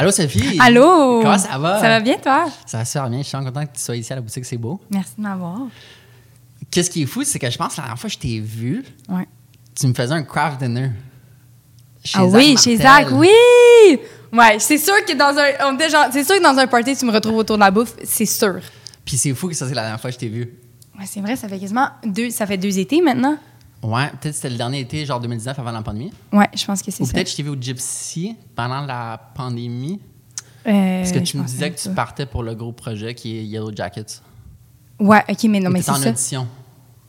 Allô 0.00 0.10
Sophie? 0.12 0.58
Allô? 0.58 1.20
Comment 1.20 1.36
ça 1.36 1.58
va? 1.58 1.78
Ça 1.78 1.88
va 1.90 2.00
bien, 2.00 2.16
toi? 2.16 2.46
Ça 2.64 2.78
va 2.78 2.84
super 2.86 3.10
bien. 3.10 3.18
Je 3.18 3.24
suis 3.28 3.36
content 3.36 3.66
que 3.66 3.74
tu 3.76 3.82
sois 3.82 3.96
ici 3.96 4.10
à 4.10 4.16
la 4.16 4.22
boutique, 4.22 4.46
c'est 4.46 4.56
beau. 4.56 4.80
Merci 4.88 5.10
de 5.18 5.22
m'avoir. 5.22 5.58
Qu'est-ce 6.70 6.88
qui 6.88 7.02
est 7.02 7.06
fou, 7.06 7.22
c'est 7.22 7.38
que 7.38 7.50
je 7.50 7.58
pense 7.58 7.74
que 7.74 7.76
la 7.76 7.82
dernière 7.82 7.98
fois 8.00 8.08
que 8.08 8.14
je 8.14 8.18
t'ai 8.18 8.40
vu, 8.40 8.82
Ouais. 9.10 9.28
tu 9.78 9.86
me 9.86 9.92
faisais 9.92 10.14
un 10.14 10.22
craft 10.22 10.58
dinner. 10.58 10.92
Chez 12.02 12.18
ah 12.18 12.30
Zach 12.30 12.40
oui, 12.40 12.56
chez. 12.56 12.78
Zach, 12.78 13.08
oui! 13.12 13.28
Ouais, 14.32 14.58
c'est 14.58 14.78
sûr 14.78 15.04
que 15.04 15.12
dans 15.12 15.38
un. 15.38 16.10
C'est 16.10 16.24
sûr 16.24 16.36
que 16.36 16.42
dans 16.42 16.58
un 16.58 16.66
party, 16.66 16.96
tu 16.96 17.04
me 17.04 17.12
retrouves 17.12 17.36
autour 17.36 17.56
de 17.56 17.60
la 17.60 17.70
bouffe, 17.70 17.92
c'est 18.02 18.24
sûr. 18.24 18.58
Puis 19.04 19.18
c'est 19.18 19.34
fou 19.34 19.48
que 19.48 19.54
ça, 19.54 19.68
c'est 19.68 19.74
la 19.74 19.82
dernière 19.82 20.00
fois 20.00 20.08
que 20.08 20.14
je 20.14 20.20
t'ai 20.20 20.28
vu. 20.30 20.50
Ouais, 20.98 21.04
c'est 21.04 21.20
vrai, 21.20 21.36
ça 21.36 21.46
fait 21.46 21.58
quasiment 21.58 21.90
deux. 22.06 22.30
Ça 22.30 22.46
fait 22.46 22.56
deux 22.56 22.78
étés 22.78 23.02
maintenant. 23.02 23.36
Ouais, 23.82 24.08
peut-être 24.20 24.34
c'était 24.34 24.50
le 24.50 24.56
dernier 24.56 24.80
été, 24.80 25.06
genre 25.06 25.20
2019, 25.20 25.58
avant 25.58 25.70
la 25.72 25.80
pandémie. 25.82 26.12
Ouais, 26.32 26.48
je 26.54 26.64
pense 26.66 26.82
que 26.82 26.90
c'est 26.90 27.02
Ou 27.02 27.06
ça. 27.06 27.12
peut-être 27.14 27.30
je 27.30 27.36
t'ai 27.36 27.42
vu 27.42 27.48
au 27.50 27.56
Gypsy 27.60 28.36
pendant 28.54 28.82
la 28.82 29.18
pandémie. 29.34 29.98
Euh, 30.66 30.98
Parce 31.00 31.12
que 31.12 31.18
tu 31.20 31.38
me 31.38 31.44
disais 31.44 31.70
que 31.70 31.80
tu 31.80 31.88
partais 31.90 32.26
pour 32.26 32.42
le 32.42 32.54
gros 32.54 32.72
projet 32.72 33.14
qui 33.14 33.38
est 33.38 33.44
Yellow 33.46 33.72
Jackets. 33.74 34.20
Ouais, 34.98 35.24
ok, 35.26 35.44
mais 35.44 35.60
non, 35.60 35.70
Ou 35.70 35.72
mais 35.72 35.80
c'est 35.82 35.90
en 35.90 35.94
ça. 35.94 36.10
audition. 36.10 36.46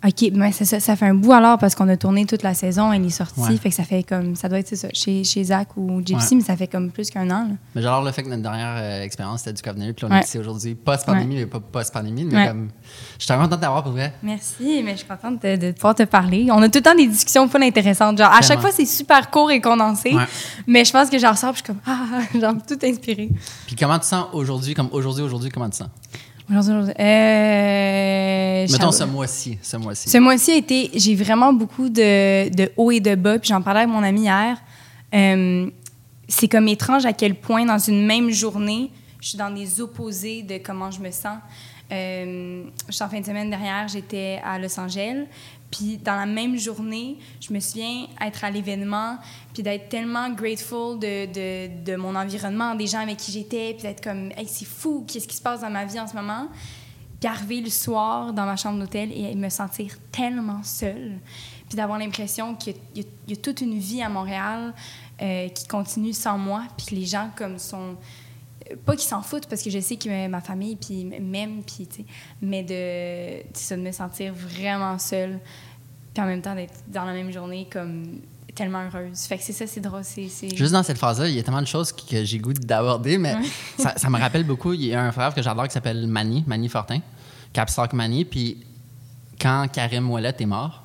Ok, 0.03 0.31
mais 0.33 0.51
c'est 0.51 0.65
ça. 0.65 0.79
Ça 0.79 0.95
fait 0.95 1.05
un 1.05 1.13
bout 1.13 1.31
alors 1.31 1.59
parce 1.59 1.75
qu'on 1.75 1.87
a 1.87 1.95
tourné 1.95 2.25
toute 2.25 2.41
la 2.41 2.55
saison, 2.55 2.91
elle 2.91 3.05
est 3.05 3.09
sortie. 3.11 3.39
Ouais. 3.39 3.55
Fait 3.57 3.69
que 3.69 3.75
ça 3.75 3.83
fait 3.83 4.01
comme. 4.01 4.35
Ça 4.35 4.49
doit 4.49 4.57
être 4.57 4.75
ça, 4.75 4.87
chez, 4.93 5.23
chez 5.23 5.43
Zach 5.43 5.67
ou 5.77 6.01
Gypsy, 6.03 6.33
Ouais. 6.33 6.37
mais 6.39 6.43
ça 6.43 6.57
fait 6.57 6.65
comme 6.65 6.89
plus 6.89 7.11
qu'un 7.11 7.25
an. 7.29 7.43
là. 7.49 7.55
Mais 7.75 7.83
genre 7.83 8.03
le 8.03 8.11
fait 8.11 8.23
que 8.23 8.29
notre 8.29 8.41
dernière 8.41 8.73
euh, 8.77 9.03
expérience 9.03 9.41
c'était 9.43 9.53
du 9.53 9.61
dinner, 9.79 9.93
puis 9.93 10.05
on 10.05 10.09
Ouais. 10.09 10.17
est 10.21 10.23
ici 10.23 10.39
aujourd'hui, 10.39 10.73
post-pandémie, 10.73 11.35
mais 11.35 11.45
pas 11.45 11.59
post-pandémie, 11.59 12.23
mais 12.25 12.47
comme. 12.47 12.69
Je 13.19 13.25
suis 13.25 13.33
content 13.33 13.47
de 13.55 13.61
t'avoir 13.61 13.83
pour 13.83 13.91
vrai. 13.91 14.11
Merci, 14.23 14.81
mais 14.83 14.93
je 14.93 14.97
suis 14.97 15.07
contente 15.07 15.39
de, 15.43 15.55
de 15.55 15.71
pouvoir 15.71 15.93
te 15.93 16.03
parler. 16.03 16.47
On 16.51 16.61
a 16.63 16.67
tout 16.69 16.79
le 16.79 16.83
temps 16.83 16.95
des 16.95 17.05
discussions 17.07 17.47
full 17.47 17.61
intéressantes. 17.61 18.17
Genre, 18.17 18.27
à 18.31 18.37
chaque 18.41 18.47
Tellement. 18.47 18.61
fois, 18.63 18.71
c'est 18.71 18.85
super 18.87 19.29
court 19.29 19.51
et 19.51 19.61
condensé. 19.61 20.15
Mais 20.65 20.83
je 20.83 20.91
pense 20.91 21.11
que 21.11 21.19
j'en 21.19 21.31
ressors, 21.31 21.53
puis 21.53 21.61
je 21.67 21.71
suis 21.73 21.79
comme, 21.79 21.81
ah, 21.85 22.39
genre, 22.39 22.55
tout 22.67 22.79
inspiré. 22.83 23.29
Puis 23.67 23.75
comment 23.75 23.99
tu 23.99 24.07
sens 24.07 24.25
aujourd'hui, 24.33 24.73
comme 24.73 24.89
aujourd'hui, 24.91 25.23
aujourd'hui, 25.23 25.49
comment 25.51 25.69
tu 25.69 25.77
sens? 25.77 25.89
Euh, 26.51 28.67
Mettons 28.69 28.91
ce 28.91 29.03
mois-ci, 29.03 29.57
ce 29.61 29.77
mois-ci. 29.77 30.09
Ce 30.09 30.17
mois-ci 30.17 30.51
a 30.51 30.55
été, 30.55 30.91
j'ai 30.93 31.15
vraiment 31.15 31.53
beaucoup 31.53 31.89
de, 31.89 32.49
de 32.53 32.71
hauts 32.77 32.91
et 32.91 32.99
de 32.99 33.15
bas, 33.15 33.39
puis 33.39 33.49
j'en 33.49 33.61
parlais 33.61 33.81
avec 33.81 33.93
mon 33.93 34.03
ami 34.03 34.21
hier. 34.21 34.57
Euh, 35.13 35.69
c'est 36.27 36.47
comme 36.47 36.67
étrange 36.67 37.05
à 37.05 37.13
quel 37.13 37.35
point 37.35 37.65
dans 37.65 37.79
une 37.79 38.05
même 38.05 38.29
journée, 38.31 38.91
je 39.19 39.29
suis 39.29 39.37
dans 39.37 39.49
des 39.49 39.81
opposés 39.81 40.43
de 40.43 40.57
comment 40.57 40.91
je 40.91 41.01
me 41.01 41.11
sens. 41.11 41.37
Euh, 41.91 42.63
je 42.87 42.93
suis 42.93 43.03
en 43.03 43.09
fin 43.09 43.19
de 43.19 43.25
semaine 43.25 43.49
dernière, 43.49 43.87
j'étais 43.87 44.39
à 44.43 44.57
Los 44.57 44.79
Angeles, 44.79 45.25
puis 45.71 45.97
dans 45.97 46.15
la 46.15 46.25
même 46.25 46.57
journée, 46.57 47.17
je 47.39 47.53
me 47.53 47.59
souviens 47.59 48.07
être 48.19 48.43
à 48.43 48.51
l'événement, 48.51 49.17
puis 49.53 49.63
d'être 49.63 49.87
tellement 49.87 50.29
grateful 50.29 50.99
de, 50.99 51.83
de, 51.83 51.95
mon 51.95 52.15
environnement, 52.15 52.75
des 52.75 52.87
gens 52.87 52.99
avec 52.99 53.17
qui 53.17 53.31
j'étais, 53.31 53.73
puis 53.73 53.83
d'être 53.83 54.03
comme, 54.03 54.31
hey, 54.35 54.47
c'est 54.47 54.65
fou, 54.65 55.05
qu'est-ce 55.07 55.27
qui 55.27 55.37
se 55.37 55.41
passe 55.41 55.61
dans 55.61 55.69
ma 55.69 55.85
vie 55.85 55.99
en 55.99 56.07
ce 56.07 56.15
moment? 56.15 56.47
Puis 57.19 57.29
arriver 57.29 57.61
le 57.61 57.69
soir 57.69 58.33
dans 58.33 58.45
ma 58.45 58.57
chambre 58.57 58.79
d'hôtel 58.79 59.11
et 59.13 59.33
me 59.35 59.49
sentir 59.49 59.95
tellement 60.11 60.61
seule. 60.63 61.19
Puis 61.69 61.77
d'avoir 61.77 61.99
l'impression 61.99 62.55
qu'il 62.55 62.75
y, 62.95 63.05
y 63.27 63.33
a 63.33 63.35
toute 63.37 63.61
une 63.61 63.77
vie 63.77 64.01
à 64.01 64.09
Montréal 64.09 64.73
euh, 65.21 65.47
qui 65.49 65.67
continue 65.67 66.13
sans 66.13 66.37
moi. 66.37 66.63
Puis 66.75 66.87
que 66.87 66.95
les 66.95 67.05
gens 67.05 67.29
comme 67.35 67.59
sont... 67.59 67.95
Pas 68.75 68.93
qu'ils 68.95 69.07
s'en 69.07 69.21
foutent 69.21 69.47
parce 69.47 69.61
que 69.61 69.69
je 69.69 69.79
sais 69.79 69.95
que 69.97 70.27
ma 70.27 70.41
famille 70.41 70.75
puis 70.75 71.05
m'aime, 71.05 71.63
puis 71.63 71.87
tu 71.87 71.97
sais, 71.97 72.05
mais 72.41 72.63
de, 72.63 73.43
ça, 73.53 73.75
de 73.75 73.81
me 73.81 73.91
sentir 73.91 74.33
vraiment 74.33 74.97
seule. 74.99 75.39
Puis 76.13 76.23
en 76.23 76.27
même 76.27 76.41
temps 76.41 76.55
d'être 76.55 76.73
dans 76.87 77.05
la 77.05 77.13
même 77.13 77.31
journée 77.31 77.67
comme 77.71 78.19
tellement 78.53 78.83
heureuse. 78.85 79.21
Fait 79.21 79.37
que 79.37 79.43
c'est 79.43 79.53
ça, 79.53 79.65
c'est 79.65 79.79
drôle. 79.79 80.03
C'est, 80.03 80.27
c'est- 80.27 80.53
Juste 80.55 80.73
dans 80.73 80.83
cette 80.83 80.97
phase-là, 80.97 81.29
il 81.29 81.35
y 81.35 81.39
a 81.39 81.43
tellement 81.43 81.61
de 81.61 81.67
choses 81.67 81.91
que 81.93 82.01
que 82.01 82.23
j'ai 82.25 82.37
goût 82.37 82.51
d'aborder, 82.53 83.17
mais 83.17 83.35
ça 83.77 84.09
me 84.09 84.19
rappelle 84.19 84.43
beaucoup. 84.43 84.73
Il 84.73 84.83
y 84.85 84.93
a 84.93 85.01
un 85.01 85.11
frère 85.13 85.33
que 85.33 85.41
j'adore 85.41 85.67
qui 85.67 85.73
s'appelle 85.73 86.05
Manny, 86.07 86.43
Manny 86.47 86.67
Fortin, 86.67 86.99
Capstock 87.53 87.93
Manny. 87.93 88.25
Puis 88.25 88.57
quand 89.39 89.67
Karim 89.71 90.09
Ouellet 90.11 90.35
est 90.37 90.45
mort, 90.45 90.83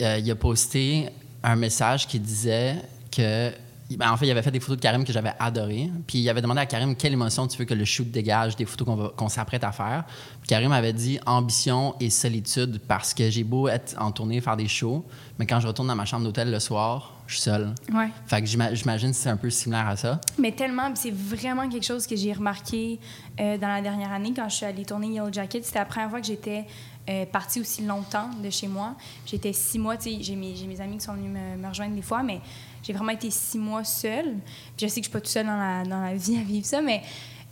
euh, 0.00 0.18
il 0.18 0.28
a 0.30 0.34
posté 0.34 1.08
un 1.44 1.54
message 1.56 2.08
qui 2.08 2.18
disait 2.18 2.76
que. 3.14 3.52
Ben, 3.90 4.10
en 4.10 4.16
fait, 4.16 4.26
il 4.26 4.30
avait 4.30 4.42
fait 4.42 4.50
des 4.50 4.60
photos 4.60 4.76
de 4.78 4.82
Karim 4.82 5.04
que 5.04 5.12
j'avais 5.12 5.32
adorées. 5.38 5.90
Puis 6.06 6.18
il 6.18 6.28
avait 6.30 6.40
demandé 6.40 6.60
à 6.60 6.66
Karim 6.66 6.96
quelle 6.96 7.12
émotion 7.12 7.46
tu 7.46 7.58
veux 7.58 7.64
que 7.66 7.74
le 7.74 7.84
shoot 7.84 8.10
dégage 8.10 8.56
des 8.56 8.64
photos 8.64 9.12
qu'on 9.16 9.28
s'apprête 9.28 9.62
à 9.62 9.72
faire? 9.72 10.04
Puis 10.40 10.48
Karim 10.48 10.72
avait 10.72 10.92
dit 10.94 11.18
ambition 11.26 11.94
et 12.00 12.08
solitude 12.10 12.80
parce 12.88 13.12
que 13.12 13.28
j'ai 13.30 13.44
beau 13.44 13.68
être 13.68 13.94
en 14.00 14.10
tournée, 14.10 14.40
faire 14.40 14.56
des 14.56 14.68
shows, 14.68 15.04
mais 15.38 15.46
quand 15.46 15.60
je 15.60 15.66
retourne 15.66 15.88
dans 15.88 15.94
ma 15.96 16.06
chambre 16.06 16.24
d'hôtel 16.24 16.50
le 16.50 16.60
soir, 16.60 17.12
je 17.26 17.34
suis 17.34 17.42
seul. 17.42 17.74
Ouais. 17.92 18.08
Fait 18.26 18.40
que 18.40 18.46
j'ima- 18.46 18.74
j'imagine 18.74 19.10
que 19.10 19.16
c'est 19.16 19.28
un 19.30 19.36
peu 19.36 19.50
similaire 19.50 19.88
à 19.88 19.96
ça. 19.96 20.20
Mais 20.38 20.52
tellement, 20.52 20.90
c'est 20.94 21.12
vraiment 21.14 21.68
quelque 21.68 21.84
chose 21.86 22.06
que 22.06 22.16
j'ai 22.16 22.32
remarqué 22.32 22.98
euh, 23.40 23.58
dans 23.58 23.68
la 23.68 23.80
dernière 23.82 24.12
année 24.12 24.32
quand 24.34 24.48
je 24.48 24.56
suis 24.56 24.66
allée 24.66 24.84
tourner 24.84 25.08
Yellow 25.08 25.32
Jacket. 25.32 25.64
C'était 25.64 25.78
la 25.78 25.84
première 25.86 26.10
fois 26.10 26.20
que 26.20 26.26
j'étais 26.26 26.64
euh, 27.08 27.26
partie 27.26 27.60
aussi 27.60 27.82
longtemps 27.84 28.30
de 28.42 28.48
chez 28.50 28.66
moi. 28.68 28.94
J'étais 29.26 29.52
six 29.52 29.78
mois, 29.78 29.96
tu 29.98 30.10
sais, 30.10 30.18
j'ai 30.22 30.36
mes, 30.36 30.54
j'ai 30.56 30.66
mes 30.66 30.80
amis 30.80 30.96
qui 30.98 31.04
sont 31.04 31.14
venus 31.14 31.30
me, 31.32 31.56
me 31.62 31.68
rejoindre 31.68 31.94
des 31.94 32.02
fois, 32.02 32.22
mais 32.22 32.40
j'ai 32.86 32.92
vraiment 32.92 33.12
été 33.12 33.30
six 33.30 33.58
mois 33.58 33.82
seule. 33.82 34.34
Puis 34.76 34.86
je 34.86 34.86
sais 34.86 35.00
que 35.00 35.06
je 35.06 35.10
suis 35.10 35.12
pas 35.12 35.20
toute 35.20 35.28
seule 35.28 35.46
dans 35.46 35.56
la, 35.56 35.82
dans 35.84 36.00
la 36.00 36.14
vie 36.14 36.36
à 36.38 36.42
vivre 36.42 36.66
ça, 36.66 36.80
mais. 36.80 37.02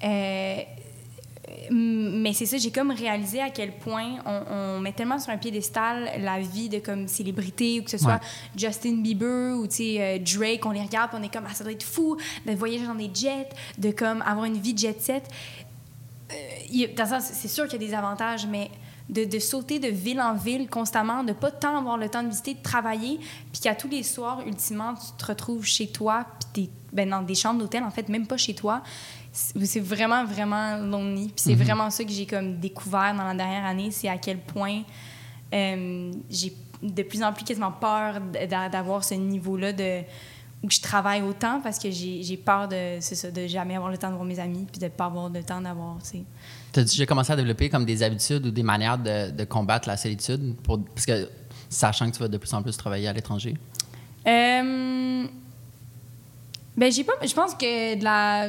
euh, 0.05 0.59
mais 1.71 2.33
c'est 2.33 2.47
ça, 2.47 2.57
j'ai 2.57 2.71
comme 2.71 2.91
réalisé 2.91 3.41
à 3.41 3.51
quel 3.51 3.73
point 3.73 4.17
on, 4.27 4.43
on 4.51 4.81
met 4.81 4.93
tellement 4.93 5.19
sur 5.19 5.33
un 5.33 5.39
piédestal 5.39 6.11
la 6.21 6.41
vie 6.41 6.69
de 6.69 6.79
comme 6.79 7.09
célébrité 7.09 7.81
ou 7.81 7.85
que 7.85 7.91
ce 7.91 7.99
soit 7.99 8.13
Ouais. 8.15 8.19
Justin 8.57 8.97
Bieber 8.97 9.57
ou 9.57 9.67
tu 9.67 9.77
sais 9.77 9.97
euh, 10.01 10.19
Drake, 10.19 10.65
on 10.67 10.71
les 10.71 10.83
regarde 10.83 11.11
on 11.15 11.23
est 11.23 11.33
comme 11.33 11.45
ah, 11.49 11.55
ça 11.55 11.65
doit 11.65 11.73
être 11.73 11.83
fou 11.83 12.17
de 12.47 12.53
voyager 12.53 12.87
dans 12.87 12.95
des 12.95 13.11
jets, 13.13 13.49
de 13.79 13.91
comme 13.91 14.23
avoir 14.23 14.45
une 14.47 14.59
vie 14.59 14.77
jet 14.77 15.01
set. 15.01 15.25
Euh, 16.31 16.35
y 16.71 16.89
dans 16.89 17.05
le 17.05 17.09
sens, 17.09 17.25
c'est 17.33 17.49
sûr 17.49 17.65
qu'il 17.69 17.81
y 17.81 17.85
a 17.85 17.89
des 17.89 17.95
avantages, 17.95 18.47
mais 18.47 18.71
de, 19.13 19.25
de 19.25 19.39
sauter 19.39 19.79
de 19.79 19.89
ville 19.89 20.21
en 20.21 20.35
ville 20.35 20.69
constamment, 20.69 21.23
de 21.23 21.33
pas 21.33 21.51
tant 21.53 21.77
avoir 21.79 21.97
le 21.99 22.09
temps 22.09 22.23
de 22.25 22.29
visiter, 22.31 22.55
de 22.55 22.63
travailler, 22.63 23.21
puis 23.53 23.61
qu'à 23.63 23.75
tous 23.75 23.89
les 23.89 24.03
soirs, 24.03 24.41
ultimement, 24.47 24.95
tu 24.95 25.13
te 25.17 25.27
retrouves 25.27 25.65
chez 25.65 25.87
toi, 25.89 26.27
puis 26.53 26.67
t'es 26.67 26.73
ben, 26.93 27.09
dans 27.09 27.23
des 27.23 27.35
chambres 27.35 27.61
d'hôtel, 27.61 27.85
en 27.85 27.91
fait, 27.91 28.09
même 28.09 28.27
pas 28.27 28.37
chez 28.37 28.55
toi. 28.55 28.83
C'est 29.33 29.81
vraiment, 29.81 30.25
vraiment 30.25 30.77
lonely. 30.77 31.27
Puis 31.29 31.37
c'est 31.45 31.55
vraiment 31.55 31.89
ça 31.89 32.05
que 32.05 32.11
j'ai 32.11 32.27
comme 32.27 32.59
découvert 32.59 33.15
dans 33.17 33.25
la 33.25 33.35
dernière 33.35 33.65
année, 33.65 33.91
c'est 33.91 34.09
à 34.09 34.19
quel 34.19 34.39
point 34.39 34.83
euh, 35.55 36.13
j'ai 36.29 36.53
de 36.83 37.03
plus 37.03 37.23
en 37.23 37.33
plus 37.33 37.45
quasiment 37.45 37.71
peur 37.73 38.21
d'a- 38.49 38.69
d'avoir 38.69 39.05
ce 39.05 39.15
niveau-là 39.15 39.73
de 39.73 40.01
où 40.65 40.71
je 40.71 40.81
travaille 40.81 41.23
autant 41.23 41.61
parce 41.61 41.79
que 41.79 41.91
j'ai 41.91 42.37
peur 42.37 42.69
de 42.69 42.99
ça 43.01 43.31
de 43.31 43.47
jamais 43.47 43.75
avoir 43.77 43.91
le 43.91 43.99
temps 43.99 44.11
de 44.11 44.15
voir 44.15 44.25
mes 44.25 44.39
amis 44.39 44.67
puis 44.71 44.81
de 44.81 44.89
pas 44.89 45.07
avoir 45.07 45.29
le 45.29 45.43
temps 45.43 45.61
d'avoir 45.61 45.99
tu 46.03 46.09
sais 46.09 46.25
T'as 46.73 46.83
déjà 46.83 47.05
commencé 47.07 47.33
à 47.33 47.37
développer 47.37 47.69
comme 47.69 47.85
des 47.85 48.03
habitudes 48.03 48.47
ou 48.47 48.51
des 48.51 48.63
manières 48.63 48.99
de, 48.99 49.31
de 49.31 49.45
combattre 49.45 49.89
la 49.89 49.97
solitude? 49.97 50.57
Pour, 50.63 50.83
parce 50.83 51.07
que 51.07 51.29
sachant 51.69 52.11
que 52.11 52.17
tu 52.17 52.23
vas 52.23 52.29
de 52.29 52.39
plus 52.39 52.53
en 52.55 52.63
plus 52.63 52.77
travailler 52.77 53.09
à 53.09 53.13
l'étranger? 53.13 53.55
Euh, 54.27 55.27
ben 56.77 56.91
j'ai 56.91 57.05
pas 57.05 57.13
je 57.23 57.35
pense 57.35 57.55
que 57.55 57.99
de 57.99 58.05
la 58.05 58.49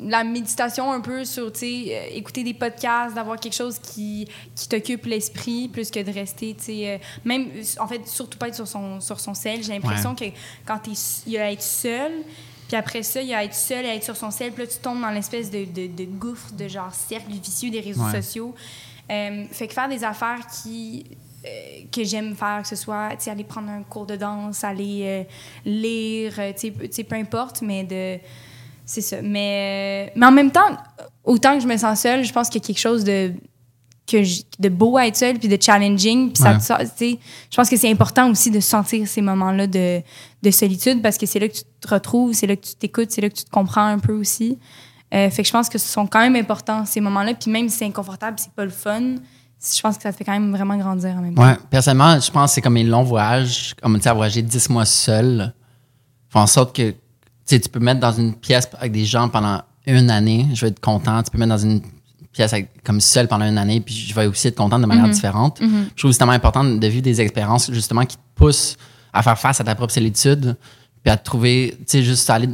la 0.00 0.24
méditation 0.24 0.90
un 0.92 1.00
peu 1.00 1.24
sur 1.24 1.52
tu 1.52 1.58
sais 1.60 1.84
euh, 1.90 2.16
écouter 2.16 2.42
des 2.42 2.54
podcasts 2.54 3.14
d'avoir 3.14 3.38
quelque 3.38 3.54
chose 3.54 3.78
qui 3.78 4.26
qui 4.54 4.68
t'occupe 4.68 5.06
l'esprit 5.06 5.68
plus 5.68 5.90
que 5.90 6.00
de 6.02 6.10
rester 6.10 6.54
tu 6.54 6.64
sais 6.64 6.90
euh, 6.94 6.98
même 7.24 7.48
en 7.78 7.86
fait 7.86 8.06
surtout 8.08 8.38
pas 8.38 8.48
être 8.48 8.56
sur 8.56 8.66
son 8.66 9.00
sur 9.00 9.20
son 9.20 9.34
sel 9.34 9.62
j'ai 9.62 9.72
l'impression 9.72 10.14
que 10.14 10.24
quand 10.66 10.78
t'es 10.78 10.92
il 11.26 11.32
y 11.34 11.38
a 11.38 11.44
à 11.44 11.52
être 11.52 11.62
seul 11.62 12.12
puis 12.68 12.76
après 12.76 13.02
ça, 13.02 13.20
il 13.22 13.28
y 13.28 13.34
a 13.34 13.38
à 13.38 13.44
être 13.44 13.54
seul 13.54 13.84
à 13.86 13.94
être 13.94 14.04
sur 14.04 14.16
son 14.16 14.30
sel. 14.30 14.52
Puis 14.52 14.64
là, 14.64 14.68
tu 14.68 14.78
tombes 14.78 15.00
dans 15.00 15.10
l'espèce 15.10 15.50
de, 15.50 15.64
de, 15.64 15.86
de 15.86 16.04
gouffre, 16.04 16.52
de 16.52 16.66
genre 16.68 16.92
cercle 16.92 17.30
vicieux 17.32 17.70
des 17.70 17.80
réseaux 17.80 18.04
Ouais. 18.04 18.20
sociaux. 18.22 18.54
Euh, 19.10 19.44
fait 19.52 19.68
que 19.68 19.72
faire 19.74 19.88
des 19.88 20.02
affaires 20.02 20.40
qui 20.62 21.04
euh, 21.44 21.48
que 21.92 22.02
j'aime 22.02 22.34
faire, 22.34 22.62
que 22.62 22.68
ce 22.68 22.74
soit 22.74 23.10
aller 23.26 23.44
prendre 23.44 23.70
un 23.70 23.82
cours 23.84 24.06
de 24.06 24.16
danse, 24.16 24.64
aller 24.64 25.02
euh, 25.04 25.22
lire, 25.64 26.34
euh, 26.38 26.52
tu 26.52 26.68
sais, 26.68 26.72
tu 26.72 26.88
sais, 26.90 27.04
peu 27.04 27.14
importe, 27.16 27.62
mais 27.62 27.84
de. 27.84 28.18
C'est 28.84 29.00
ça. 29.00 29.16
Mais, 29.22 30.12
mais 30.16 30.26
en 30.26 30.32
même 30.32 30.50
temps, 30.50 30.76
autant 31.24 31.54
que 31.54 31.60
je 31.62 31.66
me 31.68 31.76
sens 31.76 32.00
seule, 32.00 32.24
je 32.24 32.32
pense 32.32 32.48
qu'il 32.48 32.60
y 32.60 32.64
a 32.64 32.66
quelque 32.66 32.78
chose 32.80 33.02
de, 33.04 33.32
que 34.08 34.18
de 34.60 34.68
beau 34.68 34.96
à 34.96 35.06
être 35.08 35.16
seule 35.16 35.38
puis 35.38 35.48
de 35.48 35.60
challenging. 35.60 36.32
Puis 36.32 36.42
ça 36.42 36.78
Ouais. 36.78 36.86
sais, 36.96 37.18
je 37.50 37.56
pense 37.56 37.68
que 37.68 37.76
c'est 37.76 37.90
important 37.90 38.30
aussi 38.30 38.50
de 38.50 38.60
sentir 38.60 39.06
ces 39.08 39.22
moments-là 39.22 39.66
de, 39.66 40.00
de 40.46 40.50
solitude 40.52 41.02
parce 41.02 41.18
que 41.18 41.26
c'est 41.26 41.38
là 41.38 41.48
que 41.48 41.54
tu 41.54 41.62
te 41.80 41.88
retrouves, 41.88 42.32
c'est 42.32 42.46
là 42.46 42.56
que 42.56 42.64
tu 42.66 42.74
t'écoutes, 42.76 43.10
c'est 43.10 43.20
là 43.20 43.28
que 43.28 43.34
tu 43.34 43.44
te 43.44 43.50
comprends 43.50 43.86
un 43.86 43.98
peu 43.98 44.12
aussi. 44.12 44.58
Euh, 45.14 45.30
fait 45.30 45.42
que 45.42 45.48
je 45.48 45.52
pense 45.52 45.68
que 45.68 45.78
ce 45.78 45.88
sont 45.88 46.06
quand 46.06 46.20
même 46.20 46.36
importants 46.36 46.84
ces 46.84 47.00
moments-là. 47.00 47.34
Puis 47.34 47.50
même 47.50 47.68
si 47.68 47.78
c'est 47.78 47.84
inconfortable, 47.86 48.38
c'est 48.40 48.52
pas 48.52 48.64
le 48.64 48.70
fun, 48.70 49.00
je 49.74 49.80
pense 49.80 49.96
que 49.96 50.02
ça 50.02 50.12
te 50.12 50.16
fait 50.16 50.24
quand 50.24 50.32
même 50.32 50.50
vraiment 50.52 50.76
grandir 50.76 51.10
en 51.16 51.20
même 51.20 51.34
temps. 51.34 51.42
Ouais. 51.46 51.56
Personnellement, 51.70 52.18
je 52.20 52.30
pense 52.30 52.50
que 52.50 52.54
c'est 52.56 52.60
comme 52.62 52.74
mes 52.74 52.84
longs 52.84 53.02
voyages, 53.04 53.74
comme 53.80 53.96
tu 53.96 54.02
sais, 54.02 54.12
voyager 54.12 54.42
10 54.42 54.68
mois 54.70 54.84
seul, 54.84 55.52
font 56.28 56.40
en 56.40 56.46
sorte 56.46 56.74
que 56.74 56.94
tu 57.46 57.58
peux 57.70 57.78
mettre 57.80 58.00
dans 58.00 58.12
une 58.12 58.34
pièce 58.34 58.68
avec 58.78 58.92
des 58.92 59.04
gens 59.04 59.28
pendant 59.28 59.62
une 59.86 60.10
année, 60.10 60.46
je 60.54 60.60
vais 60.62 60.68
être 60.68 60.80
content. 60.80 61.22
Tu 61.22 61.30
peux 61.30 61.38
mettre 61.38 61.50
dans 61.50 61.58
une 61.58 61.80
pièce 62.32 62.52
avec- 62.52 62.82
comme 62.82 63.00
seul 63.00 63.28
pendant 63.28 63.46
une 63.46 63.56
année, 63.58 63.80
puis 63.80 63.94
je 63.94 64.12
vais 64.14 64.26
aussi 64.26 64.48
être 64.48 64.56
content 64.56 64.78
de 64.80 64.86
manière 64.86 65.08
différente. 65.08 65.58
Je 65.60 65.66
trouve 65.96 66.10
que 66.10 66.12
c'est 66.12 66.18
tellement 66.18 66.32
important 66.32 66.64
de 66.64 66.86
vivre 66.88 67.02
des 67.02 67.20
expériences 67.20 67.70
justement 67.72 68.04
qui 68.04 68.16
te 68.16 68.22
poussent 68.34 68.76
à 69.16 69.22
faire 69.22 69.38
face 69.38 69.60
à 69.60 69.64
ta 69.64 69.74
propre 69.74 69.92
solitude, 69.92 70.56
puis 71.02 71.10
à 71.10 71.16
te 71.16 71.24
trouver, 71.24 71.74
tu 71.78 71.84
sais, 71.86 72.02
juste 72.02 72.28
aller 72.30 72.48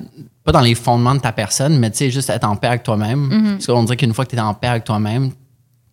pas 0.44 0.52
dans 0.52 0.60
les 0.60 0.74
fondements 0.74 1.14
de 1.14 1.20
ta 1.20 1.32
personne, 1.32 1.78
mais 1.78 1.90
tu 1.90 1.98
sais, 1.98 2.10
juste 2.10 2.30
être 2.30 2.44
en 2.44 2.56
paix 2.56 2.68
avec 2.68 2.82
toi-même. 2.82 3.28
Mm-hmm. 3.28 3.52
Parce 3.52 3.66
qu'on 3.66 3.84
dirait 3.84 3.96
qu'une 3.96 4.14
fois 4.14 4.24
que 4.24 4.30
tu 4.30 4.36
es 4.36 4.40
en 4.40 4.54
paix 4.54 4.68
avec 4.68 4.84
toi-même, 4.84 5.30
tu 5.30 5.36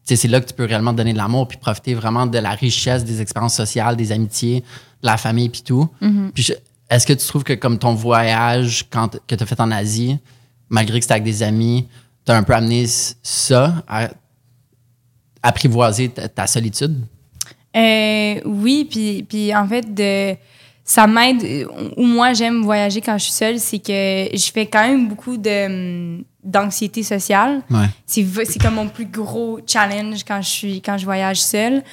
sais, 0.04 0.16
c'est 0.16 0.28
là 0.28 0.42
que 0.42 0.48
tu 0.48 0.54
peux 0.54 0.66
réellement 0.66 0.92
te 0.92 0.98
donner 0.98 1.14
de 1.14 1.18
l'amour 1.18 1.48
puis 1.48 1.58
profiter 1.58 1.94
vraiment 1.94 2.26
de 2.26 2.38
la 2.38 2.52
richesse 2.52 3.04
des 3.04 3.22
expériences 3.22 3.56
sociales, 3.56 3.96
des 3.96 4.12
amitiés, 4.12 4.62
de 5.02 5.08
la 5.08 5.18
famille 5.18 5.50
puis 5.50 5.62
tout. 5.62 5.88
Mm-hmm. 6.02 6.32
Puis 6.32 6.52
est-ce 6.90 7.06
que 7.06 7.14
tu 7.14 7.26
trouves 7.26 7.44
que 7.44 7.54
comme 7.54 7.78
ton 7.78 7.94
voyage 7.94 8.86
quand, 8.90 9.20
que 9.28 9.36
tu 9.36 9.44
as 9.44 9.46
fait 9.46 9.60
en 9.60 9.72
Asie, 9.72 10.18
malgré 10.70 11.00
que 11.00 11.04
c'était 11.04 11.14
avec 11.14 11.24
des 11.24 11.44
amis, 11.44 11.88
tu 12.26 12.32
as 12.32 12.36
un 12.36 12.44
peu 12.44 12.54
amené 12.54 12.86
ça 12.88 13.84
à 13.88 14.10
apprivoiser 15.44 16.10
ta, 16.10 16.28
ta 16.28 16.48
solitude? 16.48 16.96
Euh, 17.76 18.42
oui, 18.46 18.88
puis, 18.90 19.24
puis 19.24 19.56
en 19.56 19.68
fait, 19.68 19.94
de, 19.94 20.36
ça 20.90 21.06
m'aide. 21.06 21.68
Ou 21.98 22.04
moi, 22.04 22.34
j'aime 22.34 22.64
voyager 22.64 23.00
quand 23.00 23.16
je 23.20 23.26
suis 23.26 23.34
seule, 23.34 23.60
c'est 23.60 23.78
que 23.78 23.92
je 24.36 24.52
fais 24.52 24.66
quand 24.66 24.82
même 24.88 25.08
beaucoup 25.08 25.38
de, 25.38 25.66
hum, 25.68 26.24
d'anxiété 26.44 27.04
sociale. 27.04 27.62
Ouais. 27.70 27.86
C'est, 28.08 28.26
c'est 28.46 28.60
comme 28.60 28.74
mon 28.74 28.88
plus 28.88 29.06
gros 29.06 29.60
challenge 29.68 30.24
quand 30.24 30.42
je, 30.42 30.50
suis, 30.50 30.82
quand 30.82 30.98
je 30.98 31.06
voyage 31.06 31.42
seule. 31.42 31.84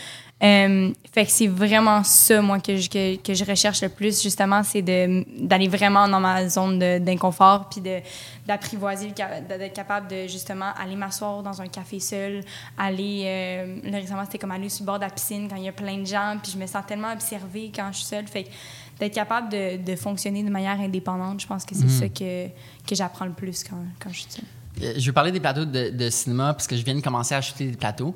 Euh, 0.43 0.93
fait 1.15 1.25
que 1.25 1.31
c'est 1.31 1.47
vraiment 1.47 2.05
ça, 2.05 2.43
moi, 2.43 2.59
que 2.61 2.77
je, 2.77 2.91
que, 2.91 3.17
que 3.17 3.33
je 3.33 3.43
recherche 3.43 3.83
le 3.83 3.89
plus, 3.89 4.23
justement, 4.23 4.63
c'est 4.63 4.83
de, 4.83 5.25
d'aller 5.47 5.67
vraiment 5.67 6.07
dans 6.07 6.21
ma 6.21 6.47
zone 6.47 6.79
de- 6.79 6.99
d'inconfort, 6.99 7.71
puis 7.71 7.81
de, 7.81 8.01
d'apprivoiser, 8.47 9.13
d'être 9.49 9.73
capable 9.73 10.09
de, 10.09 10.27
justement, 10.27 10.73
aller 10.79 10.95
m'asseoir 10.95 11.43
dans 11.43 11.63
un 11.63 11.69
café 11.69 12.01
seul, 12.01 12.43
aller... 12.77 13.23
euh, 13.25 13.91
là, 13.91 13.97
récemment, 13.97 14.25
c'était 14.27 14.37
comme 14.37 14.51
aller 14.51 14.69
sur 14.69 14.83
le 14.83 14.87
bord 14.89 14.99
de 14.99 15.05
la 15.05 15.11
piscine 15.11 15.49
quand 15.49 15.57
il 15.57 15.65
y 15.65 15.69
a 15.69 15.73
plein 15.73 15.97
de 15.97 16.07
gens, 16.07 16.37
puis 16.43 16.53
je 16.53 16.59
me 16.59 16.67
sens 16.67 16.85
tellement 16.87 17.15
observée 17.15 17.73
quand 17.75 17.89
je 17.93 17.97
suis 17.97 18.07
seule. 18.07 18.27
Fait 18.27 18.45
que 18.45 18.51
d'être 18.99 19.15
capable 19.15 19.49
de, 19.51 19.77
de 19.85 19.97
fonctionner 19.97 20.43
de 20.43 20.51
manière 20.51 20.81
indépendante, 20.81 21.41
je 21.41 21.47
pense 21.47 21.65
que 21.65 21.75
c'est 21.75 21.89
ça 21.89 22.09
que, 22.09 22.49
que 22.49 22.95
j'apprends 22.95 23.27
le 23.27 23.33
plus 23.33 23.63
quand, 23.65 23.77
quand 24.01 24.11
je 24.11 24.21
suis 24.21 24.31
seule. 24.31 24.45
Euh, 24.83 24.95
Je 24.99 25.07
veux 25.07 25.13
parler 25.13 25.33
des 25.33 25.41
plateaux 25.41 25.65
de, 25.65 25.91
de 25.91 26.11
cinéma 26.11 26.53
parce 26.53 26.67
que 26.67 26.77
je 26.77 26.85
viens 26.85 26.95
de 26.95 27.01
commencer 27.01 27.35
à 27.35 27.39
acheter 27.39 27.67
des 27.71 27.77
plateaux. 27.77 28.15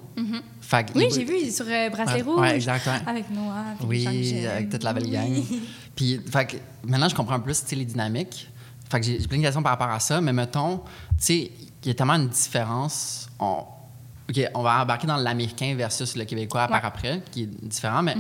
Fait 0.61 0.85
que- 0.85 0.93
Mm-hmm. 0.93 0.97
Oui, 0.97 1.09
j'ai 1.15 1.25
vu 1.25 1.51
sur 1.51 1.65
euh, 1.67 1.89
Ouais, 1.91 2.23
Rouge. 2.23 2.41
ouais, 2.41 2.57
exact, 2.57 2.87
ouais. 2.87 3.01
Avec 3.07 3.31
Noah. 3.31 3.65
que 3.81 3.85
Oui, 3.87 4.07
avec 4.47 4.69
toute 4.71 4.83
la 4.83 4.93
belle 4.93 5.05
Oui. 5.05 5.11
gang. 5.11 5.43
Puis, 5.97 6.21
fait 6.31 6.47
que 6.47 6.57
maintenant, 6.85 7.09
je 7.09 7.15
comprends 7.15 7.41
plus 7.41 7.65
les 7.73 7.85
dynamiques. 7.85 8.49
Fait 8.91 9.01
que 9.01 9.07
j'ai 9.07 9.19
plein 9.27 9.39
de 9.39 9.43
questions 9.43 9.63
par 9.63 9.73
rapport 9.73 9.91
à 9.95 10.01
ça, 10.01 10.21
mais 10.21 10.33
mettons, 10.33 10.79
tu 10.79 10.85
sais, 11.19 11.51
il 11.83 11.89
y 11.89 11.91
a 11.91 11.95
tellement 11.95 12.15
une 12.15 12.29
différence. 12.29 13.29
On, 13.39 13.65
OK, 14.29 14.41
on 14.55 14.63
va 14.63 14.83
embarquer 14.83 15.07
dans 15.07 15.17
l'américain 15.17 15.75
versus 15.77 16.15
le 16.17 16.25
québécois 16.25 16.69
par 16.69 16.81
Ouais. 16.83 16.87
après, 16.87 17.23
qui 17.31 17.43
est 17.45 17.65
différent, 17.67 18.03
mais 18.03 18.17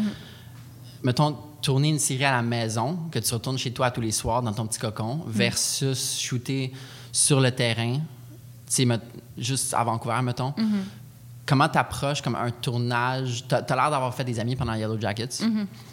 mettons, 1.02 1.36
tourner 1.62 1.88
une 1.88 1.98
série 1.98 2.24
à 2.24 2.32
la 2.32 2.42
maison, 2.42 2.98
que 3.10 3.18
tu 3.18 3.32
retournes 3.34 3.58
chez 3.58 3.72
toi 3.72 3.90
tous 3.90 4.00
les 4.00 4.12
soirs 4.12 4.42
dans 4.42 4.52
ton 4.52 4.66
petit 4.66 4.78
cocon, 4.78 5.20
versus 5.26 6.18
shooter 6.18 6.72
sur 7.12 7.40
le 7.40 7.50
terrain, 7.50 7.98
juste 9.36 9.74
à 9.74 9.84
Vancouver, 9.84 10.20
mettons. 10.22 10.54
Comment 11.46 11.68
t'approches 11.68 12.22
comme 12.22 12.36
un 12.36 12.50
tournage? 12.50 13.44
T'as 13.48 13.58
as, 13.58 13.74
l'air 13.74 13.90
d'avoir 13.90 14.14
fait 14.14 14.22
des 14.22 14.38
amis 14.38 14.54
pendant 14.54 14.74
Yellow 14.74 15.00
Jackets. 15.00 15.42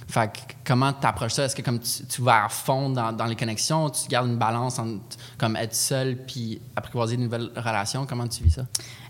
Fait 0.07 0.31
que 0.31 0.53
comment 0.63 0.93
t'approches 0.93 1.33
ça? 1.33 1.45
Est-ce 1.45 1.55
que 1.55 1.63
comme 1.63 1.79
tu, 1.79 2.05
tu 2.05 2.21
vas 2.21 2.45
à 2.45 2.49
fond 2.49 2.91
dans, 2.91 3.11
dans 3.11 3.25
les 3.25 3.35
connexions, 3.35 3.89
tu 3.89 4.07
gardes 4.07 4.27
une 4.27 4.37
balance 4.37 4.77
entre 4.77 5.01
comme 5.37 5.55
être 5.55 5.73
seul 5.73 6.15
puis 6.15 6.61
apprivoiser 6.75 7.17
de 7.17 7.23
nouvelles 7.23 7.49
relations? 7.55 8.05
Comment 8.05 8.27
tu 8.27 8.43
vis 8.43 8.51
ça? 8.51 8.61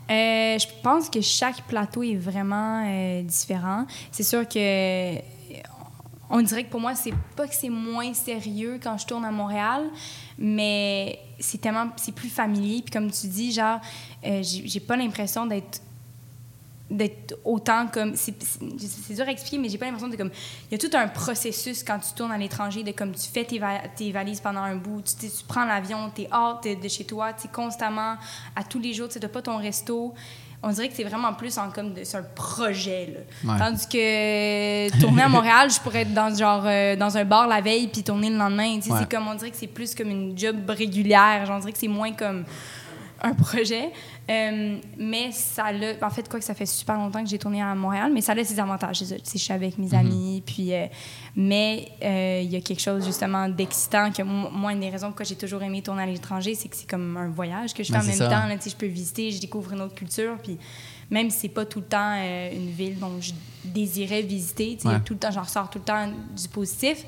Euh, 0.09 0.57
je 0.57 0.67
pense 0.81 1.09
que 1.09 1.19
chaque 1.19 1.63
plateau 1.67 2.01
est 2.01 2.15
vraiment 2.15 2.85
euh, 2.87 3.23
différent. 3.23 3.85
C'est 4.11 4.23
sûr 4.23 4.47
que 4.47 5.17
on 6.29 6.41
dirait 6.41 6.65
que 6.65 6.69
pour 6.69 6.81
moi, 6.81 6.95
c'est 6.95 7.13
pas 7.35 7.47
que 7.47 7.55
c'est 7.55 7.69
moins 7.69 8.13
sérieux 8.13 8.79
quand 8.81 8.97
je 8.97 9.05
tourne 9.05 9.25
à 9.25 9.31
Montréal, 9.31 9.85
mais 10.37 11.19
c'est 11.39 11.59
tellement 11.59 11.89
c'est 11.95 12.13
plus 12.13 12.29
familier. 12.29 12.81
Puis 12.81 12.91
comme 12.91 13.09
tu 13.11 13.27
dis, 13.27 13.51
genre, 13.51 13.79
euh, 14.25 14.41
j'ai 14.43 14.79
pas 14.79 14.97
l'impression 14.97 15.45
d'être 15.45 17.37
autant 17.43 17.87
comme 17.87 18.15
c'est 18.15 18.33
dur 19.13 19.27
à 19.27 19.31
expliquer 19.31 19.57
mais 19.57 19.67
j'ai 19.67 19.77
pas 19.77 19.85
l'impression 19.85 20.07
de 20.07 20.15
comme 20.15 20.31
il 20.69 20.71
y 20.71 20.75
a 20.75 20.89
tout 20.89 20.95
un 20.95 21.09
processus 21.09 21.83
quand 21.83 21.99
tu 21.99 22.13
tournes 22.13 22.31
à 22.31 22.37
l'étranger 22.37 22.81
de 22.81 22.93
comme 22.93 23.11
tu 23.11 23.27
fais 23.29 23.43
tes, 23.43 23.61
tes 23.97 24.13
valises 24.13 24.39
pendant 24.39 24.61
un 24.61 24.77
bout 24.77 25.01
tu, 25.03 25.27
prends 25.49 25.65
l'avion 25.65 26.09
t'es 26.15 26.29
hors 26.31 26.61
de, 26.61 26.81
de 26.81 26.87
chez 26.87 27.03
toi 27.03 27.33
tu 27.33 27.49
constamment 27.49 28.15
à 28.55 28.63
tous 28.63 28.79
les 28.79 28.93
jours 28.93 29.09
tu 29.09 29.19
n'as 29.19 29.27
pas 29.27 29.41
ton 29.41 29.57
resto 29.57 30.13
on 30.63 30.69
dirait 30.71 30.89
que 30.89 30.95
c'est 30.95 31.03
vraiment 31.03 31.33
plus 31.33 31.55
en 31.59 31.69
comme 31.69 31.93
de- 31.93 32.03
c'est 32.03 32.17
un 32.17 32.23
projet 32.35 33.13
là. 33.43 33.53
Ouais. 33.53 33.59
tandis 33.59 33.87
que 33.87 34.99
tourner 34.99 35.21
à 35.21 35.29
Montréal 35.29 35.69
je 35.69 35.79
pourrais 35.79 36.01
être 36.01 36.13
dans 36.13 36.33
genre 36.35 36.63
euh, 36.65 36.95
dans 36.95 37.15
un 37.15 37.23
bar 37.25 37.47
la 37.47 37.61
veille 37.61 37.87
puis 37.87 38.03
tourner 38.03 38.29
le 38.29 38.37
lendemain 38.37 38.75
Ouais. 38.75 38.81
c'est 38.99 39.09
comme 39.09 39.27
on 39.27 39.35
dirait 39.35 39.51
que 39.51 39.57
c'est 39.57 39.67
plus 39.67 39.93
comme 39.93 40.09
une 40.09 40.37
job 40.37 40.57
régulière 40.69 41.45
Genre, 41.45 41.57
on 41.57 41.59
dirait 41.59 41.71
que 41.73 41.77
c'est 41.77 41.87
moins 41.87 42.11
comme 42.13 42.43
un 43.21 43.33
projet. 43.33 43.91
Euh, 44.29 44.77
mais 44.97 45.31
ça 45.31 45.71
l'a. 45.71 45.93
En 46.01 46.09
fait, 46.09 46.27
quoi 46.27 46.37
que 46.39 46.45
ça 46.45 46.53
fait 46.53 46.65
super 46.65 46.97
longtemps 46.97 47.23
que 47.23 47.29
j'ai 47.29 47.39
tourné 47.39 47.61
à 47.61 47.73
Montréal, 47.75 48.11
mais 48.13 48.19
ça 48.19 48.33
a 48.33 48.43
ses 48.43 48.59
avantages. 48.59 49.01
je 49.05 49.37
suis 49.37 49.53
avec 49.53 49.77
mes 49.77 49.93
amis. 49.93 50.43
Puis, 50.45 50.73
euh, 50.73 50.85
mais 51.35 51.87
euh, 52.03 52.41
il 52.43 52.51
y 52.51 52.57
a 52.57 52.61
quelque 52.61 52.81
chose 52.81 53.05
justement 53.05 53.47
d'excitant 53.47 54.11
que 54.11 54.23
mo- 54.23 54.49
moi, 54.51 54.73
une 54.73 54.81
des 54.81 54.89
raisons 54.89 55.07
pourquoi 55.07 55.25
j'ai 55.25 55.35
toujours 55.37 55.63
aimé 55.63 55.81
tourner 55.81 56.03
à 56.03 56.05
l'étranger, 56.07 56.55
c'est 56.55 56.67
que 56.67 56.75
c'est 56.75 56.89
comme 56.89 57.15
un 57.15 57.29
voyage 57.29 57.73
que 57.73 57.83
je 57.83 57.87
fais 57.87 57.99
Ben, 57.99 58.03
en 58.03 58.07
même 58.07 58.15
ça. 58.17 58.27
temps. 58.27 58.47
Là, 58.47 58.55
je 58.65 58.75
peux 58.75 58.85
visiter, 58.87 59.31
je 59.31 59.39
découvre 59.39 59.71
une 59.71 59.81
autre 59.81 59.95
culture. 59.95 60.35
Puis 60.43 60.57
même 61.09 61.29
si 61.29 61.39
c'est 61.39 61.47
pas 61.49 61.65
tout 61.65 61.79
le 61.79 61.85
temps 61.85 62.15
une 62.51 62.69
ville 62.71 62.99
dont 62.99 63.21
je 63.21 63.31
désirais 63.63 64.23
visiter, 64.23 64.75
tu 64.75 64.81
sais, 64.83 64.87
Ouais. 64.89 64.99
tout 65.05 65.13
le 65.13 65.19
temps, 65.19 65.31
j'en 65.31 65.43
ressors 65.43 65.69
tout 65.69 65.79
le 65.79 65.85
temps 65.85 66.07
du 66.35 66.47
positif. 66.49 67.05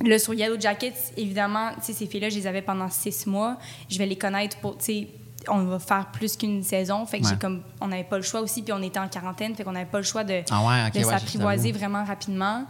Là, 0.00 0.18
sur 0.18 0.34
Yellow 0.34 0.60
Jackets, 0.60 1.12
évidemment, 1.16 1.70
ces 1.80 2.06
filles-là, 2.06 2.28
je 2.28 2.34
les 2.36 2.46
avais 2.46 2.62
pendant 2.62 2.88
six 2.90 3.26
mois. 3.26 3.56
Je 3.88 3.96
vais 3.98 4.06
les 4.06 4.16
connaître 4.16 4.56
pour, 4.58 4.76
tu 4.76 4.84
sais, 4.84 5.08
on 5.48 5.64
va 5.64 5.78
faire 5.78 6.06
plus 6.12 6.36
qu'une 6.36 6.62
saison. 6.62 7.04
Fait 7.06 7.18
que 7.20 7.24
Ouais. 7.24 7.30
j'ai 7.30 7.36
comme, 7.38 7.62
on 7.80 7.88
n'avait 7.88 8.04
pas 8.04 8.16
le 8.16 8.22
choix 8.22 8.40
aussi, 8.40 8.62
puis 8.62 8.72
on 8.72 8.82
était 8.82 8.98
en 8.98 9.08
quarantaine, 9.08 9.54
fait 9.54 9.64
qu'on 9.64 9.72
n'avait 9.72 9.90
pas 9.90 9.98
le 9.98 10.04
choix 10.04 10.24
de, 10.24 10.42
Ah 10.50 10.64
ouais, 10.66 10.90
de 10.90 11.04
s'apprivoiser 11.04 11.72
vraiment 11.72 12.04
rapidement. 12.04 12.64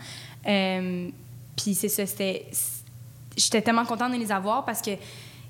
Euh, 0.46 1.08
puis 1.56 1.74
c'est 1.74 1.88
ça, 1.88 2.06
c'était... 2.06 2.46
J'étais 3.36 3.62
tellement 3.62 3.84
contente 3.84 4.12
de 4.12 4.16
les 4.18 4.30
avoir 4.30 4.64
parce 4.64 4.80
que 4.80 4.92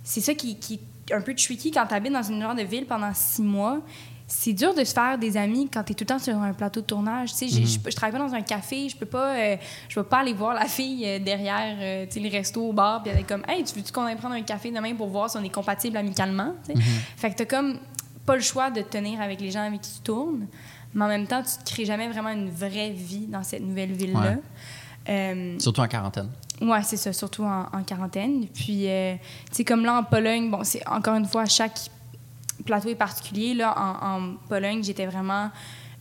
c'est 0.02 0.20
ça 0.22 0.34
qui, 0.34 0.58
qui 0.58 0.80
est 1.10 1.14
un 1.14 1.20
peu 1.20 1.34
tricky 1.34 1.70
quand 1.70 1.86
tu 1.86 1.94
habites 1.94 2.12
dans 2.12 2.22
une 2.22 2.40
genre 2.40 2.54
de 2.54 2.62
ville 2.62 2.86
pendant 2.86 3.12
six 3.12 3.42
mois. 3.42 3.78
C'est 4.26 4.54
dur 4.54 4.74
de 4.74 4.82
se 4.84 4.94
faire 4.94 5.18
des 5.18 5.36
amis 5.36 5.68
quand 5.72 5.84
tu 5.84 5.92
es 5.92 5.94
tout 5.94 6.04
le 6.04 6.06
temps 6.08 6.18
sur 6.18 6.34
un 6.38 6.54
plateau 6.54 6.80
de 6.80 6.86
tournage. 6.86 7.30
Tu 7.32 7.36
sais, 7.36 7.48
j'ai- 7.48 7.66
je, 7.66 7.78
je 7.84 7.94
travaille 7.94 8.18
pas 8.18 8.26
dans 8.26 8.34
un 8.34 8.40
café, 8.40 8.88
je 8.88 8.96
peux 8.96 9.04
pas, 9.06 9.34
euh, 9.36 9.56
je 9.88 9.94
peux 9.96 10.02
pas 10.06 10.20
aller 10.20 10.32
voir 10.32 10.54
la 10.54 10.64
fille 10.66 11.04
euh, 11.06 11.18
derrière, 11.18 11.76
euh, 11.78 12.06
tu 12.06 12.12
sais, 12.14 12.20
les 12.20 12.30
restos 12.30 12.62
au 12.68 12.72
bar, 12.72 13.02
puis 13.02 13.12
elle 13.12 13.20
est 13.20 13.24
comme, 13.28 13.42
hey, 13.46 13.62
tu 13.64 13.74
veux-tu 13.74 13.92
qu'on 13.92 14.04
aille 14.04 14.16
prendre 14.16 14.34
un 14.34 14.42
café 14.42 14.70
demain 14.70 14.94
pour 14.94 15.08
voir 15.08 15.28
si 15.28 15.36
on 15.36 15.42
est 15.42 15.50
compatible 15.54 15.96
amicalement? 15.98 16.54
Tu 16.66 16.74
sais? 16.74 16.80
Fait 17.16 17.30
que 17.32 17.36
t'as 17.36 17.44
comme 17.44 17.78
pas 18.24 18.34
le 18.36 18.40
choix 18.42 18.70
de 18.70 18.80
te 18.80 18.88
tenir 18.88 19.20
avec 19.20 19.40
les 19.42 19.50
gens 19.50 19.60
avec 19.66 19.82
qui 19.82 19.92
tu 19.96 20.00
tournes, 20.00 20.46
mais 20.94 21.04
en 21.04 21.08
même 21.08 21.26
temps, 21.26 21.42
tu 21.42 21.62
te 21.62 21.70
crées 21.70 21.84
jamais 21.84 22.08
vraiment 22.08 22.30
une 22.30 22.48
vraie 22.50 22.90
vie 22.90 23.26
dans 23.26 23.42
cette 23.42 23.62
nouvelle 23.62 23.92
ville-là. 23.92 24.20
Ouais. 24.20 24.38
Euh, 25.10 25.58
Surtout 25.58 25.82
en 25.82 25.86
quarantaine. 25.88 26.30
Ouais, 26.62 26.82
c'est 26.82 26.96
ça, 26.96 27.12
surtout 27.12 27.44
en, 27.44 27.66
en 27.72 27.82
quarantaine. 27.82 28.46
Puis, 28.48 28.88
euh, 28.88 29.16
tu 29.50 29.56
sais, 29.56 29.64
comme 29.64 29.84
là, 29.84 29.98
en 29.98 30.02
Pologne, 30.04 30.50
bon, 30.50 30.64
c'est 30.64 30.86
encore 30.88 31.16
une 31.16 31.26
fois, 31.26 31.44
chaque 31.44 31.78
plateau 32.64 32.88
est 32.88 32.94
particulier. 32.94 33.54
Là, 33.54 33.74
en, 33.78 34.06
en 34.06 34.34
Pologne, 34.48 34.82
j'étais 34.82 35.06
vraiment 35.06 35.50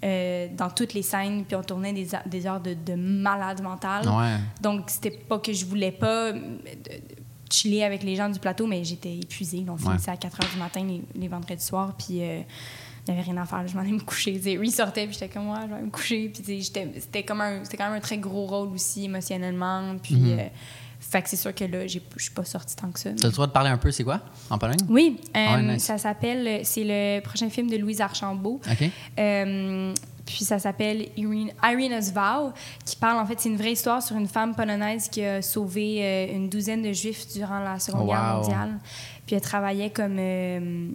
euh, 0.03 0.47
dans 0.57 0.69
toutes 0.69 0.93
les 0.93 1.01
scènes, 1.01 1.45
puis 1.45 1.55
on 1.55 1.63
tournait 1.63 1.93
des, 1.93 2.45
heures 2.45 2.59
de, 2.59 2.73
de 2.73 2.93
malade 2.95 3.61
mental. 3.61 4.07
Ouais. 4.07 4.35
Donc, 4.61 4.89
c'était 4.89 5.11
pas 5.11 5.39
que 5.39 5.53
je 5.53 5.65
voulais 5.65 5.91
pas 5.91 6.27
euh, 6.27 6.33
de- 6.33 6.39
de 6.39 7.01
chiller 7.49 7.83
avec 7.83 8.03
les 8.03 8.15
gens 8.15 8.29
du 8.29 8.39
plateau, 8.39 8.65
mais 8.67 8.83
j'étais 8.83 9.15
épuisée. 9.15 9.63
On 9.67 9.73
Ouais. 9.73 9.77
finissait 9.79 10.11
à 10.11 10.17
4 10.17 10.39
h 10.39 10.51
du 10.53 10.57
matin 10.59 10.83
les, 10.83 11.01
les 11.15 11.27
vendredis 11.27 11.63
soirs, 11.63 11.93
puis 11.97 12.21
euh, 12.21 12.41
il 13.07 13.13
n'y 13.13 13.19
avait 13.19 13.29
rien 13.31 13.41
à 13.41 13.45
faire. 13.45 13.65
Je 13.67 13.75
m'en 13.75 13.81
allais 13.81 13.91
me 13.91 13.99
coucher. 13.99 14.31
Lui 14.33 14.71
sortait, 14.71 15.05
puis 15.05 15.13
j'étais 15.13 15.29
comme, 15.29 15.49
ouais, 15.51 15.59
je 15.69 15.73
vais 15.75 15.81
me 15.81 15.89
coucher. 15.91 16.29
Puis, 16.29 16.63
c'était 16.63 17.23
comme 17.23 17.41
un- 17.41 17.63
c'était 17.63 17.77
quand 17.77 17.85
même 17.85 17.97
un 17.97 18.01
très 18.01 18.17
gros 18.17 18.45
rôle 18.47 18.69
aussi 18.69 19.05
émotionnellement. 19.05 19.95
Puis, 20.01 20.15
Mhm. 20.15 20.39
euh, 20.39 20.47
fait 21.13 21.21
que 21.21 21.29
c'est 21.29 21.35
sûr 21.37 21.53
que 21.53 21.63
là, 21.65 21.85
je 21.85 21.99
suis 22.17 22.31
pas 22.33 22.43
sortie 22.43 22.75
tant 22.75 22.89
que 22.91 22.99
ça. 22.99 23.11
Tu 23.13 23.23
as 23.23 23.27
le 23.27 23.33
droit 23.33 23.45
de 23.45 23.51
parler 23.51 23.69
un 23.69 23.77
peu, 23.77 23.91
c'est 23.91 24.03
quoi, 24.03 24.19
en 24.49 24.57
Pologne? 24.57 24.77
Oui, 24.89 25.21
euh, 25.37 25.45
Ah 25.47 25.61
nice. 25.61 25.83
ça 25.83 25.99
s'appelle, 25.99 26.65
c'est 26.65 26.83
le 26.83 27.19
prochain 27.21 27.49
film 27.51 27.69
de 27.69 27.77
Louise 27.77 28.01
Archambault. 28.01 28.59
Euh, 29.19 29.93
puis 30.25 30.43
ça 30.45 30.57
s'appelle 30.57 31.09
Irene, 31.17 31.51
Irina's 31.63 32.11
Vow, 32.13 32.51
qui 32.85 32.95
parle, 32.95 33.19
en 33.19 33.25
fait, 33.25 33.39
c'est 33.39 33.49
une 33.49 33.57
vraie 33.57 33.73
histoire 33.73 34.01
sur 34.01 34.15
une 34.15 34.27
femme 34.27 34.55
polonaise 34.55 35.09
qui 35.09 35.23
a 35.23 35.41
sauvé 35.41 35.99
euh, 36.01 36.35
une 36.35 36.49
douzaine 36.49 36.81
de 36.81 36.91
juifs 36.93 37.27
durant 37.33 37.59
la 37.59 37.77
Seconde 37.79 38.03
Oh, 38.05 38.07
Guerre 38.07 38.35
mondiale. 38.37 38.79
Puis 39.27 39.35
elle 39.35 39.41
travaillait 39.41 39.89
comme, 39.91 40.17
euh, 40.19 40.87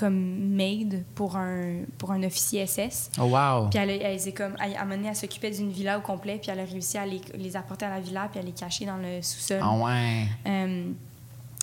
comme 0.00 0.14
maid 0.56 1.04
pour 1.14 1.36
un, 1.36 1.82
pour 1.98 2.10
un 2.12 2.22
officier 2.22 2.66
SS. 2.66 3.10
Oh, 3.18 3.24
wow. 3.24 3.68
Puis 3.68 3.78
elle, 3.78 3.90
elle, 3.90 4.18
s'est 4.18 4.32
comme, 4.32 4.54
elle, 4.64 4.74
à 4.74 4.80
un 4.80 4.84
moment 4.84 4.96
donné, 4.96 5.08
elle 5.08 5.16
s'occupait 5.16 5.50
d'une 5.50 5.70
villa 5.70 5.98
au 5.98 6.00
complet, 6.00 6.38
puis 6.40 6.50
elle 6.50 6.60
a 6.60 6.64
réussi 6.64 6.96
à 6.96 7.04
les, 7.04 7.20
les 7.36 7.56
apporter 7.56 7.84
à 7.84 7.90
la 7.90 8.00
villa, 8.00 8.28
puis 8.30 8.40
à 8.40 8.42
les 8.42 8.52
cacher 8.52 8.86
dans 8.86 8.96
le 8.96 9.20
sous-sol. 9.20 9.60
Ah 9.62 9.72
ouais. 9.76 10.26
Euh, 10.46 10.90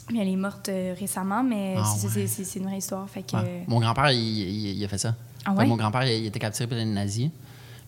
puis 0.08 0.20
elle 0.20 0.28
est 0.30 0.36
morte 0.36 0.70
euh, 0.70 0.94
récemment, 0.98 1.44
mais 1.44 1.76
Ah 1.78 1.84
c'est- 1.84 2.08
ouais. 2.16 2.28
une 2.58 2.64
vraie 2.68 2.78
histoire. 2.78 3.10
Fait 3.10 3.24
que, 3.24 3.36
Ouais. 3.36 3.64
Mon 3.68 3.80
grand-père, 3.80 4.12
il, 4.12 4.20
il- 4.20 4.78
il 4.78 4.86
a 4.86 4.88
fait 4.88 4.98
ça. 5.00 5.16
Ah 5.44 5.50
Fait 5.52 5.56
que 5.56 5.60
ouais? 5.62 5.66
Mon 5.68 5.76
grand-père, 5.78 6.04
il, 6.04 6.22
il 6.22 6.26
était 6.28 6.40
capturé 6.40 6.68
par 6.68 6.78
les 6.78 6.86
nazis, 6.86 7.30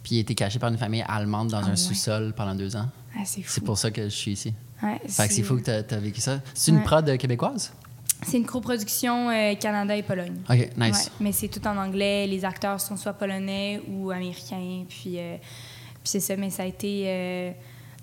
puis 0.03 0.15
il 0.15 0.17
a 0.17 0.21
été 0.21 0.33
caché 0.35 0.57
par 0.59 0.69
une 0.71 0.77
famille 0.77 1.05
allemande 1.07 1.49
dans 1.49 1.59
Ah 1.63 1.67
un 1.69 1.75
sous-sol 1.75 2.33
pendant 2.35 2.55
deux 2.55 2.75
ans. 2.75 2.87
ah, 3.15 3.21
c'est 3.23 3.41
fou. 3.43 3.51
C'est 3.53 3.63
pour 3.63 3.77
ça 3.77 3.91
que 3.91 4.03
je 4.03 4.09
suis 4.15 4.31
ici. 4.31 4.53
Fait 5.07 5.27
que 5.27 5.33
c'est 5.33 5.43
fou 5.43 5.57
que 5.57 5.81
tu 5.81 5.93
as, 5.93 5.99
vécu 5.99 6.21
ça. 6.21 6.39
C'est 6.53 6.71
une 6.71 6.81
prod 6.83 7.17
québécoise? 7.17 7.71
C'est 8.21 8.37
une 8.37 8.45
coproduction 8.45 9.29
euh, 9.29 9.55
Canada 9.55 9.95
et 9.95 10.03
Pologne. 10.03 10.35
OK, 10.49 10.69
nice. 10.77 11.05
Ouais, 11.05 11.11
mais 11.21 11.31
c'est 11.31 11.47
tout 11.47 11.65
en 11.67 11.77
anglais. 11.77 12.27
Les 12.27 12.43
acteurs 12.43 12.79
sont 12.81 12.97
soit 12.97 13.13
polonais 13.13 13.81
ou 13.89 14.11
américains. 14.11 14.83
Puis, 14.89 15.13
euh, 15.17 15.37
puis 15.37 16.03
c'est 16.03 16.19
ça, 16.19 16.35
mais 16.35 16.49
ça 16.49 16.63
a 16.63 16.65
été. 16.65 17.03
euh, 17.07 17.51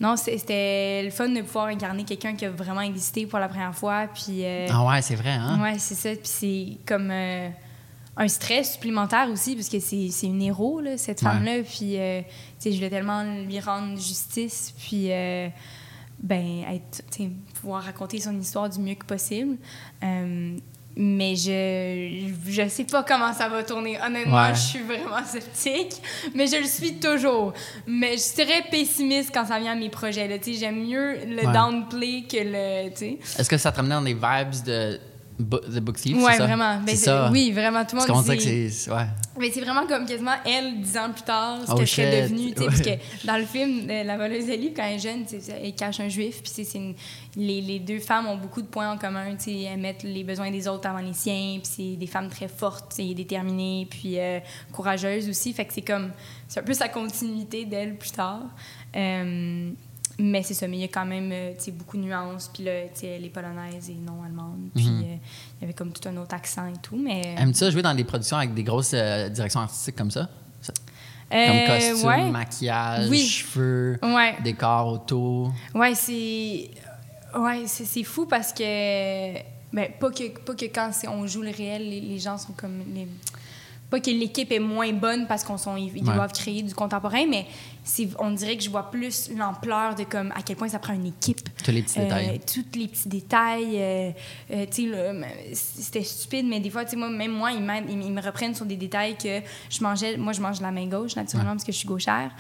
non, 0.00 0.16
c'était 0.16 1.02
le 1.04 1.10
fun 1.10 1.28
de 1.28 1.40
pouvoir 1.42 1.66
incarner 1.66 2.04
quelqu'un 2.04 2.34
qui 2.34 2.44
a 2.44 2.50
vraiment 2.50 2.80
existé 2.82 3.26
pour 3.26 3.38
la 3.38 3.48
première 3.48 3.74
fois. 3.74 4.06
Puis, 4.14 4.42
Ah 4.70 4.84
ouais, 4.86 5.02
c'est 5.02 5.14
vrai, 5.16 5.30
hein? 5.32 5.60
ouais, 5.62 5.78
c'est 5.78 5.94
ça. 5.94 6.10
Puis 6.10 6.20
c'est 6.24 6.66
comme 6.86 7.10
un 7.10 8.28
stress 8.28 8.74
supplémentaire 8.74 9.28
aussi, 9.30 9.54
parce 9.54 9.68
que 9.68 9.80
c'est 9.80 10.08
c'est 10.10 10.26
une 10.26 10.40
héros, 10.42 10.80
là, 10.80 10.96
cette 10.98 11.22
Ouais. 11.22 11.28
femme-là. 11.30 11.62
Puis, 11.62 11.92
tu 11.96 12.24
sais, 12.58 12.72
je 12.72 12.76
voulais 12.76 12.90
tellement 12.90 13.22
lui 13.22 13.58
rendre 13.60 13.96
justice. 13.96 14.74
Puis, 14.78 15.08
ben, 16.18 16.64
être, 16.72 17.02
tu 17.10 17.24
sais, 17.24 17.30
pouvoir 17.60 17.82
raconter 17.84 18.20
son 18.20 18.38
histoire 18.38 18.68
du 18.68 18.78
mieux 18.80 18.94
que 18.94 19.04
possible. 19.04 19.56
Euh, 20.02 20.56
mais 20.98 21.36
je 21.36 22.32
je 22.48 22.68
sais 22.68 22.84
pas 22.84 23.02
comment 23.02 23.32
ça 23.34 23.50
va 23.50 23.62
tourner. 23.62 23.98
Honnêtement, 24.00 24.34
Ouais. 24.44 24.54
je 24.54 24.60
suis 24.60 24.78
vraiment 24.82 25.22
sceptique, 25.26 26.00
mais 26.34 26.46
je 26.46 26.56
le 26.56 26.64
suis 26.66 26.94
toujours. 26.94 27.52
Mais 27.86 28.12
je 28.12 28.22
serais 28.22 28.62
pessimiste 28.70 29.30
quand 29.32 29.44
ça 29.44 29.58
vient 29.58 29.72
à 29.72 29.74
mes 29.74 29.90
projets. 29.90 30.26
là. 30.26 30.38
Tu 30.38 30.54
sais, 30.54 30.60
J'aime 30.60 30.86
mieux 30.86 31.16
le 31.26 31.46
Ouais. 31.46 31.52
downplay 31.52 32.22
que 32.22 32.38
le... 32.38 32.88
tu 32.90 32.96
sais. 32.96 33.18
Est-ce 33.38 33.48
que 33.50 33.58
ça 33.58 33.70
te 33.72 33.76
ramenait 33.76 33.94
dans 33.94 34.00
des 34.02 34.14
vibes 34.14 34.64
de 34.64 34.98
The 35.38 35.80
Book 35.80 35.96
Thief, 35.96 36.16
Ouais, 36.16 36.36
ça? 36.36 36.46
vraiment. 36.46 36.80
Ben, 36.80 36.96
ça. 36.96 37.28
Oui, 37.30 37.52
vraiment. 37.52 37.84
Tout 37.84 37.96
le 37.96 38.00
Parce 38.00 38.08
monde 38.08 38.16
qu'on 38.16 38.22
dirait 38.22 38.36
que 38.38 38.42
dit- 38.42 38.70
c'est... 38.70 38.90
Ouais. 38.90 39.06
Mais 39.38 39.50
c'est 39.50 39.60
vraiment 39.60 39.86
comme 39.86 40.06
quasiment 40.06 40.34
elle, 40.46 40.80
dix 40.80 40.96
ans 40.96 41.10
plus 41.12 41.24
tard, 41.24 41.58
ce 41.66 41.72
Oh, 41.72 41.74
que 41.74 41.84
je 41.84 41.90
serais 41.90 42.22
devenue. 42.22 42.46
Ouais. 42.48 42.54
Parce 42.66 42.80
que 42.80 43.26
dans 43.26 43.36
le 43.36 43.44
film, 43.44 43.88
euh, 43.90 44.02
La 44.04 44.16
voleuse 44.16 44.46
d'Eli, 44.46 44.72
quand 44.72 44.84
elle 44.84 44.94
est 44.94 44.98
jeune, 44.98 45.24
elle 45.62 45.74
cache 45.74 46.00
un 46.00 46.08
juif. 46.08 46.42
Puis 46.42 46.52
c'est- 46.64 46.78
une- 46.78 46.94
les, 47.36 47.60
les 47.60 47.78
deux 47.80 47.98
femmes 47.98 48.26
ont 48.28 48.38
beaucoup 48.38 48.62
de 48.62 48.66
points 48.66 48.90
en 48.90 48.96
commun. 48.96 49.36
Elles 49.46 49.78
mettent 49.78 50.04
les 50.04 50.24
besoins 50.24 50.50
des 50.50 50.66
autres 50.68 50.88
avant 50.88 51.00
les 51.00 51.12
siens. 51.12 51.58
Puis 51.62 51.70
c'est 51.76 51.96
des 51.96 52.06
femmes 52.06 52.28
très 52.30 52.48
fortes, 52.48 52.96
déterminées, 52.96 53.86
puis 53.90 54.18
euh, 54.18 54.40
courageuses 54.72 55.28
aussi. 55.28 55.52
Fait 55.52 55.66
que 55.66 55.74
c'est 55.74 55.82
comme. 55.82 56.12
C'est 56.48 56.60
un 56.60 56.62
peu 56.62 56.72
sa 56.72 56.88
continuité 56.88 57.64
d'elle 57.66 57.96
plus 57.98 58.12
tard. 58.12 58.42
Euh, 58.96 59.70
mais 60.18 60.42
c'est 60.42 60.54
ça, 60.54 60.66
mais 60.68 60.76
il 60.78 60.80
y 60.80 60.84
a 60.84 60.88
quand 60.88 61.04
même 61.06 61.30
euh, 61.32 61.52
tu 61.58 61.64
sais, 61.64 61.70
beaucoup 61.72 61.96
de 61.96 62.02
nuances. 62.02 62.50
Puis 62.52 62.64
là, 62.64 62.72
elle 63.02 63.24
est 63.24 63.28
polonaise 63.28 63.90
et 63.90 63.94
non 63.94 64.22
allemande. 64.24 64.68
Puis 64.74 64.86
Mhm. 64.86 65.02
euh, 65.02 65.16
il 65.58 65.60
y 65.62 65.64
avait 65.64 65.74
comme 65.74 65.92
tout 65.92 66.08
un 66.08 66.16
autre 66.16 66.34
accent 66.34 66.66
et 66.66 66.78
tout. 66.82 66.96
Mais, 66.96 67.34
Aimes-tu 67.38 67.58
ça 67.58 67.70
jouer 67.70 67.82
dans 67.82 67.94
des 67.94 68.04
productions 68.04 68.36
avec 68.38 68.54
des 68.54 68.62
grosses 68.62 68.92
euh, 68.94 69.28
directions 69.28 69.60
artistiques 69.60 69.96
comme 69.96 70.10
ça? 70.10 70.28
Ça- 70.62 70.72
Comme 71.28 71.38
Euh, 71.38 71.66
costume, 71.66 72.08
ouais. 72.08 72.30
maquillage, 72.30 73.08
Oui. 73.08 73.18
cheveux, 73.26 73.98
Ouais. 74.02 74.36
décor 74.44 74.86
autour. 74.92 75.52
Ouais, 75.74 75.94
c'est. 75.94 76.70
Ouais, 77.36 77.64
c'est 77.66 78.04
fou 78.04 78.26
parce 78.26 78.52
que. 78.52 79.34
Ben, 79.72 79.90
pas 79.98 80.10
que, 80.10 80.38
pas 80.38 80.54
que 80.54 80.64
quand 80.66 80.90
on 81.08 81.26
joue 81.26 81.42
le 81.42 81.50
réel, 81.50 81.90
les, 81.90 82.00
les 82.00 82.18
gens 82.20 82.38
sont 82.38 82.52
comme. 82.52 82.78
les- 82.94 83.08
Pas 83.88 84.00
que 84.00 84.10
l'équipe 84.10 84.50
est 84.50 84.58
moins 84.58 84.92
bonne 84.92 85.26
parce 85.28 85.44
qu'on 85.44 85.56
sont, 85.58 85.76
ils 85.76 85.92
Ouais. 85.92 86.00
doivent 86.00 86.32
créer 86.32 86.62
du 86.62 86.74
contemporain, 86.74 87.24
mais 87.28 87.46
on 88.18 88.32
dirait 88.32 88.56
que 88.56 88.64
je 88.64 88.68
vois 88.70 88.90
plus 88.90 89.30
l'ampleur 89.36 89.94
de 89.94 90.02
comme 90.02 90.32
à 90.32 90.42
quel 90.42 90.56
point 90.56 90.68
ça 90.68 90.80
prend 90.80 90.92
une 90.92 91.06
équipe. 91.06 91.48
Tous 91.64 91.70
les 91.70 91.82
petits 91.82 92.00
Euh, 92.00 92.02
détails. 92.04 92.40
tous 92.52 92.78
les 92.78 92.88
petits 92.88 93.08
détails. 93.08 93.76
euh, 93.80 94.10
euh, 94.50 95.22
c'était 95.52 96.02
stupide, 96.02 96.46
mais 96.46 96.58
des 96.58 96.70
fois, 96.70 96.82
moi, 96.96 97.10
même 97.10 97.30
moi, 97.32 97.52
ils, 97.52 97.60
me 97.62 98.20
reprennent 98.20 98.54
sur 98.56 98.66
des 98.66 98.76
détails 98.76 99.16
que 99.16 99.40
je 99.70 99.82
mangeais. 99.82 100.16
Moi, 100.16 100.32
je 100.32 100.40
mange 100.40 100.58
de 100.58 100.62
la 100.64 100.72
main 100.72 100.86
gauche, 100.86 101.14
naturellement, 101.14 101.52
parce 101.52 101.64
que 101.64 101.70
je 101.72 101.78
suis 101.78 101.88
gauchère. 101.88 102.32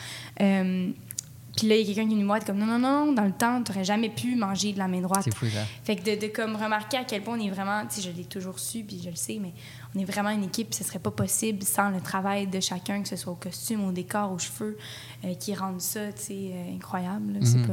Puis 1.56 1.66
là, 1.68 1.74
il 1.76 1.88
y 1.88 1.90
a 1.90 1.94
quelqu'un 1.94 2.10
qui 2.10 2.16
nous 2.16 2.26
voit 2.26 2.38
comme 2.40 2.58
non, 2.58 2.66
non, 2.66 2.78
non, 2.78 3.12
dans 3.14 3.24
le 3.24 3.32
temps, 3.32 3.62
tu 3.62 3.72
n'aurais 3.72 3.84
jamais 3.84 4.10
pu 4.10 4.36
manger 4.36 4.74
de 4.74 4.78
la 4.78 4.88
main 4.88 5.00
droite. 5.00 5.22
C'est 5.24 5.34
fou, 5.34 5.46
ça. 5.46 5.60
Fait 5.84 5.96
que 5.96 6.02
de, 6.14 6.20
de 6.20 6.26
comme 6.30 6.54
remarquer 6.54 6.98
à 6.98 7.04
quel 7.04 7.22
point 7.22 7.38
on 7.38 7.42
est 7.42 7.48
vraiment, 7.48 7.80
tu 7.86 7.94
sais, 7.94 8.02
je 8.02 8.14
l'ai 8.14 8.24
toujours 8.24 8.58
su, 8.58 8.82
puis 8.82 9.00
je 9.02 9.08
le 9.08 9.16
sais, 9.16 9.38
mais 9.40 9.52
on 9.96 10.00
est 10.00 10.04
vraiment 10.04 10.28
une 10.30 10.44
équipe, 10.44 10.74
ce 10.74 10.84
serait 10.84 10.98
pas 10.98 11.10
possible 11.10 11.62
sans 11.62 11.88
le 11.88 12.00
travail 12.02 12.46
de 12.46 12.60
chacun, 12.60 13.02
que 13.02 13.08
ce 13.08 13.16
soit 13.16 13.32
au 13.32 13.36
costume, 13.36 13.84
au 13.86 13.92
décor, 13.92 14.30
aux 14.30 14.38
cheveux, 14.38 14.76
euh, 15.24 15.34
qui 15.34 15.54
rendent 15.54 15.80
ça, 15.80 16.12
tu 16.12 16.22
sais, 16.22 16.50
euh, 16.52 16.74
incroyable. 16.74 17.38
Mhm. 17.40 17.66
pas- 17.66 17.72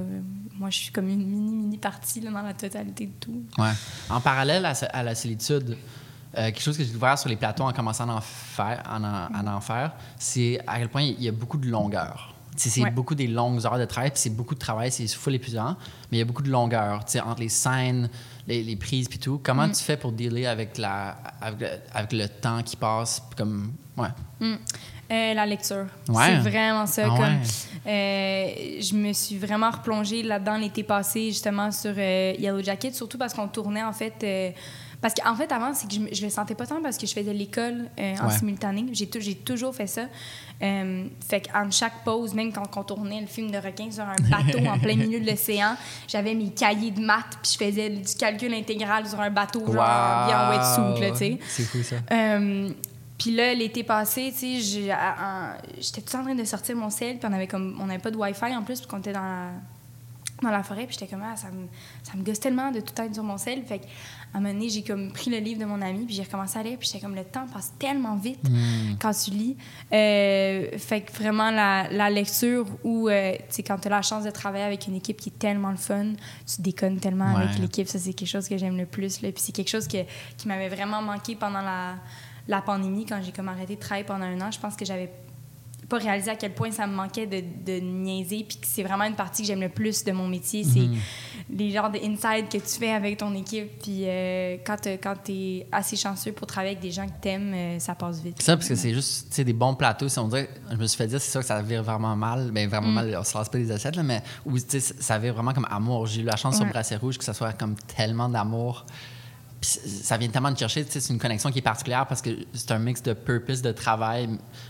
moi, 0.58 0.70
je 0.70 0.77
suis 0.77 0.92
comme 0.94 1.10
une 1.10 1.25
mini, 1.27 1.51
mini 1.56 1.77
partie 1.77 2.22
là, 2.22 2.32
dans 2.32 2.42
la 2.42 2.53
totalité 2.53 3.08
de 3.08 3.12
tout. 3.20 3.44
Ouais. 3.58 3.72
En 4.10 4.22
parallèle 4.22 4.65
à, 4.65 5.03
la 5.03 5.15
solitude, 5.15 5.72
euh, 6.38 6.46
quelque 6.46 6.62
chose 6.62 6.77
que 6.77 6.84
j'ai 6.84 6.89
découvert 6.89 7.18
sur 7.20 7.27
les 7.30 7.36
plateaux 7.36 7.63
en 7.63 7.74
commençant 7.74 8.08
à 8.10 8.13
en 8.13 8.22
faire, 8.22 8.84
en, 8.89 9.03
en- 9.03 9.48
en 9.56 9.62
faire, 9.62 9.92
c'est 10.18 10.60
à 10.65 10.77
quel 10.80 10.89
point 10.89 11.01
il 11.01 11.22
y 11.22 11.27
a 11.27 11.32
beaucoup 11.32 11.58
de 11.58 11.68
longueur. 11.68 12.30
C'est 12.56 12.82
Ouais. 12.84 12.92
beaucoup 12.92 13.15
des 13.15 13.25
longues 13.27 13.65
heures 13.65 13.80
de 13.80 13.86
travail, 13.86 14.12
puis 14.12 14.20
c'est 14.20 14.30
beaucoup 14.30 14.53
de 14.53 14.60
travail, 14.60 14.92
c'est 14.92 15.08
full 15.08 15.34
épuisant, 15.34 15.75
mais 16.12 16.18
il 16.18 16.20
y 16.20 16.22
a 16.22 16.25
beaucoup 16.25 16.44
de 16.44 16.51
longueur, 16.51 17.00
entre 17.25 17.39
les 17.42 17.50
scènes, 17.50 18.10
les, 18.47 18.63
les 18.63 18.75
prises 18.75 19.07
puis 19.07 19.19
tout. 19.19 19.39
Comment 19.43 19.69
tu 19.69 19.83
fais 19.83 19.97
pour 19.97 20.12
dealer 20.12 20.45
avec, 20.45 20.77
la, 20.77 21.17
avec, 21.41 21.59
le, 21.59 21.67
avec 21.93 22.13
le 22.13 22.27
temps 22.27 22.62
qui 22.63 22.75
passe, 22.75 23.21
comme... 23.38 23.73
Ouais. 23.97 24.09
Mm. 24.39 24.55
Euh, 25.12 25.33
la 25.33 25.45
lecture. 25.45 25.85
Ouais. 26.09 26.25
C'est 26.27 26.50
vraiment 26.50 26.85
ça. 26.85 27.03
Ah 27.05 27.09
comme, 27.09 27.19
ouais. 27.19 27.41
euh, 27.88 28.81
je 28.81 28.95
me 28.95 29.13
suis 29.13 29.38
vraiment 29.38 29.69
replongée 29.69 30.23
là-dedans 30.23 30.57
l'été 30.57 30.83
passé, 30.83 31.27
justement, 31.27 31.71
sur 31.71 31.93
euh, 31.95 32.33
Yellow 32.39 32.63
Jacket, 32.63 32.95
surtout 32.95 33.17
parce 33.17 33.33
qu'on 33.33 33.47
tournait, 33.47 33.83
en 33.83 33.93
fait. 33.93 34.55
Parce 35.03 35.13
qu'en 35.13 35.36
fait, 35.36 35.51
avant, 35.51 35.74
c'est 35.75 35.88
que 35.88 35.93
je, 35.93 36.15
je 36.15 36.24
le 36.24 36.31
sentais 36.31 36.55
pas 36.55 36.65
tant 36.65 36.81
parce 36.81 36.98
que 36.98 37.05
je 37.05 37.13
faisais 37.13 37.33
l'école 37.33 37.89
euh, 38.00 38.15
en 38.19 38.27
Ouais. 38.29 38.33
simultané. 38.38 38.86
J'ai 38.93 39.05
tou- 39.07 39.19
j'ai 39.22 39.36
toujours 39.36 39.75
fait 39.75 39.86
ça. 39.86 40.05
Euh, 40.63 41.05
fait 41.27 41.41
qu'en 41.41 41.69
chaque 41.69 42.03
pause, 42.03 42.33
même 42.33 42.51
quand 42.51 42.63
on 42.77 42.83
tournait 42.83 43.22
le 43.22 43.27
film 43.27 43.51
de 43.51 43.57
requin 43.57 43.91
sur 43.91 44.03
un 44.03 44.15
bateau 44.29 44.60
en 44.65 44.79
plein 44.79 44.95
milieu 45.05 45.19
de 45.19 45.29
l'océan, 45.29 45.75
j'avais 46.07 46.33
mes 46.33 46.50
cahiers 46.51 46.91
de 46.91 47.01
maths, 47.01 47.38
puis 47.43 47.51
je 47.60 47.65
faisais 47.65 47.89
du 47.89 48.15
calcul 48.17 48.53
intégral 48.53 49.05
sur 49.07 49.19
un 49.19 49.29
bateau, 49.29 49.60
genre 49.65 49.74
bien 49.74 50.48
en 50.48 50.50
wetsuit, 50.51 51.01
là, 51.01 51.12
tu 51.12 51.17
sais. 51.17 51.39
C'est 51.48 51.63
fou, 51.63 51.83
ça. 51.83 51.98
Euh, 52.12 52.69
puis 53.17 53.36
là, 53.36 53.53
l'été 53.53 53.83
passé, 53.83 54.33
tu 54.38 54.62
sais, 54.62 54.89
j'étais 55.79 56.01
tout 56.01 56.15
en 56.15 56.24
train 56.24 56.36
de 56.36 56.43
sortir 56.45 56.75
mon 56.75 56.89
sel, 56.89 57.17
puis 57.19 57.27
on 57.29 57.33
avait 57.33 57.48
comme, 57.48 57.77
on 57.81 57.86
n'avait 57.86 58.00
pas 58.01 58.12
de 58.12 58.17
Wi-Fi 58.17 58.55
en 58.55 58.63
plus, 58.63 58.79
puis 58.79 58.88
qu'on 58.88 59.00
était 59.00 59.13
dans 59.13 59.22
la, 59.22 59.50
dans 60.41 60.50
la 60.50 60.63
forêt, 60.63 60.86
puis 60.86 60.98
j'étais 61.00 61.07
comme, 61.13 61.24
ah, 61.24 61.36
ça 61.36 61.48
me, 61.48 61.67
ça 62.03 62.17
me 62.17 62.24
gosse 62.24 62.39
tellement 62.39 62.72
de 62.72 62.79
tout 62.79 62.93
être 63.01 63.13
sur 63.13 63.24
mon 63.24 63.38
sel. 63.38 63.63
Fait 63.65 63.81
qu'à 64.33 64.39
un 64.39 64.41
moment 64.41 64.53
donné, 64.53 64.67
j'ai 64.69 64.83
comme 64.83 65.11
pris 65.13 65.29
le 65.31 65.37
livre 65.37 65.59
de 65.61 65.65
mon 65.65 65.81
ami, 65.81 66.05
puis 66.05 66.15
j'ai 66.15 66.23
recommencé 66.23 66.59
à 66.59 66.63
lire, 66.63 66.77
puis 66.77 66.87
j'étais 66.91 66.99
comme, 67.05 67.15
le 67.15 67.23
temps 67.23 67.45
passe 67.53 67.71
tellement 67.79 68.15
vite 68.17 68.39
Hmm. 68.43 68.95
quand 68.99 69.11
tu 69.13 69.31
lis. 69.31 69.55
Euh, 69.93 70.77
fait 70.77 71.01
que 71.01 71.11
vraiment, 71.13 71.51
la, 71.51 71.87
la 71.91 72.09
lecture 72.09 72.65
où, 72.83 73.07
euh, 73.09 73.33
tu 73.33 73.43
sais, 73.49 73.63
quand 73.63 73.77
tu 73.77 73.87
as 73.87 73.91
la 73.91 74.01
chance 74.01 74.23
de 74.23 74.31
travailler 74.31 74.63
avec 74.65 74.87
une 74.87 74.95
équipe 74.95 75.17
qui 75.21 75.29
est 75.29 75.39
tellement 75.39 75.71
le 75.71 75.77
fun, 75.77 76.13
tu 76.45 76.61
déconnes 76.61 76.99
tellement 76.99 77.33
Ouais. 77.35 77.43
avec 77.43 77.59
l'équipe. 77.59 77.87
Ça, 77.87 77.99
c'est 77.99 78.13
quelque 78.13 78.27
chose 78.27 78.47
que 78.49 78.57
j'aime 78.57 78.77
le 78.77 78.85
plus. 78.85 79.21
Là. 79.21 79.31
Puis 79.31 79.41
c'est 79.41 79.51
quelque 79.51 79.69
chose 79.69 79.87
que, 79.87 79.97
qui 80.37 80.47
m'avait 80.47 80.69
vraiment 80.69 81.01
manqué 81.01 81.35
pendant 81.35 81.61
la, 81.61 81.95
la 82.47 82.61
pandémie, 82.61 83.05
quand 83.05 83.21
j'ai 83.23 83.31
comme 83.31 83.47
arrêté 83.49 83.75
de 83.75 83.79
travailler 83.79 84.05
pendant 84.05 84.25
un 84.25 84.41
an. 84.41 84.51
Je 84.51 84.59
pense 84.59 84.75
que 84.75 84.83
j'avais 84.85 85.09
pas 85.93 86.00
réalisé 86.03 86.31
à 86.31 86.35
quel 86.35 86.53
point 86.53 86.71
ça 86.71 86.88
me 86.88 86.95
manquait 86.95 87.27
de, 87.27 87.43
de 87.65 87.79
niaiser, 87.79 88.45
puis 88.47 88.57
que 88.57 88.65
c'est 88.67 88.81
vraiment 88.83 89.03
une 89.03 89.15
partie 89.15 89.43
que 89.43 89.47
j'aime 89.47 89.62
le 89.62 89.69
plus 89.69 90.03
de 90.03 90.12
mon 90.12 90.27
métier. 90.27 90.63
C'est 90.63 90.79
Mhm. 90.79 90.97
les 91.57 91.71
genres 91.71 91.91
de 91.91 91.97
inside 92.00 92.50
que 92.50 92.57
tu 92.57 92.79
fais 92.79 92.91
avec 92.91 93.17
ton 93.17 93.33
équipe. 93.35 93.79
Puis 93.81 94.03
euh, 94.05 94.57
quand 94.65 94.77
tu 95.23 95.31
es 95.31 95.67
assez 95.71 95.95
chanceux 95.95 96.31
pour 96.31 96.47
travailler 96.47 96.71
avec 96.71 96.81
des 96.81 96.91
gens 96.91 97.05
que 97.05 97.19
t'aimes, 97.21 97.53
euh, 97.53 97.79
ça 97.79 97.93
passe 97.95 98.19
vite. 98.21 98.41
Ça, 98.41 98.55
parce 98.57 98.67
que 98.69 98.75
c'est 98.75 98.93
juste 98.93 99.39
des 99.39 99.53
bons 99.53 99.75
plateaux. 99.75 100.09
Si 100.09 100.17
on 100.19 100.27
dirait, 100.27 100.50
je 100.71 100.75
me 100.77 100.88
suis 100.88 100.97
fait 100.97 101.07
dire, 101.07 101.21
c'est 101.21 101.31
sûr 101.31 101.41
que 101.41 101.45
ça 101.47 101.62
vire 101.62 101.83
vraiment 101.83 102.15
mal. 102.15 102.50
Ben, 102.51 102.67
vraiment 102.67 102.88
Mm. 102.88 102.93
mal, 102.93 103.17
on 103.19 103.23
se 103.23 103.38
lance 103.38 103.50
pas 103.50 103.57
les 103.59 103.71
assiettes, 103.71 103.95
là, 103.95 104.03
mais 104.03 104.23
où, 104.45 104.57
tu 104.57 104.65
sais, 104.67 104.79
ça 104.79 105.19
vire 105.19 105.33
vraiment 105.35 105.53
comme 105.53 105.67
amour. 105.69 106.07
J'ai 106.07 106.21
eu 106.21 106.25
la 106.25 106.35
chance 106.38 106.55
sur 106.55 106.65
Ouais. 106.65 106.71
Brasset 106.71 106.95
Rouge 106.95 107.17
que 107.17 107.23
ça 107.23 107.33
soit 107.33 107.53
comme 107.53 107.75
tellement 107.75 108.29
d'amour. 108.29 108.85
Puis 109.63 109.79
ça 110.03 110.17
vient 110.17 110.27
tellement 110.27 110.51
de 110.51 110.58
chercher. 110.58 110.86
C'est 110.89 111.10
une 111.10 111.20
connexion 111.20 111.50
qui 111.50 111.60
est 111.60 111.62
particulière 111.63 112.05
parce 112.05 112.22
que 112.22 112.32
c'est 112.53 112.72
un 112.72 112.79
mix 112.79 113.01
de 113.01 113.13
purpose, 113.13 113.62
de 113.62 113.72
travail, 113.72 114.27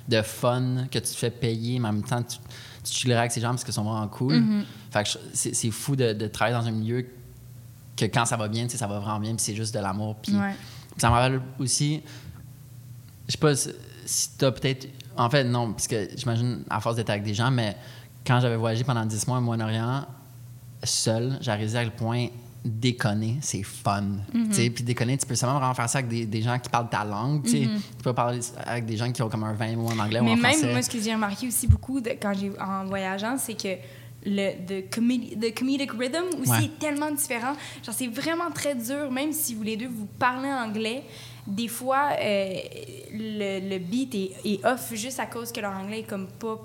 de 0.08 0.22
fun 0.22 0.86
que 0.92 1.00
tu 1.00 1.06
te 1.06 1.16
fais 1.18 1.32
payer, 1.32 1.80
mais 1.80 1.88
en 1.90 1.94
même 1.94 2.04
temps, 2.04 2.22
tu, 2.22 2.38
tu 2.84 2.94
chillerais 2.94 3.22
avec 3.22 3.32
ces 3.32 3.42
gens 3.42 3.50
parce 3.50 3.64
qu'ils 3.64 3.74
sont 3.74 3.84
vraiment 3.84 4.08
cool. 4.08 4.36
Mm-hmm. 4.36 4.64
Fait 4.92 5.04
que 5.04 5.10
c'est 5.34 5.72
fou 5.72 5.96
de, 5.96 6.14
de 6.14 6.28
travailler 6.28 6.56
dans 6.56 6.68
un 6.68 6.72
milieu 6.72 7.08
que 7.98 8.06
quand 8.06 8.26
ça 8.26 8.38
va 8.38 8.48
bien, 8.48 8.70
ça 8.70 8.86
va 8.86 9.00
vraiment 9.00 9.20
bien, 9.20 9.32
puis 9.36 9.44
c'est 9.44 9.56
juste 9.56 9.74
de 9.74 9.80
l'amour. 9.80 10.16
Puis 10.22 10.36
Ouais. 10.36 10.54
ça 10.98 11.10
me 11.10 11.14
rappelle 11.16 11.42
aussi, 11.58 12.04
je 13.28 13.32
sais 13.32 13.38
pas 13.40 13.56
si- 13.56 13.72
si 14.06 14.30
t'as 14.38 14.52
peut-être. 14.52 14.88
En 15.18 15.28
fait, 15.30 15.44
non, 15.44 15.72
parce 15.74 15.88
que 15.88 16.08
j'imagine, 16.16 16.64
à 16.70 16.80
force 16.80 16.98
d'être 16.98 17.10
avec 17.10 17.24
des 17.24 17.34
gens, 17.34 17.50
mais 17.50 17.76
quand 18.28 18.40
j'avais 18.40 18.58
voyagé 18.58 18.84
pendant 18.84 19.06
10 19.08 19.26
mois 19.28 19.40
au 19.40 19.42
Moyen-Orient, 19.42 20.06
seul, 20.84 21.38
j'ai 21.42 21.52
réalisé 21.52 21.78
à 21.80 21.84
quel 21.84 21.96
point 21.96 22.28
déconner, 22.66 23.38
c'est 23.42 23.64
fun. 23.64 24.04
Sais, 24.52 24.70
Puis 24.70 24.84
déconner, 24.84 25.18
tu 25.18 25.26
peux 25.26 25.36
seulement 25.36 25.58
vraiment 25.60 25.74
faire 25.74 25.90
ça 25.90 26.00
avec 26.00 26.10
des, 26.10 26.26
des 26.26 26.42
gens 26.42 26.58
qui 26.60 26.70
parlent 26.70 26.90
ta 26.90 27.04
langue. 27.04 27.44
tu 27.44 27.52
sais. 27.52 27.60
Tu 27.98 28.04
peux 28.04 28.14
parler 28.14 28.40
avec 28.66 28.86
des 28.86 28.98
gens 28.98 29.12
qui 29.12 29.22
ont 29.22 29.30
comme 29.30 29.44
un 29.44 29.54
20 29.54 29.76
mots 29.76 29.88
en 29.90 30.00
anglais 30.00 30.20
ou 30.20 30.24
Mais 30.24 30.32
en 30.32 30.36
même, 30.38 30.52
français. 30.54 30.72
moi, 30.72 30.82
ce 30.82 30.90
que 30.90 31.00
j'ai 31.02 31.14
remarqué 31.14 31.48
aussi 31.48 31.68
beaucoup 31.68 32.00
de- 32.00 32.12
quand 32.22 32.34
j'ai 32.34 32.52
en 32.60 32.86
voyageant, 32.86 33.38
c'est 33.38 33.56
que 33.62 33.76
le 34.26 34.54
the 34.66 34.90
comedi- 34.90 35.38
the 35.38 35.54
comedic 35.54 35.92
rhythm 35.92 36.24
aussi 36.42 36.50
Ouais. 36.52 36.64
est 36.66 36.80
tellement 36.80 37.12
différent. 37.12 37.54
Genre, 37.86 37.94
c'est 37.94 38.08
vraiment 38.08 38.50
très 38.56 38.74
dur, 38.76 39.12
même 39.12 39.34
si 39.34 39.54
vous 39.54 39.64
les 39.64 39.76
deux 39.76 39.90
vous 39.90 40.08
parlez 40.18 40.50
anglais. 40.50 41.04
Des 41.46 41.68
fois, 41.68 42.12
euh, 42.22 42.54
le, 43.12 43.70
le 43.70 43.78
beat 43.80 44.16
est, 44.16 44.32
est 44.46 44.66
off 44.66 44.94
juste 44.94 45.20
à 45.20 45.26
cause 45.26 45.52
que 45.52 45.60
leur 45.60 45.74
anglais 45.74 46.00
est 46.00 46.10
comme 46.10 46.28
pas 46.28 46.58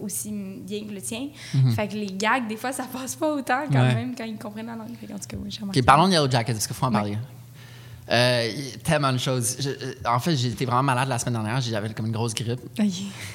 aussi 0.00 0.30
bien 0.32 0.84
que 0.84 0.92
le 0.92 1.00
tien. 1.00 1.28
Fait 1.74 1.88
que 1.88 1.94
les 1.94 2.06
gags, 2.06 2.46
des 2.48 2.56
fois, 2.56 2.72
ça 2.72 2.84
passe 2.92 3.14
pas 3.16 3.32
autant 3.34 3.62
quand 3.70 3.78
Mhm. 3.78 3.86
Ouais. 3.88 3.94
même 3.94 4.14
quand 4.16 4.24
ils 4.24 4.36
comprennent 4.38 4.66
la 4.66 4.76
langue. 4.76 4.94
Fait 5.00 5.06
tout 5.06 5.14
cas, 5.14 5.36
oui, 5.42 5.50
j'ai 5.50 5.56
OK, 5.58 5.60
remarqué. 5.62 5.82
parlons 5.82 6.06
de 6.08 6.12
Yellow 6.12 6.30
Jacket. 6.30 6.56
Est-ce 6.56 6.66
qu'il 6.66 6.76
faut 6.76 6.86
en 6.86 6.92
parler? 6.92 7.16
Euh, 8.12 8.50
y 8.56 8.74
a 8.74 8.78
tellement 8.78 9.12
de 9.12 9.18
choses. 9.18 9.56
Je- 9.60 9.68
euh, 9.70 9.94
en 10.04 10.18
fait, 10.18 10.34
été 10.34 10.64
vraiment 10.64 10.82
malade 10.82 11.08
la 11.08 11.18
semaine 11.18 11.34
dernière. 11.34 11.60
J'avais 11.60 11.90
comme 11.94 12.06
une 12.06 12.12
grosse 12.12 12.34
grippe. 12.34 12.60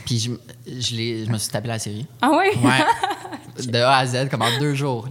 Puis 0.05 0.19
je, 0.19 0.31
je, 0.67 0.95
l'ai- 0.95 1.25
je 1.25 1.31
me 1.31 1.37
suis 1.37 1.49
tapé 1.49 1.69
la 1.69 1.79
série. 1.79 2.05
Ah 2.21 2.31
ouais? 2.31 2.53
Ouais. 2.57 2.83
De 3.71 3.77
A 3.79 3.99
à 3.99 4.05
Z, 4.05 4.27
comme 4.29 4.41
en 4.41 4.59
deux 4.59 4.73
jours. 4.75 5.07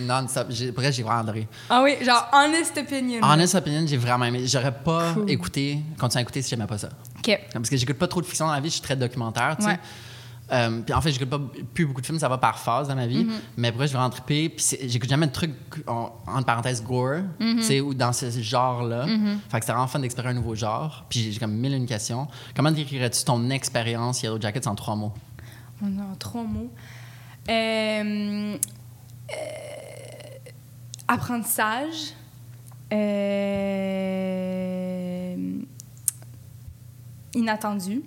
Non-stop. 0.00 0.48
J'ai- 0.50 0.70
vrai, 0.70 0.92
j'ai 0.92 1.02
vraiment 1.02 1.20
adoré. 1.20 1.48
Ah 1.70 1.80
oui, 1.82 1.94
genre 2.04 2.28
honest 2.34 2.76
opinion. 2.76 3.20
Honest 3.22 3.54
Opinion, 3.54 3.86
j'ai 3.86 3.96
vraiment 3.96 4.26
aimé. 4.26 4.42
J'aurais 4.46 4.74
pas 4.74 5.14
Cool. 5.14 5.30
écouté, 5.30 5.78
continué 5.98 6.18
à 6.18 6.22
écouter 6.22 6.42
si 6.42 6.50
j'aimais 6.50 6.66
pas 6.66 6.76
ça. 6.76 6.90
OK. 7.18 7.40
Parce 7.54 7.70
que 7.70 7.78
j'écoute 7.78 7.96
pas 7.96 8.06
trop 8.06 8.20
de 8.20 8.26
fiction 8.26 8.46
dans 8.48 8.52
la 8.52 8.60
vie, 8.60 8.68
je 8.68 8.74
suis 8.74 8.82
très 8.82 8.96
documentaire, 8.96 9.56
tu 9.58 9.64
sais. 9.64 9.78
Euh, 10.52 10.80
puis 10.80 10.92
en 10.94 11.00
fait, 11.00 11.12
j'écoute 11.12 11.30
pas 11.30 11.40
plus 11.74 11.86
beaucoup 11.86 12.00
de 12.00 12.06
films, 12.06 12.18
ça 12.18 12.28
va 12.28 12.38
par 12.38 12.58
phase 12.58 12.88
dans 12.88 12.96
ma 12.96 13.06
vie. 13.06 13.24
Mm-hmm. 13.24 13.40
Mais 13.56 13.70
vrai, 13.70 13.86
je 13.86 13.92
vais 13.92 13.98
en 13.98 14.10
triper. 14.10 14.48
Puis 14.48 14.76
j'écoute 14.86 15.08
jamais 15.08 15.26
de 15.26 15.32
trucs, 15.32 15.54
en, 15.86 16.12
entre 16.26 16.46
parenthèses, 16.46 16.82
gore, 16.82 17.22
tu 17.38 17.62
sais, 17.62 17.80
ou 17.80 17.94
dans 17.94 18.12
ce 18.12 18.30
genre-là. 18.30 19.06
Fait 19.48 19.60
que 19.60 19.66
c'est 19.66 19.72
vraiment 19.72 19.86
fun 19.86 20.00
d'explorer 20.00 20.30
un 20.30 20.34
nouveau 20.34 20.54
genre. 20.54 21.04
Puis 21.08 21.32
j'ai 21.32 21.38
comme 21.38 21.52
mille 21.52 21.74
une 21.74 21.86
questions. 21.86 22.26
Comment 22.54 22.70
décrirais-tu 22.70 23.24
ton 23.24 23.50
expérience 23.50 24.22
Yellow 24.22 24.40
Jackets 24.40 24.66
en 24.66 24.74
trois 24.74 24.96
mots? 24.96 25.12
A 25.82 26.16
trois 26.18 26.42
mots. 26.42 26.70
Euh, 27.48 28.56
euh, 29.30 29.36
apprentissage. 31.08 32.14
Inattendu. 37.34 38.02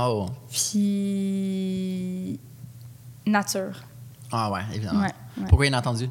Oh. 0.00 0.26
Puis 0.50 2.38
nature. 3.26 3.82
Ah 4.30 4.50
ouais, 4.50 4.60
évidemment. 4.72 5.00
Ouais, 5.00 5.12
ouais. 5.38 5.46
Pourquoi 5.48 5.66
inattendu? 5.66 6.08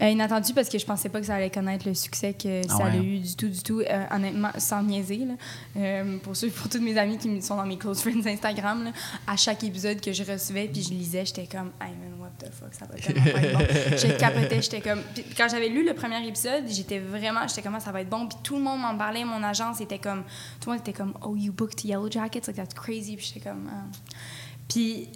Euh, 0.00 0.10
inattendu 0.10 0.54
parce 0.54 0.68
que 0.68 0.78
je 0.78 0.86
pensais 0.86 1.08
pas 1.08 1.20
que 1.20 1.26
ça 1.26 1.34
allait 1.34 1.50
connaître 1.50 1.88
le 1.88 1.94
succès 1.94 2.32
que 2.32 2.62
Ah 2.68 2.76
ça 2.76 2.84
a 2.86 2.96
eu 2.96 3.18
du 3.18 3.34
tout, 3.34 3.48
du 3.48 3.62
tout. 3.62 3.80
Euh, 3.80 4.04
honnêtement, 4.12 4.50
sans 4.58 4.82
niaiser. 4.82 5.18
Là. 5.18 5.34
Euh, 5.76 6.18
pour 6.18 6.36
ceux, 6.36 6.50
pour 6.50 6.68
tous 6.68 6.80
mes 6.80 6.96
amis 6.96 7.18
qui 7.18 7.42
sont 7.42 7.56
dans 7.56 7.66
mes 7.66 7.76
close 7.76 8.00
friends 8.00 8.26
Instagram, 8.26 8.84
là, 8.84 8.92
à 9.26 9.36
chaque 9.36 9.64
épisode 9.64 10.00
que 10.00 10.12
je 10.12 10.22
recevais 10.22 10.68
puis 10.68 10.82
je 10.82 10.90
lisais, 10.90 11.24
j'étais 11.26 11.46
comme, 11.46 11.72
hey 11.80 11.90
man, 11.90 12.20
what 12.20 12.30
the 12.38 12.52
fuck, 12.52 12.72
ça 12.72 12.86
va 12.86 12.94
tellement 12.94 13.24
pas 13.24 13.42
être 13.42 13.58
bon. 13.58 13.96
Je 13.96 14.18
capotais, 14.18 14.62
j'étais 14.62 14.80
comme. 14.80 15.02
Puis 15.14 15.24
quand 15.36 15.48
j'avais 15.48 15.68
lu 15.68 15.84
le 15.84 15.94
premier 15.94 16.24
épisode, 16.26 16.64
j'étais 16.68 17.00
vraiment, 17.00 17.48
j'étais 17.48 17.62
comme, 17.62 17.74
Ah, 17.74 17.80
ça 17.80 17.90
va 17.90 18.02
être 18.02 18.08
bon. 18.08 18.28
Puis 18.28 18.38
tout 18.42 18.56
le 18.56 18.62
monde 18.62 18.80
m'en 18.80 18.96
parlait, 18.96 19.24
mon 19.24 19.42
agence 19.42 19.80
était 19.80 19.98
comme, 19.98 20.22
tout 20.60 20.70
le 20.70 20.76
monde 20.76 20.86
était 20.86 20.96
comme, 20.96 21.14
oh, 21.22 21.34
you 21.36 21.52
booked 21.52 21.84
Yellow 21.84 22.10
Jackets, 22.10 22.46
like 22.46 22.56
that's 22.56 22.74
crazy. 22.74 23.16
Puis 23.16 23.32
j'étais 23.32 23.48
comme, 23.48 23.68
ah. 23.68 23.84
Puis 24.68 25.08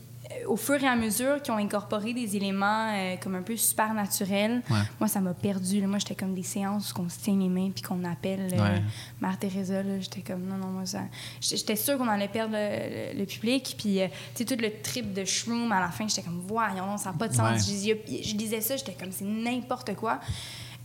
au 0.47 0.57
fur 0.57 0.83
et 0.83 0.87
à 0.87 0.97
mesure 0.97 1.41
qu'ils 1.43 1.53
ont 1.55 1.59
incorporé 1.59 2.13
des 2.15 2.37
éléments 2.37 2.93
euh, 2.95 3.17
comme 3.23 3.35
un 3.35 3.43
peu 3.43 3.57
super 3.57 3.95
naturels, 3.95 4.63
Ouais. 4.71 4.77
moi, 5.01 5.09
ça 5.09 5.21
m'a 5.21 5.35
perdu. 5.35 5.81
là. 5.81 5.87
Moi, 5.87 5.99
j'étais 5.99 6.15
comme 6.15 6.35
des 6.35 6.43
séances 6.43 6.93
où 6.95 7.01
on 7.03 7.09
se 7.09 7.19
tient 7.21 7.37
les 7.39 7.49
mains 7.49 7.71
puis 7.75 7.83
qu'on 7.83 8.05
appelle 8.05 8.49
euh, 8.53 8.63
Ouais. 8.63 8.83
Mère 9.21 9.39
Teresa. 9.39 9.83
J'étais 10.01 10.21
comme, 10.23 10.43
non, 10.47 10.57
non, 10.57 10.69
moi, 10.69 10.87
ça... 10.87 11.01
J'étais 11.41 11.77
sûre 11.77 11.99
qu'on 11.99 12.09
allait 12.09 12.29
perdre 12.29 12.55
le, 12.55 13.13
le- 13.15 13.19
le 13.21 13.27
public. 13.27 13.75
Puis, 13.79 14.01
euh, 14.01 14.07
tu 14.35 14.45
sais, 14.45 14.57
tout 14.57 14.61
le 14.63 14.71
trip 14.83 15.13
de 15.13 15.25
shroom, 15.25 15.71
à 15.73 15.81
la 15.81 15.89
fin, 15.89 16.07
j'étais 16.09 16.23
comme, 16.23 16.43
voyons, 16.47 16.97
ça 16.99 17.13
n'a 17.13 17.19
pas 17.19 17.29
de 17.29 17.35
sens. 17.35 17.69
Ouais. 17.69 17.97
Je, 18.09 18.23
je 18.31 18.37
lisais 18.37 18.61
ça, 18.61 18.77
j'étais 18.77 18.93
comme, 18.95 19.13
c'est 19.13 19.25
n'importe 19.25 19.95
quoi. 19.95 20.21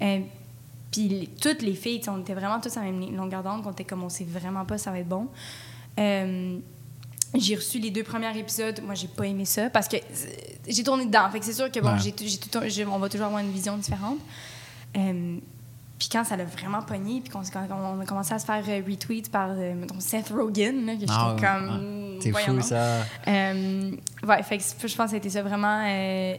Euh, 0.02 0.20
puis 0.92 1.30
toutes 1.42 1.62
les 1.62 1.74
filles, 1.76 2.02
on 2.08 2.22
était 2.22 2.34
vraiment 2.34 2.60
tous 2.62 2.76
à 2.78 2.84
la 2.86 2.92
même 2.92 3.16
longueur 3.16 3.44
d'onde, 3.44 3.62
qu'on 3.64 3.72
était 3.72 3.84
comme, 3.84 4.04
on 4.04 4.10
sait 4.10 4.24
vraiment 4.24 4.64
pas 4.66 4.78
ça 4.78 4.90
va 4.92 5.00
être 5.00 5.08
bon. 5.10 5.28
J'ai 7.36 7.56
reçu 7.56 7.80
les 7.80 7.92
deux 7.92 8.04
premiers 8.04 8.36
épisodes. 8.38 8.80
Moi, 8.84 8.96
j'ai 8.96 9.08
pas 9.08 9.26
aimé 9.26 9.46
ça 9.46 9.70
parce 9.70 9.88
que 9.88 9.98
euh, 9.98 10.00
j'ai 10.68 10.84
tourné 10.84 11.06
dedans. 11.06 11.30
Fait 11.32 11.40
que 11.40 11.46
c'est 11.46 11.54
sûr 11.54 11.70
que 11.72 11.80
bon, 11.80 11.94
Ouais. 11.94 12.00
j'ai 12.00 12.14
j'ai 12.28 12.38
tout- 12.38 12.60
j'ai- 12.68 12.86
on 12.86 13.00
va 13.00 13.10
toujours 13.10 13.28
avoir 13.28 13.42
une 13.42 13.52
vision 13.52 13.78
différente. 13.78 14.18
Euh, 14.96 15.38
puis 16.00 16.10
quand 16.12 16.24
ça 16.24 16.38
l'a 16.38 16.46
vraiment 16.46 16.82
pogné, 16.84 17.22
puis 17.22 17.30
qu'on 17.32 17.42
quand 17.42 17.68
on 17.72 18.00
a 18.00 18.06
commencé 18.06 18.34
à 18.34 18.40
se 18.40 18.46
faire 18.46 18.64
euh, 18.68 18.82
retweet 18.88 19.30
par 19.32 19.50
euh, 19.52 19.74
Seth 20.00 20.30
Rogen, 20.30 20.86
là, 20.86 20.94
que 20.94 21.00
j'étais 21.02 21.12
Ah 21.16 21.36
comme. 21.40 21.70
ouais. 21.70 22.20
C'est 22.22 22.32
fou 22.32 22.62
ça. 22.62 23.04
Euh, 23.28 23.92
ouais, 24.28 24.44
fait 24.44 24.58
que 24.58 24.64
je 24.64 24.96
pense 24.96 25.06
que 25.06 25.10
ça 25.10 25.16
a 25.16 25.18
été 25.18 25.30
ça 25.30 25.44
vraiment 25.44 25.86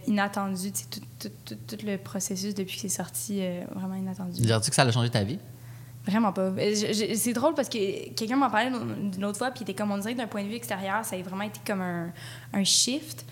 inattendu. 0.07 0.73
Tout, 0.91 1.01
tout, 1.21 1.29
tout, 1.45 1.55
tout 1.77 1.87
le 1.87 1.97
processus 1.99 2.55
depuis 2.55 2.77
que 2.77 2.81
c'est 2.83 2.89
sorti, 2.89 3.41
vraiment 3.75 3.95
inattendu. 3.95 4.41
Dirais-tu 4.41 4.71
que 4.71 4.77
ça 4.77 4.83
a 4.83 4.91
changé 4.91 5.11
ta 5.11 5.23
vie? 5.23 5.39
Vraiment 6.09 6.33
pas. 6.33 6.51
Euh, 6.59 6.75
C'est 7.15 7.33
drôle 7.35 7.55
parce 7.55 7.69
que 7.69 8.09
quelqu'un 8.15 8.37
m'en 8.37 8.49
parlait 8.51 8.71
d'une 8.71 9.25
autre 9.27 9.39
fois, 9.39 9.51
puis 9.51 9.61
il 9.61 9.63
était 9.65 9.75
comme 9.75 9.91
on 9.93 9.99
dirait 9.99 10.15
que 10.15 10.19
d'un 10.19 10.27
point 10.27 10.43
de 10.43 10.49
vue 10.49 10.55
extérieur, 10.57 11.05
ça 11.05 11.17
a 11.17 11.23
vraiment 11.23 11.43
été 11.43 11.61
comme 11.67 11.83
un, 11.83 12.11
un 12.55 12.65
shift. 12.65 13.27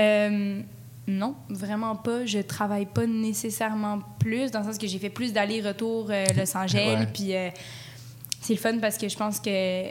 Euh, 0.00 0.60
non, 1.06 1.34
vraiment 1.50 1.94
pas. 1.96 2.24
Je 2.24 2.38
travaille 2.38 2.86
pas 2.86 3.06
nécessairement 3.06 4.00
plus, 4.18 4.50
dans 4.50 4.60
le 4.60 4.64
sens 4.66 4.78
que 4.78 4.86
j'ai 4.86 4.98
fait 4.98 5.10
plus 5.10 5.32
d'allers-retours 5.32 6.08
euh, 6.10 6.24
Los 6.36 6.56
Angeles, 6.56 6.96
Ouais. 7.00 7.06
puis 7.12 7.34
euh, 7.36 7.50
c'est 8.40 8.54
le 8.54 8.58
fun 8.60 8.78
parce 8.78 8.96
que 8.96 9.08
je 9.08 9.16
pense 9.16 9.38
que 9.38 9.90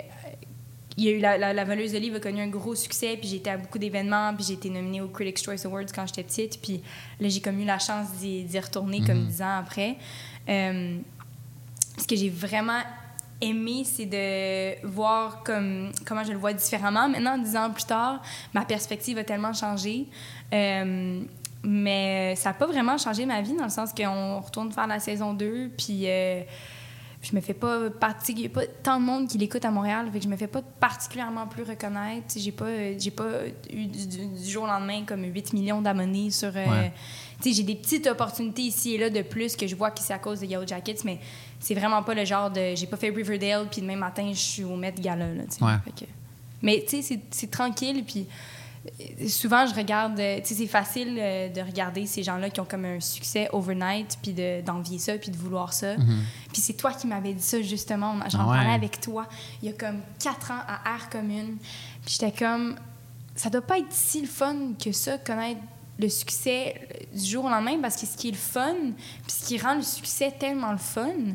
il 0.97 1.05
y 1.05 1.07
a 1.07 1.11
eu 1.11 1.19
la, 1.19 1.37
la, 1.37 1.53
la 1.53 1.63
voleuse 1.63 1.93
de 1.93 1.97
livre 1.99 2.17
a 2.17 2.19
connu 2.19 2.41
un 2.41 2.47
gros 2.49 2.75
succès, 2.75 3.15
puis 3.17 3.29
j'ai 3.29 3.37
été 3.37 3.49
à 3.49 3.57
beaucoup 3.57 3.79
d'événements, 3.79 4.33
puis 4.35 4.43
j'ai 4.45 4.53
été 4.55 4.69
nominée 4.69 4.99
aux 4.99 5.07
Critics' 5.07 5.41
Choice 5.43 5.65
Awards 5.65 5.85
quand 5.95 6.05
j'étais 6.05 6.23
petite, 6.23 6.59
puis 6.61 6.81
là 7.19 7.29
j'ai 7.29 7.39
comme 7.39 7.59
eu 7.61 7.65
la 7.65 7.79
chance 7.79 8.11
d'y 8.19 8.59
retourner 8.59 8.99
comme 9.01 9.25
dix 9.25 9.41
ans 9.41 9.57
après. 9.59 9.95
Euh, 10.49 10.97
ce 11.97 12.07
que 12.07 12.15
j'ai 12.15 12.29
vraiment 12.29 12.81
aimé, 13.41 13.83
c'est 13.85 14.05
de 14.05 14.87
voir 14.87 15.43
comme, 15.43 15.91
comment 16.05 16.23
je 16.23 16.31
le 16.31 16.37
vois 16.37 16.53
différemment. 16.53 17.09
Maintenant, 17.09 17.37
dix 17.37 17.55
ans 17.55 17.71
plus 17.71 17.85
tard, 17.85 18.21
ma 18.53 18.65
perspective 18.65 19.17
a 19.17 19.23
tellement 19.23 19.53
changé. 19.53 20.07
Euh, 20.53 21.23
mais 21.63 22.35
ça 22.35 22.49
n'a 22.49 22.53
pas 22.53 22.65
vraiment 22.65 22.97
changé 22.97 23.25
ma 23.25 23.41
vie 23.41 23.55
dans 23.55 23.65
le 23.65 23.69
sens 23.69 23.93
qu'on 23.93 24.39
retourne 24.39 24.71
faire 24.71 24.87
la 24.87 24.99
saison 24.99 25.33
2, 25.33 25.71
puis 25.77 26.03
euh, 26.05 26.41
je 27.21 27.35
me 27.35 27.41
fais 27.41 27.53
pas 27.53 27.89
partie. 27.91 28.31
Il 28.33 28.39
n'y 28.39 28.45
a 28.47 28.49
pas 28.49 28.65
tant 28.83 28.99
de 28.99 29.05
monde 29.05 29.27
qui 29.27 29.37
l'écoute 29.37 29.63
à 29.63 29.69
Montréal, 29.71 30.09
fait 30.11 30.17
que 30.19 30.23
je 30.23 30.29
me 30.29 30.35
fais 30.37 30.47
pas 30.47 30.61
particulièrement 30.61 31.45
plus 31.47 31.63
reconnaître. 31.63 32.33
J'ai 32.35 32.51
pas, 32.51 32.65
euh, 32.65 32.95
j'ai 32.97 33.11
pas 33.11 33.27
eu 33.71 33.85
du, 33.85 34.07
du- 34.07 34.25
du 34.27 34.49
jour 34.49 34.63
au 34.63 34.67
lendemain 34.67 35.03
comme 35.05 35.23
8 35.23 35.53
millions 35.53 35.81
d'abonnés 35.81 36.31
sur. 36.31 36.49
euh, 36.55 36.65
Ouais. 36.65 36.91
tu 37.41 37.49
sais, 37.49 37.55
j'ai 37.57 37.63
des 37.63 37.75
petites 37.75 38.07
opportunités 38.07 38.63
ici 38.63 38.93
et 38.95 38.97
là 38.97 39.09
de 39.09 39.21
plus 39.21 39.55
que 39.55 39.67
je 39.67 39.75
vois 39.75 39.91
que 39.91 39.99
c'est 39.99 40.13
à 40.13 40.19
cause 40.19 40.39
de 40.39 40.45
Yellow 40.47 40.65
Jackets, 40.67 41.03
mais 41.05 41.19
c'est 41.59 41.75
vraiment 41.75 42.01
pas 42.03 42.13
le 42.15 42.25
genre 42.25 42.49
de. 42.49 42.73
J'ai 42.75 42.87
pas 42.87 42.97
fait 42.97 43.09
Riverdale, 43.09 43.67
puis 43.69 43.81
demain 43.81 43.97
matin, 43.97 44.27
je 44.31 44.39
suis 44.39 44.63
au 44.63 44.75
Met 44.75 44.93
Gala. 44.99 45.27
Là. 45.33 45.43
Ouais. 45.61 45.91
Que- 45.95 46.05
mais 46.63 46.83
tu 46.87 47.01
sais, 47.01 47.19
c'est- 47.31 47.51
tranquille, 47.51 48.03
puis 48.05 48.25
souvent, 49.27 49.65
je 49.67 49.75
regarde. 49.75 50.19
euh, 50.19 50.39
Tu 50.41 50.47
sais, 50.49 50.55
c'est 50.55 50.67
facile 50.67 51.15
euh, 51.19 51.49
de 51.49 51.61
regarder 51.61 52.05
ces 52.05 52.23
gens-là 52.23 52.49
qui 52.49 52.59
ont 52.59 52.65
comme 52.65 52.85
un 52.85 52.99
succès 52.99 53.47
overnight, 53.53 54.17
puis 54.21 54.33
de- 54.33 54.61
d'envier 54.61 54.97
ça, 54.99 55.17
puis 55.17 55.29
de 55.31 55.37
vouloir 55.37 55.73
ça. 55.73 55.95
Puis 56.51 56.61
c'est 56.61 56.73
toi 56.73 56.91
qui 56.93 57.07
m'avais 57.07 57.33
dit 57.33 57.43
ça, 57.43 57.61
justement. 57.61 58.15
J'en 58.29 58.39
Ah 58.41 58.49
ouais. 58.49 58.57
parlais 58.57 58.73
avec 58.73 58.99
toi 58.99 59.27
il 59.61 59.69
y 59.69 59.71
a 59.71 59.75
comme 59.75 59.99
quatre 60.19 60.51
ans 60.51 60.61
à 60.67 60.93
Air 60.95 61.09
Commune. 61.09 61.57
Puis 62.05 62.17
j'étais 62.19 62.31
comme. 62.31 62.75
Ça 63.35 63.49
doit 63.49 63.61
pas 63.61 63.77
être 63.79 63.91
si 63.91 64.21
le 64.21 64.27
fun 64.27 64.73
que 64.83 64.91
ça, 64.91 65.17
connaître 65.17 65.61
le 66.01 66.09
succès 66.09 66.75
euh, 66.75 67.17
du 67.17 67.25
jour 67.25 67.45
au 67.45 67.49
lendemain, 67.49 67.79
parce 67.81 67.95
que 67.95 68.05
ce 68.05 68.17
qui 68.17 68.29
est 68.29 68.31
le 68.31 68.37
fun, 68.37 68.73
puis 68.73 69.31
ce 69.31 69.45
qui 69.45 69.57
rend 69.57 69.75
le 69.75 69.83
succès 69.83 70.31
tellement 70.37 70.71
le 70.71 70.77
fun, 70.77 71.33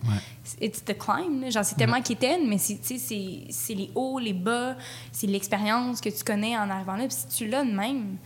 it's 0.60 0.84
the 0.84 0.96
climb. 0.96 1.42
là. 1.42 1.50
Genre, 1.50 1.64
c'est 1.64 1.76
tellement 1.76 2.02
quétaine, 2.02 2.46
mais 2.48 2.58
c'est, 2.58 3.74
les 3.74 3.90
hauts, 3.94 4.18
les 4.18 4.32
bas, 4.32 4.76
c'est 5.12 5.26
l'expérience 5.26 6.00
que 6.00 6.08
tu 6.08 6.24
connais 6.24 6.56
en 6.56 6.68
arrivant 6.68 6.96
là. 6.96 7.06
Puis 7.06 7.16
si 7.16 7.36
tu 7.36 7.46
l'as 7.46 7.64
de 7.64 7.70
même, 7.70 8.16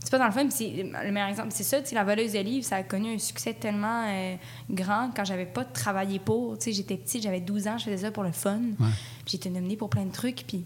c'est 0.00 0.10
pas 0.10 0.18
dans 0.18 0.26
le 0.26 0.32
fun. 0.32 0.44
Le 0.44 1.10
meilleur 1.10 1.28
exemple, 1.28 1.50
c'est 1.50 1.64
ça, 1.64 1.78
la 1.92 2.04
voleuse 2.04 2.32
de 2.32 2.38
livres, 2.38 2.64
ça 2.64 2.76
a 2.76 2.82
connu 2.82 3.14
un 3.14 3.18
succès 3.18 3.54
tellement 3.54 4.04
euh, 4.06 4.36
grand 4.70 5.10
quand 5.14 5.24
j'avais 5.24 5.46
pas 5.46 5.64
travaillé 5.64 6.18
pour. 6.18 6.56
J'étais 6.64 6.96
petite, 6.96 7.22
j'avais 7.22 7.40
12 7.40 7.68
ans, 7.68 7.78
je 7.78 7.84
faisais 7.84 7.98
ça 7.98 8.10
pour 8.10 8.22
le 8.22 8.32
fun. 8.32 8.60
Puis 8.78 9.32
j'étais 9.32 9.50
nominée 9.50 9.76
pour 9.76 9.90
plein 9.90 10.04
de 10.04 10.12
trucs, 10.12 10.44
puis 10.46 10.64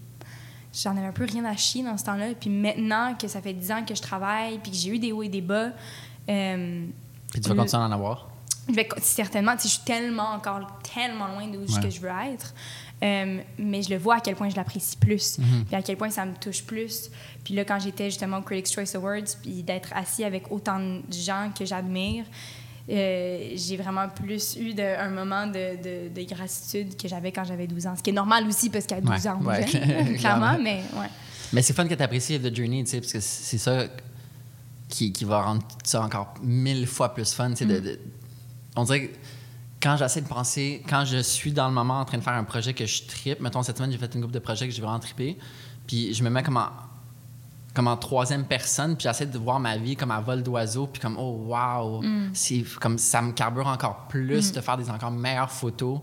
j'en 0.72 0.96
avais 0.96 1.06
un 1.06 1.12
peu 1.12 1.24
rien 1.24 1.44
à 1.44 1.56
chier 1.56 1.82
dans 1.82 1.96
ce 1.98 2.04
temps-là. 2.04 2.28
Puis 2.38 2.50
maintenant 2.50 3.14
que 3.14 3.28
ça 3.28 3.40
fait 3.42 3.52
10 3.54 3.70
ans 3.72 3.84
que 3.84 3.94
je 3.94 4.02
travaille, 4.02 4.58
puis 4.58 4.70
que 4.70 4.76
j'ai 4.76 4.90
eu 4.90 4.98
des 4.98 5.12
hauts 5.12 5.22
et 5.22 5.28
des 5.28 5.40
bas, 5.40 5.70
euh, 6.28 6.86
Puis 7.32 7.40
tu 7.40 7.48
vas 7.48 7.54
le- 7.54 7.60
continuer 7.60 7.82
à 7.82 7.86
en 7.86 7.92
avoir? 7.92 8.28
je 8.68 8.74
vais 8.74 8.88
certainement, 8.98 9.52
tu 9.56 9.62
sais, 9.62 9.68
je 9.68 9.74
suis 9.74 9.84
tellement 9.84 10.30
encore 10.34 10.60
tellement 10.94 11.26
loin 11.28 11.46
d'où 11.48 11.60
Ouais. 11.60 11.82
que 11.82 11.90
je 11.90 12.00
veux 12.00 12.08
être. 12.32 12.54
Euh, 13.02 13.40
mais 13.58 13.82
je 13.82 13.88
le 13.90 13.96
vois 13.96 14.16
à 14.16 14.20
quel 14.20 14.36
point 14.36 14.48
je 14.50 14.56
l'apprécie 14.56 14.96
plus, 14.96 15.38
Mhm. 15.38 15.64
puis 15.64 15.74
à 15.74 15.82
quel 15.82 15.96
point 15.96 16.10
ça 16.10 16.24
me 16.26 16.34
touche 16.34 16.62
plus. 16.64 17.10
Puis 17.42 17.54
là, 17.54 17.64
quand 17.64 17.78
j'étais 17.80 18.10
justement 18.10 18.38
au 18.38 18.42
Critics' 18.42 18.74
Choice 18.74 18.94
Awards, 18.94 19.36
puis 19.42 19.62
d'être 19.62 19.90
assis 19.94 20.22
avec 20.22 20.52
autant 20.52 20.78
de 20.78 21.02
gens 21.10 21.50
que 21.58 21.64
j'admire, 21.64 22.26
euh, 22.90 23.50
j'ai 23.54 23.76
vraiment 23.76 24.08
plus 24.08 24.56
eu 24.56 24.74
de- 24.74 24.82
un 24.98 25.10
moment 25.10 25.46
de, 25.46 25.76
de- 25.82 26.08
de 26.14 26.22
gratitude 26.28 26.96
que 26.96 27.06
j'avais 27.08 27.30
quand 27.32 27.44
j'avais 27.44 27.66
12 27.66 27.86
ans. 27.86 27.94
Ce 27.96 28.02
qui 28.02 28.10
est 28.10 28.14
normal 28.14 28.46
aussi 28.48 28.68
parce 28.70 28.86
qu'à 28.86 29.00
12 29.00 29.10
Ouais, 29.10 29.28
ans, 29.28 29.38
on 29.42 29.46
ouais, 29.46 29.64
clairement, 29.64 30.16
clairement. 30.18 30.58
mais 30.62 30.82
ouais. 30.98 31.06
Mais 31.52 31.62
c'est 31.62 31.72
fun 31.72 31.86
que 31.86 31.94
tu 31.94 32.02
apprécies 32.02 32.38
The 32.40 32.54
Journey, 32.54 32.84
tu 32.84 32.90
sais, 32.90 33.00
parce 33.00 33.12
que 33.12 33.20
c'est 33.20 33.58
ça 33.58 33.84
qui, 34.88 35.12
qui 35.12 35.24
va 35.24 35.42
rendre 35.42 35.62
ça 35.84 36.02
encore 36.02 36.34
mille 36.42 36.86
fois 36.86 37.14
plus 37.14 37.32
fun. 37.32 37.50
tu 37.50 37.56
sais, 37.56 37.64
Mm. 37.66 37.96
on 38.76 38.84
dirait 38.84 39.06
que 39.08 39.16
quand 39.82 39.96
j'essaie 39.96 40.20
de 40.20 40.28
penser, 40.28 40.82
quand 40.88 41.04
je 41.04 41.18
suis 41.18 41.52
dans 41.52 41.68
le 41.68 41.74
moment 41.74 42.00
en 42.00 42.04
train 42.04 42.18
de 42.18 42.22
faire 42.22 42.34
un 42.34 42.44
projet 42.44 42.74
que 42.74 42.86
je 42.86 43.02
tripe, 43.04 43.40
mettons 43.40 43.62
cette 43.62 43.76
semaine, 43.78 43.90
j'ai 43.92 43.98
fait 43.98 44.12
une 44.14 44.20
groupe 44.20 44.32
de 44.32 44.38
projets 44.38 44.68
que 44.68 44.74
j'ai 44.74 44.82
vraiment 44.82 44.98
trippé, 44.98 45.38
puis 45.86 46.12
je 46.12 46.22
me 46.22 46.28
mets 46.30 46.42
comme 46.42 46.56
en, 46.58 46.68
comme 47.74 47.88
en 47.88 47.96
troisième 47.96 48.44
personne, 48.44 48.96
puis 48.96 49.04
j'essaie 49.04 49.26
de 49.26 49.38
voir 49.38 49.60
ma 49.60 49.76
vie 49.76 49.96
comme 49.96 50.10
à 50.10 50.20
vol 50.20 50.42
d'oiseau, 50.42 50.86
puis 50.86 51.00
comme 51.00 51.16
oh 51.18 51.44
wow, 51.46 52.02
c'est 52.32 52.64
comme 52.80 52.98
ça 52.98 53.22
me 53.22 53.32
carbure 53.32 53.66
encore 53.66 54.06
plus 54.08 54.52
de 54.52 54.60
faire 54.60 54.76
des 54.76 54.90
encore 54.90 55.10
meilleures 55.10 55.50
photos 55.50 56.00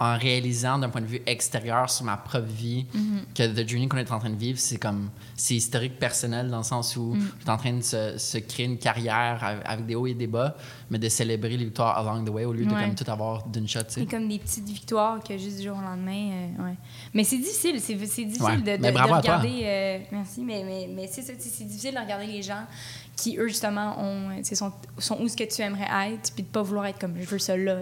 en 0.00 0.16
réalisant 0.16 0.78
d'un 0.78 0.90
point 0.90 1.00
de 1.00 1.06
vue 1.06 1.20
extérieur 1.26 1.90
sur 1.90 2.04
ma 2.04 2.16
propre 2.16 2.46
vie 2.46 2.86
que 3.34 3.46
The 3.46 3.68
Journey 3.68 3.88
qu'on 3.88 3.96
est 3.96 4.12
en 4.12 4.20
train 4.20 4.30
de 4.30 4.36
vivre, 4.36 4.56
c'est 4.58 4.78
comme 4.78 5.10
c'est 5.34 5.54
historique 5.56 5.98
personnel 5.98 6.48
dans 6.50 6.58
le 6.58 6.62
sens 6.62 6.94
où 6.96 7.16
je 7.16 7.40
suis 7.42 7.50
en 7.50 7.56
train 7.56 7.72
de 7.72 7.80
se, 7.82 8.16
se 8.16 8.38
créer 8.38 8.66
une 8.66 8.78
carrière 8.78 9.42
avec, 9.64 9.86
des 9.86 9.96
hauts 9.96 10.06
et 10.06 10.14
des 10.14 10.28
bas, 10.28 10.56
mais 10.88 10.98
de 10.98 11.08
célébrer 11.08 11.56
les 11.56 11.64
victoires 11.64 11.98
along 11.98 12.24
the 12.24 12.28
way 12.30 12.44
au 12.44 12.52
lieu 12.52 12.64
de 12.64 12.70
comme 12.70 12.94
tout 12.94 13.10
avoir 13.10 13.46
d'une 13.48 13.66
shot, 13.66 13.80
tu 13.80 13.84
sais. 13.94 14.00
C'est 14.02 14.06
comme 14.06 14.28
des 14.28 14.38
petites 14.38 14.66
victoires 14.68 15.22
que 15.22 15.36
juste 15.36 15.58
du 15.58 15.64
jour 15.66 15.76
au 15.76 15.80
lendemain. 15.80 16.30
euh, 16.58 16.64
ouais. 16.64 16.74
Mais 17.12 17.24
c'est 17.24 17.38
difficile, 17.38 17.80
c'est 17.80 17.98
c'est 18.06 18.24
difficile 18.24 18.62
Ouais. 18.64 18.78
de, 18.78 18.82
de- 18.82 19.12
regarder. 19.14 19.60
euh, 19.64 19.98
merci, 20.12 20.42
mais, 20.42 20.62
mais, 20.64 20.88
mais 20.94 21.08
c'est 21.10 21.22
ça, 21.22 21.32
c'est 21.38 21.64
difficile 21.66 21.94
de 21.94 22.00
regarder 22.00 22.26
les 22.26 22.42
gens 22.42 22.62
qui, 23.16 23.36
eux, 23.36 23.48
justement, 23.48 24.00
ont, 24.00 24.30
sont, 24.44 24.72
sont 24.98 25.18
où 25.20 25.26
ce 25.26 25.36
que 25.36 25.42
tu 25.42 25.60
aimerais 25.60 26.12
être, 26.12 26.32
puis 26.32 26.44
de 26.44 26.48
pas 26.48 26.62
vouloir 26.62 26.86
être 26.86 27.00
comme 27.00 27.14
je 27.20 27.26
veux 27.26 27.40
ça 27.40 27.56
là. 27.56 27.80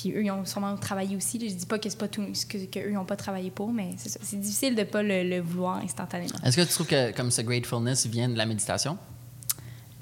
Puis 0.00 0.12
eux, 0.12 0.24
ils 0.24 0.30
ont 0.30 0.46
sûrement 0.46 0.74
travaillé 0.78 1.14
aussi. 1.14 1.38
Je 1.46 1.54
dis 1.54 1.66
pas 1.66 1.78
que 1.78 1.90
c'est 1.90 1.98
pas 1.98 2.08
tout 2.08 2.22
ce 2.32 2.46
que, 2.46 2.56
que 2.64 2.78
eux, 2.78 2.92
n'ont 2.92 3.04
pas 3.04 3.16
travaillé 3.16 3.50
pour, 3.50 3.70
mais 3.70 3.90
c'est 3.98 4.40
difficile 4.40 4.74
de 4.74 4.84
pas 4.84 5.02
le, 5.02 5.28
le 5.28 5.40
vouloir 5.40 5.76
instantanément. 5.76 6.30
Est-ce 6.42 6.56
que 6.56 6.62
tu 6.62 6.68
trouves 6.68 6.86
que 6.86 7.10
comme 7.14 7.30
ce 7.30 7.42
gratefulness 7.42 8.06
vient 8.06 8.30
de 8.30 8.38
la 8.38 8.46
méditation? 8.46 8.96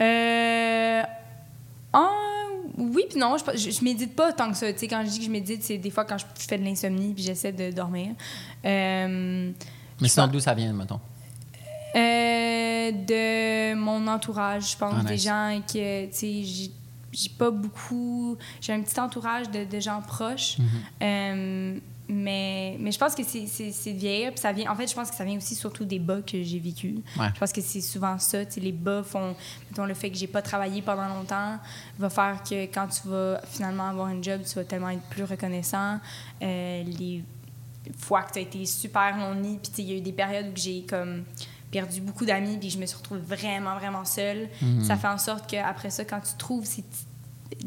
Euh. 0.00 1.02
ah, 1.92 2.11
oui, 2.76 3.02
puis 3.11 3.18
non, 3.18 3.37
je, 3.38 3.58
je, 3.58 3.70
je 3.72 3.82
médite 3.82 4.14
pas 4.14 4.32
tant 4.32 4.50
que 4.52 4.56
ça. 4.56 4.72
Tu 4.72 4.78
sais, 4.78 4.87
quand 4.88 5.02
je 5.04 5.11
dis 5.11 5.18
que 5.18 5.24
je 5.24 5.30
médite, 5.30 5.64
c'est 5.64 5.78
des 5.78 5.90
fois 5.90 6.04
quand 6.04 6.18
je, 6.18 6.24
je 6.40 6.46
fais 6.46 6.58
de 6.58 6.64
l'insomnie 6.64 7.12
puis 7.12 7.24
j'essaie 7.24 7.50
de 7.52 7.72
dormir. 7.72 8.11
Euh, 8.64 9.50
Mais 10.00 10.08
sinon, 10.08 10.28
d'où 10.28 10.38
ça 10.38 10.54
vient, 10.54 10.72
mettons? 10.72 11.00
euh, 11.96 12.92
de 12.92 13.74
mon 13.74 14.06
entourage, 14.06 14.72
je 14.72 14.76
pense, 14.76 14.94
Ah, 15.00 15.02
des 15.02 15.18
gens 15.18 15.61
que, 15.66 16.06
tu 16.06 16.12
sais, 16.12 16.70
j'ai- 17.22 17.28
pas 17.31 17.50
beaucoup. 17.50 18.37
J'ai 18.61 18.72
un 18.72 18.83
petit 18.83 18.98
entourage 19.00 19.50
de, 19.50 19.64
de 19.64 19.81
gens 19.81 20.00
proches. 20.02 20.59
Mhm. 20.59 20.66
Euh, 21.02 21.78
mais, 22.11 22.76
mais 22.81 22.90
je 22.90 22.98
pense 22.98 23.14
que 23.14 23.22
c'est 23.22 23.92
vieillir. 23.92 24.31
Puis 24.31 24.40
ça 24.40 24.50
vient, 24.52 24.70
en 24.72 24.74
fait, 24.74 24.87
je 24.87 24.94
pense 24.94 25.11
que 25.11 25.16
ça 25.16 25.24
vient 25.24 25.37
aussi 25.37 25.54
surtout 25.54 25.85
des 25.85 25.98
bas 25.98 26.22
que 26.22 26.42
j'ai 26.42 26.59
vécu. 26.59 27.00
Ouais. 27.18 27.26
Je 27.35 27.38
pense 27.38 27.52
que 27.52 27.61
c'est 27.61 27.83
souvent 27.83 28.18
ça. 28.18 28.38
Les 28.57 28.72
bas 28.72 29.02
font. 29.02 29.35
Mettons, 29.70 29.85
le 29.85 29.92
fait 29.92 30.11
que 30.11 30.16
j'ai 30.16 30.26
pas 30.26 30.40
travaillé 30.40 30.81
pendant 30.81 31.07
longtemps 31.09 31.59
va 31.98 32.09
faire 32.09 32.42
que 32.42 32.64
quand 32.64 32.87
tu 32.88 33.09
vas 33.09 33.40
finalement 33.50 33.88
avoir 33.88 34.07
un 34.07 34.22
job, 34.22 34.40
tu 34.48 34.54
vas 34.54 34.64
tellement 34.64 34.88
être 34.88 35.02
plus 35.11 35.24
reconnaissant. 35.24 35.98
Euh, 36.40 36.83
les 36.85 37.22
fois 37.98 38.22
que 38.22 38.33
tu 38.33 38.38
as 38.38 38.42
été 38.42 38.64
super 38.64 39.16
lonely, 39.18 39.59
puis 39.62 39.72
il 39.78 39.85
y 39.90 39.92
a 39.92 39.96
eu 39.96 40.00
des 40.00 40.12
périodes 40.12 40.46
où 40.46 40.57
j'ai 40.57 40.85
comme 40.88 41.24
perdu 41.70 42.00
beaucoup 42.00 42.24
d'amis, 42.24 42.57
puis 42.57 42.70
je 42.70 42.78
me 42.78 42.87
suis 42.87 42.96
retrouvée 42.96 43.20
vraiment, 43.20 43.74
vraiment 43.76 44.07
seule. 44.07 44.48
Mhm. 44.62 44.83
Ça 44.85 44.96
fait 44.96 45.09
en 45.09 45.18
sorte 45.18 45.46
qu'après 45.46 45.90
ça, 45.90 46.04
quand 46.07 46.20
tu 46.20 46.35
trouves 46.38 46.64
ces 46.64 46.81
petits 46.83 47.04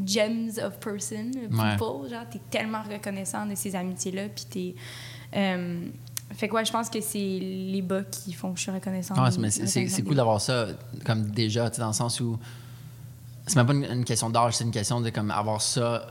gems 0.06 0.60
of 0.64 0.80
person, 0.80 1.32
Ouais. 1.52 1.76
people, 1.78 2.10
genre, 2.10 2.26
t'es 2.32 2.42
tellement 2.50 2.84
reconnaissant 2.84 3.46
de 3.46 3.56
ces 3.56 3.76
amitiés-là, 3.76 4.30
puis 4.30 4.46
t'es... 4.50 4.76
euh, 5.36 5.88
fait 6.34 6.48
que 6.48 6.54
ouais, 6.54 6.64
je 6.64 6.72
pense 6.72 6.90
que 6.90 7.02
c'est 7.02 7.18
les 7.20 7.82
bas 7.82 8.04
qui 8.04 8.32
font 8.32 8.52
que 8.54 8.58
je 8.58 8.64
suis 8.64 8.72
reconnaissante. 8.72 9.18
Mais 9.40 9.50
c'est- 9.52 10.04
cool 10.04 10.16
d'avoir 10.16 10.40
ça 10.40 10.68
comme 11.06 11.30
déjà, 11.32 11.70
tu 11.70 11.76
sais, 11.76 11.82
dans 11.82 11.88
le 11.88 11.94
sens 11.94 12.20
où 12.22 12.38
c'est 13.48 13.56
même 13.58 13.66
pas 13.68 13.74
une, 13.74 13.84
une 14.00 14.06
question 14.06 14.30
d'âge, 14.30 14.54
c'est 14.56 14.64
une 14.64 14.72
question 14.72 15.02
de 15.02 15.10
comme 15.10 15.30
avoir 15.32 15.62
ça 15.62 16.06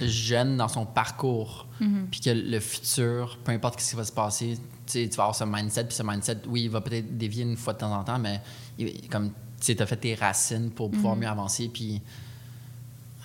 jeune 0.00 0.56
dans 0.56 0.68
son 0.68 0.84
parcours, 0.86 1.66
Mhm. 1.80 2.08
puis 2.10 2.20
que 2.20 2.30
le 2.30 2.60
futur, 2.60 3.38
peu 3.44 3.52
importe 3.52 3.80
ce 3.80 3.90
qui 3.90 3.96
va 3.96 4.04
se 4.04 4.12
passer, 4.12 4.56
tu 4.86 4.92
sais, 4.92 5.08
tu 5.08 5.16
vas 5.16 5.24
avoir 5.24 5.34
ce 5.36 5.44
mindset, 5.44 5.84
puis 5.84 5.94
ce 5.94 6.02
mindset, 6.02 6.38
oui, 6.48 6.64
il 6.64 6.70
va 6.70 6.80
peut-être 6.80 7.16
dévier 7.16 7.44
une 7.44 7.56
fois 7.56 7.72
de 7.72 7.78
temps 7.78 7.94
en 7.94 8.04
temps, 8.04 8.18
mais 8.18 8.40
il- 8.78 9.08
comme 9.08 9.30
tu 9.60 9.74
as 9.78 9.86
fait 9.86 9.96
tes 9.96 10.14
racines 10.14 10.70
pour 10.70 10.90
pouvoir 10.90 11.16
Mhm. 11.16 11.22
mieux 11.22 11.28
avancer, 11.28 11.70
puis 11.72 12.02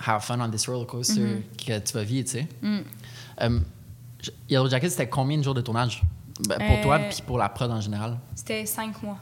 have 0.06 0.22
fun 0.24 0.40
on 0.40 0.50
this 0.50 0.68
roller 0.68 0.86
coaster 0.88 1.20
Mhm. 1.22 1.42
que 1.58 1.80
tu 1.80 1.94
vas 1.94 2.04
vivre, 2.04 2.26
tu 2.26 2.32
sais. 2.40 2.48
Mm. 2.62 2.78
Euh, 3.42 3.60
j- 4.22 4.32
Yellow 4.50 4.70
Jacket, 4.70 4.92
c'était 4.92 5.10
combien 5.10 5.38
de 5.38 5.44
jours 5.44 5.54
de 5.56 5.62
tournage? 5.62 6.02
Ben, 6.48 6.58
pour 6.58 6.78
Euh, 6.78 6.82
toi, 6.84 7.00
puis 7.00 7.22
pour 7.26 7.38
la 7.38 7.50
prod 7.50 7.70
en 7.72 7.82
général? 7.82 8.18
C'était 8.36 8.66
cinq 8.66 9.02
mois. 9.04 9.18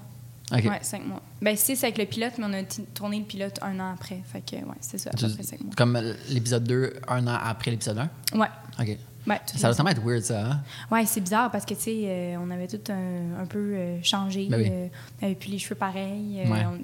OK. 0.51 0.63
Ouais, 0.65 0.79
cinq 0.81 1.05
mois. 1.05 1.21
Ben, 1.41 1.55
six 1.55 1.83
avec 1.83 1.97
le 1.99 2.05
pilote, 2.05 2.33
mais 2.39 2.45
on 2.47 2.53
a 2.53 2.63
tourné 2.93 3.19
le 3.19 3.25
pilote 3.25 3.59
un 3.61 3.79
an 3.79 3.91
après. 3.93 4.21
Fait 4.25 4.41
que, 4.41 4.55
ouais, 4.55 4.75
c'est 4.79 4.97
ça, 4.97 5.11
à 5.11 5.17
peu 5.17 5.29
près 5.33 5.43
cinq 5.43 5.61
mois. 5.61 5.73
Comme 5.75 5.99
l'épisode 6.29 6.63
2, 6.63 6.93
un 7.07 7.27
an 7.27 7.37
après 7.43 7.71
l'épisode 7.71 7.99
1? 8.33 8.37
Ouais. 8.37 8.47
OK. 8.79 8.97
Ouais, 9.27 9.39
Ça 9.45 9.67
doit 9.67 9.75
tellement 9.75 9.91
être 9.91 10.01
weird, 10.03 10.23
ça, 10.23 10.43
hein? 10.43 10.61
Ouais, 10.89 11.05
c'est 11.05 11.21
bizarre 11.21 11.51
parce 11.51 11.65
que, 11.65 11.75
tu 11.75 11.81
sais, 11.81 12.01
euh, 12.05 12.37
on 12.39 12.49
avait 12.49 12.67
tout 12.67 12.79
un, 12.91 13.41
un 13.41 13.45
peu 13.45 13.59
euh, 13.75 13.99
changé. 14.01 14.47
Ben 14.49 14.59
oui. 14.59 14.69
euh, 14.71 14.87
on 15.21 15.25
avait 15.25 15.35
plus 15.35 15.49
les 15.51 15.59
cheveux 15.59 15.75
pareils. 15.75 16.41
euh, 16.43 16.49
Ouais. 16.49 16.65
on- 16.65 16.83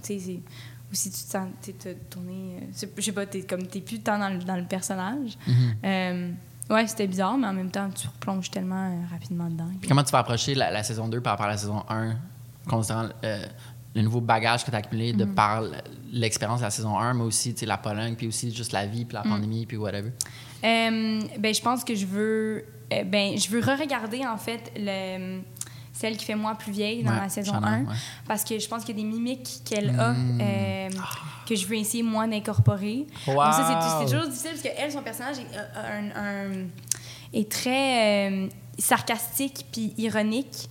C'est- 0.92 1.10
aussi, 1.10 1.12
tu 1.12 1.26
te 1.26 1.32
sens, 1.32 1.48
t'as 1.84 1.94
tourné. 2.10 2.58
euh, 2.62 2.88
je 2.98 3.02
sais 3.02 3.12
pas, 3.12 3.26
t'es 3.26 3.42
comme, 3.42 3.66
t'es 3.68 3.82
plus 3.82 4.00
tant 4.00 4.18
dans 4.20 4.30
le, 4.30 4.40
dans 4.44 4.56
le 4.56 4.64
personnage. 4.66 5.38
Euh, 5.84 6.32
ouais, 6.70 6.88
c'était 6.88 7.08
bizarre, 7.08 7.38
mais 7.38 7.48
en 7.48 7.54
même 7.54 7.72
temps, 7.72 7.90
tu 7.90 8.08
replonges 8.08 8.50
tellement 8.52 8.90
euh, 8.90 9.02
rapidement 9.12 9.50
dedans. 9.50 9.68
Puis 9.80 9.90
comment 9.90 10.04
tu 10.04 10.12
vas 10.12 10.20
approcher 10.20 10.56
la, 10.56 10.72
la 10.72 10.84
saison 10.84 11.08
2 11.08 11.22
par 11.22 11.32
rapport 11.34 11.48
à 11.48 11.50
la 11.50 11.58
saison 11.58 11.84
1, 11.90 12.16
considérant 12.68 13.10
euh, 13.24 13.46
le 13.96 14.02
nouveau 14.02 14.22
bagage 14.22 14.64
que 14.66 14.70
tu 14.72 14.76
as 14.76 14.80
accumulé 14.80 15.14
de 15.14 15.26
Mhm. 15.26 15.36
par 15.36 15.64
l'expérience 16.12 16.60
de 16.60 16.66
la 16.66 16.72
saison 16.72 16.98
1, 17.00 17.14
mais 17.14 17.24
aussi 17.24 17.56
la 17.66 17.78
Pologne, 17.78 18.16
puis 18.16 18.28
aussi 18.28 18.54
juste 18.54 18.72
la 18.74 18.86
vie, 18.86 19.06
puis 19.06 19.16
la 19.16 19.24
Mhm. 19.24 19.30
pandémie, 19.30 19.66
puis 19.66 19.78
whatever? 19.78 20.12
Ben, 20.62 21.54
je 21.54 21.62
pense 21.62 21.84
que 21.84 21.96
je 21.96 22.06
veux. 22.06 22.66
ben, 23.08 23.38
je 23.38 23.50
veux 23.50 23.60
re-regarder, 23.62 24.26
en 24.26 24.38
fait, 24.38 24.72
le, 24.76 25.42
celle 25.98 26.18
qui 26.18 26.26
fait 26.26 26.36
moi 26.36 26.56
plus 26.56 26.72
vieille 26.72 27.04
dans 27.04 27.12
Ouais, 27.12 27.22
la 27.22 27.30
saison 27.30 27.54
Shannon, 27.54 27.68
1. 27.68 27.80
ouais. 27.86 27.96
Parce 28.28 28.44
que 28.44 28.60
je 28.60 28.68
pense 28.68 28.84
qu'il 28.84 28.98
y 28.98 29.00
a 29.00 29.04
des 29.04 29.08
mimiques 29.10 29.62
qu'elle 29.66 29.98
a 30.00 30.12
Mm. 30.12 30.40
euh, 30.42 30.90
que 31.48 31.56
je 31.56 31.66
veux 31.66 31.78
essayer, 31.78 32.04
moi, 32.04 32.28
d'incorporer. 32.28 33.08
Wow! 33.28 33.36
Donc 33.36 33.54
ça, 33.54 33.80
c'est- 34.00 34.12
toujours 34.12 34.28
difficile 34.28 34.52
parce 34.52 34.62
qu'elle, 34.62 34.92
son 34.92 35.02
personnage 35.02 35.38
est, 35.40 35.58
euh, 35.58 36.02
un- 36.14 36.52
un- 36.52 36.68
est 37.34 37.50
très 37.52 38.30
euh, 38.32 38.48
sarcastique 38.78 39.66
puis 39.72 39.94
ironique. 39.98 40.70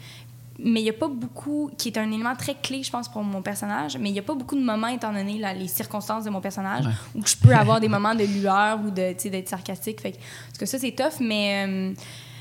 Mais 0.61 0.81
il 0.81 0.85
n'y 0.85 0.91
a 0.91 0.95
pas 0.95 1.09
beaucoup, 1.09 1.69
qui 1.77 1.89
est 1.89 1.99
un 1.99 2.07
élément 2.13 2.37
très 2.37 2.55
clé, 2.55 2.85
je 2.85 2.91
pense, 2.91 3.09
pour 3.09 3.25
mon 3.25 3.43
personnage, 3.43 3.99
mais 3.99 4.11
il 4.11 4.13
n'y 4.13 4.21
a 4.21 4.23
pas 4.23 4.35
beaucoup 4.37 4.55
de 4.55 4.63
moments, 4.63 4.87
étant 4.87 5.13
donné 5.13 5.37
là, 5.39 5.53
les 5.53 5.67
circonstances 5.67 6.23
de 6.23 6.31
mon 6.31 6.41
personnage, 6.41 6.87
Ouais. 6.87 6.93
où 7.17 7.27
je 7.27 7.35
peux 7.35 7.53
avoir 7.53 7.81
des 7.81 7.89
moments 7.89 8.15
de 8.15 8.23
lueur 8.23 8.79
ou 8.85 8.91
d'être 8.91 9.49
sarcastique. 9.49 10.01
Fait 10.01 10.13
que, 10.13 10.19
parce 10.47 10.59
que 10.59 10.67
ça, 10.67 10.79
c'est 10.79 10.93
tough, 10.93 11.19
mais, 11.21 11.67
euh, 11.67 11.93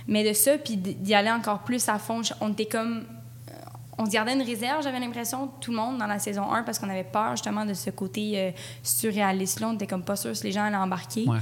mais 0.08 0.28
de 0.28 0.34
ça, 0.34 0.58
puis 0.58 0.78
d'y 0.78 1.14
aller 1.14 1.32
encore 1.32 1.60
plus 1.60 1.88
à 1.90 1.98
fond, 2.00 2.22
on 2.42 2.52
était 2.52 2.66
comme 2.66 3.06
euh, 3.50 3.54
on 3.98 4.06
se 4.06 4.12
gardait 4.12 4.34
une 4.34 4.42
réserve, 4.42 4.84
j'avais 4.84 5.00
l'impression, 5.00 5.50
tout 5.62 5.72
le 5.72 5.78
monde 5.78 5.98
dans 6.00 6.08
la 6.08 6.20
saison 6.20 6.52
1, 6.52 6.64
parce 6.64 6.80
qu'on 6.80 6.90
avait 6.90 7.04
peur 7.04 7.32
justement 7.32 7.66
de 7.66 7.74
ce 7.74 7.90
côté 7.90 8.34
euh, 8.36 8.52
surréaliste-là. 8.84 9.70
On 9.70 9.74
était 9.76 9.88
comme 9.88 10.04
pas 10.04 10.16
sûr 10.16 10.36
si 10.36 10.44
les 10.46 10.52
gens 10.52 10.64
allaient 10.64 10.76
embarquer. 10.78 11.26
Ouais. 11.28 11.40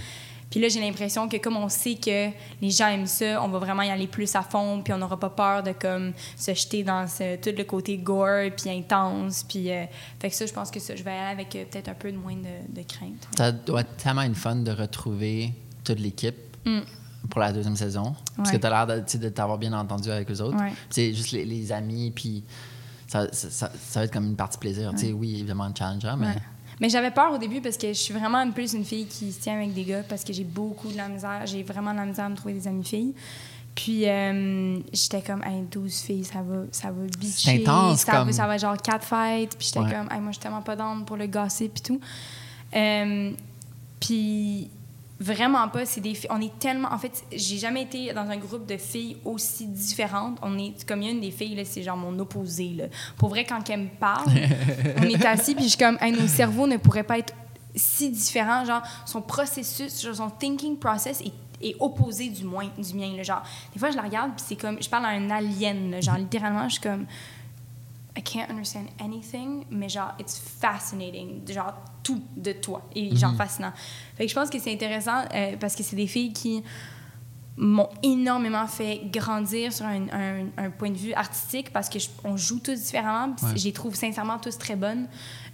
Puis 0.50 0.60
là, 0.60 0.68
j'ai 0.68 0.82
l'impression 0.82 1.30
que 1.30 1.38
comme 1.38 1.56
on 1.56 1.70
sait 1.70 1.96
que 1.96 2.28
les 2.62 2.70
gens 2.72 2.90
aiment 2.90 3.06
ça, 3.08 3.42
on 3.42 3.48
va 3.48 3.58
vraiment 3.60 3.84
y 3.84 3.90
aller 3.90 4.08
plus 4.08 4.36
à 4.36 4.42
fond, 4.42 4.82
puis 4.84 4.92
on 4.92 4.98
n'aura 4.98 5.18
pas 5.18 5.30
peur 5.30 5.64
de 5.64 5.72
comme 5.72 6.12
se 6.36 6.54
jeter 6.54 6.84
dans 6.84 7.08
ce- 7.08 7.38
tout 7.38 7.56
le 7.58 7.64
côté 7.64 7.98
gore, 7.98 8.52
puis 8.58 8.70
intense. 8.70 9.44
Puis, 9.44 9.72
euh, 9.72 9.86
fait 10.20 10.30
que 10.30 10.36
ça, 10.36 10.46
je 10.46 10.52
pense 10.52 10.70
que 10.70 10.82
ça, 10.82 10.94
je 10.94 11.04
vais 11.04 11.12
aller 11.12 11.32
avec 11.42 11.56
euh, 11.56 11.64
peut-être 11.72 11.88
un 11.88 11.94
peu 11.94 12.12
de 12.12 12.18
moins 12.18 12.36
de, 12.36 12.42
de 12.82 12.82
crainte. 12.86 13.30
Ça 13.38 13.54
doit 13.54 13.80
être 13.80 13.96
tellement 13.96 14.24
une 14.24 14.36
fun 14.36 14.58
de 14.58 14.72
retrouver 14.72 15.54
toute 15.86 16.00
l'équipe 16.00 16.36
Mm. 16.66 16.82
Pour 17.30 17.40
la 17.42 17.52
deuxième 17.54 17.76
saison. 17.76 18.16
Parce 18.36 18.50
Ouais. 18.50 18.56
que 18.58 18.62
tu 18.62 18.68
as 18.68 18.86
l'air 18.86 19.04
de, 19.04 19.30
t'avoir 19.30 19.58
bien 19.58 19.74
entendu 19.74 20.10
avec 20.12 20.30
eux 20.32 20.42
autres. 20.42 20.58
Ouais. 20.58 20.74
C'est 20.90 21.14
juste 21.14 21.32
les, 21.32 21.46
les 21.46 21.72
amis, 21.72 22.12
puis 22.12 22.44
ça, 23.08 23.28
ça, 23.32 23.50
ça- 23.50 23.72
ça 23.90 24.00
va 24.00 24.06
être 24.06 24.14
comme 24.14 24.26
une 24.26 24.36
partie 24.36 24.58
plaisir. 24.58 24.92
Tu 24.92 25.08
sais, 25.08 25.14
oui, 25.14 25.36
évidemment, 25.36 25.66
un 25.66 25.74
challenger, 25.76 26.14
mais 26.18 26.28
Ouais. 26.28 26.36
Mais 26.80 26.90
j'avais 26.90 27.12
peur 27.12 27.32
au 27.32 27.38
début 27.38 27.62
parce 27.62 27.78
que 27.78 27.90
je 27.90 27.94
suis 28.00 28.12
vraiment 28.14 28.50
plus 28.50 28.74
une 28.74 28.84
fille 28.86 29.06
qui 29.06 29.32
se 29.32 29.40
tient 29.40 29.56
avec 29.56 29.72
des 29.72 29.84
gars 29.84 30.02
parce 30.02 30.24
que 30.24 30.34
j'ai 30.34 30.44
beaucoup 30.44 30.88
de 30.92 30.98
la 30.98 31.10
misère. 31.10 31.42
J'ai 31.46 31.62
vraiment 31.62 31.92
de 31.92 31.98
la 31.98 32.06
misère 32.06 32.26
à 32.26 32.30
me 32.30 32.36
trouver 32.36 32.56
des 32.56 32.68
amies 32.68 32.84
filles. 32.84 33.14
Puis 33.76 34.10
euh, 34.10 34.80
j'étais 34.92 35.22
comme, 35.22 35.44
hey, 35.44 35.62
12 35.72 35.94
filles, 36.02 36.24
ça 36.26 36.42
va, 36.42 36.64
ça 36.72 36.88
va 36.90 37.04
bitcher. 37.20 37.62
intense, 37.62 38.00
ça, 38.02 38.12
comme- 38.14 38.28
va, 38.30 38.34
ça 38.34 38.48
va 38.48 38.58
genre 38.58 38.76
4 38.82 39.06
fêtes. 39.06 39.56
Puis 39.60 39.68
j'étais 39.68 39.80
Ouais. 39.80 39.92
comme, 39.92 40.12
hey, 40.12 40.20
moi, 40.20 40.32
je 40.32 40.38
suis 40.38 40.42
tellement 40.42 40.64
pas 40.64 40.76
down 40.76 41.06
pour 41.06 41.18
le 41.18 41.28
gossip 41.28 41.78
et 41.78 41.82
tout. 41.82 42.02
Euh, 42.76 43.32
puis 44.00 44.70
vraiment 45.22 45.68
pas, 45.68 45.86
c'est 45.86 46.02
des 46.02 46.16
filles. 46.16 46.30
On 46.32 46.42
est 46.42 46.58
tellement. 46.58 46.92
En 46.92 46.98
fait, 46.98 47.24
j'ai 47.32 47.58
jamais 47.58 47.84
été 47.84 48.12
dans 48.12 48.28
un 48.28 48.38
groupe 48.38 48.66
de 48.66 48.78
filles 48.78 49.18
aussi 49.24 49.68
différentes. 49.68 50.40
On 50.42 50.58
est 50.58 50.84
comme 50.86 51.02
il 51.04 51.06
y 51.06 51.10
a 51.10 51.12
une 51.12 51.22
des 51.22 51.32
filles, 51.32 51.56
là, 51.56 51.64
c'est 51.64 51.84
genre 51.84 51.96
mon 51.96 52.18
opposé. 52.20 52.70
Là. 52.70 52.86
Pour 53.18 53.30
vrai, 53.30 53.46
quand 53.46 53.70
elle 53.70 53.82
me 53.82 53.90
parle, 54.00 54.32
on 54.98 55.04
est 55.04 55.24
assis, 55.24 55.54
puis 55.54 55.66
je 55.66 55.70
suis 55.70 55.78
comme, 55.78 55.98
Hey, 56.02 56.12
nos 56.12 56.28
cerveaux 56.28 56.66
ne 56.66 56.78
pourraient 56.78 57.04
pas 57.04 57.20
être 57.20 57.34
si 57.76 58.10
différents. 58.10 58.66
Genre, 58.66 58.82
son 59.06 59.22
processus, 59.22 60.02
genre, 60.02 60.16
son 60.16 60.30
thinking 60.32 60.78
process 60.78 61.22
est, 61.22 61.34
est 61.62 61.76
opposé 61.80 62.30
du, 62.30 62.44
moins, 62.44 62.70
du 62.78 62.94
mien. 62.96 63.16
Là. 63.16 63.22
Genre, 63.22 63.44
des 63.74 63.80
fois, 63.80 63.92
je 63.92 63.98
la 63.98 64.04
regarde, 64.04 64.32
puis 64.36 64.44
c'est 64.48 64.56
comme, 64.56 64.82
je 64.82 64.90
parle 64.90 65.06
à 65.06 65.10
un 65.10 65.30
alien. 65.30 65.92
là. 65.92 66.02
Genre, 66.02 66.18
littéralement, 66.18 66.68
je 66.68 66.74
suis 66.74 66.82
comme. 66.82 67.06
I 68.18 68.22
can't 68.22 68.50
understand 68.50 68.88
anything, 69.00 69.64
mais 69.72 69.88
genre, 69.90 70.14
it's 70.20 70.38
fascinating. 70.38 71.42
Genre, 71.48 71.74
tout 72.04 72.22
de 72.36 72.52
toi. 72.52 72.82
Et 72.94 73.16
genre, 73.16 73.32
fascinant. 73.38 73.72
Fait 74.18 74.26
que 74.26 74.30
je 74.30 74.36
pense 74.36 74.50
que 74.50 74.60
c'est 74.60 74.74
intéressant 74.74 75.24
euh, 75.34 75.56
parce 75.58 75.76
que 75.76 75.84
c'est 75.84 75.96
des 75.96 76.08
filles 76.08 76.34
qui 76.34 76.62
m'ont 77.58 77.90
énormément 78.02 78.66
fait 78.68 79.02
grandir 79.12 79.72
sur 79.72 79.86
un, 79.86 80.08
un- 80.10 80.48
un 80.58 80.70
point 80.72 80.90
de 80.90 80.98
vue 80.98 81.14
artistique 81.14 81.72
parce 81.72 81.90
que 81.90 82.00
je- 82.00 82.10
on 82.24 82.36
joue 82.38 82.60
tous 82.60 82.74
différemment. 82.80 83.36
Ouais. 83.44 83.58
Je 83.58 83.64
les 83.66 83.74
trouve 83.74 83.96
sincèrement 83.96 84.40
tous 84.40 84.58
très 84.58 84.76
bonnes. 84.76 85.08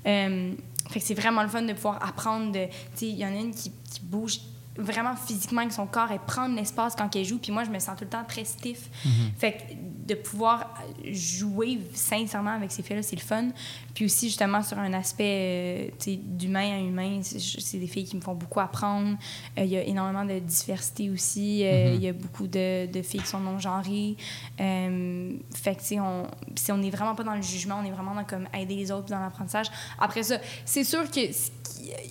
Euh, 0.05 0.53
fait 0.89 0.99
que 0.99 1.05
c'est 1.05 1.13
vraiment 1.15 1.43
le 1.43 1.49
fun 1.49 1.63
de 1.63 1.73
pouvoir 1.73 1.99
apprendre. 2.07 2.51
de- 2.53 2.65
Tu 2.67 2.71
sais, 2.95 3.07
il 3.07 3.17
y 3.17 3.25
en 3.25 3.29
a 3.29 3.39
une 3.39 3.53
qui, 3.53 3.71
qui 3.91 3.99
bouge 4.01 4.39
vraiment 4.77 5.15
physiquement 5.15 5.61
avec 5.61 5.73
son 5.73 5.87
corps 5.87 6.11
et 6.11 6.19
prendre 6.19 6.55
l'espace 6.55 6.95
quand 6.95 7.15
elle 7.15 7.25
joue. 7.25 7.37
Puis 7.39 7.51
moi, 7.51 7.63
je 7.63 7.69
me 7.69 7.79
sens 7.79 7.95
tout 7.97 8.03
le 8.03 8.09
temps 8.09 8.23
très 8.27 8.45
stiff. 8.45 8.89
Fait 9.37 9.53
que 9.53 9.63
de 10.07 10.15
pouvoir 10.15 10.73
jouer 11.11 11.79
sincèrement 11.93 12.51
avec 12.51 12.71
ces 12.71 12.81
filles-là, 12.81 13.03
c'est 13.03 13.17
le 13.17 13.21
fun. 13.21 13.49
Puis 13.93 14.05
aussi, 14.05 14.27
justement, 14.27 14.63
sur 14.63 14.79
un 14.79 14.93
aspect 14.93 15.91
euh, 16.07 16.15
d'humain 16.23 16.77
à 16.77 16.79
humain, 16.79 17.19
c'est 17.23 17.77
des 17.77 17.87
filles 17.87 18.05
qui 18.05 18.15
me 18.15 18.21
font 18.21 18.35
beaucoup 18.35 18.61
apprendre. 18.61 19.17
Euh, 19.57 19.63
Il 19.63 19.69
y 19.69 19.75
a 19.77 19.83
énormément 19.83 20.23
de 20.23 20.39
diversité 20.39 21.09
aussi. 21.09 21.65
Euh, 21.65 21.95
Il 21.95 22.01
y 22.01 22.07
a 22.07 22.13
beaucoup 22.13 22.47
de, 22.47 22.85
de 22.85 23.01
filles 23.01 23.21
qui 23.21 23.27
sont 23.27 23.41
non-genrées. 23.41 24.15
Euh, 24.61 25.33
fait 25.53 25.75
que, 25.75 25.81
tu 25.81 25.87
sais, 25.87 25.99
on, 25.99 26.27
si 26.55 26.71
on 26.71 26.77
n'est 26.77 26.89
vraiment 26.89 27.15
pas 27.15 27.23
dans 27.23 27.35
le 27.35 27.41
jugement, 27.41 27.79
on 27.81 27.85
est 27.85 27.91
vraiment 27.91 28.15
dans 28.15 28.23
comme 28.23 28.47
aider 28.53 28.75
les 28.75 28.91
autres 28.91 29.07
dans 29.07 29.19
l'apprentissage. 29.19 29.67
Après 29.99 30.23
ça, 30.23 30.37
c'est 30.63 30.85
sûr 30.85 31.11
que 31.11 31.19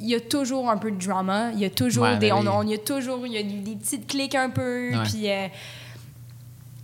il 0.00 0.06
y 0.08 0.14
a 0.14 0.20
toujours 0.20 0.70
un 0.70 0.76
peu 0.78 0.90
de 0.90 0.96
drama. 1.04 1.50
Il 1.52 1.60
y 1.60 1.64
a 1.64 1.70
toujours 1.70 2.04
Ouais, 2.04 2.16
des, 2.18 2.28
ben 2.30 2.36
on, 2.36 2.40
oui. 2.42 2.48
on- 2.48 2.62
il 2.62 2.70
y 2.70 2.74
a 2.74 2.78
toujours 2.78 3.26
y 3.26 3.38
a 3.38 3.42
des 3.42 3.76
petites 3.76 4.06
clics 4.06 4.34
un 4.34 4.50
peu. 4.50 4.90
Ouais. 4.96 5.02
Puis 5.04 5.30
euh, 5.30 5.46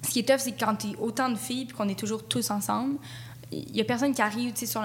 ce 0.02 0.10
qui 0.10 0.18
est 0.20 0.28
tough, 0.28 0.38
c'est 0.38 0.52
que 0.52 0.64
quand 0.64 0.76
tu 0.76 0.88
autant 1.00 1.28
de 1.28 1.36
filles 1.36 1.66
puis 1.66 1.76
qu'on 1.76 1.88
est 1.88 1.98
toujours 1.98 2.24
tous 2.26 2.50
ensemble, 2.50 2.96
il 3.50 3.76
y 3.76 3.80
a 3.80 3.84
personne 3.84 4.14
qui 4.14 4.22
arrive, 4.22 4.52
tu 4.52 4.60
sais, 4.60 4.66
sur 4.66 4.82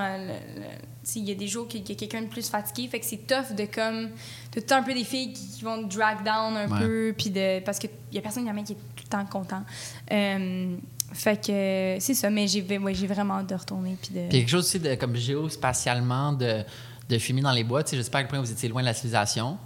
sais, 1.03 1.19
il 1.19 1.25
y 1.29 1.31
a 1.31 1.35
des 1.35 1.47
jours 1.47 1.69
qu'il 1.69 1.87
y 1.87 1.91
a 1.91 1.95
quelqu'un 1.95 2.21
de 2.23 2.27
plus 2.27 2.49
fatigué, 2.49 2.89
fait 2.89 2.99
que 2.99 3.05
c'est 3.05 3.25
tough 3.25 3.55
de 3.55 3.63
comme... 3.65 4.09
Tout 4.51 4.57
le 4.57 4.61
temps 4.63 4.75
un 4.75 4.83
peu 4.83 4.93
des 4.93 5.05
filles 5.05 5.31
qui, 5.31 5.47
qui 5.47 5.63
vont 5.63 5.87
te 5.87 5.95
drag 5.95 6.17
down 6.25 6.57
un 6.57 6.67
Ouais. 6.69 6.79
peu, 6.79 7.13
puis 7.17 7.29
de... 7.29 7.61
Parce 7.61 7.79
qu'il 7.79 7.89
y 8.11 8.17
a 8.17 8.21
personne 8.21 8.45
jamais 8.45 8.63
qui 8.63 8.73
est 8.73 8.75
tout 8.75 9.03
le 9.05 9.09
temps 9.09 9.25
content. 9.25 9.63
Euh, 10.11 10.75
fait 11.13 11.37
que 11.37 11.95
c'est 12.03 12.13
ça, 12.13 12.29
mais 12.29 12.45
j'ai 12.49 12.61
ouais, 12.77 12.93
vraiment 12.93 13.35
hâte 13.35 13.47
de 13.47 13.55
retourner, 13.55 13.95
puis 14.01 14.09
de... 14.13 14.27
Puis 14.27 14.27
il 14.31 14.35
y 14.35 14.37
a 14.37 14.39
quelque 14.41 14.49
chose 14.49 14.65
aussi 14.65 14.79
de, 14.81 14.95
comme 14.95 15.15
géospatialement 15.15 16.33
de, 16.33 16.63
de 17.09 17.17
filmer 17.17 17.41
dans 17.41 17.51
les 17.51 17.63
bois. 17.63 17.83
Tu 17.83 17.91
sais, 17.91 17.97
je 17.97 18.01
sais 18.01 18.09
pas 18.09 18.19
à 18.19 18.21
quel 18.23 18.29
point 18.29 18.39
vous 18.39 18.51
étiez 18.51 18.67
loin 18.69 18.81
de 18.81 18.87
la 18.87 18.93
civilisation. 18.93 19.57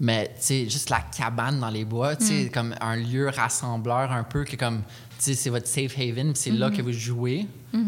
Mais 0.00 0.28
tu 0.36 0.42
sais, 0.42 0.68
juste 0.68 0.90
la 0.90 1.00
cabane 1.00 1.60
dans 1.60 1.70
les 1.70 1.84
bois, 1.84 2.16
tu 2.16 2.24
Mm. 2.24 2.26
sais, 2.26 2.50
comme 2.52 2.74
un 2.80 2.96
lieu 2.96 3.28
rassembleur 3.28 4.10
un 4.10 4.24
peu, 4.24 4.44
que 4.44 4.56
comme, 4.56 4.82
tu 4.82 4.86
sais, 5.18 5.34
c'est 5.34 5.50
votre 5.50 5.66
safe 5.68 5.96
haven, 5.98 6.34
c'est 6.34 6.50
là 6.50 6.70
Mm-hmm. 6.70 6.76
que 6.76 6.82
vous 6.82 6.92
jouez. 6.92 7.46
Tu 7.72 7.78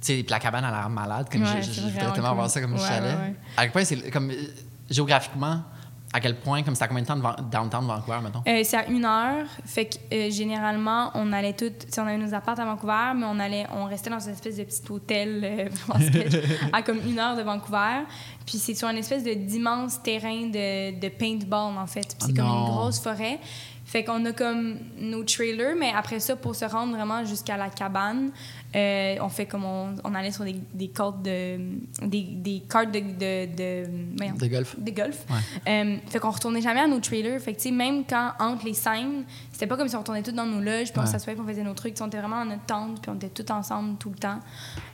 sais, 0.00 0.14
puis 0.22 0.26
la 0.30 0.38
cabane 0.38 0.64
a 0.64 0.70
l'air 0.70 0.88
malade, 0.88 1.26
comme 1.32 1.42
Ouais, 1.42 1.62
je, 1.62 1.72
je, 1.72 1.80
voudrais 1.80 1.90
vraiment 1.98 2.12
tellement 2.14 2.36
cool. 2.42 2.48
ça 2.50 2.60
comme 2.60 2.74
Ouais, 2.74 2.78
chalet. 2.80 3.16
ouais. 3.18 3.34
À 3.56 3.62
quel 3.62 3.72
point 3.72 3.84
c'est, 3.84 4.10
comme, 4.10 4.30
euh, 4.30 4.34
géographiquement, 4.88 5.62
à 6.12 6.20
quel 6.20 6.36
point, 6.36 6.62
comme 6.62 6.74
c'est 6.74 6.84
à 6.84 6.88
combien 6.88 7.02
de 7.02 7.06
temps 7.08 7.16
de 7.16 7.20
Van- 7.22 7.34
downtown 7.50 7.82
de 7.82 7.88
Vancouver, 7.92 8.18
mettons? 8.22 8.42
Euh, 8.46 8.62
c'est 8.64 8.76
à 8.76 8.86
une 8.86 9.04
heure. 9.04 9.46
Fait 9.64 9.86
que 9.86 9.96
euh, 10.14 10.30
généralement, 10.30 11.10
on 11.14 11.32
allait 11.32 11.52
toutes. 11.52 11.86
On 11.98 12.02
avait 12.02 12.16
nos 12.16 12.32
apparts 12.32 12.58
à 12.60 12.64
Vancouver, 12.64 13.12
mais 13.16 13.26
on 13.26 13.38
allait, 13.38 13.66
on 13.74 13.84
restait 13.84 14.10
dans 14.10 14.20
une 14.20 14.32
espèce 14.32 14.56
de 14.56 14.64
petit 14.64 14.82
hôtel 14.90 15.40
euh, 15.44 15.68
sketch, 16.00 16.32
à 16.72 16.82
comme 16.82 16.98
une 17.06 17.18
heure 17.18 17.36
de 17.36 17.42
Vancouver. 17.42 18.04
Puis 18.46 18.58
c'est 18.58 18.74
sur 18.74 18.88
une 18.88 18.98
espèce 18.98 19.24
de 19.24 19.34
d'immense 19.34 20.02
terrain 20.02 20.46
de, 20.46 20.98
de 20.98 21.08
paintball, 21.08 21.76
en 21.76 21.86
fait. 21.86 22.16
Puis 22.18 22.28
c'est 22.28 22.32
Oh 22.32 22.36
comme 22.36 22.46
une 22.46 22.64
grosse 22.66 23.00
forêt. 23.00 23.38
Fait 23.84 24.02
qu'on 24.02 24.24
a 24.24 24.32
comme 24.32 24.78
nos 24.98 25.22
trailers, 25.22 25.76
mais 25.78 25.92
après 25.94 26.18
ça, 26.18 26.34
pour 26.34 26.56
se 26.56 26.64
rendre 26.64 26.96
vraiment 26.96 27.24
jusqu'à 27.24 27.56
la 27.56 27.68
cabane, 27.68 28.30
euh, 28.76 29.16
on 29.22 29.28
fait 29.30 29.46
comme 29.46 29.64
on, 29.64 29.94
on 30.04 30.14
allait 30.14 30.30
sur 30.32 30.44
des, 30.44 30.56
des 30.74 30.88
cartes 30.88 31.22
de. 31.22 31.58
des, 32.06 32.22
des 32.22 32.62
cartes 32.68 32.90
de. 32.92 33.00
de, 33.00 33.56
de, 33.56 33.88
voyons, 34.16 34.34
De 34.34 34.46
golf. 34.48 34.76
de 34.78 34.90
golf. 34.90 35.24
Ouais. 35.30 35.72
Euh, 35.72 35.96
fait 36.08 36.18
qu'on 36.18 36.30
retournait 36.30 36.60
jamais 36.60 36.80
à 36.80 36.86
nos 36.86 37.00
trailers. 37.00 37.40
Fait 37.40 37.52
que, 37.52 37.58
tu 37.58 37.68
sais, 37.68 37.74
même 37.74 38.04
quand, 38.08 38.32
entre 38.38 38.66
les 38.66 38.74
scènes, 38.74 39.24
c'était 39.52 39.66
pas 39.66 39.76
comme 39.76 39.88
si 39.88 39.96
on 39.96 40.00
retournait 40.00 40.22
tous 40.22 40.32
dans 40.32 40.46
nos 40.46 40.60
loges, 40.60 40.92
puis 40.92 41.00
on 41.02 41.06
s'assoyait, 41.06 41.36
puis 41.36 41.44
on 41.44 41.48
faisait 41.48 41.62
nos 41.64 41.74
trucs. 41.74 41.96
On 42.00 42.06
était 42.08 42.18
vraiment 42.18 42.44
dans 42.44 42.50
notre 42.50 42.66
tente, 42.66 43.00
puis 43.00 43.10
on 43.10 43.14
était 43.16 43.28
tous 43.30 43.50
ensemble 43.52 43.96
tout 43.98 44.10
le 44.10 44.16
temps. 44.16 44.40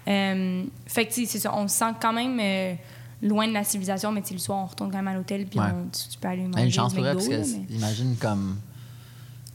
Euh, 0.08 0.64
fait 0.86 1.06
que, 1.06 1.12
tu 1.12 1.22
sais, 1.22 1.26
c'est 1.26 1.38
ça. 1.40 1.52
On 1.54 1.66
se 1.68 1.76
sent 1.76 1.92
quand 2.00 2.12
même 2.12 2.38
euh, 2.40 2.74
loin 3.22 3.46
de 3.48 3.52
la 3.52 3.64
civilisation, 3.64 4.12
mais 4.12 4.20
tu 4.22 4.28
sais, 4.28 4.34
le 4.34 4.40
soir, 4.40 4.58
on 4.58 4.66
retourne 4.66 4.90
quand 4.90 4.98
même 4.98 5.08
à 5.08 5.14
l'hôtel, 5.14 5.46
puis 5.46 5.58
Ouais. 5.58 5.66
on- 5.74 5.88
tu, 5.90 6.08
tu 6.08 6.18
peux 6.18 6.28
aller 6.28 6.42
manger 6.42 6.54
Ben, 6.54 6.64
une 6.66 6.72
chance 6.72 6.94
pour 6.94 7.02
parce 7.04 7.26
que 7.28 7.34
mais- 7.34 7.74
imagine 7.76 8.16
comme. 8.20 8.56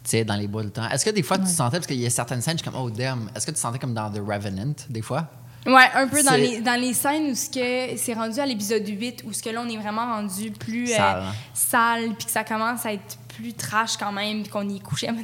Tu 0.08 0.24
dans 0.24 0.36
les 0.36 0.48
bois 0.48 0.64
le 0.64 0.70
temps. 0.70 0.88
Est-ce 0.90 1.04
que 1.04 1.10
des 1.10 1.24
fois, 1.24 1.38
tu 1.38 1.48
sentais, 1.48 1.78
parce 1.78 1.88
qu'il 1.88 2.00
y 2.00 2.06
a 2.06 2.10
certaines 2.10 2.42
scènes, 2.42 2.58
je 2.58 2.64
suis 2.64 2.72
comme, 2.72 2.80
oh 2.82 2.90
damn, 2.90 3.30
est-ce 3.36 3.46
que 3.46 3.52
tu 3.52 3.56
te 3.56 3.62
sentais 3.62 3.80
comme 3.80 3.94
dans 3.94 4.10
The 4.10 4.20
Revenant, 4.20 4.76
des 4.90 5.02
fois? 5.02 5.30
Ouais, 5.66 5.90
un 5.96 6.08
peu 6.08 6.24
dans 6.24 6.36
les, 6.36 6.62
dans 6.62 6.80
les 6.80 6.94
scènes 6.94 7.32
où 7.32 7.36
c'est 7.36 8.14
rendu 8.14 8.40
à 8.40 8.46
l'épisode 8.46 8.88
8, 8.88 9.24
où 9.28 9.34
ce 9.34 9.44
que 9.44 9.50
là, 9.50 9.62
on 9.66 9.70
est 9.70 9.76
vraiment 9.76 10.06
rendu 10.06 10.52
plus 10.52 10.92
euh, 10.92 10.96
Sale. 10.96 11.24
sale, 11.54 12.16
puis 12.16 12.26
que 12.26 12.32
ça 12.32 12.46
commence 12.46 12.86
à 12.86 12.94
être 12.94 13.18
plus 13.28 13.54
trash 13.54 13.98
quand 13.98 14.14
même, 14.14 14.44
puis 14.44 14.52
qu'on 14.52 14.68
y 14.68 14.78
est 14.78 14.80
couché 14.80 15.10
à 15.10 15.12
Là, 15.12 15.20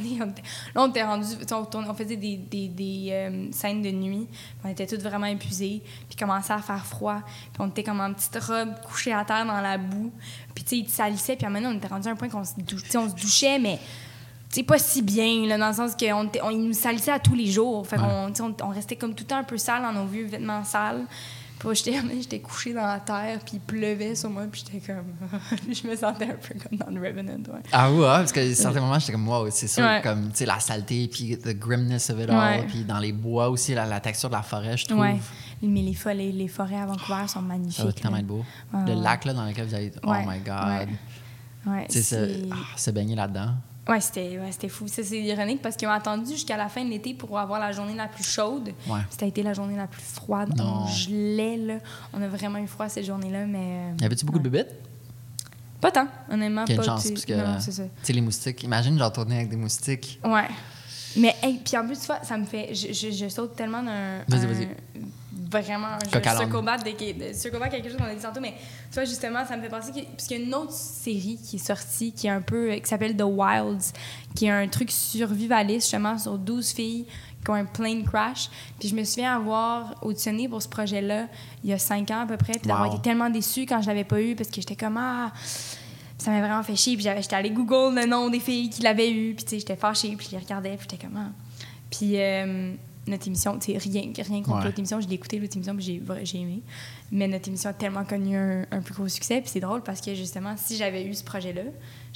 on 0.75 0.89
était 0.89 1.03
rendu, 1.03 1.27
on, 1.49 1.93
faisait 1.93 2.17
des, 2.17 2.35
des, 2.35 2.67
des, 2.67 3.07
euh, 3.11 3.47
scènes 3.51 3.81
de 3.81 3.89
nuit, 3.89 4.27
puis 4.29 4.61
on 4.65 4.69
était 4.69 4.85
toutes 4.85 5.01
vraiment 5.01 5.27
épuisées, 5.27 5.81
puis 6.09 6.17
commençait 6.17 6.53
à 6.53 6.61
faire 6.61 6.85
froid, 6.85 7.21
puis 7.53 7.61
on 7.61 7.69
était 7.69 7.83
comme 7.83 8.01
en 8.01 8.13
petite 8.13 8.37
robe, 8.43 8.73
couchée 8.85 9.13
à 9.13 9.23
terre 9.23 9.45
dans 9.45 9.61
la 9.61 9.77
boue, 9.77 10.11
puis 10.53 10.63
tu 10.65 10.69
sais, 10.69 10.77
ils 10.79 10.85
te 10.85 10.91
salissaient, 10.91 11.37
puis 11.37 11.45
à 11.45 11.47
un 11.47 11.51
moment 11.51 11.63
donné, 11.63 11.75
on 11.75 11.77
était 11.77 11.87
rendu 11.87 12.09
à 12.09 12.11
un 12.11 12.15
point 12.15 12.29
qu'on 12.29 12.43
se, 12.43 12.53
on 12.97 13.09
se 13.09 13.15
douchait, 13.15 13.59
mais 13.59 13.79
c'est 14.53 14.63
pas 14.63 14.77
si 14.77 15.01
bien, 15.01 15.45
là, 15.47 15.57
dans 15.57 15.67
le 15.69 15.73
sens 15.73 15.95
qu'on 15.95 16.25
était- 16.27 16.41
on, 16.43 16.49
ils 16.51 16.61
nous 16.67 16.73
salissaient 16.73 17.11
à 17.11 17.19
tous 17.19 17.35
les 17.35 17.47
jours. 17.47 17.85
Fait 17.87 17.97
sais, 17.97 18.41
on, 18.41 18.55
on 18.63 18.69
restait 18.69 18.95
comme 18.95 19.13
tout 19.15 19.23
le 19.23 19.27
temps 19.27 19.37
un 19.37 19.43
peu 19.43 19.57
sale 19.57 19.81
dans 19.81 19.91
nos 19.93 20.05
vieux 20.05 20.25
vêtements 20.27 20.63
sales. 20.63 21.05
Puis 21.59 21.69
j'étais, 21.75 21.97
j'étais 22.21 22.39
couchée 22.39 22.73
dans 22.73 22.85
la 22.85 22.99
terre, 22.99 23.39
puis 23.39 23.53
il 23.55 23.59
pleuvait 23.61 24.15
sur 24.15 24.29
moi, 24.29 24.43
puis 24.51 24.63
j'étais 24.65 24.85
comme... 24.93 25.05
je 25.73 25.87
me 25.87 25.95
sentais 25.95 26.25
un 26.25 26.35
peu 26.35 26.55
comme 26.59 26.77
dans 26.77 26.91
le 26.91 27.07
Revenant, 27.07 27.31
ouais. 27.33 27.61
Ah 27.71 27.89
ouais, 27.91 28.01
parce 28.01 28.31
que 28.33 28.51
à 28.51 28.53
certains 28.55 28.81
moments, 28.81 28.99
j'étais 28.99 29.13
comme, 29.13 29.27
wow, 29.29 29.49
c'est 29.49 29.67
sûr, 29.69 29.83
Ouais. 29.83 30.01
comme, 30.03 30.29
tu 30.31 30.37
sais, 30.39 30.45
la 30.45 30.59
saleté, 30.59 31.07
puis 31.07 31.37
the 31.37 31.57
grimness 31.57 32.09
of 32.09 32.19
it 32.19 32.29
all, 32.29 32.65
puis 32.67 32.83
dans 32.83 32.99
les 32.99 33.13
bois 33.13 33.47
aussi, 33.49 33.73
la, 33.73 33.85
la 33.85 34.01
texture 34.01 34.29
de 34.29 34.35
la 34.35 34.41
forêt, 34.43 34.75
je 34.75 34.85
trouve. 34.87 34.99
Ouais. 34.99 35.17
Mais 35.61 35.81
les, 35.81 35.93
fo- 35.93 36.13
les, 36.13 36.33
les 36.33 36.49
forêts 36.49 36.75
à 36.79 36.85
Vancouver 36.85 37.27
sont 37.29 37.41
magnifiques. 37.41 37.77
Ça 37.77 37.85
va 37.85 37.93
tellement 37.93 38.17
être 38.17 38.27
beau. 38.27 38.43
Le 38.73 39.01
lac, 39.01 39.23
là, 39.23 39.33
dans 39.33 39.45
lequel 39.45 39.65
vous 39.65 39.73
avez. 39.73 39.91
Oh 40.03 40.11
my 40.27 40.39
God. 40.39 40.89
ouais. 41.67 41.85
Sais, 41.87 42.01
se, 42.03 42.15
ah, 42.51 42.55
se 42.75 42.91
baigner 42.91 43.15
là-dedans. 43.15 43.51
Ouais, 43.87 43.99
c'était 43.99 44.39
ouais, 44.39 44.69
fou. 44.69 44.87
Ça, 44.87 45.03
c'est 45.03 45.19
ironique 45.19 45.61
parce 45.61 45.75
qu'ils 45.75 45.87
ont 45.89 45.91
attendu 45.91 46.31
jusqu'à 46.31 46.55
la 46.55 46.69
fin 46.69 46.85
de 46.85 46.89
l'été 46.89 47.13
pour 47.13 47.37
avoir 47.37 47.59
la 47.59 47.73
journée 47.73 47.95
la 47.95 48.07
plus 48.07 48.23
chaude. 48.23 48.69
Ouais. 48.87 49.01
C'était 49.09 49.27
été 49.27 49.43
la 49.43 49.53
journée 49.53 49.75
la 49.75 49.87
plus 49.87 50.01
froide. 50.01 50.53
Non. 50.57 50.83
On 50.83 50.87
gelait, 50.87 51.57
là. 51.57 51.75
On 52.13 52.21
a 52.21 52.27
vraiment 52.27 52.59
eu 52.59 52.67
froid 52.67 52.87
cette 52.87 53.05
journée-là, 53.05 53.45
mais... 53.45 53.57
euh, 53.91 53.97
Y 54.01 54.05
avait-tu 54.05 54.25
beaucoup 54.25 54.37
ouais. 54.37 54.43
de 54.45 54.49
bébites? 54.49 54.73
Pas 55.81 55.91
tant, 55.91 56.07
honnêtement. 56.31 56.63
Quelle 56.63 56.77
pas, 56.77 56.83
chance, 56.83 57.09
parce 57.09 57.25
que. 57.25 57.33
non, 57.33 57.59
c'est 57.59 57.73
ça. 57.73 57.83
Tu 57.83 57.89
sais, 58.03 58.13
les 58.13 58.21
moustiques. 58.21 58.63
Imagine, 58.63 58.97
genre, 58.97 59.11
tourner 59.11 59.35
avec 59.35 59.49
des 59.49 59.57
moustiques. 59.57 60.17
Ouais. 60.23 60.47
Mais, 61.17 61.35
hey, 61.43 61.59
puis 61.63 61.75
en 61.77 61.85
plus, 61.85 61.99
tu 61.99 62.05
vois, 62.05 62.23
ça 62.23 62.37
me 62.37 62.45
fait... 62.45 62.73
Je, 62.73 62.93
je, 62.93 63.11
je 63.11 63.27
saute 63.27 63.55
tellement 63.55 63.83
d'un... 63.83 64.19
Vas-y, 64.29 64.45
vas-y. 64.45 64.67
Vraiment, 65.61 65.87
un 65.87 66.61
back, 66.63 66.83
de, 66.83 67.29
de, 67.29 67.33
circle 67.33 67.59
back 67.59 67.71
quelque 67.71 67.89
chose 67.89 67.97
qu'on 67.97 68.05
a 68.05 68.15
dit 68.15 68.21
tantôt, 68.21 68.41
mais 68.41 68.53
tu 68.89 68.95
vois, 68.95 69.05
justement, 69.05 69.45
ça 69.45 69.55
me 69.55 69.61
fait 69.61 69.69
penser 69.69 69.91
que... 69.91 70.05
Parce 70.05 70.27
qu'il 70.27 70.39
y 70.39 70.41
a 70.41 70.45
une 70.45 70.55
autre 70.55 70.71
série 70.71 71.39
qui 71.43 71.57
est 71.57 71.65
sortie, 71.65 72.11
qui 72.11 72.27
est 72.27 72.31
un 72.31 72.41
peu... 72.41 72.73
qui 72.75 72.87
s'appelle 72.87 73.15
The 73.15 73.23
Wilds, 73.25 73.93
qui 74.35 74.45
est 74.45 74.51
un 74.51 74.67
truc 74.67 74.91
survivaliste, 74.91 75.87
justement, 75.87 76.17
sur 76.17 76.37
12 76.37 76.71
filles 76.71 77.05
qui 77.43 77.51
ont 77.51 77.55
un 77.55 77.65
plane 77.65 78.03
crash. 78.03 78.49
Puis 78.79 78.89
je 78.89 78.95
me 78.95 79.03
souviens 79.03 79.35
avoir 79.35 79.95
auditionné 80.01 80.47
pour 80.47 80.61
ce 80.61 80.69
projet-là 80.69 81.27
il 81.63 81.69
y 81.69 81.73
a 81.73 81.77
5 81.77 82.09
ans 82.11 82.21
à 82.21 82.25
peu 82.25 82.37
près, 82.37 82.53
puis 82.53 82.67
d'avoir 82.67 82.87
Wow. 82.87 82.93
été 82.95 83.01
tellement 83.01 83.29
déçue 83.29 83.65
quand 83.65 83.81
je 83.81 83.87
l'avais 83.87 84.05
pas 84.05 84.21
eu, 84.21 84.35
parce 84.35 84.49
que 84.49 84.55
j'étais 84.55 84.75
comme... 84.75 84.97
Ah, 84.97 85.31
ça 86.17 86.31
m'a 86.31 86.39
vraiment 86.39 86.63
fait 86.63 86.75
chier. 86.75 86.95
Puis 86.95 87.03
j'étais 87.03 87.35
allée 87.35 87.51
Google 87.51 87.95
le 87.99 88.05
nom 88.05 88.29
des 88.29 88.39
filles 88.39 88.69
qui 88.69 88.81
l'avaient 88.81 89.11
eu. 89.11 89.33
Puis 89.35 89.43
tu 89.43 89.49
sais, 89.51 89.59
j'étais 89.59 89.75
fâchée. 89.75 90.15
Puis 90.15 90.27
je 90.27 90.37
les 90.37 90.41
regardais. 90.41 90.77
Puis 90.77 90.87
j'étais 90.89 91.05
comme... 91.05 91.17
Ah. 91.17 91.31
Puis 91.89 92.13
euh, 92.15 92.73
notre 93.07 93.27
émission, 93.27 93.59
sais, 93.59 93.77
rien, 93.77 94.11
rien 94.15 94.41
contre 94.43 94.59
Ouais. 94.59 94.63
l'autre 94.65 94.79
émission. 94.79 95.01
Je 95.01 95.07
l'ai 95.07 95.15
écouté, 95.15 95.39
l'autre 95.39 95.55
émission, 95.55 95.75
puis 95.75 95.83
j'ai 95.83 96.01
j'ai 96.23 96.39
aimé. 96.39 96.61
Mais 97.11 97.27
notre 97.27 97.47
émission 97.49 97.69
a 97.69 97.73
tellement 97.73 98.05
connu 98.05 98.35
un, 98.37 98.65
un 98.71 98.81
plus 98.81 98.93
gros 98.93 99.07
succès. 99.07 99.41
Puis 99.41 99.49
c'est 99.49 99.59
drôle 99.59 99.81
parce 99.83 99.99
que 100.01 100.15
justement, 100.15 100.55
si 100.57 100.77
j'avais 100.77 101.03
eu 101.05 101.13
ce 101.13 101.23
projet-là, 101.23 101.63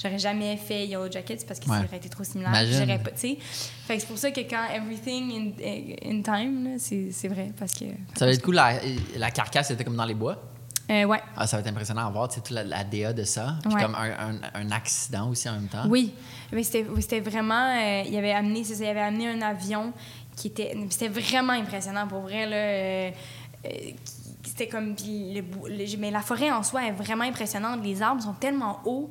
j'aurais 0.01 0.17
jamais 0.19 0.55
fait 0.57 0.87
Yellow 0.87 1.11
Jackets 1.11 1.45
parce 1.47 1.59
que 1.59 1.69
Ouais. 1.69 1.77
ça 1.79 1.83
aurait 1.85 1.97
été 1.97 2.09
trop 2.09 2.23
similaire. 2.23 2.53
J'aurais 2.71 2.99
pas, 2.99 3.11
tu 3.11 3.19
sais. 3.19 3.37
Fait 3.39 3.95
que 3.95 4.01
c'est 4.01 4.07
pour 4.07 4.17
ça 4.17 4.31
que 4.31 4.41
quand 4.41 4.63
Everything 4.73 5.53
in, 5.61 6.09
in 6.09 6.21
Time, 6.21 6.75
c'est 6.79 7.11
c'est 7.11 7.27
vrai. 7.27 7.51
Parce 7.57 7.73
que. 7.73 7.85
Ça 8.17 8.25
va 8.25 8.31
être 8.31 8.41
cool, 8.41 8.55
la, 8.55 8.79
la 9.17 9.31
carcasse 9.31 9.71
était 9.71 9.83
comme 9.83 9.97
dans 9.97 10.05
les 10.05 10.13
bois. 10.15 10.41
Euh, 10.89 11.03
ouais. 11.03 11.19
Ah, 11.35 11.45
ça 11.45 11.57
va 11.57 11.61
être 11.61 11.67
impressionnant 11.67 12.07
à 12.07 12.09
voir, 12.09 12.29
tu 12.29 12.35
sais, 12.35 12.41
toute 12.41 12.51
la, 12.55 12.63
la 12.63 12.85
DA 12.85 13.11
de 13.11 13.23
ça. 13.25 13.57
Puis 13.61 13.73
Ouais. 13.73 13.81
comme 13.81 13.93
un, 13.93 14.09
un, 14.29 14.39
un 14.53 14.71
accident 14.71 15.29
aussi 15.29 15.49
en 15.49 15.53
même 15.55 15.67
temps. 15.67 15.83
Oui, 15.89 16.13
mais 16.53 16.63
c'était 16.63 16.85
oui, 16.89 17.01
c'était 17.01 17.19
vraiment. 17.19 17.75
euh, 17.75 18.03
il 18.07 18.15
avait 18.15 18.31
amené, 18.31 18.63
c'est 18.63 18.75
ça, 18.75 18.85
il 18.85 18.87
avait 18.87 19.01
amené 19.01 19.27
un 19.27 19.41
avion 19.41 19.91
qui 20.37 20.47
était. 20.47 20.73
C'était 20.91 21.09
vraiment 21.09 21.51
impressionnant 21.53 22.07
pour 22.07 22.21
vrai 22.21 22.45
là. 22.45 22.55
euh, 22.55 23.11
euh, 23.65 23.69
c'était 24.45 24.67
comme 24.69 24.95
puis 24.95 25.33
le, 25.33 25.97
mais 25.99 26.09
la 26.09 26.21
forêt 26.21 26.49
en 26.51 26.63
soi 26.63 26.85
est 26.87 26.91
vraiment 26.91 27.25
impressionnante. 27.25 27.83
Les 27.83 28.01
arbres 28.01 28.21
sont 28.23 28.33
tellement 28.33 28.79
hauts. 28.85 29.09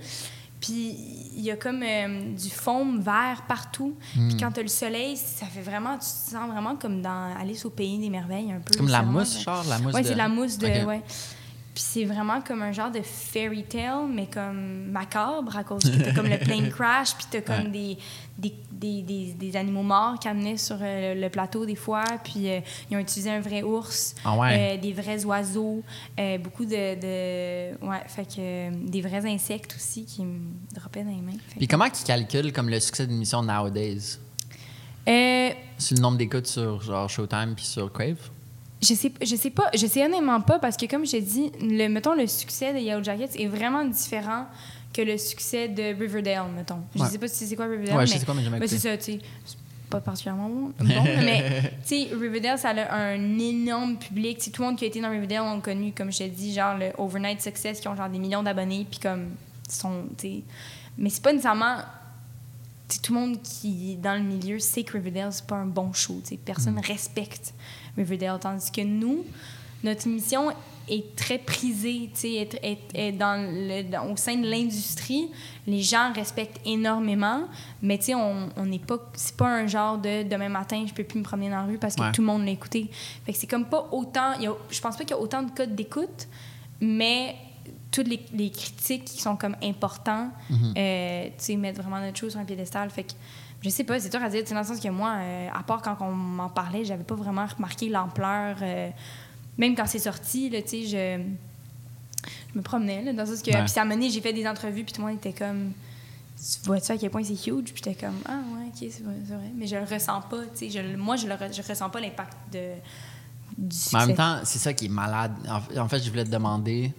Puis 0.59 0.97
il 1.37 1.43
y 1.43 1.51
a 1.51 1.57
comme 1.57 1.83
euh, 1.83 2.33
du 2.35 2.49
foam 2.49 3.01
vert 3.01 3.43
partout. 3.47 3.95
Hmm. 4.17 4.29
Puis 4.29 4.37
quand 4.39 4.51
tu 4.53 4.61
as 4.61 4.63
le 4.63 4.69
soleil, 4.71 5.17
ça 5.19 5.45
fait 5.47 5.61
vraiment. 5.61 5.93
Tu 5.95 6.01
te 6.01 6.31
sens 6.31 6.51
vraiment 6.51 6.77
comme 6.77 7.03
dans 7.03 7.37
Alice 7.39 7.65
au 7.67 7.71
pays 7.71 7.99
des 7.99 8.09
merveilles 8.09 8.51
un 8.53 8.61
peu. 8.61 8.73
C'est 8.73 8.79
comme 8.79 8.89
la 8.89 9.03
mousse, 9.03 9.43
genre, 9.43 9.63
la 9.69 9.79
mousse 9.79 9.93
Ouais, 9.95 10.03
de- 10.03 10.07
c'est 10.09 10.15
la 10.15 10.29
mousse 10.29 10.57
de. 10.57 10.67
Ouais. 10.87 11.03
Puis 11.77 11.85
c'est 11.87 12.05
vraiment 12.07 12.41
comme 12.41 12.63
un 12.63 12.73
genre 12.73 12.91
de 12.91 13.03
fairy 13.03 13.63
tale, 13.63 14.07
mais 14.11 14.27
comme 14.33 14.87
macabre, 14.91 15.55
à 15.55 15.63
cause 15.63 15.83
que 15.83 16.03
t'as 16.03 16.15
comme 16.15 16.27
le 16.27 16.39
plane 16.39 16.71
crash, 16.75 17.15
puis 17.17 17.27
t'as 17.31 17.43
comme 17.43 17.71
des, 17.71 17.99
des, 18.39 18.55
des, 18.73 19.03
des, 19.03 19.35
des 19.35 19.57
animaux 19.57 19.83
morts 19.83 20.19
qui 20.19 20.27
amenaient 20.27 20.57
sur 20.57 20.79
euh, 20.81 21.15
le 21.15 21.29
plateau 21.29 21.67
des 21.67 21.75
fois, 21.75 22.03
puis 22.25 22.49
euh, 22.49 22.61
ils 22.91 22.97
ont 22.97 23.01
utilisé 23.01 23.31
un 23.31 23.41
vrai 23.43 23.63
ours, 23.63 24.15
Ah 24.25 24.39
ouais. 24.39 24.79
euh, 24.79 24.81
des 24.81 24.95
vrais 24.95 25.23
oiseaux, 25.27 25.83
beaucoup 26.43 26.65
de, 26.65 26.95
de... 26.95 27.87
Ouais, 27.87 28.01
fait 28.07 28.25
que 28.25 28.71
des 28.89 29.03
vrais 29.03 29.27
insectes 29.31 29.75
aussi 29.77 30.07
qui 30.07 30.25
me 30.25 30.39
droppaient 30.75 31.05
dans 31.05 31.11
les 31.11 31.21
mains. 31.21 31.39
Puis 31.59 31.69
comment 31.69 31.85
ils 31.85 32.05
calculent 32.07 32.55
comme 32.55 32.71
le 32.71 32.81
succès 32.81 33.07
d'une 33.07 33.17
émission 33.17 33.43
nowadays? 33.43 34.19
C'est 35.05 35.95
le 35.95 36.01
nombre 36.01 36.17
d'écoutes 36.17 36.47
sur 36.47 36.81
genre 36.81 37.11
Showtime 37.11 37.53
puis 37.55 37.67
sur 37.67 37.93
Crave? 37.93 38.31
Je 38.83 38.93
sais, 38.95 39.11
je 39.23 39.37
sais 39.37 39.51
pas, 39.51 39.71
je 39.75 39.87
sais 39.87 40.05
honnêtement 40.05 40.41
pas 40.41 40.59
parce 40.59 40.77
que 40.77 40.87
comme 40.87 41.07
j'ai 41.07 41.21
dit, 41.23 41.51
le, 41.61 41.89
mettons 41.89 42.15
le 42.15 42.27
succès 42.27 42.75
de 42.75 42.79
Yellow 42.79 43.03
Jackets 43.03 43.31
est 43.41 43.47
vraiment 43.47 43.85
différent 43.85 44.47
que 44.93 45.03
le 45.03 45.17
succès 45.19 45.69
de 45.69 45.95
Riverdale, 45.99 46.45
mettons. 46.55 46.81
Je 46.95 47.03
Ouais. 47.03 47.09
sais 47.09 47.19
pas 47.19 47.29
si 47.29 47.47
c'est 47.47 47.57
quoi 47.57 47.67
Riverdale, 47.67 47.95
Ouais, 47.97 48.01
mais 48.03 48.07
je 48.07 48.19
sais 48.19 48.25
quoi, 48.25 48.35
mais 48.35 48.43
jamais 48.45 48.59
ben, 48.61 48.69
c'est 48.69 48.79
ça, 48.79 48.97
tu 48.99 49.05
sais. 49.05 49.19
Pas 49.89 50.01
particulièrement 50.01 50.49
bon, 50.79 51.05
mais 51.25 51.73
tu 51.87 52.09
sais, 52.09 52.09
Riverdale, 52.15 52.59
ça 52.59 52.71
a 52.71 52.97
un 52.97 53.39
énorme 53.39 53.97
public. 53.99 54.39
Tu 54.39 54.45
sais, 54.45 54.51
tout 54.51 54.63
le 54.63 54.69
monde 54.69 54.77
qui 54.79 54.85
a 54.85 54.89
été 54.89 55.01
dans 55.01 55.11
Riverdale 55.11 55.43
ont 55.43 55.61
connu, 55.61 55.93
comme 55.93 56.13
je 56.13 56.19
te 56.19 56.25
dis, 56.25 56.53
genre 56.53 56.77
le 56.77 56.91
overnight 56.99 57.41
success, 57.41 57.81
qui 57.81 57.89
ont 57.89 57.97
genre 57.97 58.09
des 58.11 58.19
millions 58.19 58.43
d'abonnés, 58.43 58.87
puis 58.91 58.99
comme 59.01 59.31
sont, 59.69 60.05
tu 60.19 60.29
sais. 60.29 60.43
Mais 60.99 61.09
c'est 61.09 61.23
pas 61.23 61.33
nécessairement 61.33 61.77
tu 62.89 62.97
sais, 62.97 63.03
tout 63.03 63.15
le 63.15 63.21
monde 63.21 63.43
qui 63.43 63.93
est 63.93 63.97
dans 63.97 64.15
le 64.15 64.23
milieu 64.23 64.59
sait 64.61 64.85
que 64.85 64.93
Riverdale, 64.93 65.33
c'est 65.33 65.47
pas 65.47 65.57
un 65.57 65.67
bon 65.67 65.93
show. 65.93 66.21
tu 66.23 66.31
sais. 66.31 66.37
Personne 66.37 66.79
respecte 66.79 67.53
Riverdale. 67.97 68.39
Tandis 68.41 68.71
que 68.71 68.83
nous, 68.83 69.25
notre 69.85 70.07
émission 70.07 70.51
est 70.89 71.17
très 71.17 71.39
prisée, 71.39 72.11
tu 72.15 72.21
sais, 72.21 72.33
est, 72.35 72.55
est- 72.63 72.79
est 72.95 73.13
dans 73.13 73.37
le, 73.53 73.83
dans- 73.91 74.13
au 74.13 74.17
sein 74.17 74.37
de 74.37 74.49
l'industrie. 74.49 75.29
Les 75.67 75.83
gens 75.83 76.13
respectent 76.15 76.61
énormément, 76.65 77.43
mais 77.83 77.99
tu 77.99 78.05
sais, 78.05 78.15
on 78.15 78.49
on 78.57 78.67
n'est 78.67 78.79
pas, 78.79 78.99
c'est 79.15 79.37
pas 79.37 79.49
un 79.49 79.67
genre 79.67 79.99
de 79.99 80.23
demain 80.23 80.49
matin, 80.49 80.85
je 80.87 80.95
peux 80.95 81.03
plus 81.03 81.19
me 81.19 81.25
promener 81.25 81.51
dans 81.51 81.57
la 81.57 81.65
rue 81.65 81.79
parce 81.79 81.97
que 81.97 82.03
Ouais. 82.03 82.13
tout 82.13 82.21
le 82.21 82.29
monde 82.29 82.45
l'a 82.45 82.53
écouté. 82.53 82.89
Fait 83.25 83.33
que 83.33 83.39
c'est 83.39 83.49
comme 83.49 83.65
pas 83.67 83.89
autant, 83.91 84.39
y 84.39 84.47
a- 84.47 84.55
je 84.71 84.81
pense 84.81 84.97
pas 84.97 85.03
qu'il 85.05 85.17
y 85.17 85.19
a 85.19 85.21
autant 85.21 85.43
de 85.43 85.51
codes 85.51 85.75
d'écoute, 85.75 86.29
mais 86.81 87.35
toutes 87.91 88.07
les, 88.09 88.21
les 88.35 88.51
critiques 88.51 89.07
qui 89.07 89.21
sont 89.21 89.35
comme 89.37 89.57
importants, 89.63 90.31
euh, 90.77 91.25
tu 91.27 91.33
sais, 91.39 91.57
mettre 91.57 91.81
vraiment 91.83 92.01
notre 92.01 92.19
chose 92.19 92.33
sur 92.33 92.41
un 92.41 92.45
piédestal. 92.45 92.91
Fait 92.91 93.05
que 93.05 93.13
je 93.67 93.71
sais 93.75 93.83
pas, 93.83 93.99
c'est 93.99 94.09
dur 94.11 94.23
à 94.23 94.29
dire, 94.29 94.45
dans 94.49 94.61
le 94.61 94.65
sens 94.65 94.79
que 94.79 94.89
moi, 94.89 95.15
euh, 95.17 95.49
à 95.53 95.63
part 95.65 95.83
quand 95.83 95.97
on 96.01 96.13
m'en 96.13 96.49
parlait, 96.49 96.85
j'avais 96.85 97.03
pas 97.03 97.17
vraiment 97.17 97.47
remarqué 97.47 97.89
l'ampleur. 97.89 98.57
euh, 98.63 98.91
même 99.59 99.75
quand 99.75 99.87
c'est 99.87 99.99
sorti, 99.99 100.49
là, 100.51 100.63
tu 100.63 100.69
sais, 100.69 100.83
je, 100.87 101.25
je 102.53 102.57
me 102.59 102.63
promenais, 102.63 103.03
là, 103.03 103.13
dans 103.13 103.25
le 103.25 103.29
sens 103.29 103.43
que. 103.43 103.51
Ouais. 103.51 103.59
Puis 103.61 103.71
ça 103.71 103.85
mené, 103.85 104.09
j'ai 104.09 104.21
fait 104.21 104.33
des 104.33 104.47
entrevues, 104.47 104.85
puis 104.85 104.93
tout 104.93 105.01
le 105.01 105.09
monde 105.09 105.17
était 105.17 105.33
comme. 105.33 105.73
Tu 106.37 106.61
vois-tu 106.65 106.93
à 106.93 106.97
quel 106.99 107.11
point 107.11 107.25
c'est 107.25 107.33
huge? 107.33 107.73
Puis 107.73 107.83
j'étais 107.83 107.95
comme, 107.95 108.19
ah 108.27 108.39
ouais, 108.55 108.67
ok, 108.69 108.89
c'est 108.93 109.03
vrai, 109.03 109.15
vrai. 109.25 109.51
Mais 109.57 109.67
je 109.67 109.75
le 109.77 109.85
ressens 109.85 110.21
pas, 110.23 110.43
tu 110.57 110.71
sais. 110.71 110.83
Moi, 110.97 111.17
je, 111.17 111.27
le 111.27 111.35
re- 111.35 111.53
je 111.53 111.67
ressens 111.67 111.91
pas 111.91 111.99
l'impact 112.01 112.37
de, 112.53 112.73
du 113.59 113.75
succès. 113.75 113.97
Mais 113.97 114.03
en 114.05 114.07
même 114.09 114.17
temps, 114.17 114.37
c'est 114.45 114.59
ça 114.61 114.73
qui 114.75 114.85
est 114.85 114.89
malade. 114.91 115.33
En, 115.77 115.89
fait, 115.89 116.01
je 116.01 116.11
voulais 116.11 116.25
te 116.25 116.31
demander. 116.31 116.93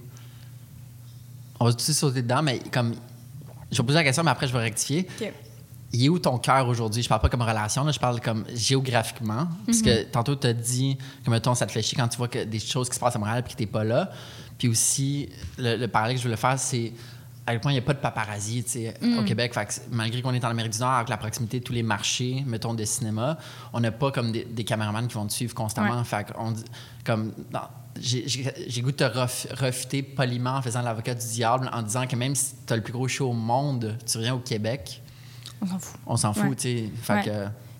On 1.59 1.65
va 1.65 1.71
tout 1.71 1.77
de 1.77 1.81
suite 1.81 1.95
sauter 1.95 2.21
dedans, 2.23 2.41
mais 2.41 2.59
comme. 2.59 2.93
Je 3.71 3.77
vais 3.77 3.85
poser 3.85 3.97
la 3.99 4.03
question, 4.03 4.23
mais 4.23 4.31
après, 4.31 4.47
je 4.47 4.53
vais 4.53 4.59
rectifier. 4.59 5.07
Il 5.93 6.03
est 6.05 6.09
où 6.09 6.19
ton 6.19 6.37
cœur 6.37 6.67
aujourd'hui? 6.67 7.01
Je 7.01 7.07
parle 7.09 7.21
pas 7.21 7.29
comme 7.29 7.41
relation, 7.41 7.83
là, 7.85 7.91
je 7.91 7.99
parle 7.99 8.19
comme 8.19 8.43
géographiquement. 8.53 9.47
Parce 9.65 9.81
que 9.81 10.03
tantôt, 10.03 10.35
tu 10.35 10.47
as 10.47 10.53
dit 10.53 10.97
que, 11.25 11.29
mettons, 11.31 11.55
ça 11.55 11.65
te 11.65 11.71
fait 11.71 11.81
chier 11.81 11.97
quand 11.97 12.07
tu 12.07 12.17
vois 12.17 12.27
que 12.27 12.43
des 12.43 12.59
choses 12.59 12.89
qui 12.89 12.95
se 12.95 12.99
passent 12.99 13.15
à 13.15 13.19
Montréal 13.19 13.39
et 13.45 13.49
que 13.49 13.55
tu 13.55 13.63
n'es 13.63 13.67
pas 13.67 13.83
là. 13.83 14.11
Puis 14.57 14.67
aussi, 14.67 15.29
le, 15.57 15.77
le 15.77 15.87
parallèle 15.87 16.15
que 16.17 16.21
je 16.21 16.27
voulais 16.27 16.37
faire, 16.37 16.59
c'est 16.59 16.91
à 17.45 17.51
quel 17.51 17.61
point 17.61 17.71
il 17.71 17.75
n'y 17.75 17.79
a 17.79 17.83
pas 17.83 17.93
de 17.93 17.99
paparazzi 17.99 18.61
tu 18.65 18.71
sais, 18.71 18.93
au 19.17 19.23
Québec. 19.23 19.53
Fait 19.53 19.65
que 19.65 19.71
malgré 19.91 20.21
qu'on 20.21 20.33
est 20.33 20.43
en 20.43 20.49
Amérique 20.49 20.73
du 20.73 20.79
Nord, 20.79 20.89
avec 20.91 21.07
la 21.07 21.15
proximité 21.15 21.59
de 21.61 21.63
tous 21.63 21.71
les 21.71 21.83
marchés, 21.83 22.43
mettons, 22.45 22.73
de 22.73 22.83
cinéma, 22.83 23.37
on 23.71 23.79
n'a 23.79 23.91
pas 23.91 24.11
comme 24.11 24.33
des, 24.33 24.43
des 24.43 24.65
caméramans 24.65 25.07
qui 25.07 25.13
vont 25.15 25.25
te 25.25 25.31
suivre 25.31 25.53
constamment. 25.55 25.99
Ouais. 25.99 26.03
Fait 26.03 26.25
dit- 26.25 26.63
comme, 27.05 27.31
j'ai 28.01 28.81
goût 28.81 28.91
de 28.91 28.97
te 28.97 29.03
ref- 29.05 29.47
refuter 29.53 30.03
poliment 30.03 30.57
en 30.57 30.61
faisant 30.61 30.81
l'avocat 30.81 31.15
du 31.15 31.25
diable 31.25 31.69
en 31.73 31.81
disant 31.81 32.05
que 32.05 32.15
même 32.17 32.35
si 32.35 32.53
tu 32.65 32.73
as 32.73 32.75
le 32.75 32.83
plus 32.83 32.93
gros 32.93 33.07
show 33.07 33.29
au 33.29 33.33
monde, 33.33 33.97
tu 34.05 34.17
reviens 34.17 34.35
au 34.35 34.39
Québec, 34.39 35.01
On 35.61 35.65
s'en 35.67 35.79
fout. 35.79 35.99
on 36.05 36.15
s'en 36.17 36.33
fout, 36.33 36.43
Ouais. 36.49 36.55
tu 36.55 36.89
sais. 37.03 37.13
Ouais. 37.13 37.23
que, 37.23 37.31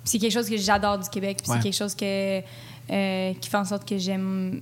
c'est 0.03 0.19
quelque 0.19 0.31
chose 0.33 0.49
que 0.49 0.57
j'adore 0.57 0.97
du 0.99 1.09
Québec. 1.09 1.37
Puis 1.41 1.51
Ouais. 1.51 1.57
c'est 1.57 1.63
quelque 1.63 1.75
chose 1.77 1.95
que, 1.95 2.39
euh, 2.39 3.33
qui 3.33 3.49
fait 3.49 3.57
en 3.57 3.65
sorte 3.65 3.87
que 3.87 3.97
j'aime. 3.97 4.61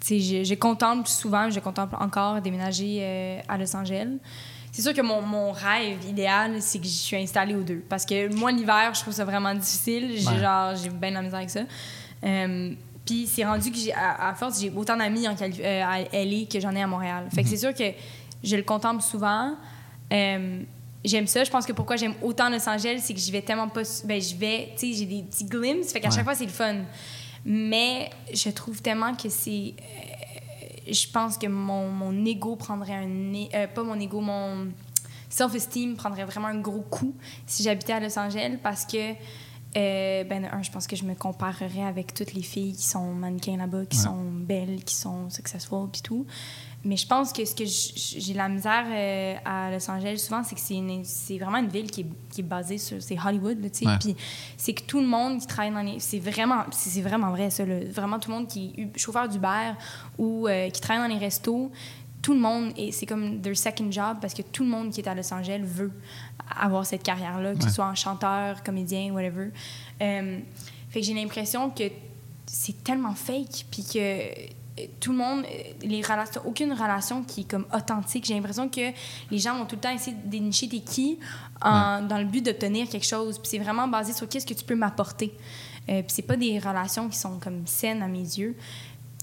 Tu 0.00 0.06
sais, 0.06 0.20
je, 0.20 0.44
je 0.44 0.54
contemple 0.54 1.08
souvent, 1.08 1.50
je 1.50 1.60
contemple 1.60 1.94
encore 2.00 2.40
déménager 2.40 2.98
euh, 3.00 3.40
à 3.48 3.58
Los 3.58 3.74
Angeles. 3.76 4.16
C'est 4.72 4.82
sûr 4.82 4.94
que 4.94 5.02
mon, 5.02 5.20
mon 5.20 5.50
rêve 5.52 5.98
idéal, 6.08 6.62
c'est 6.62 6.78
que 6.78 6.84
je 6.84 6.90
suis 6.90 7.16
installée 7.16 7.54
aux 7.54 7.62
deux. 7.62 7.82
Parce 7.88 8.06
que 8.06 8.32
moi, 8.34 8.50
l'hiver, 8.52 8.92
je 8.94 9.00
trouve 9.00 9.12
ça 9.12 9.24
vraiment 9.24 9.52
difficile. 9.54 10.12
J'ai 10.16 10.38
genre, 10.40 10.74
j'ai 10.76 10.88
bien 10.90 11.10
de 11.10 11.14
la 11.16 11.22
misère 11.22 11.38
avec 11.38 11.50
ça. 11.50 11.60
Euh, 12.24 12.72
puis 13.04 13.26
c'est 13.26 13.44
rendu 13.44 13.70
que, 13.72 13.76
j'ai, 13.76 13.92
à, 13.92 14.28
à 14.28 14.34
force, 14.34 14.60
j'ai 14.60 14.70
autant 14.70 14.96
d'amis 14.96 15.26
en 15.26 15.32
à 15.32 15.98
LA 16.12 16.46
que 16.50 16.60
j'en 16.60 16.74
ai 16.74 16.82
à 16.82 16.86
Montréal. 16.86 17.26
Fait 17.34 17.42
que 17.42 17.48
c'est 17.48 17.56
sûr 17.56 17.74
que 17.74 17.84
je 18.44 18.56
le 18.56 18.62
contemple 18.62 19.02
souvent. 19.02 19.54
J'aime 21.04 21.26
ça. 21.26 21.44
Je 21.44 21.50
pense 21.50 21.64
que 21.64 21.72
pourquoi 21.72 21.96
j'aime 21.96 22.14
autant 22.22 22.50
Los 22.50 22.68
Angeles, 22.68 23.00
c'est 23.02 23.14
que 23.14 23.20
j'y 23.20 23.30
vais 23.32 23.42
tellement 23.42 23.68
pas. 23.68 23.82
Ben, 24.04 24.20
je 24.20 24.34
vais, 24.36 24.72
tu 24.76 24.92
sais, 24.92 24.98
j'ai 24.98 25.06
des 25.06 25.22
petits 25.22 25.44
glimpses. 25.44 25.92
Fait 25.92 26.00
qu'à 26.00 26.08
Ouais. 26.08 26.14
chaque 26.14 26.24
fois, 26.24 26.34
c'est 26.34 26.44
le 26.44 26.50
fun. 26.50 26.76
Mais 27.44 28.10
je 28.32 28.50
trouve 28.50 28.82
tellement 28.82 29.14
que 29.14 29.28
c'est. 29.30 29.74
euh, 29.78 30.92
je 30.92 31.06
pense 31.10 31.38
que 31.38 31.46
mon, 31.46 31.88
mon 31.90 32.24
ego 32.26 32.56
prendrait 32.56 32.94
un. 32.94 33.08
euh, 33.54 33.66
pas 33.68 33.82
mon 33.82 33.98
ego, 33.98 34.20
mon 34.20 34.68
self-esteem 35.30 35.96
prendrait 35.96 36.24
vraiment 36.24 36.48
un 36.48 36.58
gros 36.60 36.80
coup 36.82 37.14
si 37.46 37.62
j'habitais 37.62 37.92
à 37.94 38.00
Los 38.00 38.18
Angeles 38.18 38.58
parce 38.62 38.84
que. 38.84 39.12
euh, 39.76 40.24
ben, 40.24 40.48
un, 40.52 40.62
je 40.62 40.70
pense 40.72 40.86
que 40.88 40.96
je 40.96 41.04
me 41.04 41.14
comparerais 41.14 41.84
avec 41.86 42.12
toutes 42.12 42.34
les 42.34 42.42
filles 42.42 42.74
qui 42.74 42.82
sont 42.86 43.12
mannequins 43.14 43.56
là-bas, 43.56 43.86
qui 43.86 43.96
Ouais. 43.98 44.04
sont 44.04 44.24
belles, 44.32 44.82
qui 44.84 44.96
sont 44.96 45.30
successful, 45.30 45.88
puis 45.92 46.02
tout. 46.02 46.26
Mais 46.82 46.96
je 46.96 47.06
pense 47.06 47.32
que 47.34 47.44
ce 47.44 47.54
que 47.54 47.64
j'ai 47.66 48.32
la 48.32 48.48
misère 48.48 48.86
euh, 48.88 49.34
à 49.44 49.70
Los 49.70 49.90
Angeles 49.90 50.16
souvent, 50.16 50.42
c'est 50.42 50.54
que 50.54 50.60
c'est 51.04 51.38
vraiment 51.38 51.58
une 51.58 51.68
ville 51.68 51.90
qui 51.90 52.00
est, 52.02 52.06
qui 52.30 52.40
est 52.40 52.44
basée 52.44 52.78
sur 52.78 53.02
c'est 53.02 53.18
Hollywood, 53.22 53.58
tu 53.70 53.80
sais. 53.80 53.86
Ouais. 53.86 53.98
Puis 54.00 54.16
c'est 54.56 54.72
que 54.72 54.82
tout 54.84 54.98
le 55.00 55.06
monde 55.06 55.40
qui 55.40 55.46
travaille 55.46 55.72
dans 55.72 55.82
les 55.82 56.00
c'est 56.00 56.18
vraiment 56.18 56.64
c'est 56.70 57.02
vraiment 57.02 57.30
vrai 57.32 57.50
ça, 57.50 57.66
là. 57.66 57.80
vraiment 57.92 58.18
tout 58.18 58.30
le 58.30 58.36
monde 58.38 58.48
qui 58.48 58.72
est 58.78 58.98
chauffeur 58.98 59.28
d'Uber 59.28 59.72
ou 60.16 60.48
euh, 60.48 60.70
qui 60.70 60.80
travaille 60.80 61.06
dans 61.06 61.14
les 61.14 61.20
restos, 61.20 61.70
tout 62.22 62.32
le 62.32 62.40
monde 62.40 62.72
et 62.78 62.92
c'est 62.92 63.04
comme 63.06 63.42
their 63.42 63.56
second 63.58 63.90
job 63.90 64.16
parce 64.20 64.32
que 64.32 64.42
tout 64.42 64.62
le 64.64 64.70
monde 64.70 64.90
qui 64.90 65.00
est 65.02 65.08
à 65.08 65.14
Los 65.14 65.32
Angeles 65.34 65.60
veut 65.62 65.92
avoir 66.58 66.86
cette 66.86 67.02
carrière 67.02 67.40
là, 67.42 67.52
que 67.52 67.58
Ouais. 67.58 67.68
ce 67.68 67.74
soit 67.74 67.86
en 67.86 67.94
chanteur, 67.94 68.62
comédien, 68.62 69.12
whatever. 69.12 69.50
Euh, 70.00 70.38
fait 70.88 71.00
que 71.00 71.06
j'ai 71.06 71.14
l'impression 71.14 71.68
que 71.70 71.84
c'est 72.46 72.82
tellement 72.82 73.14
fake 73.14 73.66
puis 73.70 73.84
que 73.84 74.50
tout 75.00 75.12
le 75.12 75.18
monde 75.18 75.44
euh, 75.44 75.72
les 75.82 76.00
relations 76.02 76.40
aucune 76.46 76.72
relation 76.72 77.22
qui 77.22 77.42
est 77.42 77.50
comme 77.50 77.66
authentique 77.74 78.24
j'ai 78.24 78.34
l'impression 78.34 78.68
que 78.68 78.92
les 79.30 79.38
gens 79.38 79.56
vont 79.58 79.66
tout 79.66 79.74
le 79.76 79.80
temps 79.80 79.90
essayer 79.92 80.16
de 80.16 80.28
dénicher 80.30 80.68
t'es 80.68 80.80
qui 80.80 81.18
en- 81.62 82.02
dans 82.02 82.18
le 82.18 82.24
but 82.24 82.44
d'obtenir 82.44 82.88
quelque 82.88 83.06
chose 83.06 83.38
puis 83.38 83.48
c'est 83.50 83.58
vraiment 83.58 83.88
basé 83.88 84.12
sur 84.12 84.28
qu'est-ce 84.28 84.46
que 84.46 84.54
tu 84.54 84.64
peux 84.64 84.76
m'apporter 84.76 85.32
euh, 85.88 86.02
puis 86.02 86.10
c'est 86.12 86.22
pas 86.22 86.36
des 86.36 86.58
relations 86.58 87.08
qui 87.08 87.18
sont 87.18 87.38
comme 87.38 87.66
saines 87.66 88.02
à 88.02 88.08
mes 88.08 88.18
yeux 88.20 88.56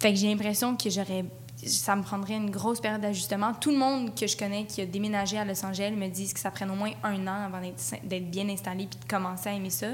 fait 0.02 0.12
que 0.14 0.20
j'ai 0.20 0.28
l'impression 0.30 0.76
que 0.76 0.90
j'aurais 0.90 1.26
ça 1.66 1.96
me 1.96 2.04
prendrait 2.04 2.36
une 2.36 2.52
grosse 2.52 2.80
période 2.80 3.02
d'ajustement. 3.02 3.52
Tout 3.60 3.72
le 3.72 3.78
monde 3.80 4.14
que 4.14 4.28
je 4.28 4.38
connais 4.38 4.66
qui 4.66 4.80
a 4.82 4.86
déménagé 4.86 5.40
à 5.40 5.44
Los 5.44 5.66
Angeles 5.66 5.90
me 5.98 6.08
disent 6.08 6.32
que 6.32 6.40
ça 6.40 6.52
prenne 6.52 6.70
au 6.70 6.76
moins 6.76 6.92
un 7.04 7.26
an 7.26 7.46
avant 7.48 7.60
d'être 7.60 7.82
d'être 8.08 8.30
bien 8.30 8.48
installé 8.48 8.86
puis 8.86 9.00
de 9.04 9.10
commencer 9.10 9.50
à 9.50 9.54
aimer 9.54 9.72
ça. 9.72 9.88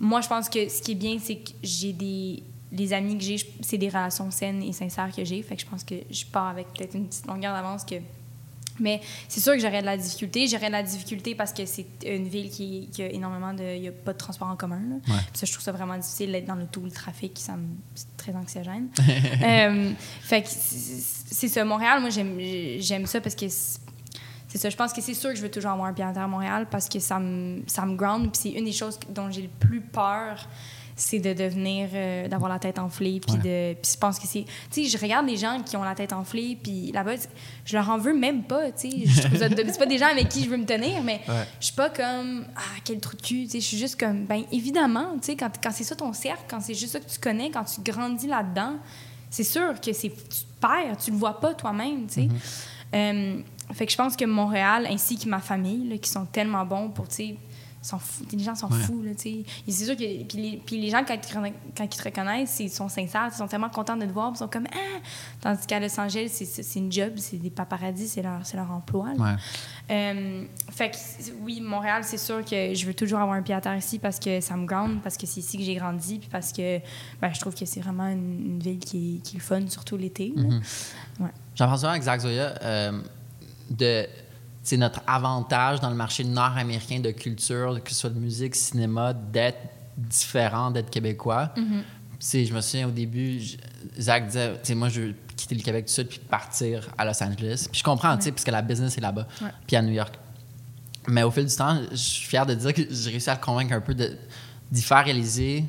Moi, 0.00 0.22
je 0.22 0.28
pense 0.28 0.48
que 0.48 0.70
ce 0.70 0.80
qui 0.80 0.92
est 0.92 0.94
bien, 0.94 1.18
c'est 1.22 1.36
que 1.36 1.50
j'ai 1.62 1.92
des. 1.92 2.42
Les 2.72 2.92
amis 2.92 3.18
que 3.18 3.24
j'ai, 3.24 3.36
c'est 3.60 3.78
des 3.78 3.88
relations 3.88 4.30
saines 4.30 4.62
et 4.62 4.72
sincères 4.72 5.14
que 5.14 5.24
j'ai. 5.24 5.42
Fait 5.42 5.56
que 5.56 5.62
je 5.62 5.66
pense 5.66 5.84
que 5.84 5.94
je 6.10 6.24
pars 6.24 6.48
avec 6.48 6.66
peut-être 6.72 6.94
une 6.94 7.06
petite 7.06 7.26
longueur 7.26 7.54
d'avance 7.54 7.84
que. 7.84 7.96
Mais 8.80 9.02
c'est 9.28 9.40
sûr 9.40 9.52
que 9.52 9.58
j'aurais 9.58 9.82
de 9.82 9.86
la 9.86 9.98
difficulté. 9.98 10.46
J'aurais 10.46 10.68
de 10.68 10.72
la 10.72 10.82
difficulté 10.82 11.34
parce 11.34 11.52
que 11.52 11.66
c'est 11.66 11.86
une 12.06 12.26
ville 12.26 12.50
qui, 12.50 12.88
qui 12.90 13.02
a 13.02 13.10
énormément 13.10 13.52
de. 13.52 13.76
Il 13.76 13.82
n'y 13.82 13.88
a 13.88 13.92
pas 13.92 14.14
de 14.14 14.18
transport 14.18 14.48
en 14.48 14.56
commun. 14.56 14.80
là. 14.88 15.14
Ouais. 15.14 15.20
Puis 15.30 15.38
ça, 15.38 15.46
je 15.46 15.52
trouve 15.52 15.62
ça 15.62 15.72
vraiment 15.72 15.96
difficile 15.96 16.32
d'être 16.32 16.46
dans 16.46 16.54
le 16.54 16.66
tout, 16.66 16.80
le 16.82 16.90
trafic. 16.90 17.38
Ça 17.38 17.56
me, 17.56 17.66
c'est 17.94 18.16
très 18.16 18.34
anxiogène. 18.34 18.88
Euh, 19.42 19.92
fait 20.22 20.42
que 20.42 20.48
c'est 20.48 21.48
ça. 21.48 21.64
Montréal, 21.64 22.00
moi, 22.00 22.10
j'aime 22.10 22.38
j'aime 22.80 23.06
ça 23.06 23.20
parce 23.20 23.34
que 23.34 23.48
c'est 23.48 24.58
ça. 24.58 24.68
Je 24.68 24.76
pense 24.76 24.92
que 24.92 25.00
c'est 25.00 25.14
sûr 25.14 25.30
que 25.30 25.36
je 25.36 25.42
veux 25.42 25.50
toujours 25.50 25.70
avoir 25.70 25.88
un 25.88 25.92
pied 25.92 26.04
à 26.04 26.26
Montréal 26.26 26.66
parce 26.70 26.88
que 26.88 26.98
ça 26.98 27.18
me, 27.18 27.62
ça 27.66 27.86
me 27.86 27.96
ground. 27.96 28.30
Puis 28.30 28.40
c'est 28.42 28.58
une 28.58 28.66
des 28.66 28.72
choses 28.72 28.98
dont 29.08 29.30
j'ai 29.30 29.42
le 29.42 29.48
plus 29.48 29.80
peur, 29.80 30.46
c'est 30.96 31.18
de 31.18 31.32
devenir, 31.32 31.88
euh, 31.94 32.28
d'avoir 32.28 32.50
la 32.50 32.58
tête 32.58 32.78
enflée. 32.78 33.20
Puis 33.20 33.36
de, 33.36 33.74
puis 33.74 33.92
je 33.92 33.98
pense 33.98 34.18
que 34.18 34.26
c'est, 34.26 34.44
tu 34.70 34.84
sais, 34.84 34.88
je 34.88 34.98
regarde 35.02 35.26
les 35.26 35.36
gens 35.36 35.62
qui 35.64 35.76
ont 35.76 35.82
la 35.82 35.94
tête 35.94 36.12
enflée, 36.12 36.58
puis 36.62 36.92
là-bas, 36.92 37.12
je 37.64 37.76
leur 37.76 37.88
en 37.90 37.98
veux 37.98 38.14
même 38.16 38.42
pas, 38.42 38.70
tu 38.72 38.90
sais. 38.90 39.04
C'est 39.38 39.78
pas 39.78 39.86
des 39.86 39.98
gens 39.98 40.06
avec 40.06 40.28
qui 40.28 40.44
je 40.44 40.50
veux 40.50 40.56
me 40.56 40.66
tenir, 40.66 41.02
mais 41.02 41.20
Ouais. 41.28 41.46
je 41.60 41.66
suis 41.66 41.74
pas 41.74 41.88
comme, 41.90 42.44
ah, 42.56 42.60
quel 42.84 43.00
trou 43.00 43.16
de 43.16 43.22
cul, 43.22 43.44
tu 43.44 43.50
sais. 43.50 43.60
Je 43.60 43.66
suis 43.66 43.78
juste 43.78 43.98
comme, 43.98 44.24
ben 44.26 44.42
évidemment, 44.52 45.12
tu 45.20 45.26
sais, 45.28 45.36
quand, 45.36 45.50
quand 45.62 45.70
c'est 45.72 45.84
ça 45.84 45.96
ton 45.96 46.12
cercle, 46.12 46.42
quand 46.48 46.60
c'est 46.60 46.74
juste 46.74 46.92
ça 46.92 47.00
que 47.00 47.08
tu 47.10 47.18
connais, 47.18 47.50
quand 47.50 47.64
tu 47.64 47.80
grandis 47.80 48.26
là-dedans, 48.26 48.74
c'est 49.30 49.44
sûr 49.44 49.80
que 49.80 49.92
c'est, 49.92 50.10
tu 50.10 50.14
te 50.44 50.60
perds, 50.60 50.96
tu 51.02 51.10
le 51.10 51.16
vois 51.16 51.40
pas 51.40 51.54
toi-même, 51.54 52.06
tu 52.06 52.14
sais. 52.14 52.28
Euh, 52.94 53.40
fait 53.72 53.86
que 53.86 53.92
je 53.92 53.96
pense 53.96 54.16
que 54.16 54.24
Montréal, 54.26 54.86
ainsi 54.90 55.16
que 55.18 55.26
ma 55.28 55.40
famille, 55.40 55.88
là, 55.88 55.96
qui 55.96 56.10
sont 56.10 56.26
tellement 56.26 56.66
bons 56.66 56.90
pour, 56.90 57.08
tu 57.08 57.14
sais, 57.14 57.36
les 58.32 58.38
gens 58.44 58.54
sont 58.54 58.68
Ouais. 58.72 58.78
fous, 58.80 59.02
là, 59.02 59.10
tu 59.14 59.22
sais. 59.22 59.30
Et 59.66 59.72
C'est 59.72 59.84
sûr 59.86 59.96
que... 59.96 60.22
Puis 60.24 60.38
les, 60.38 60.56
puis 60.64 60.80
les 60.80 60.88
gens, 60.90 61.02
quand 61.06 61.14
ils, 61.14 61.20
te 61.20 61.28
reconna- 61.34 61.52
quand 61.76 61.84
ils 61.84 61.88
te 61.88 62.02
reconnaissent, 62.04 62.60
ils 62.60 62.70
sont 62.70 62.88
sincères, 62.88 63.28
ils 63.32 63.36
sont 63.36 63.46
tellement 63.48 63.68
contents 63.70 63.96
de 63.96 64.06
te 64.06 64.12
voir, 64.12 64.30
ils 64.34 64.38
sont 64.38 64.48
comme 64.48 64.66
«Ah!» 64.72 65.00
Tandis 65.40 65.66
qu'à 65.66 65.80
Los 65.80 65.98
Angeles, 65.98 66.28
c'est- 66.30 66.78
une 66.78 66.90
job, 66.92 67.12
c'est 67.16 67.36
des 67.38 67.50
paparazzis, 67.50 68.08
c'est 68.08 68.22
leur, 68.22 68.70
emploi. 68.70 69.08
Ouais. 69.18 69.34
Euh, 69.90 70.44
fait 70.70 70.90
que 70.90 70.96
oui, 71.42 71.60
Montréal, 71.60 72.02
c'est 72.04 72.18
sûr 72.18 72.44
que 72.44 72.72
je 72.74 72.86
veux 72.86 72.94
toujours 72.94 73.18
avoir 73.18 73.36
un 73.36 73.42
pied 73.42 73.54
à 73.54 73.60
terre 73.60 73.76
ici 73.76 73.98
parce 73.98 74.18
que 74.20 74.40
ça 74.40 74.56
me 74.56 74.64
ground, 74.66 75.00
parce 75.02 75.16
que 75.16 75.26
c'est 75.26 75.40
ici 75.40 75.58
que 75.58 75.64
j'ai 75.64 75.74
grandi, 75.74 76.18
puis 76.18 76.28
parce 76.30 76.52
que 76.52 76.78
ben, 77.20 77.32
je 77.34 77.40
trouve 77.40 77.54
que 77.54 77.64
c'est 77.66 77.80
vraiment 77.80 78.06
une, 78.08 78.40
une 78.52 78.58
ville 78.60 78.78
qui 78.78 79.16
est, 79.16 79.18
qui 79.22 79.36
est 79.36 79.40
fun, 79.40 79.66
surtout 79.68 79.96
l'été. 79.96 80.32
là. 80.36 80.44
Ouais. 81.20 81.30
J'en 81.56 81.66
pense 81.68 81.84
avec 81.84 82.02
Zach 82.02 82.20
Zoya 82.20 82.54
euh, 82.62 83.02
de 83.70 84.06
c'est 84.62 84.76
notre 84.76 85.00
avantage 85.06 85.80
dans 85.80 85.90
le 85.90 85.96
marché 85.96 86.24
nord-américain 86.24 87.00
de 87.00 87.10
culture, 87.10 87.80
que 87.82 87.90
ce 87.90 87.96
soit 87.96 88.10
de 88.10 88.18
musique, 88.18 88.54
cinéma, 88.54 89.12
d'être 89.12 89.58
différent, 89.96 90.70
d'être 90.70 90.90
québécois. 90.90 91.52
Sais, 92.18 92.44
je 92.44 92.54
me 92.54 92.60
souviens 92.60 92.86
au 92.86 92.92
début, 92.92 93.40
je- 93.40 93.56
Zach 94.00 94.26
disait, 94.28 94.74
moi, 94.76 94.88
je 94.88 95.00
veux 95.00 95.14
quitter 95.36 95.56
le 95.56 95.62
Québec 95.62 95.86
tout 95.86 95.88
de 95.88 95.92
suite 95.92 96.08
puis 96.08 96.18
partir 96.20 96.88
à 96.96 97.04
Los 97.04 97.20
Angeles. 97.20 97.66
Puis 97.70 97.80
je 97.80 97.84
comprends, 97.84 98.16
tu 98.16 98.22
sais, 98.24 98.30
parce 98.32 98.44
que 98.44 98.50
la 98.52 98.62
business 98.62 98.96
est 98.96 99.00
là-bas, 99.00 99.26
Ouais. 99.42 99.48
puis 99.66 99.74
à 99.74 99.82
New 99.82 99.92
York. 99.92 100.14
Mais 101.08 101.24
au 101.24 101.32
fil 101.32 101.44
du 101.46 101.56
temps, 101.56 101.80
je 101.90 101.96
suis 101.96 102.28
fier 102.28 102.46
de 102.46 102.54
dire 102.54 102.72
que 102.72 102.82
j'ai 102.88 103.10
réussi 103.10 103.28
à 103.28 103.34
le 103.34 103.40
convaincre 103.40 103.72
un 103.72 103.80
peu 103.80 103.92
d'y 103.92 104.82
faire 104.82 105.04
réaliser 105.04 105.64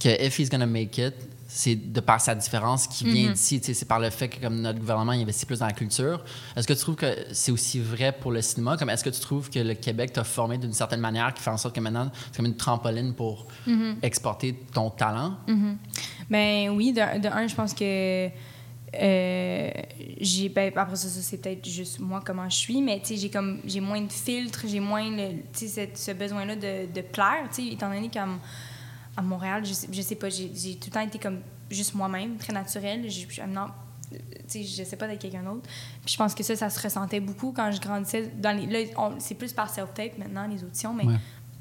que 0.00 0.08
if 0.24 0.38
he's 0.38 0.48
gonna 0.48 0.64
make 0.64 0.96
it, 0.96 1.12
c'est 1.60 1.74
de 1.74 1.98
par 2.00 2.20
sa 2.20 2.36
différence 2.36 2.86
qui 2.86 3.04
vient 3.04 3.32
d'ici. 3.32 3.58
Tu 3.58 3.66
sais, 3.66 3.74
C'est 3.74 3.86
par 3.88 3.98
le 3.98 4.10
fait 4.10 4.28
que 4.28 4.40
comme 4.40 4.60
notre 4.60 4.78
gouvernement 4.78 5.10
investit 5.10 5.44
plus 5.44 5.58
dans 5.58 5.66
la 5.66 5.72
culture. 5.72 6.22
Est-ce 6.54 6.68
que 6.68 6.72
tu 6.72 6.78
trouves 6.78 6.94
que 6.94 7.12
c'est 7.32 7.50
aussi 7.50 7.80
vrai 7.80 8.12
pour 8.12 8.30
le 8.30 8.40
cinéma? 8.42 8.76
Comme 8.76 8.90
est-ce 8.90 9.02
que 9.02 9.10
tu 9.10 9.18
trouves 9.20 9.50
que 9.50 9.58
le 9.58 9.74
Québec 9.74 10.12
t'a 10.12 10.22
formé 10.22 10.56
d'une 10.58 10.72
certaine 10.72 11.00
manière 11.00 11.34
qui 11.34 11.42
fait 11.42 11.50
en 11.50 11.56
sorte 11.56 11.74
que 11.74 11.80
maintenant 11.80 12.12
c'est 12.30 12.36
comme 12.36 12.46
une 12.46 12.56
trampoline 12.56 13.12
pour 13.12 13.46
exporter 14.02 14.54
ton 14.72 14.90
talent? 14.90 15.36
Ben 16.30 16.68
oui, 16.70 16.92
de, 16.92 17.18
de 17.20 17.26
un, 17.28 17.48
je 17.48 17.54
pense 17.56 17.74
que 17.74 18.28
euh, 18.94 19.70
j'ai 20.20 20.48
ben, 20.48 20.72
après 20.76 20.96
ça, 20.96 21.08
ça, 21.08 21.20
c'est 21.20 21.38
peut-être 21.38 21.68
juste 21.68 21.98
moi 22.00 22.22
comment 22.24 22.48
je 22.48 22.56
suis, 22.56 22.80
mais 22.82 23.00
tu 23.00 23.08
sais 23.08 23.16
j'ai 23.16 23.30
comme 23.30 23.58
j'ai 23.66 23.80
moins 23.80 24.00
de 24.00 24.10
filtres, 24.12 24.64
j'ai 24.66 24.80
moins 24.80 25.10
le, 25.10 25.40
cette- 25.52 25.98
ce 25.98 26.12
besoin-là 26.12 26.56
de, 26.56 26.86
de 26.92 27.00
plaire, 27.02 27.48
tu 27.54 27.62
sais 27.66 27.72
étant 27.72 27.88
donné 27.92 28.08
qu'à 28.08 28.26
à 29.18 29.22
Montréal, 29.22 29.64
je 29.66 29.72
sais, 29.72 29.88
je 29.90 30.00
sais 30.00 30.14
pas, 30.14 30.28
j'ai 30.30 30.48
tout 30.76 30.86
le 30.86 30.92
temps 30.92 31.00
été 31.00 31.18
comme 31.18 31.40
juste 31.70 31.94
moi-même, 31.94 32.36
très 32.36 32.52
naturelle. 32.52 33.10
Je, 33.10 33.20
je, 33.28 33.42
sais, 34.46 34.62
je 34.62 34.84
sais 34.84 34.96
pas 34.96 35.06
d'être 35.08 35.20
quelqu'un 35.20 35.42
d'autre. 35.42 35.68
Puis 36.04 36.12
je 36.12 36.16
pense 36.16 36.34
que 36.34 36.42
ça, 36.42 36.54
ça 36.56 36.70
se 36.70 36.80
ressentait 36.80 37.20
beaucoup 37.20 37.52
quand 37.54 37.70
je 37.72 37.80
grandissais. 37.80 38.30
Dans 38.38 38.56
les, 38.56 38.66
là, 38.66 39.10
c'est 39.18 39.34
plus 39.34 39.52
par 39.52 39.68
self-tape 39.70 40.16
maintenant, 40.18 40.46
les 40.46 40.62
auditions, 40.64 40.94
mais 40.94 41.04
Ouais. 41.04 41.14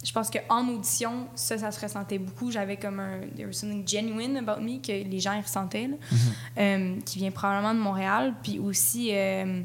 je 0.06 0.12
pense 0.14 0.30
qu'en 0.30 0.68
audition, 0.70 1.28
ça, 1.36 1.58
ça 1.58 1.72
se 1.72 1.82
ressentait 1.82 2.20
beaucoup. 2.20 2.52
J'avais 2.52 2.78
comme 2.78 3.00
un. 3.00 3.22
There 3.36 3.48
was 3.48 3.54
something 3.54 3.86
genuine 3.88 4.38
about 4.38 4.62
me 4.62 4.80
que 4.80 4.92
les 4.92 5.20
gens 5.20 5.34
ils 5.34 5.42
ressentaient, 5.42 5.88
là, 5.88 5.96
euh, 6.60 7.00
qui 7.06 7.18
vient 7.18 7.32
probablement 7.32 7.74
de 7.74 7.80
Montréal. 7.80 8.34
Puis 8.44 8.60
aussi 8.60 9.10
euh, 9.12 9.62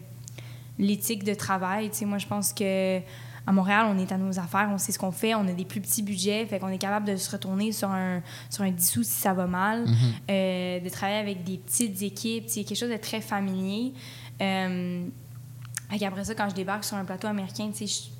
l'éthique 0.78 1.24
de 1.24 1.34
travail. 1.34 1.90
Tu 1.90 1.98
sais, 1.98 2.04
moi, 2.06 2.18
je 2.18 2.26
pense 2.26 2.52
que. 2.52 3.00
À 3.46 3.52
Montréal, 3.52 3.86
on 3.88 3.98
est 3.98 4.12
à 4.12 4.18
nos 4.18 4.38
affaires, 4.38 4.68
on 4.72 4.78
sait 4.78 4.92
ce 4.92 4.98
qu'on 4.98 5.10
fait, 5.10 5.34
on 5.34 5.46
a 5.48 5.52
des 5.52 5.64
plus 5.64 5.80
petits 5.80 6.02
budgets, 6.02 6.46
fait 6.46 6.58
qu'on 6.60 6.68
est 6.68 6.78
capable 6.78 7.06
de 7.06 7.16
se 7.16 7.30
retourner 7.30 7.72
sur 7.72 7.90
un, 7.90 8.22
sur 8.48 8.62
un 8.62 8.70
10 8.70 8.88
sous 8.90 9.02
si 9.02 9.10
ça 9.10 9.32
va 9.34 9.46
mal, 9.46 9.84
euh, 10.30 10.78
de 10.80 10.88
travailler 10.88 11.18
avec 11.18 11.42
des 11.44 11.58
petites 11.58 12.00
équipes, 12.02 12.44
c'est 12.46 12.62
quelque 12.64 12.78
chose 12.78 12.90
de 12.90 12.96
très 12.96 13.20
familier. 13.20 13.92
Euh, 14.40 15.04
fait 15.90 15.98
qu'après 15.98 16.24
ça, 16.24 16.34
quand 16.36 16.48
je 16.48 16.54
débarque 16.54 16.84
sur 16.84 16.96
un 16.96 17.04
plateau 17.04 17.26
américain, 17.26 17.70
tu 17.76 17.86
sais, 17.88 18.10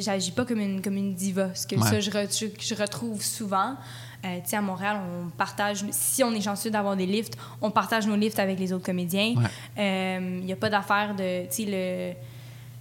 j'agis 0.00 0.30
pas 0.32 0.44
comme 0.44 0.60
une, 0.60 0.80
comme 0.80 0.96
une 0.96 1.14
diva. 1.14 1.54
Ce 1.54 1.66
que 1.66 1.76
Ouais. 1.76 1.82
ça, 1.88 2.00
je, 2.00 2.10
re- 2.10 2.38
je, 2.38 2.46
je 2.64 2.74
retrouve 2.74 3.22
souvent. 3.22 3.76
Euh, 4.24 4.38
tu 4.42 4.50
sais, 4.50 4.56
à 4.56 4.62
Montréal, 4.62 5.00
on 5.24 5.28
partage, 5.30 5.84
si 5.90 6.22
on 6.22 6.32
est 6.32 6.40
chanceux 6.40 6.70
d'avoir 6.70 6.96
des 6.96 7.06
lifts, 7.06 7.36
on 7.60 7.70
partage 7.70 8.06
nos 8.06 8.16
lifts 8.16 8.38
avec 8.38 8.58
les 8.58 8.72
autres 8.72 8.84
comédiens. 8.86 9.34
Ouais. 9.36 10.18
Il 10.40 10.44
n'y 10.46 10.52
a 10.52 10.56
pas 10.56 10.70
d'affaire 10.70 11.14
de. 11.16 11.42
Tu 11.46 11.64
sais, 11.64 11.64
le, 11.66 12.12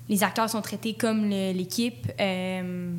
les 0.09 0.23
acteurs 0.23 0.49
sont 0.49 0.61
traités 0.61 0.93
comme 0.93 1.29
l'équipe. 1.29 2.11
Euh, 2.19 2.91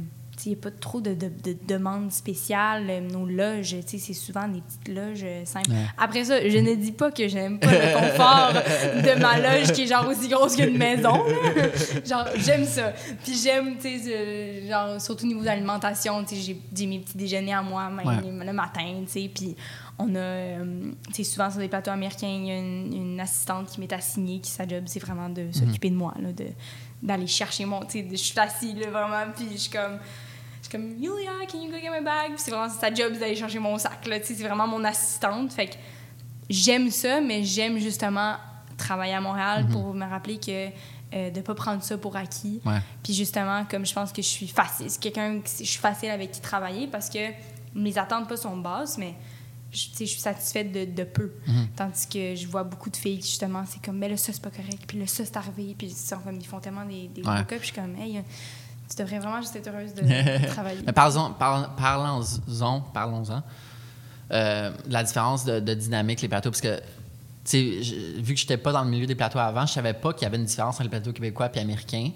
il 0.45 0.49
n'y 0.49 0.55
a 0.55 0.61
pas 0.61 0.71
trop 0.73 1.01
de, 1.01 1.15
de- 1.15 1.29
de 1.45 1.57
demandes 1.69 2.11
spéciales. 2.11 2.87
Euh, 2.91 3.01
Nos 3.01 3.27
loges, 3.27 3.77
c'est 3.87 3.99
souvent 4.13 4.49
des 4.49 4.61
petites 4.61 4.89
loges 4.89 5.23
euh, 5.23 5.45
simples. 5.45 5.71
Ouais. 5.71 5.85
Après 5.97 6.25
ça, 6.25 6.49
je 6.49 6.59
ne 6.59 6.75
dis 6.75 6.91
pas 6.91 7.13
que 7.13 7.29
j'aime 7.29 7.61
pas 7.61 7.69
le 7.71 7.95
confort 7.95 8.53
de 9.05 9.21
ma 9.21 9.39
loge 9.39 9.71
qui 9.73 9.83
est 9.83 9.87
genre 9.87 10.09
aussi 10.09 10.29
grosse 10.29 10.57
qu'une 10.57 10.77
maison. 10.79 11.13
genre, 12.05 12.27
j'aime 12.39 12.65
ça. 12.65 12.93
Puis 13.23 13.35
j'aime, 13.41 13.77
tu 13.77 13.83
sais, 13.83 13.99
ce- 14.65 14.69
genre, 14.69 15.01
surtout 15.01 15.25
au 15.27 15.29
niveau 15.29 15.41
de 15.43 15.47
l'alimentation, 15.47 16.25
j'ai- 16.29 16.57
j'ai 16.75 16.87
mes 16.87 16.99
petits 16.99 17.19
déjeuners 17.19 17.53
à 17.55 17.63
moi 17.63 17.89
même 17.91 18.07
Ouais. 18.07 18.45
le 18.47 18.53
matin, 18.53 19.03
tu 19.07 19.13
sais. 19.13 19.31
Puis 19.33 19.55
on 20.09 20.15
a, 20.15 20.19
euh, 20.19 20.93
souvent 21.25 21.51
sur 21.51 21.61
des 21.61 21.69
plateaux 21.69 21.91
américains, 21.91 22.29
il 22.29 22.47
y 22.47 22.51
a 22.51 22.59
une, 22.59 22.93
une 22.93 23.21
assistante 23.21 23.69
qui 23.71 23.81
m'est 23.81 23.93
assignée, 23.93 24.41
qui 24.41 24.51
sa 24.51 24.67
job, 24.67 24.85
c'est 24.87 25.01
vraiment 25.01 25.29
de 25.29 25.51
s'occuper 25.53 25.91
de 25.91 25.97
moi, 25.97 26.15
là, 26.21 26.33
de 26.33 26.47
d'aller 27.03 27.27
chercher 27.27 27.65
mon, 27.65 27.81
tu 27.81 27.91
sais, 27.91 28.03
de- 28.03 28.11
je 28.13 28.17
suis 28.23 28.39
assise, 28.39 28.77
là, 28.77 28.91
vraiment, 28.91 29.33
puis 29.35 29.47
je 29.53 29.57
suis 29.57 29.71
comme... 29.71 29.99
Je 30.63 30.69
suis 30.69 30.79
comme, 30.79 31.03
Yulia, 31.03 31.33
can 31.51 31.61
you 31.61 31.69
go 31.73 31.77
get 31.77 31.91
my 31.91 32.05
bag? 32.05 32.29
Puis 32.29 32.39
c'est 32.39 32.53
vraiment 32.53 32.69
sa 32.73 32.95
job 32.95 33.15
d'aller 33.19 33.35
chercher 33.35 33.59
mon 33.59 33.77
sac, 33.79 34.07
là, 34.07 34.21
tu 34.21 34.27
sais, 34.27 34.35
c'est 34.35 34.45
vraiment 34.47 34.69
mon 34.69 34.85
assistante. 34.85 35.53
Fait 35.53 35.67
que 35.67 35.75
j'aime 36.49 36.89
ça, 36.91 37.21
mais 37.21 37.43
j'aime 37.43 37.79
justement 37.79 38.37
travailler 38.79 39.15
à 39.15 39.21
Montréal 39.21 39.67
pour 39.73 39.93
me 39.93 40.09
rappeler 40.09 40.39
que 40.39 40.69
euh, 41.15 41.31
de 41.31 41.41
pas 41.41 41.55
prendre 41.57 41.83
ça 41.83 41.99
pour 41.99 42.15
acquis. 42.17 42.61
Ouais. 42.65 42.79
Puis 43.03 43.13
justement, 43.13 43.65
comme 43.69 43.85
je 43.85 43.93
pense 43.93 44.13
que 44.13 44.23
je 44.23 44.29
suis 44.29 44.47
facile, 44.47 44.89
c'est 44.89 45.01
quelqu'un 45.01 45.41
que 45.41 45.49
je 45.49 45.65
suis 45.65 45.81
facile 45.81 46.11
avec 46.11 46.31
qui 46.31 46.41
travailler 46.41 46.87
parce 46.87 47.11
que 47.11 47.19
mes 47.75 47.99
attentes 47.99 48.29
pas 48.29 48.37
sont 48.37 48.57
basses, 48.57 48.97
mais 48.99 49.15
je, 49.73 49.89
je 50.01 50.05
suis 50.05 50.21
satisfaite 50.21 50.71
de, 50.73 50.85
de 50.85 51.05
peu. 51.05 51.33
Tandis 51.77 52.07
que 52.07 52.35
je 52.37 52.47
vois 52.47 52.63
beaucoup 52.65 52.91
de 52.91 52.97
filles 52.97 53.19
qui, 53.19 53.29
justement, 53.29 53.65
c'est 53.67 53.83
comme, 53.83 53.99
mais 53.99 54.09
là, 54.09 54.17
ça, 54.17 54.33
c'est 54.33 54.43
pas 54.43 54.51
correct, 54.51 54.83
puis 54.87 54.99
là, 54.99 55.07
ça, 55.07 55.25
c'est 55.25 55.37
arrivé, 55.37 55.75
puis 55.77 55.89
ils, 55.89 55.95
sont 55.97 56.19
comme, 56.19 56.37
ils 56.37 56.47
font 56.47 56.61
tellement 56.61 56.85
des, 56.85 57.09
des 57.09 57.23
Ouais. 57.23 57.43
puis 57.45 57.59
je 57.61 57.65
suis 57.67 57.75
comme, 57.75 57.97
hey, 57.97 58.23
tu 58.89 58.97
devrais 58.97 59.19
vraiment 59.19 59.41
juste 59.41 59.57
être 59.57 59.69
heureuse 59.69 59.95
de, 59.95 60.03
de 60.03 60.47
travailler. 60.53 60.81
Mais 60.87 60.93
parlons, 60.93 61.33
parlons, 61.39 61.67
parlons-en, 61.77 62.81
parlons-en. 62.93 63.43
Euh, 64.31 64.71
la 64.89 65.03
différence 65.05 65.45
de, 65.45 65.61
de 65.61 65.75
dynamique, 65.75 66.21
les 66.23 66.29
plateaux, 66.29 66.51
parce 66.51 66.61
que, 66.61 66.77
tu 66.77 66.83
sais, 67.45 67.83
je- 67.83 68.21
vu 68.21 68.35
que 68.35 68.41
je 68.41 68.45
n'étais 68.45 68.57
pas 68.57 68.73
dans 68.73 68.83
le 68.85 68.91
milieu 68.91 69.07
des 69.07 69.15
plateaux 69.15 69.39
avant, 69.39 69.67
je 69.67 69.73
savais 69.73 69.93
pas 69.95 70.13
qu'il 70.13 70.23
y 70.23 70.27
avait 70.27 70.37
une 70.39 70.45
différence 70.45 70.75
entre 70.77 70.85
les 70.85 70.89
plateaux 70.89 71.13
québécois 71.13 71.51
et 71.55 71.59
américains. 71.61 72.11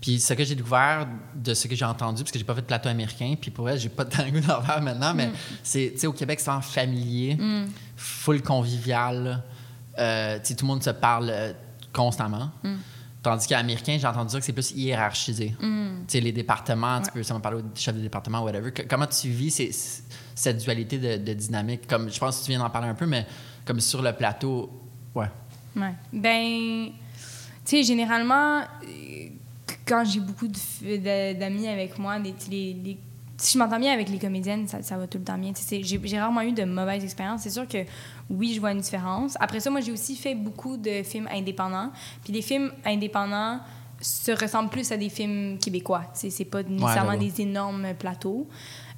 Puis 0.00 0.18
ce 0.18 0.32
que 0.32 0.44
j'ai 0.44 0.54
découvert 0.54 1.06
de 1.34 1.52
ce 1.52 1.68
que 1.68 1.74
j'ai 1.76 1.84
entendu, 1.84 2.22
parce 2.22 2.32
que 2.32 2.38
j'ai 2.38 2.44
pas 2.44 2.54
fait 2.54 2.62
de 2.62 2.66
plateau 2.66 2.88
américain, 2.88 3.34
puis 3.38 3.50
pour 3.50 3.64
vrai, 3.64 3.76
j'ai 3.78 3.90
pas 3.90 4.04
de 4.04 4.16
le 4.24 4.30
goût 4.40 4.46
d'en 4.46 4.62
faire 4.62 4.80
maintenant, 4.80 5.12
mais 5.14 5.30
c'est, 5.62 5.90
tu 5.94 5.98
sais, 6.00 6.06
au 6.06 6.12
Québec, 6.14 6.40
c'est 6.40 6.46
vraiment 6.46 6.62
familier, 6.62 7.36
full 7.96 8.40
convivial. 8.42 9.42
Euh, 9.98 10.38
tu 10.38 10.46
sais, 10.48 10.54
tout 10.54 10.64
le 10.64 10.68
monde 10.68 10.82
se 10.82 10.90
parle 10.90 11.28
euh, 11.30 11.52
constamment. 11.92 12.50
Tandis 13.22 13.46
qu'à 13.46 13.58
américain, 13.58 13.98
j'ai 14.00 14.06
entendu 14.06 14.30
dire 14.30 14.38
que 14.38 14.44
c'est 14.46 14.54
plus 14.54 14.70
hiérarchisé. 14.70 15.54
Tu 15.60 15.66
sais, 16.08 16.20
les 16.20 16.32
départements, 16.32 17.02
tu 17.02 17.10
peux 17.12 17.22
seulement 17.22 17.42
parler 17.42 17.58
au 17.58 17.64
chef 17.74 17.94
de 17.94 18.00
département, 18.00 18.40
whatever. 18.42 18.72
Que- 18.72 18.82
comment 18.88 19.06
tu 19.06 19.28
vis 19.28 19.50
ces- 19.50 19.70
cette 20.34 20.56
dualité 20.56 20.98
de, 20.98 21.22
de 21.22 21.34
dynamique? 21.34 21.86
Comme, 21.86 22.10
je 22.10 22.18
pense 22.18 22.38
que 22.40 22.44
tu 22.46 22.50
viens 22.52 22.60
d'en 22.60 22.70
parler 22.70 22.88
un 22.88 22.94
peu, 22.94 23.04
mais 23.04 23.26
comme 23.66 23.80
sur 23.80 24.00
le 24.00 24.14
plateau, 24.14 24.70
ouais. 25.14 25.26
Ouais. 25.76 25.92
Ben, 26.14 26.86
tu 26.86 26.92
sais, 27.66 27.82
généralement, 27.82 28.62
quand 29.90 30.04
j'ai 30.04 30.20
beaucoup 30.20 30.46
d'amis 30.46 31.66
avec 31.68 31.98
moi, 31.98 32.18
des, 32.18 32.32
les, 32.50 32.72
les- 32.74 32.98
si 33.36 33.54
je 33.54 33.58
m'entends 33.58 33.78
bien 33.80 33.92
avec 33.92 34.08
les 34.08 34.18
comédiennes, 34.18 34.68
ça, 34.68 34.82
ça 34.82 34.96
va 34.98 35.06
tout 35.06 35.18
le 35.18 35.24
temps 35.24 35.38
bien. 35.38 35.52
J'ai 35.82 36.18
rarement 36.20 36.42
eu 36.42 36.52
de 36.52 36.64
mauvaises 36.64 37.02
expériences. 37.02 37.42
C'est 37.42 37.50
sûr 37.50 37.66
que 37.66 37.78
oui, 38.28 38.52
je 38.54 38.60
vois 38.60 38.72
une 38.72 38.80
différence. 38.80 39.36
Après 39.40 39.60
ça, 39.60 39.70
moi, 39.70 39.80
j'ai 39.80 39.92
aussi 39.92 40.14
fait 40.14 40.34
beaucoup 40.34 40.76
de 40.76 41.02
films 41.02 41.26
indépendants. 41.32 41.90
Puis 42.22 42.32
les 42.34 42.42
films 42.42 42.70
indépendants 42.84 43.58
se 44.00 44.32
ressemblent 44.32 44.70
plus 44.70 44.92
à 44.92 44.96
des 44.96 45.08
films 45.08 45.58
québécois. 45.58 46.04
C'est 46.14 46.44
pas 46.44 46.62
nécessairement 46.62 47.12
ouais. 47.12 47.18
des 47.18 47.40
énormes 47.40 47.88
plateaux. 47.98 48.46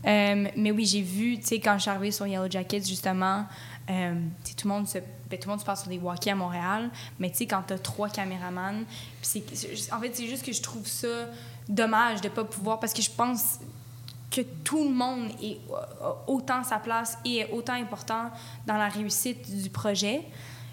Euh, 0.05 0.49
mais 0.57 0.73
oui, 0.73 0.85
j'ai 0.85 1.03
vu, 1.03 1.39
tu 1.39 1.47
sais, 1.47 1.61
quand 1.61 1.75
je 1.77 1.83
suis 1.83 1.91
arrivée 1.91 2.11
sur 2.11 2.27
Yellow 2.27 2.51
Jackets, 2.51 2.85
justement, 2.85 3.47
euh, 3.91 4.15
tout 4.45 4.69
le 4.69 4.75
monde 4.75 4.89
se 4.89 4.99
ben, 4.99 5.39
tout 5.39 5.49
le 5.49 5.53
monde 5.53 5.61
se 5.61 5.65
passe 5.65 5.81
sur 5.83 5.89
des 5.91 5.99
walkies 5.99 6.31
à 6.31 6.35
Montréal, 6.35 6.91
mais 7.19 7.31
tu 7.31 7.39
sais, 7.39 7.47
quand 7.47 7.63
t'as 7.67 7.79
trois 7.79 8.09
caméramans, 8.11 8.85
c'est- 9.23 9.43
en 9.93 9.99
fait, 9.99 10.15
c'est 10.15 10.27
juste 10.27 10.45
que 10.45 10.53
je 10.53 10.61
trouve 10.61 10.87
ça 10.87 11.27
dommage 11.69 12.21
de 12.21 12.29
pas 12.29 12.45
pouvoir, 12.45 12.79
parce 12.81 12.93
que 12.93 13.01
je 13.01 13.11
pense 13.11 13.59
que 14.31 14.43
tout 14.65 14.85
le 14.85 14.95
monde 14.95 15.31
est, 15.43 15.59
a 16.03 16.15
autant 16.27 16.63
sa 16.65 16.79
place 16.79 17.17
et 17.25 17.39
est 17.39 17.51
autant 17.51 17.75
important 17.75 18.31
dans 18.67 18.77
la 18.77 18.89
réussite 18.89 19.63
du 19.63 19.71
projet. 19.71 20.23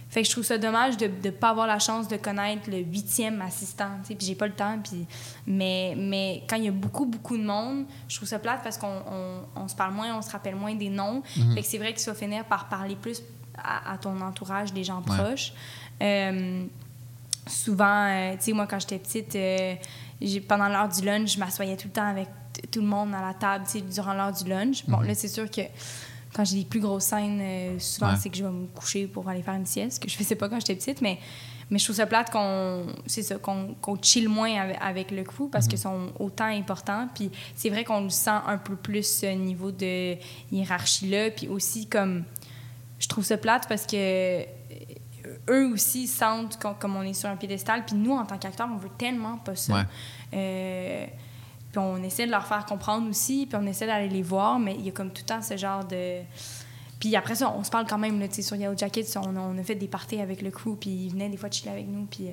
Fait 0.09 0.21
que 0.23 0.27
je 0.27 0.31
trouve 0.31 0.43
ça 0.43 0.57
dommage 0.57 0.97
de 0.97 1.05
ne 1.07 1.29
pas 1.29 1.49
avoir 1.49 1.67
la 1.67 1.77
chance 1.77 2.07
de 2.07 2.17
connaître 2.17 2.69
le 2.69 2.77
huitième 2.79 3.41
assistant. 3.41 3.91
Puis 4.05 4.17
j'ai 4.19 4.33
pas 4.35 4.47
le 4.47 4.53
temps. 4.53 4.79
Puis... 4.83 5.05
Mais, 5.45 5.93
mais 5.95 6.43
quand 6.49 6.55
il 6.55 6.63
y 6.63 6.67
a 6.67 6.71
beaucoup, 6.71 7.05
beaucoup 7.05 7.37
de 7.37 7.43
monde, 7.43 7.85
je 8.07 8.15
trouve 8.15 8.27
ça 8.27 8.39
plate 8.39 8.61
parce 8.63 8.77
qu'on 8.79 8.87
on, 9.11 9.41
on 9.55 9.67
se 9.67 9.75
parle 9.75 9.93
moins, 9.93 10.17
on 10.17 10.21
se 10.23 10.31
rappelle 10.31 10.55
moins 10.55 10.73
des 10.73 10.89
noms. 10.89 11.21
Mhm. 11.37 11.53
Fait 11.53 11.61
que 11.61 11.67
c'est 11.67 11.77
vrai 11.77 11.93
qu'il 11.93 12.03
faut 12.03 12.15
finir 12.17 12.43
par 12.45 12.67
parler 12.69 12.95
plus 12.95 13.21
à, 13.55 13.93
à 13.93 13.97
ton 13.99 14.19
entourage, 14.21 14.73
des 14.73 14.83
gens 14.83 15.01
proches. 15.03 15.53
Euh, 16.01 16.65
souvent, 17.47 18.05
euh, 18.07 18.33
tu 18.33 18.45
sais, 18.45 18.53
moi, 18.53 18.67
quand 18.67 18.79
j'étais 18.79 18.99
petite, 18.99 19.35
euh, 19.35 19.75
pendant 20.47 20.69
l'heure 20.69 20.89
du 20.89 21.01
lunch, 21.01 21.33
je 21.35 21.39
m'assoyais 21.39 21.77
tout 21.77 21.87
le 21.87 21.93
temps 21.93 22.07
avec 22.09 22.27
tout 22.71 22.81
le 22.81 22.87
monde 22.87 23.13
à 23.13 23.21
la 23.21 23.33
table, 23.33 23.65
tu 23.65 23.73
sais, 23.73 23.81
durant 23.81 24.13
l'heure 24.13 24.33
du 24.33 24.45
lunch. 24.49 24.85
Bon, 24.87 24.97
Mhm. 24.97 25.07
là, 25.07 25.15
c'est 25.15 25.27
sûr 25.27 25.49
que 25.49 25.61
quand 26.33 26.45
j'ai 26.45 26.57
des 26.59 26.65
plus 26.65 26.79
grosses 26.79 27.05
scènes, 27.05 27.39
euh, 27.41 27.79
souvent, 27.79 28.11
Ouais. 28.11 28.17
c'est 28.19 28.29
que 28.29 28.37
je 28.37 28.43
vais 28.43 28.51
me 28.51 28.67
coucher 28.67 29.07
pour 29.07 29.27
aller 29.29 29.41
faire 29.41 29.55
une 29.55 29.65
sieste, 29.65 29.95
ce 29.95 29.99
que 29.99 30.09
je 30.09 30.15
faisais 30.15 30.35
pas 30.35 30.47
quand 30.49 30.59
j'étais 30.59 30.75
petite, 30.75 31.01
mais, 31.01 31.17
mais 31.71 31.79
je 31.79 31.83
trouve 31.85 31.95
ça 31.95 32.05
plate 32.05 32.29
qu'on, 32.31 32.85
qu'on, 33.41 33.75
qu'on 33.81 33.97
chill 34.01 34.29
moins 34.29 34.53
avec, 34.61 34.77
avec 34.81 35.11
le 35.11 35.23
crew 35.23 35.49
parce 35.51 35.67
qu'ils 35.67 35.79
sont 35.79 36.11
autant 36.19 36.45
importants. 36.45 37.07
Puis 37.15 37.31
c'est 37.55 37.69
vrai 37.69 37.83
qu'on 37.83 38.01
le 38.01 38.09
sent 38.09 38.29
un 38.47 38.57
peu 38.57 38.75
plus 38.75 39.03
ce 39.03 39.25
niveau 39.27 39.71
de 39.71 40.15
hiérarchie-là. 40.51 41.31
Puis 41.31 41.47
aussi, 41.47 41.87
comme, 41.87 42.23
je 42.99 43.07
trouve 43.07 43.23
ça 43.23 43.37
plate 43.37 43.67
parce 43.67 43.85
que 43.85 43.95
euh, 43.97 44.43
eux 45.49 45.67
aussi 45.73 46.07
sentent 46.07 46.57
comme 46.79 46.95
on 46.95 47.03
est 47.03 47.13
sur 47.13 47.29
un 47.29 47.35
piédestal. 47.35 47.85
Puis 47.85 47.95
nous, 47.95 48.13
en 48.13 48.25
tant 48.25 48.37
qu'acteurs, 48.37 48.69
on 48.71 48.77
veut 48.77 48.91
tellement 48.97 49.37
pas 49.37 49.55
ça. 49.55 49.73
Ouais. 49.73 49.83
Euh, 50.33 51.05
puis 51.71 51.77
on 51.79 52.01
essaie 52.03 52.25
de 52.25 52.31
leur 52.31 52.45
faire 52.47 52.65
comprendre 52.65 53.07
aussi, 53.09 53.45
puis 53.45 53.57
on 53.61 53.65
essaie 53.67 53.85
d'aller 53.87 54.09
les 54.09 54.23
voir, 54.23 54.59
mais 54.59 54.75
il 54.75 54.85
y 54.85 54.89
a 54.89 54.91
comme 54.91 55.11
tout 55.11 55.21
le 55.23 55.27
temps 55.27 55.41
ce 55.41 55.55
genre 55.57 55.85
de... 55.85 56.21
Puis 56.99 57.15
après 57.15 57.35
ça, 57.35 57.53
on 57.57 57.63
se 57.63 57.69
parle 57.69 57.85
quand 57.87 57.97
même, 57.97 58.19
là, 58.19 58.27
tu 58.27 58.35
sais, 58.35 58.41
sur 58.41 58.55
Yellow 58.57 58.77
Jackets, 58.77 59.05
on, 59.17 59.35
a- 59.37 59.39
on 59.39 59.57
a 59.57 59.63
fait 59.63 59.75
des 59.75 59.87
parties 59.87 60.19
avec 60.19 60.41
le 60.41 60.51
crew, 60.51 60.75
puis 60.79 60.89
ils 60.89 61.09
venaient 61.11 61.29
des 61.29 61.37
fois 61.37 61.49
chiller 61.49 61.71
avec 61.71 61.87
nous, 61.87 62.05
puis... 62.05 62.27
euh, 62.27 62.31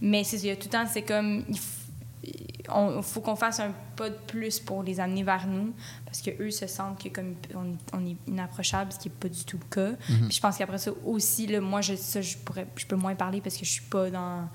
Mais 0.00 0.22
il 0.22 0.44
y 0.46 0.50
a 0.50 0.56
tout 0.56 0.66
le 0.66 0.70
temps, 0.70 0.86
c'est 0.86 1.02
comme... 1.02 1.44
Il 1.48 2.70
on- 2.72 3.02
faut 3.02 3.20
qu'on 3.20 3.36
fasse 3.36 3.60
un 3.60 3.72
pas 3.96 4.08
de 4.08 4.16
plus 4.26 4.58
pour 4.60 4.82
les 4.82 4.98
amener 5.00 5.22
vers 5.24 5.46
nous, 5.46 5.74
parce 6.06 6.22
que 6.22 6.30
eux 6.40 6.50
se 6.50 6.66
sentent 6.66 7.02
que 7.02 7.08
comme 7.10 7.34
on, 7.54 7.76
on 7.96 8.06
est 8.06 8.16
inapprochable, 8.26 8.92
ce 8.92 8.98
qui 8.98 9.08
n'est 9.08 9.14
pas 9.14 9.28
du 9.28 9.44
tout 9.44 9.58
le 9.58 9.68
cas. 9.68 9.96
Puis 10.06 10.36
je 10.36 10.40
pense 10.40 10.56
qu'après 10.56 10.78
ça 10.78 10.90
aussi, 11.04 11.46
là, 11.48 11.60
moi, 11.60 11.80
je, 11.82 11.94
ça, 11.96 12.22
je, 12.22 12.36
pourrais, 12.38 12.66
je 12.76 12.86
peux 12.86 12.96
moins 12.96 13.14
parler 13.14 13.40
parce 13.42 13.56
que 13.56 13.64
je 13.66 13.70
suis 13.72 13.82
pas 13.82 14.10
dans 14.10 14.48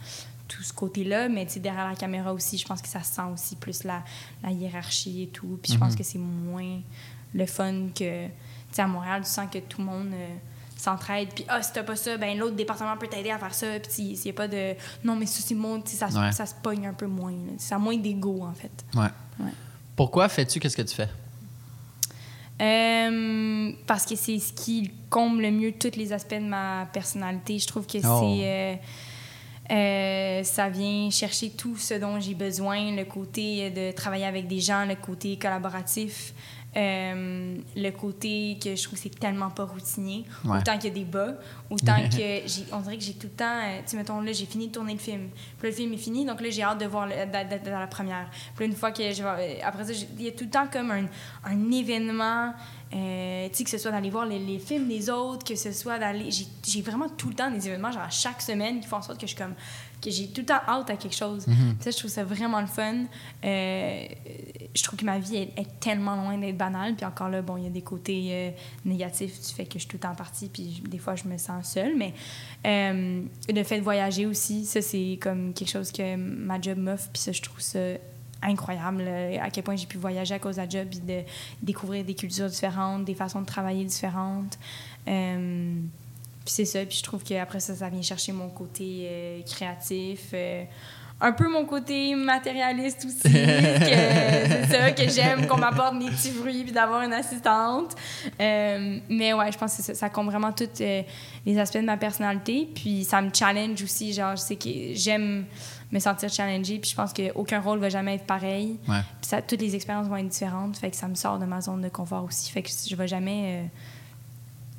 tout 0.49 0.63
ce 0.63 0.73
côté-là, 0.73 1.29
mais 1.29 1.45
derrière 1.45 1.87
la 1.87 1.95
caméra 1.95 2.33
aussi, 2.33 2.57
je 2.57 2.65
pense 2.65 2.81
que 2.81 2.89
ça 2.89 3.01
sent 3.03 3.21
aussi 3.33 3.55
plus 3.55 3.85
la, 3.85 4.03
la 4.43 4.51
hiérarchie 4.51 5.23
et 5.23 5.27
tout. 5.27 5.57
Puis 5.63 5.71
je 5.73 5.77
pense 5.77 5.95
que 5.95 6.03
c'est 6.03 6.17
moins 6.17 6.81
le 7.33 7.45
fun 7.45 7.87
que, 7.95 8.25
tu 8.27 8.31
sais, 8.73 8.81
à 8.81 8.87
Montréal, 8.87 9.21
tu 9.23 9.29
sens 9.29 9.47
que 9.49 9.59
tout 9.59 9.79
le 9.79 9.85
monde 9.85 10.09
euh, 10.13 10.35
s'entraide. 10.75 11.29
Puis, 11.35 11.45
ah, 11.47 11.61
si 11.61 11.71
t'as 11.71 11.83
pas 11.83 11.95
ça, 11.95 12.17
ben 12.17 12.37
l'autre 12.37 12.55
département 12.55 12.97
peut 12.97 13.07
t'aider 13.07 13.29
à 13.31 13.37
faire 13.37 13.53
ça. 13.53 13.79
Puis 13.79 13.91
s'il 14.17 14.19
n'y 14.25 14.29
a 14.31 14.33
pas 14.33 14.47
de, 14.47 14.73
non, 15.03 15.15
mais 15.15 15.27
ça, 15.27 15.41
c'est 15.45 15.53
mon, 15.55 15.81
ça, 15.85 16.07
Ouais. 16.07 16.31
ça 16.31 16.45
se 16.45 16.55
pogne 16.55 16.87
un 16.87 16.93
peu 16.93 17.05
moins. 17.07 17.31
là. 17.31 17.53
Ça 17.59 17.75
a 17.75 17.77
moins 17.79 17.97
d'ego, 17.97 18.41
en 18.43 18.53
fait. 18.53 18.71
Ouais. 18.95 19.07
Ouais. 19.39 19.51
Pourquoi 19.95 20.27
fais-tu 20.29 20.59
qu'est-ce 20.59 20.75
que 20.77 20.81
tu 20.81 20.95
fais? 20.95 21.09
Euh, 22.61 23.71
parce 23.87 24.05
que 24.05 24.15
c'est 24.15 24.37
ce 24.39 24.51
qui 24.51 24.91
comble 25.09 25.41
le 25.43 25.51
mieux 25.51 25.71
tous 25.71 25.95
les 25.95 26.11
aspects 26.11 26.33
de 26.33 26.39
ma 26.47 26.87
personnalité. 26.91 27.57
Je 27.59 27.67
trouve 27.67 27.85
que 27.85 27.99
Oh. 27.99 28.19
c'est. 28.21 28.45
euh, 28.45 28.75
euh, 29.71 30.43
ça 30.43 30.69
vient 30.69 31.09
chercher 31.09 31.51
tout 31.51 31.77
ce 31.77 31.93
dont 31.93 32.19
j'ai 32.19 32.33
besoin, 32.33 32.95
le 32.95 33.05
côté 33.05 33.69
de 33.69 33.91
travailler 33.91 34.25
avec 34.25 34.47
des 34.47 34.59
gens, 34.59 34.85
le 34.85 34.95
côté 34.95 35.37
collaboratif, 35.37 36.33
euh, 36.77 37.55
le 37.75 37.89
côté 37.89 38.57
que 38.63 38.75
je 38.75 38.83
trouve 38.83 38.95
que 38.95 39.03
c'est 39.03 39.19
tellement 39.19 39.49
pas 39.49 39.65
routinier. 39.65 40.25
Ouais. 40.45 40.59
Autant 40.59 40.77
qu'il 40.77 40.89
y 40.89 40.91
a 40.91 40.95
des 40.95 41.05
bas, 41.05 41.33
autant 41.69 41.97
que 42.11 42.17
j'ai, 42.17 42.65
on 42.71 42.79
dirait 42.81 42.97
que 42.97 43.03
j'ai 43.03 43.13
tout 43.13 43.27
le 43.27 43.33
temps, 43.33 43.45
euh, 43.45 43.79
tu 43.83 43.91
sais, 43.91 43.97
mettons, 43.97 44.21
là, 44.21 44.31
j'ai 44.31 44.45
fini 44.45 44.67
de 44.67 44.73
tourner 44.73 44.93
le 44.93 44.99
film. 44.99 45.29
Puis 45.57 45.67
là, 45.67 45.69
le 45.69 45.75
film 45.75 45.93
est 45.93 45.97
fini, 45.97 46.25
donc 46.25 46.41
là, 46.41 46.49
j'ai 46.49 46.61
hâte 46.61 46.79
de 46.79 46.85
voir 46.85 47.07
d'être 47.07 47.63
dans 47.63 47.79
la 47.79 47.87
première. 47.87 48.29
Puis 48.55 48.65
là, 48.65 48.71
une 48.71 48.77
fois 48.77 48.91
que 48.91 49.11
je 49.11 49.23
vais, 49.23 49.61
après 49.61 49.85
ça, 49.85 49.93
il 50.17 50.23
y 50.23 50.27
a 50.27 50.31
tout 50.31 50.43
le 50.43 50.49
temps 50.51 50.67
comme 50.67 50.91
un, 50.91 51.05
un 51.43 51.71
événement, 51.71 52.53
euh, 52.93 53.47
tu 53.49 53.55
sais, 53.57 53.63
que 53.63 53.69
ce 53.69 53.77
soit 53.77 53.91
d'aller 53.91 54.09
voir 54.09 54.25
les, 54.25 54.39
les 54.39 54.57
films 54.59 54.87
des 54.87 55.09
autres, 55.09 55.45
que 55.45 55.55
ce 55.55 55.71
soit 55.71 55.99
d'aller, 55.99 56.29
j'ai, 56.65 56.81
vraiment 56.81 57.07
tout 57.09 57.29
le 57.29 57.35
temps 57.35 57.51
des 57.51 57.67
événements, 57.67 57.91
genre 57.91 58.01
à 58.03 58.09
chaque 58.09 58.41
semaine, 58.41 58.79
qui 58.79 58.87
font 58.87 58.97
en 58.97 59.01
sorte 59.01 59.19
que 59.21 59.27
je 59.27 59.35
comme, 59.35 59.53
que 60.01 60.09
j'ai 60.09 60.27
tout 60.29 60.41
le 60.41 60.45
temps 60.47 60.61
hâte 60.67 60.89
à 60.89 60.95
quelque 60.95 61.15
chose. 61.15 61.45
Ça, 61.81 61.91
je 61.91 61.97
trouve 61.97 62.09
ça 62.09 62.23
vraiment 62.23 62.61
le 62.61 62.67
fun. 62.67 63.03
Euh, 63.43 64.05
je 64.73 64.83
trouve 64.83 64.97
que 64.97 65.05
ma 65.05 65.19
vie 65.19 65.35
est, 65.37 65.53
est 65.59 65.79
tellement 65.79 66.15
loin 66.15 66.37
d'être 66.37 66.57
banale. 66.57 66.95
Puis 66.95 67.05
encore 67.05 67.29
là, 67.29 67.41
bon, 67.41 67.57
il 67.57 67.63
y 67.65 67.67
a 67.67 67.69
des 67.69 67.81
côtés 67.81 68.27
euh, 68.31 68.51
négatifs 68.85 69.39
du 69.39 69.53
fait 69.53 69.65
que 69.65 69.73
je 69.73 69.79
suis 69.79 69.87
tout 69.87 69.97
le 69.97 70.01
temps 70.01 70.15
partie. 70.15 70.47
Puis 70.47 70.81
je- 70.83 70.89
des 70.89 70.97
fois, 70.99 71.15
je 71.15 71.25
me 71.27 71.37
sens 71.37 71.73
seule. 71.73 71.95
Mais 71.97 72.13
euh, 72.65 73.21
le 73.53 73.63
fait 73.63 73.77
de 73.79 73.83
voyager 73.83 74.25
aussi, 74.25 74.65
ça, 74.65 74.81
c'est 74.81 75.19
comme 75.21 75.53
quelque 75.53 75.69
chose 75.69 75.91
que 75.91 76.15
ma 76.15 76.59
job 76.61 76.77
m'offre. 76.77 77.09
Puis 77.11 77.21
ça, 77.21 77.31
je 77.33 77.41
trouve 77.41 77.59
ça 77.59 77.79
incroyable 78.41 79.03
là, 79.03 79.43
à 79.43 79.49
quel 79.49 79.63
point 79.63 79.75
j'ai 79.75 79.87
pu 79.87 79.97
voyager 79.97 80.33
à 80.33 80.39
cause 80.39 80.55
de 80.55 80.61
la 80.61 80.69
job 80.69 80.87
puis 80.89 80.99
de 80.99 81.21
découvrir 81.61 82.03
des 82.05 82.15
cultures 82.15 82.47
différentes, 82.47 83.05
des 83.05 83.15
façons 83.15 83.41
de 83.41 83.45
travailler 83.45 83.83
différentes. 83.83 84.57
Euh, 85.07 85.73
puis 86.45 86.53
c'est 86.53 86.65
ça, 86.65 86.85
puis 86.85 86.97
je 86.97 87.03
trouve 87.03 87.23
qu'après 87.23 87.59
ça, 87.59 87.75
ça 87.75 87.89
vient 87.89 88.01
chercher 88.01 88.31
mon 88.31 88.49
côté 88.49 89.07
euh, 89.09 89.41
créatif, 89.43 90.29
euh, 90.33 90.63
un 91.21 91.31
peu 91.33 91.49
mon 91.49 91.65
côté 91.65 92.15
matérialiste 92.15 93.05
aussi, 93.05 93.21
que 93.23 93.29
c'est 93.29 94.67
ça, 94.69 94.91
que 94.91 95.09
j'aime 95.09 95.47
qu'on 95.47 95.57
m'apporte 95.57 95.99
des 95.99 96.09
petits 96.09 96.31
fruits 96.31 96.63
puis 96.63 96.71
d'avoir 96.71 97.01
une 97.01 97.13
assistante. 97.13 97.95
Euh, 98.39 98.99
mais 99.09 99.33
ouais, 99.33 99.51
je 99.51 99.57
pense 99.57 99.75
que 99.75 99.83
ça, 99.83 99.93
ça 99.93 100.09
compte 100.09 100.27
vraiment 100.27 100.51
tous 100.53 100.69
euh, 100.81 101.01
les 101.45 101.59
aspects 101.59 101.77
de 101.77 101.85
ma 101.85 101.97
personnalité, 101.97 102.69
puis 102.73 103.03
ça 103.03 103.21
me 103.21 103.31
challenge 103.33 103.83
aussi, 103.83 104.13
genre, 104.13 104.35
je 104.35 104.41
sais 104.41 104.55
que 104.55 104.93
j'aime 104.93 105.45
me 105.91 105.99
sentir 105.99 106.29
challengée, 106.29 106.79
puis 106.79 106.91
je 106.91 106.95
pense 106.95 107.13
qu'aucun 107.13 107.59
rôle 107.59 107.79
va 107.79 107.89
jamais 107.89 108.15
être 108.15 108.25
pareil. 108.25 108.79
Ouais. 108.87 109.01
Puis 109.21 109.29
ça, 109.29 109.41
toutes 109.41 109.61
les 109.61 109.75
expériences 109.75 110.07
vont 110.07 110.17
être 110.17 110.27
différentes, 110.27 110.77
fait 110.77 110.91
que 110.91 110.95
ça 110.95 111.07
me 111.07 111.15
sort 111.15 111.39
de 111.39 111.45
ma 111.45 111.61
zone 111.61 111.81
de 111.81 111.89
confort 111.89 112.23
aussi, 112.25 112.51
fait 112.51 112.61
que 112.61 112.69
je 112.69 112.95
vais 112.95 113.07
jamais... 113.07 113.63
euh, 113.63 113.67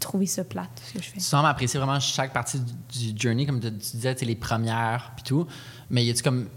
trouver 0.00 0.26
ça 0.26 0.42
plate, 0.42 0.70
ce 0.88 0.94
que 0.94 1.02
je 1.02 1.11
fais. 1.11 1.18
Tu 1.18 1.20
sembles 1.20 1.46
apprécier 1.46 1.78
vraiment 1.78 2.00
chaque 2.00 2.32
partie 2.32 2.58
du, 2.58 3.12
journey, 3.14 3.46
comme 3.46 3.61
tu, 3.61 3.70
disais, 3.70 4.16
les 4.22 4.34
premières 4.34 5.12
puis 5.14 5.24
tout. 5.24 5.46
Mais 5.90 6.04
y 6.04 6.11
a-tu 6.11 6.22
comme 6.22 6.48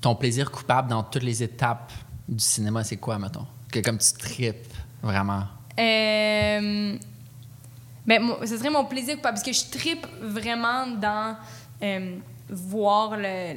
ton 0.00 0.14
plaisir 0.14 0.50
coupable 0.50 0.88
dans 0.88 1.02
toutes 1.02 1.24
les 1.24 1.42
étapes 1.42 1.92
du 2.28 2.42
cinéma, 2.42 2.84
c'est 2.84 2.96
quoi, 2.96 3.18
mettons? 3.18 3.46
Que 3.70 3.80
comme 3.80 3.98
tu 3.98 4.12
tripes 4.12 4.72
vraiment? 5.02 5.44
Euh, 5.78 6.96
ben, 8.06 8.22
ce 8.46 8.56
serait 8.56 8.70
mon 8.70 8.84
plaisir 8.84 9.16
coupable, 9.16 9.34
parce 9.34 9.44
que 9.44 9.52
je 9.52 9.70
tripe 9.70 10.06
vraiment 10.22 10.86
dans 10.86 11.36
euh, 11.82 12.16
voir 12.52 13.16
le, 13.16 13.54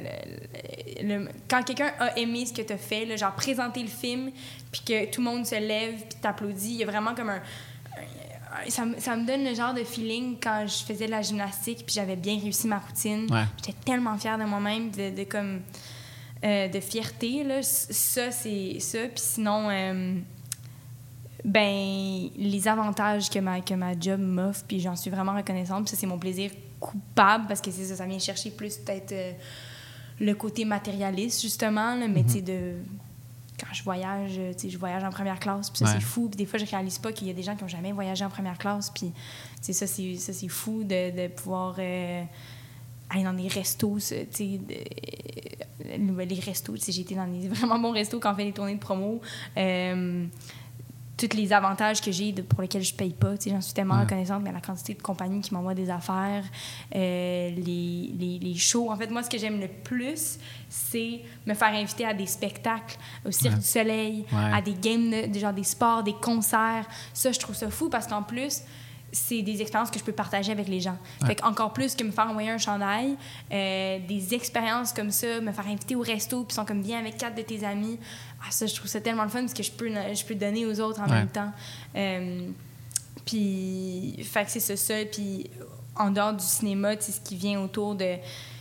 le- 1.02 1.18
le- 1.24 1.28
quand 1.48 1.62
quelqu'un 1.62 1.92
a 2.00 2.16
aimé 2.18 2.46
ce 2.46 2.52
que 2.52 2.62
tu 2.62 2.72
as 2.72 2.78
fait, 2.78 3.04
là, 3.04 3.16
genre 3.16 3.34
présenter 3.34 3.82
le 3.82 3.88
film, 3.88 4.30
puis 4.72 4.80
que 4.86 5.10
tout 5.10 5.20
le 5.20 5.30
monde 5.30 5.46
se 5.46 5.54
lève, 5.54 5.94
puis 5.94 6.18
t'applaudit. 6.20 6.70
Il 6.74 6.76
y 6.78 6.82
a 6.82 6.86
vraiment 6.86 7.14
comme 7.14 7.28
un, 7.30 7.36
un- 7.96 8.70
ça, 8.70 8.84
me- 8.84 8.98
ça 8.98 9.14
me 9.16 9.26
donne 9.26 9.44
le 9.44 9.54
genre 9.54 9.74
de 9.74 9.84
feeling 9.84 10.36
quand 10.42 10.66
je 10.66 10.84
faisais 10.84 11.06
de 11.06 11.10
la 11.10 11.22
gymnastique, 11.22 11.84
puis 11.86 11.94
j'avais 11.94 12.16
bien 12.16 12.38
réussi 12.40 12.66
ma 12.66 12.78
routine. 12.78 13.26
Ouais. 13.30 13.44
J'étais 13.58 13.76
tellement 13.84 14.16
fière 14.18 14.38
de 14.38 14.44
moi-même, 14.44 14.90
de, 14.90 15.10
de 15.14 15.24
comme 15.24 15.60
euh, 16.44 16.68
de 16.68 16.80
fierté 16.80 17.44
là. 17.44 17.62
Ça 17.62 18.30
c'est 18.30 18.78
ça. 18.80 18.98
Puis 19.14 19.22
sinon. 19.24 19.68
euh, 19.70 20.14
ben 21.44 22.28
les 22.36 22.66
avantages 22.66 23.30
que 23.30 23.38
ma, 23.38 23.60
que 23.60 23.74
ma 23.74 23.98
job 23.98 24.20
m'offre, 24.20 24.64
puis 24.66 24.80
j'en 24.80 24.96
suis 24.96 25.10
vraiment 25.10 25.34
reconnaissante. 25.34 25.84
Puis 25.84 25.90
ça, 25.94 25.96
c'est 26.00 26.06
mon 26.06 26.18
plaisir 26.18 26.50
coupable 26.80 27.46
parce 27.48 27.60
que 27.60 27.70
c'est 27.70 27.84
ça, 27.84 27.96
ça 27.96 28.06
vient 28.06 28.18
chercher 28.18 28.50
plus 28.50 28.76
peut-être 28.78 29.12
euh, 29.12 29.32
le 30.20 30.34
côté 30.34 30.64
matérialiste, 30.64 31.42
justement. 31.42 31.94
là, 31.94 32.08
mais 32.08 32.22
tu 32.24 32.30
sais, 32.34 32.42
de. 32.42 32.74
Quand 33.58 33.72
je 33.72 33.82
voyage, 33.84 34.32
euh, 34.38 34.52
tu 34.52 34.60
sais, 34.62 34.68
je 34.70 34.76
voyage 34.76 35.02
en 35.02 35.08
première 35.10 35.40
classe, 35.40 35.70
puis 35.70 35.78
ça, 35.78 35.86
Ouais. 35.86 35.90
c'est 35.94 36.00
fou. 36.04 36.28
Puis 36.28 36.36
des 36.36 36.44
fois, 36.44 36.58
je 36.58 36.66
réalise 36.66 36.98
pas 36.98 37.10
qu'il 37.12 37.26
y 37.26 37.30
a 37.30 37.32
des 37.32 37.42
gens 37.42 37.56
qui 37.56 37.64
ont 37.64 37.68
jamais 37.68 37.90
voyagé 37.92 38.22
en 38.22 38.28
première 38.28 38.58
classe. 38.58 38.90
Puis, 38.90 39.12
tu 39.64 39.72
sais, 39.72 39.72
ça, 39.72 39.86
c'est 39.86 40.48
fou 40.48 40.82
de, 40.84 41.10
de 41.22 41.28
pouvoir 41.28 41.76
euh, 41.78 42.22
aller 43.08 43.24
dans 43.24 43.32
des 43.32 43.48
restos, 43.48 43.96
tu 43.98 44.04
sais, 44.30 44.58
de- 44.58 44.74
les 45.88 46.40
restos, 46.40 46.74
tu 46.74 46.80
sais, 46.84 46.92
j'ai 46.92 47.02
été 47.02 47.14
dans 47.14 47.26
des 47.26 47.48
vraiment 47.48 47.78
bons 47.78 47.92
restos 47.92 48.18
quand 48.20 48.32
on 48.32 48.36
fait 48.36 48.44
des 48.44 48.52
tournées 48.52 48.74
de 48.74 48.80
promo. 48.80 49.20
Euh, 49.56 50.26
tous 51.16 51.34
les 51.34 51.52
avantages 51.52 52.00
que 52.02 52.12
j'ai 52.12 52.32
pour 52.32 52.60
lesquels 52.60 52.82
je 52.82 52.92
paye 52.94 53.14
pas. 53.14 53.34
J'en 53.46 53.60
suis 53.62 53.72
tellement 53.72 53.94
Ouais. 53.94 54.00
reconnaissante, 54.02 54.42
mais 54.42 54.52
la 54.52 54.60
quantité 54.60 54.92
de 54.94 55.00
compagnies 55.02 55.40
qui 55.40 55.54
m'envoient 55.54 55.74
des 55.74 55.88
affaires, 55.88 56.44
euh, 56.94 57.50
les, 57.56 58.10
les, 58.18 58.38
les 58.38 58.54
shows. 58.54 58.90
En 58.90 58.96
fait, 58.96 59.10
moi, 59.10 59.22
ce 59.22 59.30
que 59.30 59.38
j'aime 59.38 59.58
le 59.60 59.68
plus, 59.68 60.38
c'est 60.68 61.20
me 61.46 61.54
faire 61.54 61.72
inviter 61.74 62.04
à 62.04 62.12
des 62.12 62.26
spectacles, 62.26 62.96
au 63.24 63.30
Cirque 63.30 63.54
Ouais. 63.54 63.60
du 63.60 63.66
Soleil, 63.66 64.24
Ouais. 64.32 64.52
à 64.58 64.60
des 64.60 64.74
games, 64.74 65.10
de, 65.10 65.32
de 65.32 65.38
genre 65.38 65.52
des 65.54 65.64
sports, 65.64 66.02
des 66.02 66.12
concerts. 66.14 66.86
Ça, 67.14 67.32
je 67.32 67.38
trouve 67.38 67.54
ça 67.56 67.70
fou 67.70 67.88
parce 67.88 68.06
qu'en 68.06 68.22
plus, 68.22 68.62
c'est 69.12 69.40
des 69.40 69.62
expériences 69.62 69.90
que 69.90 69.98
je 69.98 70.04
peux 70.04 70.12
partager 70.12 70.52
avec 70.52 70.68
les 70.68 70.80
gens. 70.80 70.98
Ouais. 71.22 71.28
Fait 71.28 71.44
encore 71.44 71.72
plus 71.72 71.94
que 71.94 72.04
me 72.04 72.10
faire 72.10 72.26
envoyer 72.28 72.50
un 72.50 72.58
chandail, 72.58 73.16
euh, 73.52 73.98
des 74.06 74.34
expériences 74.34 74.92
comme 74.92 75.10
ça, 75.10 75.40
me 75.40 75.52
faire 75.52 75.66
inviter 75.68 75.94
au 75.96 76.00
resto, 76.02 76.44
puis 76.44 76.54
sont 76.54 76.66
comme 76.66 76.82
bien 76.82 76.98
avec 76.98 77.16
quatre 77.16 77.34
de 77.36 77.40
tes 77.42 77.64
amis. 77.64 77.98
Ah, 78.40 78.50
ça, 78.50 78.66
je 78.66 78.74
trouve 78.74 78.88
ça 78.88 79.00
tellement 79.00 79.24
le 79.24 79.28
fun 79.30 79.40
parce 79.40 79.54
que 79.54 79.62
je 79.62 79.72
peux, 79.72 79.88
je 79.88 80.24
peux 80.24 80.34
donner 80.34 80.66
aux 80.66 80.78
autres 80.80 81.00
en 81.00 81.04
Ouais. 81.06 81.10
même 81.18 81.28
temps. 81.28 81.50
Euh, 81.96 82.48
puis, 83.24 84.16
fait 84.24 84.44
que 84.44 84.50
c'est 84.50 84.60
ça, 84.60 84.76
ça. 84.76 84.94
Puis, 85.10 85.50
en 85.96 86.10
dehors 86.10 86.32
du 86.32 86.44
cinéma, 86.44 86.96
tu 86.96 87.04
sais, 87.06 87.12
ce 87.12 87.20
qui 87.20 87.36
vient 87.36 87.60
autour 87.60 87.94
de. 87.94 88.16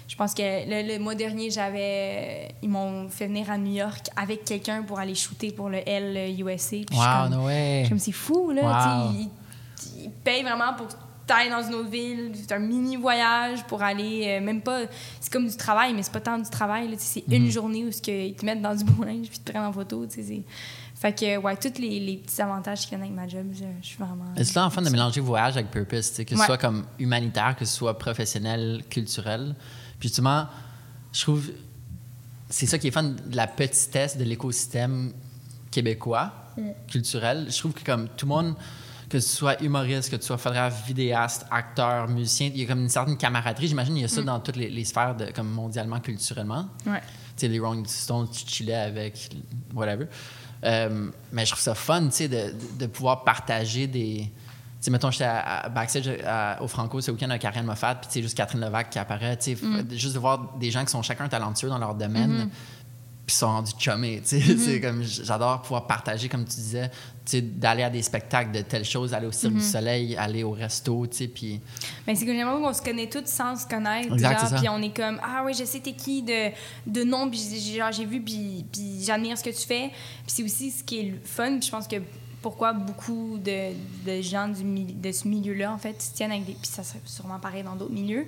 Je 0.07 0.15
pense 0.15 0.33
que 0.33 0.41
le, 0.41 0.93
le 0.93 0.99
mois 0.99 1.15
dernier, 1.15 1.49
j'avais. 1.49 2.49
Ils 2.61 2.69
m'ont 2.69 3.09
fait 3.09 3.27
venir 3.27 3.49
à 3.51 3.57
New 3.57 3.73
York 3.73 4.07
avec 4.15 4.45
quelqu'un 4.45 4.83
pour 4.83 4.99
aller 4.99 5.15
shooter 5.15 5.51
pour 5.51 5.69
le 5.69 5.79
L 5.87 6.35
USA. 6.39 6.77
Puis 6.77 6.85
je 6.91 6.95
suis 6.95 7.01
Wow, 7.03 7.23
comme- 7.23 7.31
no 7.33 7.45
way. 7.45 7.77
je 7.79 7.85
suis 7.85 7.89
comme 7.89 7.99
c'est 7.99 8.11
fou, 8.11 8.51
là. 8.51 8.61
Wow. 9.07 9.11
Ils, 9.13 9.29
ils 10.03 10.09
payent 10.11 10.43
vraiment 10.43 10.73
pour 10.75 10.87
que 11.27 11.33
tu 11.33 11.39
ailles 11.39 11.49
dans 11.49 11.67
une 11.67 11.75
autre 11.75 11.89
ville. 11.89 12.31
C'est 12.35 12.51
un 12.53 12.59
mini 12.59 12.97
voyage 12.97 13.63
pour 13.65 13.81
aller. 13.83 14.23
euh, 14.39 14.41
même 14.45 14.61
pas. 14.61 14.81
C'est 15.19 15.31
comme 15.31 15.47
du 15.47 15.55
travail, 15.57 15.93
mais 15.93 16.03
c'est 16.03 16.11
pas 16.13 16.21
tant 16.21 16.37
du 16.37 16.49
travail. 16.49 16.93
C'est 16.97 17.27
Mhm. 17.27 17.33
une 17.33 17.49
journée 17.51 17.85
où 17.85 17.91
ce 17.91 18.01
que 18.01 18.11
ils 18.27 18.35
te 18.35 18.45
mettent 18.45 18.61
dans 18.61 18.75
du 18.75 18.83
beau 18.91 19.03
linge 19.03 19.27
puis 19.27 19.37
ils 19.37 19.43
te 19.43 19.51
prennent 19.51 19.65
en 19.65 19.73
photo. 19.73 20.05
tu 20.05 20.15
sais, 20.15 20.23
c'est- 20.23 20.43
Fait 20.97 21.13
que, 21.13 21.37
ouais, 21.37 21.57
tous 21.57 21.79
les, 21.79 21.99
les 21.99 22.17
petits 22.17 22.41
avantages 22.41 22.81
qu'il 22.87 22.93
y 22.93 22.95
a 22.95 23.03
avec 23.03 23.11
ma 23.13 23.27
job, 23.27 23.47
je, 23.53 23.65
je 23.81 23.85
suis 23.85 23.97
vraiment. 23.97 24.25
C'est 24.37 24.55
là 24.55 24.65
en 24.65 24.69
fun 24.69 24.81
de 24.81 24.89
mélanger 24.89 25.19
voyage 25.19 25.55
avec 25.57 25.69
purpose, 25.69 26.09
tu 26.09 26.15
sais, 26.15 26.25
que 26.25 26.35
ce 26.37 26.43
soit 26.43 26.57
comme 26.57 26.85
humanitaire, 26.99 27.55
que 27.57 27.65
ce 27.65 27.75
soit 27.75 27.97
professionnel, 27.99 28.81
culturel? 28.89 29.55
Puis 29.99 30.07
justement, 30.09 30.47
je 31.11 31.21
trouve 31.21 31.51
c'est 32.49 32.65
ça 32.65 32.77
qui 32.77 32.87
est 32.87 32.91
fun 32.91 33.03
de 33.03 33.35
la 33.35 33.47
petitesse 33.47 34.17
de 34.17 34.23
l'écosystème 34.23 35.11
québécois, 35.71 36.31
culturel. 36.87 37.47
Je 37.49 37.57
trouve 37.57 37.73
que 37.73 37.83
comme 37.83 38.07
tout 38.15 38.25
le 38.25 38.29
monde, 38.29 38.55
que 39.09 39.17
tu 39.17 39.23
sois 39.23 39.61
humoriste, 39.63 40.09
que 40.09 40.15
tu 40.15 40.23
sois 40.25 40.37
photographe, 40.37 40.85
vidéaste, 40.87 41.45
acteur, 41.51 42.07
musicien, 42.07 42.49
il 42.53 42.61
y 42.61 42.63
a 42.63 42.67
comme 42.67 42.81
une 42.81 42.89
certaine 42.89 43.17
camaraderie. 43.17 43.67
J'imagine 43.67 43.93
qu'il 43.93 44.01
y 44.01 44.05
a 44.05 44.09
ça 44.09 44.21
dans 44.21 44.39
toutes 44.39 44.55
les, 44.55 44.69
les 44.69 44.83
sphères, 44.85 45.15
de, 45.15 45.25
comme 45.31 45.49
mondialement, 45.49 45.99
culturellement. 45.99 46.67
Ouais. 46.87 47.01
Tu 47.01 47.41
sais, 47.41 47.47
les 47.47 47.59
Rolling 47.59 47.85
Stones, 47.85 48.29
tu 48.31 48.45
chillais 48.47 48.73
avec, 48.75 49.29
whatever. 49.73 50.07
Euh, 50.63 51.09
mais 51.31 51.45
je 51.45 51.51
trouve 51.51 51.61
ça 51.61 51.75
fun, 51.75 52.05
tu 52.05 52.11
sais, 52.11 52.27
de, 52.27 52.53
de- 52.79 52.87
pouvoir 52.87 53.23
partager 53.23 53.87
des... 53.87 54.31
Tu 54.31 54.31
sais, 54.79 54.91
mettons, 54.91 55.11
j'étais 55.11 55.25
à, 55.25 55.65
à 55.65 55.69
backstage 55.69 56.07
à- 56.25 56.57
au 56.61 56.67
Franco 56.67 57.01
ce 57.01 57.11
week-end 57.11 57.29
à 57.29 57.37
Karen 57.37 57.65
Moffat, 57.65 57.95
puis 57.95 58.07
tu 58.07 58.13
sais, 58.13 58.21
juste 58.21 58.35
Catherine 58.37 58.61
Levac 58.61 58.89
qui 58.89 58.97
apparaît, 58.99 59.37
tu 59.37 59.55
sais, 59.55 59.63
f- 59.65 59.91
juste 59.95 60.13
de 60.15 60.19
voir 60.19 60.55
des 60.59 60.71
gens 60.71 60.83
qui 60.83 60.91
sont 60.91 61.01
chacun 61.03 61.27
talentueux 61.27 61.69
dans 61.69 61.77
leur 61.77 61.93
domaine, 61.95 62.49
puis 63.25 63.35
sont 63.35 63.47
rendus 63.47 63.71
chummés, 63.79 64.21
tu 64.21 64.39
sais. 64.39 64.57
C'est 64.57 64.81
comme, 64.81 65.01
j'adore 65.03 65.61
pouvoir 65.61 65.87
partager, 65.87 66.27
comme 66.29 66.45
tu 66.45 66.55
disais, 66.55 66.89
tu 66.89 67.31
sais, 67.31 67.41
d'aller 67.41 67.83
à 67.83 67.89
des 67.89 68.01
spectacles 68.01 68.51
de 68.51 68.61
telle 68.61 68.85
chose, 68.85 69.13
aller 69.13 69.27
au 69.27 69.31
Cirque 69.31 69.53
du 69.53 69.61
Soleil, 69.61 70.15
aller 70.17 70.43
au 70.43 70.51
resto, 70.51 71.07
tu 71.07 71.17
sais, 71.17 71.27
puis... 71.27 71.61
Mais 72.05 72.15
c'est 72.15 72.25
que 72.25 72.61
qu'on 72.61 72.73
se 72.73 72.81
connaît 72.81 73.07
tous 73.07 73.25
sans 73.25 73.55
se 73.55 73.65
connaître. 73.65 74.15
Puis 74.15 74.69
on 74.69 74.81
est 74.81 74.95
comme, 74.95 75.19
ah 75.23 75.43
oui, 75.45 75.53
je 75.57 75.63
sais 75.63 75.79
t'es 75.79 75.93
qui 75.93 76.23
de, 76.23 76.51
de 76.87 77.03
nom, 77.03 77.29
puis 77.29 77.39
j'ai 77.91 78.05
vu, 78.05 78.21
puis, 78.21 78.65
puis 78.71 79.03
j'admire 79.03 79.37
ce 79.37 79.43
que 79.43 79.49
tu 79.49 79.65
fais. 79.67 79.89
Puis 79.89 80.27
c'est 80.27 80.43
aussi 80.43 80.71
ce 80.71 80.83
qui 80.83 80.99
est 80.99 81.03
le 81.03 81.19
fun. 81.23 81.57
Puis 81.59 81.67
je 81.67 81.71
pense 81.71 81.87
que 81.87 81.97
pourquoi 82.45 82.73
beaucoup 82.73 83.39
de, 83.39 83.73
de 84.05 84.21
gens 84.21 84.47
du, 84.47 84.63
de 84.93 85.11
ce 85.11 85.27
milieu-là, 85.27 85.73
en 85.73 85.79
fait, 85.79 85.99
se 85.99 86.13
tiennent 86.13 86.31
avec 86.31 86.45
des. 86.45 86.53
Puis 86.53 86.67
ça 86.69 86.83
serait 86.83 87.01
sûrement 87.05 87.39
pareil 87.39 87.63
dans 87.63 87.75
d'autres 87.75 87.91
milieux. 87.91 88.27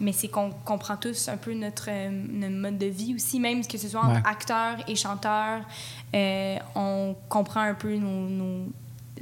Mais 0.00 0.12
c'est 0.12 0.28
qu'on 0.28 0.50
comprend 0.64 0.96
tous 0.96 1.28
un 1.28 1.36
peu 1.36 1.52
notre, 1.52 1.88
euh, 1.90 2.08
notre 2.10 2.54
mode 2.54 2.78
de 2.78 2.86
vie 2.86 3.14
aussi, 3.14 3.38
même 3.40 3.66
que 3.66 3.76
ce 3.76 3.86
soit 3.88 4.00
entre 4.00 4.14
Ouais. 4.14 4.22
acteurs 4.24 4.78
et 4.88 4.94
chanteurs. 4.96 5.62
euh, 6.14 6.56
on 6.74 7.14
comprend 7.28 7.60
un 7.60 7.74
peu 7.74 7.94
nos, 7.96 8.28
nos- 8.30 8.72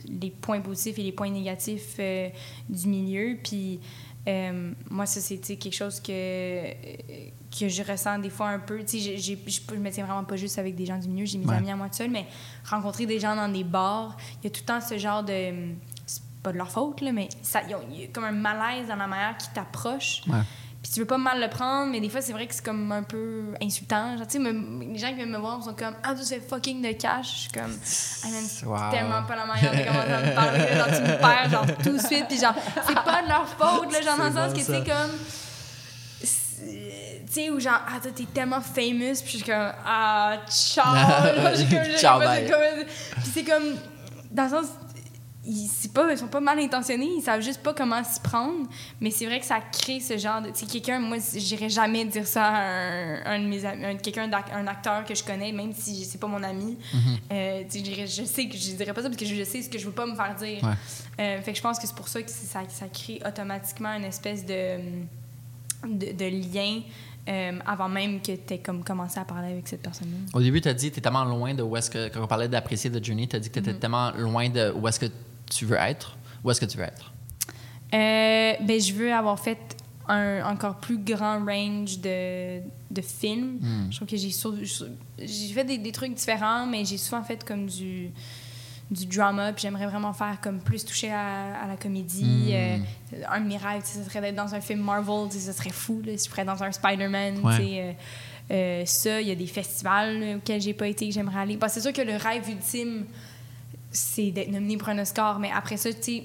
les 0.08 0.30
points 0.30 0.60
positifs 0.60 0.96
et 1.00 1.02
les 1.02 1.10
points 1.12 1.30
négatifs 1.30 1.96
euh, 1.98 2.28
du 2.68 2.86
milieu. 2.86 3.36
Puis 3.42 3.80
euh, 4.28 4.72
moi, 4.90 5.06
ça, 5.06 5.20
c'est 5.20 5.38
quelque 5.56 5.74
chose 5.74 5.98
que, 5.98 6.10
que 7.58 7.68
je 7.68 7.82
ressens 7.82 8.18
des 8.18 8.30
fois 8.30 8.48
un 8.48 8.58
peu. 8.58 8.78
Tu 8.84 9.00
sais, 9.00 9.16
je 9.18 9.74
me 9.76 9.90
tiens 9.90 10.04
vraiment 10.04 10.24
pas 10.24 10.36
juste 10.36 10.58
avec 10.58 10.74
des 10.76 10.86
gens 10.86 10.98
du 10.98 11.08
milieu, 11.08 11.26
j'ai 11.26 11.38
mes 11.38 11.46
Ouais. 11.46 11.56
amis 11.56 11.70
à 11.70 11.76
moi 11.76 11.88
seule, 11.90 12.10
mais 12.10 12.26
rencontrer 12.68 13.06
des 13.06 13.18
gens 13.20 13.34
dans 13.36 13.48
des 13.48 13.64
bars, 13.64 14.16
il 14.42 14.44
y 14.44 14.46
a 14.46 14.50
tout 14.50 14.60
le 14.62 14.66
temps 14.66 14.80
ce 14.80 14.98
genre 14.98 15.22
de. 15.22 15.74
C'est 16.06 16.22
pas 16.42 16.52
de 16.52 16.58
leur 16.58 16.70
faute, 16.70 17.00
là, 17.00 17.12
mais 17.12 17.28
il 17.64 18.00
y 18.00 18.04
a 18.04 18.06
comme 18.12 18.24
un 18.24 18.32
malaise 18.32 18.86
dans 18.88 18.96
la 18.96 19.06
manière 19.06 19.36
qui 19.36 19.48
t'approche. 19.50 20.22
Ouais. 20.28 20.38
Puis 20.82 20.92
tu 20.92 21.00
veux 21.00 21.06
pas 21.06 21.18
mal 21.18 21.40
le 21.40 21.48
prendre, 21.48 21.90
mais 21.90 21.98
des 21.98 22.08
fois, 22.08 22.20
c'est 22.22 22.30
vrai 22.32 22.46
que 22.46 22.54
c'est 22.54 22.64
comme 22.64 22.92
un 22.92 23.02
peu 23.02 23.54
insultant. 23.60 24.16
Genre, 24.16 24.26
tu 24.28 24.40
sais, 24.40 24.52
les 24.52 24.98
gens 24.98 25.08
qui 25.08 25.14
viennent 25.14 25.30
me 25.32 25.38
voir 25.38 25.60
sont 25.60 25.74
comme 25.74 25.94
Ah, 26.04 26.14
tu 26.14 26.24
fais 26.24 26.38
fucking 26.38 26.80
de 26.80 26.92
cash. 26.92 27.26
Je 27.32 27.38
suis 27.40 27.50
comme 27.50 27.72
Ah, 28.24 28.28
man, 28.30 28.44
c'est 28.46 28.66
Wow. 28.66 28.90
tellement 28.92 29.22
pas 29.24 29.34
la 29.34 29.46
manière 29.46 29.72
de 29.72 29.78
commencer 29.84 30.12
à 30.12 30.20
me 30.20 30.34
parler. 30.36 30.76
Genre, 30.76 30.86
tu 30.86 31.02
me 31.10 31.18
perds, 31.18 31.50
genre, 31.50 31.66
tout 31.82 31.90
de 31.92 31.98
suite. 31.98 32.26
Puis 32.28 32.38
genre, 32.38 32.54
c'est 32.86 32.94
pas 32.94 33.22
de 33.22 33.28
leur 33.28 33.48
faute, 33.48 33.92
là, 33.92 34.00
genre, 34.02 34.16
dans 34.18 34.24
le 34.26 34.30
C'est 34.30 34.38
sens 34.38 34.52
que, 34.52 34.58
tu 34.58 34.64
sais, 34.64 34.84
comme. 34.84 35.18
Tu 37.26 37.32
sais, 37.32 37.50
ou 37.50 37.58
genre, 37.60 37.80
ah, 37.88 37.98
toi, 38.00 38.10
t'es 38.14 38.24
tellement 38.24 38.60
famous. 38.60 39.20
Puis 39.22 39.32
je 39.32 39.36
suis 39.38 39.42
comme, 39.42 39.72
ah, 39.84 40.38
ciao. 40.48 40.94
J'ai 41.54 41.64
comme- 41.66 41.82
bye. 42.26 42.86
Puis 43.16 43.30
c'est 43.34 43.44
comme, 43.44 43.74
dans 44.30 44.44
le 44.44 44.50
sens, 44.50 44.66
ils, 45.48 45.68
pas, 45.94 46.10
ils 46.10 46.18
sont 46.18 46.26
pas 46.26 46.40
mal 46.40 46.58
intentionnés, 46.58 47.08
ils 47.18 47.22
savent 47.22 47.40
juste 47.40 47.62
pas 47.62 47.72
comment 47.72 48.02
s'y 48.02 48.18
prendre. 48.20 48.66
Mais 49.00 49.10
c'est 49.12 49.26
vrai 49.26 49.38
que 49.38 49.46
ça 49.46 49.60
crée 49.60 50.00
ce 50.00 50.18
genre 50.18 50.42
de. 50.42 50.48
Tu 50.50 50.58
sais, 50.60 50.66
quelqu'un, 50.66 50.98
moi, 50.98 51.18
j'irais 51.36 51.68
jamais 51.68 52.04
dire 52.04 52.26
ça 52.26 52.44
à 52.46 52.58
un, 52.60 53.24
un 53.26 53.38
de 53.40 53.44
mes 53.46 53.64
amis, 53.64 53.96
quelqu'un, 54.02 54.28
un 54.52 54.66
acteur 54.66 55.04
que 55.04 55.14
je 55.14 55.22
connais, 55.22 55.52
même 55.52 55.72
si 55.72 56.04
c'est 56.04 56.18
pas 56.18 56.26
mon 56.26 56.42
ami. 56.42 56.76
Euh, 57.30 57.62
tu 57.70 57.78
sais, 57.78 57.84
j'irais- 57.84 58.06
je 58.08 58.24
sais 58.24 58.46
que 58.48 58.56
je 58.56 58.72
dirais 58.72 58.92
pas 58.92 59.02
ça 59.02 59.08
parce 59.08 59.20
que 59.20 59.24
je 59.26 59.44
sais 59.44 59.62
ce 59.62 59.68
que 59.70 59.78
je 59.78 59.86
veux 59.86 59.92
pas 59.92 60.06
me 60.06 60.16
faire 60.16 60.34
dire. 60.34 60.62
Ouais. 60.64 60.70
Euh, 61.20 61.40
fait 61.42 61.52
que 61.52 61.58
je 61.58 61.62
pense 61.62 61.78
que 61.78 61.86
c'est 61.86 61.96
pour 61.96 62.08
ça 62.08 62.20
que 62.22 62.30
ça, 62.30 62.60
ça 62.68 62.86
crée 62.92 63.20
automatiquement 63.24 63.92
une 63.94 64.04
espèce 64.04 64.44
de, 64.44 64.78
de, 65.86 66.12
de 66.12 66.24
lien 66.52 66.80
euh, 67.28 67.58
avant 67.66 67.88
même 67.88 68.20
que 68.20 68.32
tu 68.32 68.54
aies 68.54 68.58
comme 68.58 68.84
commencé 68.84 69.18
à 69.18 69.24
parler 69.24 69.52
avec 69.52 69.66
cette 69.68 69.82
personne-là. 69.82 70.16
Au 70.32 70.40
début, 70.40 70.60
tu 70.60 70.68
as 70.68 70.74
dit 70.74 70.88
que 70.90 70.94
tu 70.94 71.00
es 71.00 71.02
tellement 71.02 71.24
loin 71.24 71.54
de 71.54 71.62
où 71.62 71.76
est-ce 71.76 71.90
que. 71.90 72.08
Quand 72.08 72.22
on 72.22 72.26
parlait 72.26 72.48
d'apprécier 72.48 72.90
The 72.90 73.04
Journey, 73.04 73.26
tu 73.26 73.36
as 73.36 73.40
dit 73.40 73.48
que 73.48 73.54
tu 73.54 73.60
étais 73.60 73.72
Mm-hmm. 73.72 73.78
tellement 73.80 74.10
loin 74.12 74.48
de 74.48 74.72
où 74.72 74.86
est-ce 74.86 75.00
que 75.00 75.06
tu 75.50 75.64
veux 75.64 75.76
être. 75.76 76.16
Où 76.44 76.50
est-ce 76.50 76.60
que 76.60 76.66
tu 76.66 76.78
veux 76.78 76.84
être? 76.84 77.12
Euh, 77.94 78.52
ben, 78.62 78.80
je 78.80 78.92
veux 78.92 79.12
avoir 79.12 79.38
fait 79.38 79.58
un 80.08 80.44
encore 80.44 80.76
plus 80.76 80.98
grand 80.98 81.44
range 81.44 81.98
de, 81.98 82.60
de 82.90 83.00
films. 83.00 83.58
Hmm. 83.60 83.90
Je 83.90 83.96
trouve 83.96 84.08
que 84.08 84.16
j'ai 84.16 84.30
j'ai 85.18 85.52
fait 85.52 85.64
des, 85.64 85.78
des 85.78 85.92
trucs 85.92 86.14
différents, 86.14 86.66
mais 86.66 86.84
j'ai 86.84 86.98
souvent 86.98 87.22
fait 87.22 87.42
comme 87.44 87.66
du, 87.66 88.10
du 88.90 89.06
drama. 89.06 89.52
Puis 89.52 89.62
j'aimerais 89.62 89.86
vraiment 89.86 90.12
faire 90.12 90.40
comme 90.40 90.60
plus 90.60 90.84
toucher 90.84 91.12
à, 91.12 91.62
à 91.62 91.66
la 91.66 91.76
comédie. 91.76 92.52
Hmm. 92.52 92.82
Euh, 93.14 93.22
un 93.30 93.40
de 93.40 93.46
mes 93.46 93.56
rêves, 93.56 93.82
ce 93.84 94.02
serait 94.02 94.20
d'être 94.20 94.36
dans 94.36 94.54
un 94.54 94.60
film 94.60 94.80
Marvel. 94.80 95.30
Ce 95.30 95.52
serait 95.52 95.70
fou 95.70 96.02
là, 96.04 96.16
si 96.16 96.24
je 96.24 96.30
pourrais 96.30 96.42
être 96.42 96.48
dans 96.48 96.62
un 96.62 96.72
Spider-Man. 96.72 97.40
Ouais. 97.40 97.56
tu 97.56 97.62
sais, 97.62 97.80
euh, 97.80 97.92
euh, 98.50 98.82
ça, 98.86 99.20
il 99.20 99.28
y 99.28 99.30
a 99.30 99.34
des 99.34 99.46
festivals 99.46 100.20
là, 100.20 100.36
auxquels 100.36 100.60
j'ai 100.60 100.74
pas 100.74 100.86
été 100.86 101.08
que 101.08 101.14
j'aimerais 101.14 101.40
aller. 101.40 101.58
C'est 101.68 101.80
sûr 101.80 101.92
que 101.92 102.02
le 102.02 102.16
rêve 102.16 102.48
ultime, 102.48 103.06
c'est 103.90 104.30
d'être 104.30 104.50
nominé 104.50 104.76
pour 104.76 104.88
un 104.88 104.98
Oscar, 104.98 105.38
mais 105.38 105.50
après 105.52 105.76
ça, 105.76 105.92
tu 105.92 106.02
sais, 106.02 106.22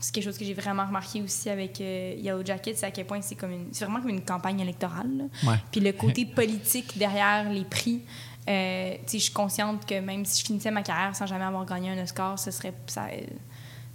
c'est 0.00 0.12
quelque 0.12 0.24
chose 0.24 0.38
que 0.38 0.44
j'ai 0.44 0.54
vraiment 0.54 0.84
remarqué 0.84 1.22
aussi 1.22 1.48
avec 1.48 1.80
euh, 1.80 2.14
Yellow 2.18 2.44
Jacket, 2.44 2.76
c'est 2.76 2.86
à 2.86 2.90
quel 2.90 3.06
point 3.06 3.20
c'est 3.20 3.36
comme 3.36 3.52
une, 3.52 3.70
vraiment 3.70 4.00
comme 4.00 4.10
une 4.10 4.24
campagne 4.24 4.60
électorale. 4.60 5.28
Ouais. 5.44 5.54
Puis 5.70 5.80
le 5.80 5.92
côté 5.92 6.24
politique 6.34 6.98
derrière 6.98 7.48
les 7.50 7.64
prix, 7.64 8.00
euh, 8.48 8.96
je 9.10 9.18
suis 9.18 9.32
consciente 9.32 9.86
que 9.86 10.00
même 10.00 10.24
si 10.24 10.40
je 10.40 10.46
finissais 10.46 10.70
ma 10.70 10.82
carrière 10.82 11.14
sans 11.14 11.26
jamais 11.26 11.44
avoir 11.44 11.64
gagné 11.64 11.90
un 11.90 12.02
Oscar, 12.02 12.38
ce 12.38 12.50
serait 12.50 12.74
ça, 12.86 13.06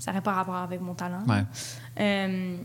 n'aurait 0.08 0.22
pas 0.22 0.34
rapport 0.34 0.56
avec 0.56 0.80
mon 0.80 0.94
talent. 0.94 1.24
Ouais. 1.28 1.44
Euh, 2.00 2.58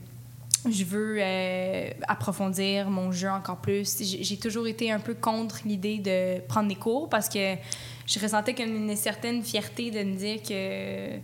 je 0.71 0.85
veux 0.85 1.17
euh, 1.19 1.91
approfondir 2.07 2.89
mon 2.89 3.11
jeu 3.11 3.29
encore 3.29 3.57
plus. 3.57 4.01
J'ai 4.01 4.37
toujours 4.37 4.69
été 4.69 4.93
un 4.93 5.01
peu 5.01 5.15
contre 5.15 5.61
l'idée 5.65 5.99
de 5.99 6.41
prendre 6.47 6.69
des 6.69 6.77
cours 6.77 7.09
parce 7.09 7.29
que 7.29 7.57
je 8.07 8.21
ressentais 8.21 8.55
comme 8.55 8.75
une 8.77 8.95
certaine 8.95 9.43
fierté 9.43 9.91
de 9.91 10.05
me 10.05 10.15
dire 10.15 10.41
que 10.43 11.17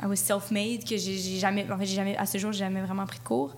I 0.00 0.06
was 0.06 0.16
self-made, 0.16 0.84
que 0.84 0.96
j'ai 0.96 1.38
jamais, 1.38 1.66
en 1.70 1.78
fait, 1.78 1.86
jamais, 1.86 2.16
à 2.16 2.26
ce 2.26 2.38
jour, 2.38 2.52
j'ai 2.52 2.60
jamais 2.60 2.82
vraiment 2.82 3.06
pris 3.06 3.18
de 3.18 3.24
cours. 3.24 3.56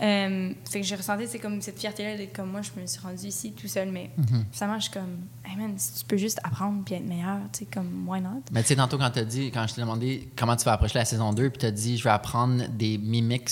Euh, 0.00 0.52
fait 0.70 0.80
que 0.80 0.86
j'ai 0.86 0.96
ressenti 0.96 1.28
c'est 1.28 1.38
comme 1.38 1.60
cette 1.60 1.78
fierté-là 1.78 2.16
d'être 2.16 2.34
comme 2.34 2.50
moi, 2.50 2.60
je 2.62 2.80
me 2.80 2.86
suis 2.86 3.00
rendue 3.00 3.26
ici 3.26 3.52
tout 3.52 3.68
seul, 3.68 3.90
mais 3.90 4.10
Mm-hmm. 4.18 4.44
finalement, 4.50 4.78
je 4.78 4.84
suis 4.84 4.92
comme, 4.92 5.18
hey 5.44 5.56
man, 5.56 5.74
si 5.76 6.00
tu 6.00 6.04
peux 6.04 6.16
juste 6.16 6.40
apprendre 6.42 6.82
puis 6.84 6.94
être 6.94 7.06
meilleur, 7.06 7.38
tu 7.52 7.60
sais, 7.60 7.66
comme, 7.66 8.08
why 8.08 8.20
not? 8.20 8.42
Mais 8.52 8.62
tu 8.62 8.68
sais, 8.68 8.76
tantôt, 8.76 8.98
quand 8.98 9.16
as 9.16 9.24
dit, 9.24 9.50
quand 9.50 9.66
je 9.66 9.74
t'ai 9.74 9.80
demandé 9.80 10.28
comment 10.36 10.56
tu 10.56 10.64
vas 10.64 10.72
approcher 10.72 10.98
la 10.98 11.04
saison 11.04 11.32
2, 11.32 11.50
puis 11.50 11.58
tu 11.58 11.66
as 11.66 11.70
dit, 11.70 11.98
je 11.98 12.04
vais 12.04 12.10
apprendre 12.10 12.64
des 12.68 12.98
mimics 12.98 13.50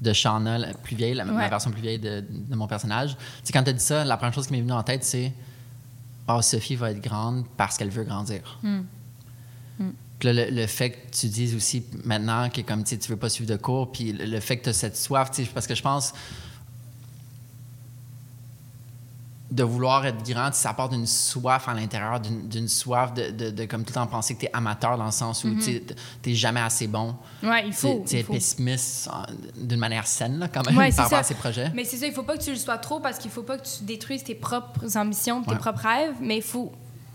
de 0.00 0.12
Shauna, 0.12 0.58
la 0.58 0.74
plus 0.74 0.96
vieille, 0.96 1.14
la, 1.14 1.24
version 1.24 1.70
plus 1.70 1.82
vieille 1.82 1.98
de, 1.98 2.24
de 2.30 2.56
mon 2.56 2.66
personnage. 2.66 3.16
Tu 3.16 3.22
sais, 3.44 3.52
quand 3.52 3.62
tu 3.62 3.70
as 3.70 3.74
dit 3.74 3.84
ça, 3.84 4.04
la 4.04 4.16
première 4.16 4.34
chose 4.34 4.46
qui 4.46 4.52
m'est 4.52 4.62
venue 4.62 4.72
en 4.72 4.82
tête, 4.82 5.04
c'est 5.04 5.32
Oh, 6.28 6.42
Sophie 6.42 6.76
va 6.76 6.90
être 6.92 7.00
grande 7.00 7.44
parce 7.56 7.76
qu'elle 7.76 7.90
veut 7.90 8.04
grandir. 8.04 8.58
Hmm. 8.62 8.82
Puis 10.20 10.32
là, 10.32 10.44
le, 10.44 10.50
le 10.54 10.66
fait 10.66 10.90
que 10.90 10.96
tu 11.10 11.26
dises 11.28 11.54
aussi 11.56 11.82
maintenant 12.04 12.48
que 12.50 12.60
comme 12.60 12.84
tu 12.84 12.96
veux 13.08 13.16
pas 13.16 13.28
suivre 13.30 13.50
de 13.50 13.56
cours, 13.56 13.90
puis 13.90 14.12
le, 14.12 14.26
le 14.26 14.38
fait 14.40 14.58
que 14.58 14.64
tu 14.64 14.68
as 14.68 14.74
cette 14.74 14.96
soif, 14.96 15.30
parce 15.54 15.66
que 15.66 15.74
je 15.74 15.82
pense 15.82 16.12
de 19.50 19.64
vouloir 19.64 20.06
être 20.06 20.22
grand, 20.22 20.52
ça 20.54 20.70
apporte 20.70 20.92
une 20.92 21.06
soif 21.08 21.66
à 21.68 21.74
l'intérieur, 21.74 22.20
d'une 22.20 22.68
soif 22.68 23.12
de, 23.14 23.30
de, 23.30 23.50
de 23.50 23.64
comme 23.64 23.82
tout 23.82 23.88
le 23.90 23.94
temps 23.94 24.06
penser 24.06 24.36
que 24.36 24.40
tu 24.40 24.46
es 24.46 24.50
amateur 24.52 24.96
dans 24.96 25.06
le 25.06 25.10
sens 25.10 25.42
où 25.42 25.52
tu 25.56 25.82
n'es 26.24 26.34
jamais 26.34 26.60
assez 26.60 26.86
bon. 26.86 27.16
Ouais, 27.42 27.66
il 27.66 27.72
faut. 27.72 28.04
Tu 28.08 28.16
es 28.18 28.22
pessimiste 28.22 29.08
en- 29.08 29.24
d'une 29.60 29.80
manière 29.80 30.06
saine, 30.06 30.38
là, 30.38 30.46
quand 30.46 30.64
même, 30.64 30.76
Ouais, 30.78 30.90
par 30.94 31.06
rapport 31.06 31.10
ça. 31.10 31.18
à 31.18 31.22
ses 31.24 31.34
projets. 31.34 31.72
Mais 31.74 31.84
c'est 31.84 31.96
ça, 31.96 32.06
il 32.06 32.12
faut 32.12 32.22
pas 32.22 32.36
que 32.36 32.44
tu 32.44 32.50
le 32.50 32.56
sois 32.56 32.78
trop 32.78 33.00
parce 33.00 33.18
qu'il 33.18 33.30
faut 33.32 33.42
pas 33.42 33.58
que 33.58 33.66
tu 33.66 33.82
détruises 33.82 34.22
tes 34.22 34.36
propres 34.36 34.96
ambitions, 34.96 35.42
tes 35.42 35.50
Ouais. 35.50 35.56
propres 35.58 35.82
rêves, 35.82 36.14
mais 36.20 36.36
il 36.36 36.42
faut 36.42 36.70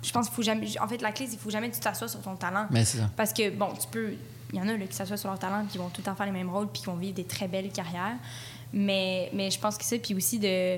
je 0.06 0.12
pense 0.14 0.28
qu'il 0.28 0.36
faut 0.36 0.42
jamais 0.44 0.68
en 0.80 0.88
fait 0.88 1.02
la 1.02 1.12
clé 1.12 1.26
c'est 1.26 1.32
qu'il 1.32 1.40
faut 1.40 1.50
jamais 1.50 1.70
que 1.70 1.76
tu 1.76 1.82
t'assoies 1.82 2.08
sur 2.08 2.22
ton 2.22 2.36
talent. 2.36 2.68
Mais 2.72 2.86
c'est 2.86 3.00
ça. 3.00 3.10
Parce 3.18 3.34
que 3.34 3.50
bon, 3.50 3.70
tu 3.80 3.88
peux 3.90 4.14
il 4.54 4.60
y 4.60 4.62
en 4.62 4.68
a 4.70 4.78
là, 4.78 4.86
qui 4.86 4.96
s'assoient 4.96 5.18
sur 5.18 5.28
leur 5.30 5.40
talent, 5.40 5.62
puis 5.64 5.72
qui 5.74 5.78
vont 5.80 5.90
tout 5.90 6.00
le 6.02 6.04
temps 6.06 6.16
faire 6.16 6.28
les 6.28 6.32
mêmes 6.32 6.50
rôles, 6.50 6.68
puis 6.68 6.82
qui 6.82 6.86
vont 6.88 6.96
vivre 6.96 7.16
des 7.16 7.24
très 7.26 7.48
belles 7.48 7.72
carrières. 7.72 8.16
Mais, 8.72 9.30
mais 9.34 9.50
je 9.52 9.60
pense 9.60 9.78
que 9.78 9.84
ça, 9.84 9.98
puis 9.98 10.14
aussi 10.14 10.40
de, 10.40 10.78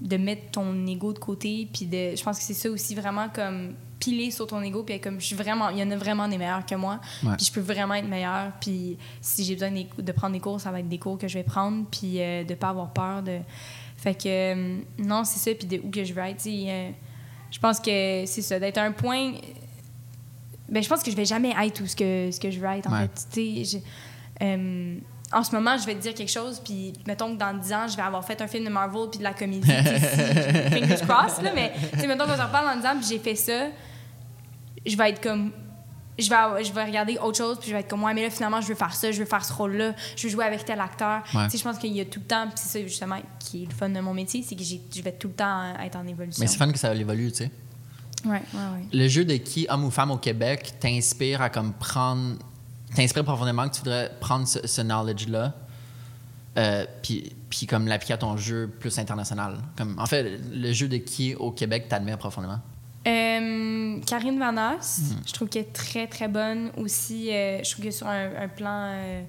de 0.00 0.16
mettre 0.16 0.50
ton 0.52 0.86
ego 0.86 1.12
de 1.12 1.18
côté, 1.18 1.68
puis 1.72 1.86
de, 1.86 2.14
je 2.16 2.22
pense 2.22 2.38
que 2.38 2.44
c'est 2.44 2.54
ça 2.54 2.70
aussi 2.70 2.94
vraiment 2.94 3.28
comme 3.28 3.74
piler 3.98 4.30
sur 4.30 4.46
ton 4.46 4.62
ego, 4.62 4.82
puis 4.84 5.00
comme 5.00 5.20
je 5.20 5.26
suis 5.26 5.36
vraiment, 5.36 5.68
il 5.70 5.78
y 5.78 5.82
en 5.82 5.90
a 5.90 5.96
vraiment 5.96 6.28
des 6.28 6.38
meilleurs 6.38 6.64
que 6.64 6.76
moi, 6.76 7.00
Ouais. 7.24 7.34
puis 7.36 7.46
je 7.46 7.52
peux 7.52 7.60
vraiment 7.60 7.94
être 7.94 8.08
meilleure, 8.08 8.52
puis 8.60 8.96
si 9.20 9.44
j'ai 9.44 9.54
besoin 9.54 9.72
de 9.72 10.12
prendre 10.12 10.32
des 10.32 10.40
cours, 10.40 10.60
ça 10.60 10.70
va 10.70 10.80
être 10.80 10.88
des 10.88 10.98
cours 10.98 11.18
que 11.18 11.26
je 11.26 11.34
vais 11.34 11.44
prendre, 11.44 11.84
puis 11.90 12.22
euh, 12.22 12.44
de 12.44 12.54
pas 12.54 12.68
avoir 12.68 12.92
peur 12.92 13.22
de. 13.22 13.40
Fait 13.96 14.14
que 14.14 14.28
euh, 14.28 14.78
non, 14.98 15.24
c'est 15.24 15.40
ça, 15.40 15.54
puis 15.58 15.66
de 15.66 15.80
où 15.84 15.90
que 15.90 16.04
je 16.04 16.14
veux 16.14 16.22
être, 16.22 16.36
tu 16.36 16.50
sais, 16.50 16.94
je 17.50 17.58
pense 17.58 17.78
que 17.80 18.24
c'est 18.26 18.42
ça, 18.42 18.58
d'être 18.58 18.78
un 18.78 18.92
point. 18.92 19.32
Ben, 20.68 20.82
je 20.82 20.88
pense 20.88 21.02
que 21.02 21.10
je 21.10 21.16
vais 21.16 21.24
jamais 21.24 21.54
être 21.64 21.74
tout 21.78 21.86
ce 21.86 21.96
que, 21.96 22.30
ce 22.30 22.38
que 22.38 22.50
je 22.50 22.60
veux 22.60 22.66
être, 22.68 22.88
en 22.88 22.92
Ouais. 22.92 23.08
fait. 23.32 23.64
Je- 23.64 23.78
euh, 24.42 24.98
en 25.32 25.42
ce 25.42 25.54
moment, 25.54 25.76
je 25.78 25.86
vais 25.86 25.94
te 25.94 26.00
dire 26.00 26.14
quelque 26.14 26.30
chose, 26.30 26.60
puis 26.64 26.92
mettons 27.06 27.32
que 27.34 27.38
dans 27.38 27.56
10 27.56 27.72
ans, 27.72 27.86
je 27.88 27.96
vais 27.96 28.02
avoir 28.02 28.24
fait 28.24 28.40
un 28.42 28.46
film 28.46 28.64
de 28.64 28.70
Marvel 28.70 29.08
puis 29.10 29.18
de 29.18 29.24
la 29.24 29.32
comédie. 29.34 29.66
fingers 30.70 31.06
crossed, 31.06 31.42
là, 31.42 31.52
mais 31.54 31.72
mettons 32.06 32.24
qu'on 32.26 32.36
se 32.36 32.42
reparle 32.42 32.66
dans 32.74 32.80
10 32.80 32.86
ans, 32.86 32.98
puis 32.98 33.06
j'ai 33.08 33.18
fait 33.18 33.34
ça, 33.34 33.66
je 34.86 34.96
vais 34.96 35.10
être 35.10 35.20
comme. 35.22 35.52
Je 36.18 36.28
vais, 36.28 36.64
je 36.64 36.72
vais 36.72 36.84
regarder 36.84 37.16
autre 37.18 37.38
chose, 37.38 37.58
puis 37.58 37.68
je 37.68 37.74
vais 37.74 37.80
être 37.80 37.88
comme, 37.88 38.02
ouais, 38.02 38.12
mais 38.12 38.22
là, 38.22 38.30
finalement, 38.30 38.60
je 38.60 38.66
veux 38.66 38.74
faire 38.74 38.92
ça, 38.92 39.12
je 39.12 39.20
veux 39.20 39.24
faire 39.24 39.44
ce 39.44 39.52
rôle-là, 39.52 39.94
je 40.16 40.24
veux 40.24 40.28
jouer 40.30 40.44
avec 40.44 40.64
tel 40.64 40.80
acteur. 40.80 41.22
Ouais. 41.32 41.44
Tu 41.44 41.52
sais, 41.52 41.58
je 41.58 41.62
pense 41.62 41.78
qu'il 41.78 41.92
y 41.92 42.00
a 42.00 42.04
tout 42.04 42.18
le 42.20 42.26
temps, 42.26 42.46
puis 42.48 42.54
c'est 42.56 42.80
ça, 42.80 42.84
justement, 42.84 43.18
qui 43.38 43.62
est 43.62 43.66
le 43.66 43.74
fun 43.74 43.88
de 43.88 44.00
mon 44.00 44.14
métier, 44.14 44.44
c'est 44.46 44.56
que 44.56 44.64
je 44.64 45.02
vais 45.02 45.12
tout 45.12 45.28
le 45.28 45.34
temps 45.34 45.74
être 45.80 45.96
en 45.96 46.06
évolution. 46.06 46.40
Mais 46.40 46.48
c'est 46.48 46.58
fun 46.58 46.72
que 46.72 46.78
ça 46.78 46.94
évolue, 46.94 47.30
tu 47.30 47.44
sais. 47.44 47.50
Ouais, 48.24 48.32
ouais, 48.32 48.40
ouais. 48.52 48.84
Le 48.92 49.06
jeu 49.06 49.24
de 49.24 49.34
qui, 49.34 49.66
homme 49.68 49.84
ou 49.84 49.90
femme 49.90 50.10
au 50.10 50.16
Québec, 50.16 50.74
t'inspire 50.80 51.40
à 51.40 51.50
comme 51.50 51.72
prendre. 51.72 52.34
T'inspire 52.94 53.22
profondément 53.22 53.68
que 53.68 53.74
tu 53.74 53.80
voudrais 53.80 54.10
prendre 54.18 54.48
ce, 54.48 54.66
ce 54.66 54.80
knowledge-là, 54.80 55.54
euh, 56.56 56.86
puis, 57.02 57.32
puis 57.48 57.66
comme 57.66 57.86
l'appliquer 57.86 58.14
à 58.14 58.18
ton 58.18 58.36
jeu 58.36 58.68
plus 58.80 58.98
international. 58.98 59.58
Comme, 59.76 59.96
en 59.98 60.06
fait, 60.06 60.40
le 60.50 60.72
jeu 60.72 60.88
de 60.88 60.96
qui 60.96 61.34
au 61.36 61.52
Québec 61.52 61.86
t'admire 61.88 62.18
profondément. 62.18 62.60
Euh, 63.08 63.98
Karine 64.06 64.38
Vanas, 64.38 65.00
Hmm. 65.00 65.16
je 65.26 65.32
trouve 65.32 65.48
qu'elle 65.48 65.62
est 65.62 65.72
très, 65.72 66.06
très 66.06 66.28
bonne 66.28 66.70
aussi. 66.76 67.30
euh, 67.32 67.62
je 67.64 67.70
trouve 67.72 67.84
que 67.86 67.90
sur 67.90 68.06
un, 68.06 68.30
un 68.42 68.48
plan 68.48 68.92
euh, 68.92 69.22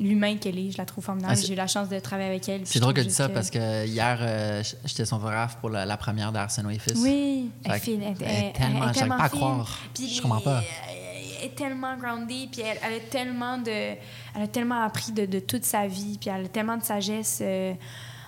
l'humain 0.00 0.36
qu'elle 0.36 0.58
est, 0.58 0.70
je 0.70 0.78
la 0.78 0.84
trouve 0.84 1.02
formidable. 1.04 1.34
Ah, 1.36 1.40
J'ai 1.46 1.52
eu 1.52 1.56
la 1.56 1.66
chance 1.66 1.88
de 1.88 1.98
travailler 1.98 2.28
avec 2.30 2.48
elle. 2.48 2.62
C'est 2.64 2.80
drôle 2.80 2.94
que 2.94 3.00
tu 3.00 3.08
dis 3.08 3.12
ça 3.14 3.28
parce 3.28 3.50
que 3.50 3.86
hier, 3.86 4.18
euh, 4.20 4.62
j'étais 4.84 5.04
son 5.04 5.18
photographe 5.18 5.56
pour 5.60 5.70
la, 5.70 5.84
la 5.86 5.96
première 5.96 6.30
d'Arsène 6.32 6.70
et 6.70 6.78
Fils. 6.78 6.98
Oui, 6.98 7.50
elle, 7.64 7.72
est 7.72 7.88
elle- 7.88 8.02
elle 8.20 8.52
tellement- 8.52 8.92
tellement 8.92 9.18
pas 9.18 9.24
à 9.24 9.28
croire. 9.28 9.78
Puis 9.94 10.08
Je 10.14 10.22
comprends 10.22 10.40
pas. 10.40 10.62
Elle 11.40 11.46
est 11.50 11.54
tellement 11.54 11.96
groundée, 11.96 12.48
puis 12.50 12.62
elle, 12.62 12.78
a 12.78 13.00
tellement 13.10 13.58
de, 13.58 13.70
elle 13.70 14.42
a 14.42 14.46
tellement 14.48 14.82
appris 14.82 15.12
de, 15.12 15.26
de 15.26 15.40
toute 15.40 15.64
sa 15.64 15.86
vie, 15.86 16.16
puis 16.18 16.30
elle 16.30 16.46
a 16.46 16.48
tellement 16.48 16.76
de 16.78 16.82
sagesse 16.84 17.40
euh, 17.42 17.74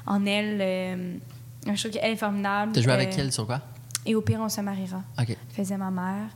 en 0.07 0.27
elle. 0.27 1.19
je 1.67 1.79
trouve 1.81 1.91
qu'elle 1.93 2.13
est 2.13 2.17
formidable. 2.17 2.73
T'as 2.73 2.83
joué 2.83 2.93
avec 2.93 3.17
elle 3.19 3.33
sur 3.33 3.47
quoi? 3.47 3.63
Et 4.07 4.15
au 4.15 4.21
pire, 4.23 4.39
on 4.41 4.49
se 4.49 4.61
mariera. 4.61 5.03
Faisait 5.51 5.77
ma 5.77 5.91
mère. 5.91 6.29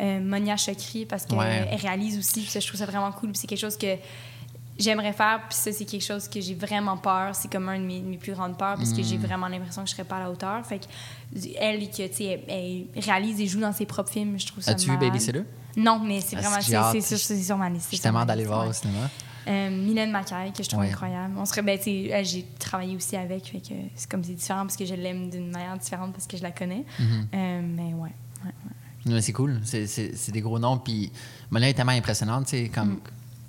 Euh, 0.00 0.20
Monia 0.20 0.56
Chokri, 0.56 1.04
parce 1.06 1.24
qu'elle 1.26 1.38
Ouais. 1.38 1.76
réalise 1.76 2.18
aussi, 2.18 2.40
puis 2.40 2.50
ça, 2.50 2.58
je 2.60 2.66
trouve 2.66 2.78
ça 2.80 2.86
vraiment 2.86 3.12
cool. 3.12 3.30
C'est 3.34 3.46
quelque 3.46 3.60
chose 3.60 3.76
que 3.76 3.96
j'aimerais 4.78 5.12
faire, 5.12 5.40
puis 5.48 5.56
ça, 5.58 5.72
c'est 5.72 5.84
quelque 5.84 6.04
chose 6.04 6.28
que 6.28 6.40
j'ai 6.40 6.54
vraiment 6.54 6.96
peur. 6.96 7.34
C'est 7.34 7.50
comme 7.50 7.68
un 7.68 7.78
de 7.78 7.84
mes, 7.84 8.00
mes 8.00 8.16
plus 8.16 8.32
grandes 8.32 8.56
peurs, 8.56 8.76
parce 8.76 8.92
que 8.92 9.02
j'ai 9.02 9.16
vraiment 9.18 9.48
l'impression 9.48 9.82
que 9.82 9.88
je 9.88 9.94
serais 9.94 10.04
pas 10.04 10.16
à 10.16 10.20
la 10.20 10.30
hauteur. 10.30 10.64
Fait 10.64 10.78
que 10.78 10.84
elle, 11.58 11.90
que, 11.90 12.02
elle, 12.02 12.86
elle 12.94 13.02
réalise 13.02 13.40
et 13.40 13.46
joue 13.46 13.60
dans 13.60 13.72
ses 13.72 13.86
propres 13.86 14.10
films, 14.12 14.38
je 14.38 14.46
trouve 14.46 14.62
ça 14.62 14.70
As-tu 14.70 14.90
vu. 14.90 14.96
Babysitter? 14.96 15.42
Non, 15.76 15.98
mais 15.98 16.20
c'est 16.20 16.36
Ah, 16.36 16.40
vraiment, 16.40 16.56
c'est 16.56 16.70
sur, 16.70 17.56
ma 17.58 17.68
liste. 17.68 17.90
sur 17.92 18.00
tellement 18.00 18.24
d'aller 18.24 18.44
voir 18.44 18.66
au 18.66 18.72
cinéma. 18.72 19.10
Euh, 19.48 19.70
Mylène 19.70 20.10
Macaille, 20.10 20.52
que 20.52 20.62
je 20.62 20.68
trouve 20.68 20.80
Ouais. 20.82 20.90
incroyable. 20.90 21.34
On 21.38 21.44
serait, 21.46 21.62
ben, 21.62 21.78
j'ai 21.82 22.44
travaillé 22.58 22.94
aussi 22.96 23.16
avec, 23.16 23.46
fait 23.46 23.60
que 23.60 23.74
c'est 23.94 24.10
comme 24.10 24.22
c'est 24.22 24.34
différent 24.34 24.60
parce 24.62 24.76
que 24.76 24.84
je 24.84 24.94
l'aime 24.94 25.30
d'une 25.30 25.50
manière 25.50 25.76
différente 25.78 26.12
parce 26.12 26.26
que 26.26 26.36
je 26.36 26.42
la 26.42 26.50
connais. 26.50 26.84
Mhm. 26.98 27.26
Euh, 27.34 27.62
mais 27.64 27.94
ouais. 27.94 28.12
ouais. 28.44 29.20
C'est 29.22 29.32
cool. 29.32 29.60
C'est- 29.64 29.86
C'est 29.86 30.14
c'est 30.16 30.32
des 30.32 30.42
gros 30.42 30.58
noms. 30.58 30.76
Puis 30.78 31.10
Monia 31.50 31.68
est 31.70 31.74
tellement 31.74 31.92
impressionnante. 31.92 32.52
Comme, 32.74 32.88
Mm. 32.90 33.00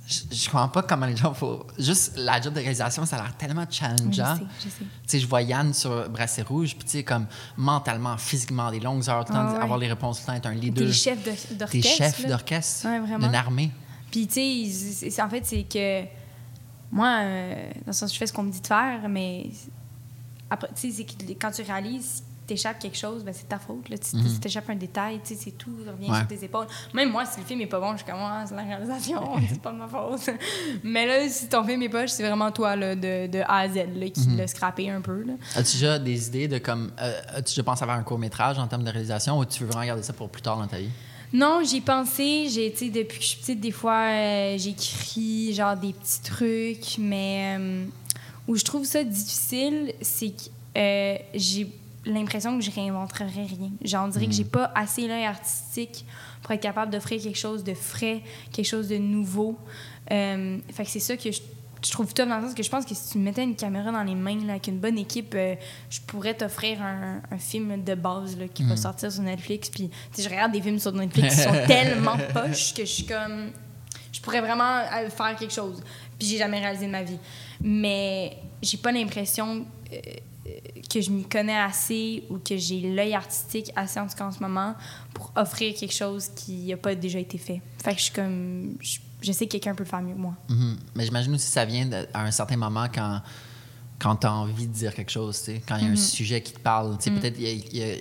je, 0.07 0.19
je 0.35 0.45
comprends 0.49 0.69
pas 0.69 0.83
comment 0.83 1.05
les 1.05 1.17
gens 1.17 1.33
font. 1.33 1.65
Juste 1.77 2.13
la 2.15 2.39
job 2.39 2.53
de 2.53 2.59
réalisation, 2.59 3.05
ça 3.05 3.17
a 3.17 3.23
l'air 3.23 3.35
tellement 3.35 3.61
Oui, 3.63 3.67
je 3.69 3.75
challengeant. 3.75 4.35
sais, 4.37 4.43
je 4.63 4.69
sais. 5.09 5.19
Je 5.19 5.27
vois 5.27 5.41
Yann 5.41 5.73
sur 5.73 6.09
Brassé 6.09 6.43
Rouge, 6.43 6.75
puis 6.75 6.85
tu 6.85 6.91
sais, 6.91 7.03
comme 7.03 7.25
mentalement, 7.57 8.15
physiquement, 8.17 8.71
des 8.71 8.79
longues 8.79 9.09
heures, 9.09 9.25
tout 9.25 9.33
le 9.33 9.39
temps, 9.39 9.53
Ah 9.59 9.63
avoir 9.63 9.77
les 9.79 9.87
réponses 9.89 10.19
tout 10.19 10.23
le 10.23 10.27
temps, 10.27 10.37
être 10.37 10.45
un 10.45 10.53
leader. 10.55 10.85
le 10.85 10.93
chef 10.93 11.17
de- 11.25 11.31
T'es 11.31 11.55
d'orchestre. 11.55 11.89
chef 11.97 12.19
là. 12.23 12.29
d'orchestre 12.29 12.87
Ouais, 12.87 12.99
vraiment. 12.99 13.25
d'une 13.27 13.35
armée. 13.35 13.71
Puis, 14.11 14.27
tu 14.27 14.65
sais, 14.69 15.21
en 15.21 15.29
fait, 15.29 15.45
c'est 15.45 15.63
que 15.63 16.03
moi, 16.91 17.19
euh, 17.21 17.69
dans 17.81 17.87
le 17.87 17.93
sens, 17.93 18.11
je 18.13 18.17
fais 18.17 18.25
ce 18.27 18.33
qu'on 18.33 18.43
me 18.43 18.51
dit 18.51 18.61
de 18.61 18.67
faire, 18.67 19.07
mais 19.09 19.47
après, 20.49 20.69
tu 20.75 20.91
sais, 20.91 20.91
c'est 20.91 21.03
que 21.05 21.31
quand 21.39 21.51
tu 21.51 21.61
réalises, 21.61 22.23
t'échappes 22.47 22.79
quelque 22.79 22.97
chose, 22.97 23.23
ben 23.23 23.31
c'est 23.31 23.47
ta 23.47 23.59
faute. 23.59 23.87
Là. 23.89 23.97
Tu 23.99 24.17
si 24.27 24.39
t'échappes 24.39 24.67
un 24.71 24.75
détail, 24.75 25.19
c'est 25.23 25.55
tout, 25.55 25.69
ça 25.85 25.91
revient 25.91 26.09
Ouais. 26.09 26.17
sur 26.17 26.25
tes 26.27 26.43
épaules. 26.45 26.65
Même 26.95 27.11
moi, 27.11 27.23
si 27.27 27.39
le 27.39 27.45
film 27.45 27.61
est 27.61 27.67
pas 27.67 27.79
bon, 27.79 27.91
je 27.91 27.97
suis 27.97 28.05
comme, 28.07 28.15
Ah, 28.19 28.43
c'est 28.49 28.55
la 28.55 28.63
réalisation, 28.63 29.21
c'est 29.49 29.61
pas 29.61 29.71
de 29.71 29.77
ma 29.77 29.87
faute. 29.87 30.31
Mais 30.83 31.05
là, 31.05 31.29
si 31.29 31.47
ton 31.47 31.63
film 31.63 31.83
est 31.83 31.89
pas, 31.89 32.07
c'est 32.07 32.23
vraiment 32.23 32.51
toi, 32.51 32.75
là, 32.75 32.95
de, 32.95 33.27
de 33.27 33.39
A 33.41 33.57
à 33.59 33.69
Z, 33.69 33.75
là, 33.95 34.09
qui 34.09 34.27
Mhm. 34.27 34.37
l'a 34.37 34.47
scrappé 34.47 34.89
un 34.89 35.01
peu. 35.01 35.23
As-tu 35.55 35.73
déjà 35.73 35.99
des 35.99 36.27
idées 36.27 36.47
de 36.47 36.57
comme. 36.57 36.91
euh, 36.99 37.21
As-tu 37.35 37.51
déjà 37.51 37.61
pensé 37.63 37.83
à 37.83 37.85
faire 37.85 37.95
un 37.95 38.01
court-métrage 38.03 38.57
en 38.57 38.67
termes 38.67 38.83
de 38.83 38.89
réalisation 38.89 39.37
ou 39.37 39.45
tu 39.45 39.63
veux 39.63 39.69
vraiment 39.69 39.85
garder 39.85 40.01
ça 40.01 40.13
pour 40.13 40.29
plus 40.29 40.41
tard 40.41 40.57
dans 40.57 40.65
ta 40.65 40.79
vie? 40.79 40.89
Non, 41.31 41.61
j'y 41.63 41.77
ai 41.77 41.81
pensé. 41.81 42.47
J'ai, 42.49 42.71
tu 42.71 42.77
sais, 42.77 42.89
depuis 42.89 43.19
que 43.19 43.23
je 43.23 43.29
suis 43.29 43.39
petite, 43.39 43.59
des 43.59 43.71
fois, 43.71 44.09
euh, 44.09 44.57
j'écris 44.57 45.53
genre 45.53 45.75
des 45.75 45.93
petits 45.93 46.21
trucs, 46.23 46.97
mais 46.97 47.57
euh, 47.59 47.85
où 48.47 48.55
je 48.55 48.63
trouve 48.63 48.85
ça 48.85 49.03
difficile, 49.03 49.93
c'est 50.01 50.29
que 50.29 50.43
euh, 50.77 51.17
j'ai 51.35 51.67
l'impression 52.05 52.57
que 52.57 52.63
je 52.63 52.71
réinventerais 52.71 53.25
rien. 53.25 53.69
Genre, 53.83 54.05
on 54.05 54.07
dirait 54.07 54.25
que 54.25 54.33
j'ai 54.33 54.43
pas 54.43 54.71
assez 54.73 55.07
l'œil 55.07 55.25
artistique 55.25 56.05
pour 56.41 56.51
être 56.51 56.61
capable 56.61 56.91
d'offrir 56.91 57.21
quelque 57.21 57.37
chose 57.37 57.63
de 57.63 57.75
frais, 57.75 58.21
quelque 58.51 58.67
chose 58.67 58.87
de 58.87 58.97
nouveau. 58.97 59.57
Fait 60.07 60.83
que 60.83 60.89
c'est 60.89 60.99
ça 60.99 61.15
que 61.15 61.31
je, 61.31 61.41
je 61.83 61.91
trouve 61.91 62.13
top 62.13 62.27
dans 62.27 62.37
le 62.37 62.47
sens 62.47 62.53
que 62.53 62.63
je 62.63 62.69
pense 62.69 62.85
que 62.85 62.93
si 62.93 63.11
tu 63.11 63.17
me 63.17 63.23
mettais 63.23 63.43
une 63.43 63.55
caméra 63.55 63.91
dans 63.91 64.03
les 64.03 64.15
mains, 64.15 64.43
là, 64.45 64.53
avec 64.53 64.67
une 64.67 64.79
bonne 64.79 64.97
équipe, 64.97 65.33
euh, 65.35 65.55
je 65.89 65.99
pourrais 66.01 66.33
t'offrir 66.33 66.81
un, 66.81 67.21
un 67.31 67.37
film 67.37 67.83
de 67.83 67.95
base 67.95 68.37
là, 68.37 68.47
qui 68.47 68.63
va 68.63 68.75
sortir 68.75 69.11
sur 69.11 69.23
Netflix. 69.23 69.69
Puis, 69.69 69.89
je 70.17 70.27
regarde 70.27 70.51
des 70.51 70.61
films 70.61 70.79
sur 70.79 70.91
Netflix 70.91 71.35
qui 71.35 71.41
sont 71.41 71.51
tellement 71.67 72.17
poches 72.33 72.73
que 72.73 72.83
je 72.83 72.91
suis 72.91 73.05
comme. 73.05 73.51
Je 74.11 74.19
pourrais 74.21 74.41
vraiment 74.41 74.79
euh, 74.79 75.09
faire 75.09 75.35
quelque 75.37 75.53
chose. 75.53 75.81
Puis, 76.17 76.27
j'ai 76.27 76.37
jamais 76.37 76.59
réalisé 76.59 76.87
de 76.87 76.91
ma 76.91 77.03
vie. 77.03 77.19
Mais 77.61 78.37
j'ai 78.61 78.77
pas 78.77 78.91
l'impression 78.91 79.65
euh, 79.93 79.95
euh, 80.47 80.49
que 80.91 80.99
je 80.99 81.11
m'y 81.11 81.23
connais 81.23 81.57
assez 81.57 82.23
ou 82.29 82.39
que 82.39 82.57
j'ai 82.57 82.81
l'œil 82.81 83.13
artistique 83.13 83.71
assez, 83.75 83.99
en 83.99 84.07
tout 84.07 84.15
cas 84.17 84.25
en 84.25 84.31
ce 84.31 84.39
moment, 84.39 84.75
pour 85.13 85.31
offrir 85.35 85.73
quelque 85.75 85.93
chose 85.93 86.29
qui 86.35 86.67
n'a 86.67 86.77
pas 86.77 86.95
déjà 86.95 87.19
été 87.19 87.37
fait. 87.37 87.61
Fait 87.81 87.91
que 87.91 87.97
je 87.99 88.03
suis 88.03 88.13
comme. 88.13 88.75
Je, 88.81 88.99
je 89.21 89.31
sais 89.31 89.45
que 89.45 89.51
quelqu'un 89.51 89.75
peut 89.75 89.83
le 89.83 89.89
faire 89.89 90.01
mieux 90.01 90.13
que 90.13 90.19
moi. 90.19 90.33
Mhm. 90.49 90.77
Mais 90.95 91.05
j'imagine 91.05 91.33
aussi 91.33 91.47
que 91.47 91.51
ça 91.53 91.65
vient 91.65 91.85
de- 91.85 92.07
à 92.13 92.23
un 92.23 92.31
certain 92.31 92.57
moment 92.57 92.87
quand, 92.93 93.21
quand 93.99 94.15
tu 94.17 94.27
as 94.27 94.33
envie 94.33 94.67
de 94.67 94.73
dire 94.73 94.93
quelque 94.93 95.11
chose, 95.11 95.43
quand 95.67 95.75
il 95.77 95.85
y 95.85 95.89
a 95.89 95.91
un 95.91 95.95
sujet 95.95 96.41
qui 96.41 96.53
te 96.53 96.59
parle. 96.59 96.97
tu 96.97 97.03
sais, 97.05 97.11
Peut-être 97.11 97.37
il 97.37 97.43
y 97.43 97.47
a- 97.47 97.51
il 97.51 97.77
y, 97.77 97.83
a 97.83 97.95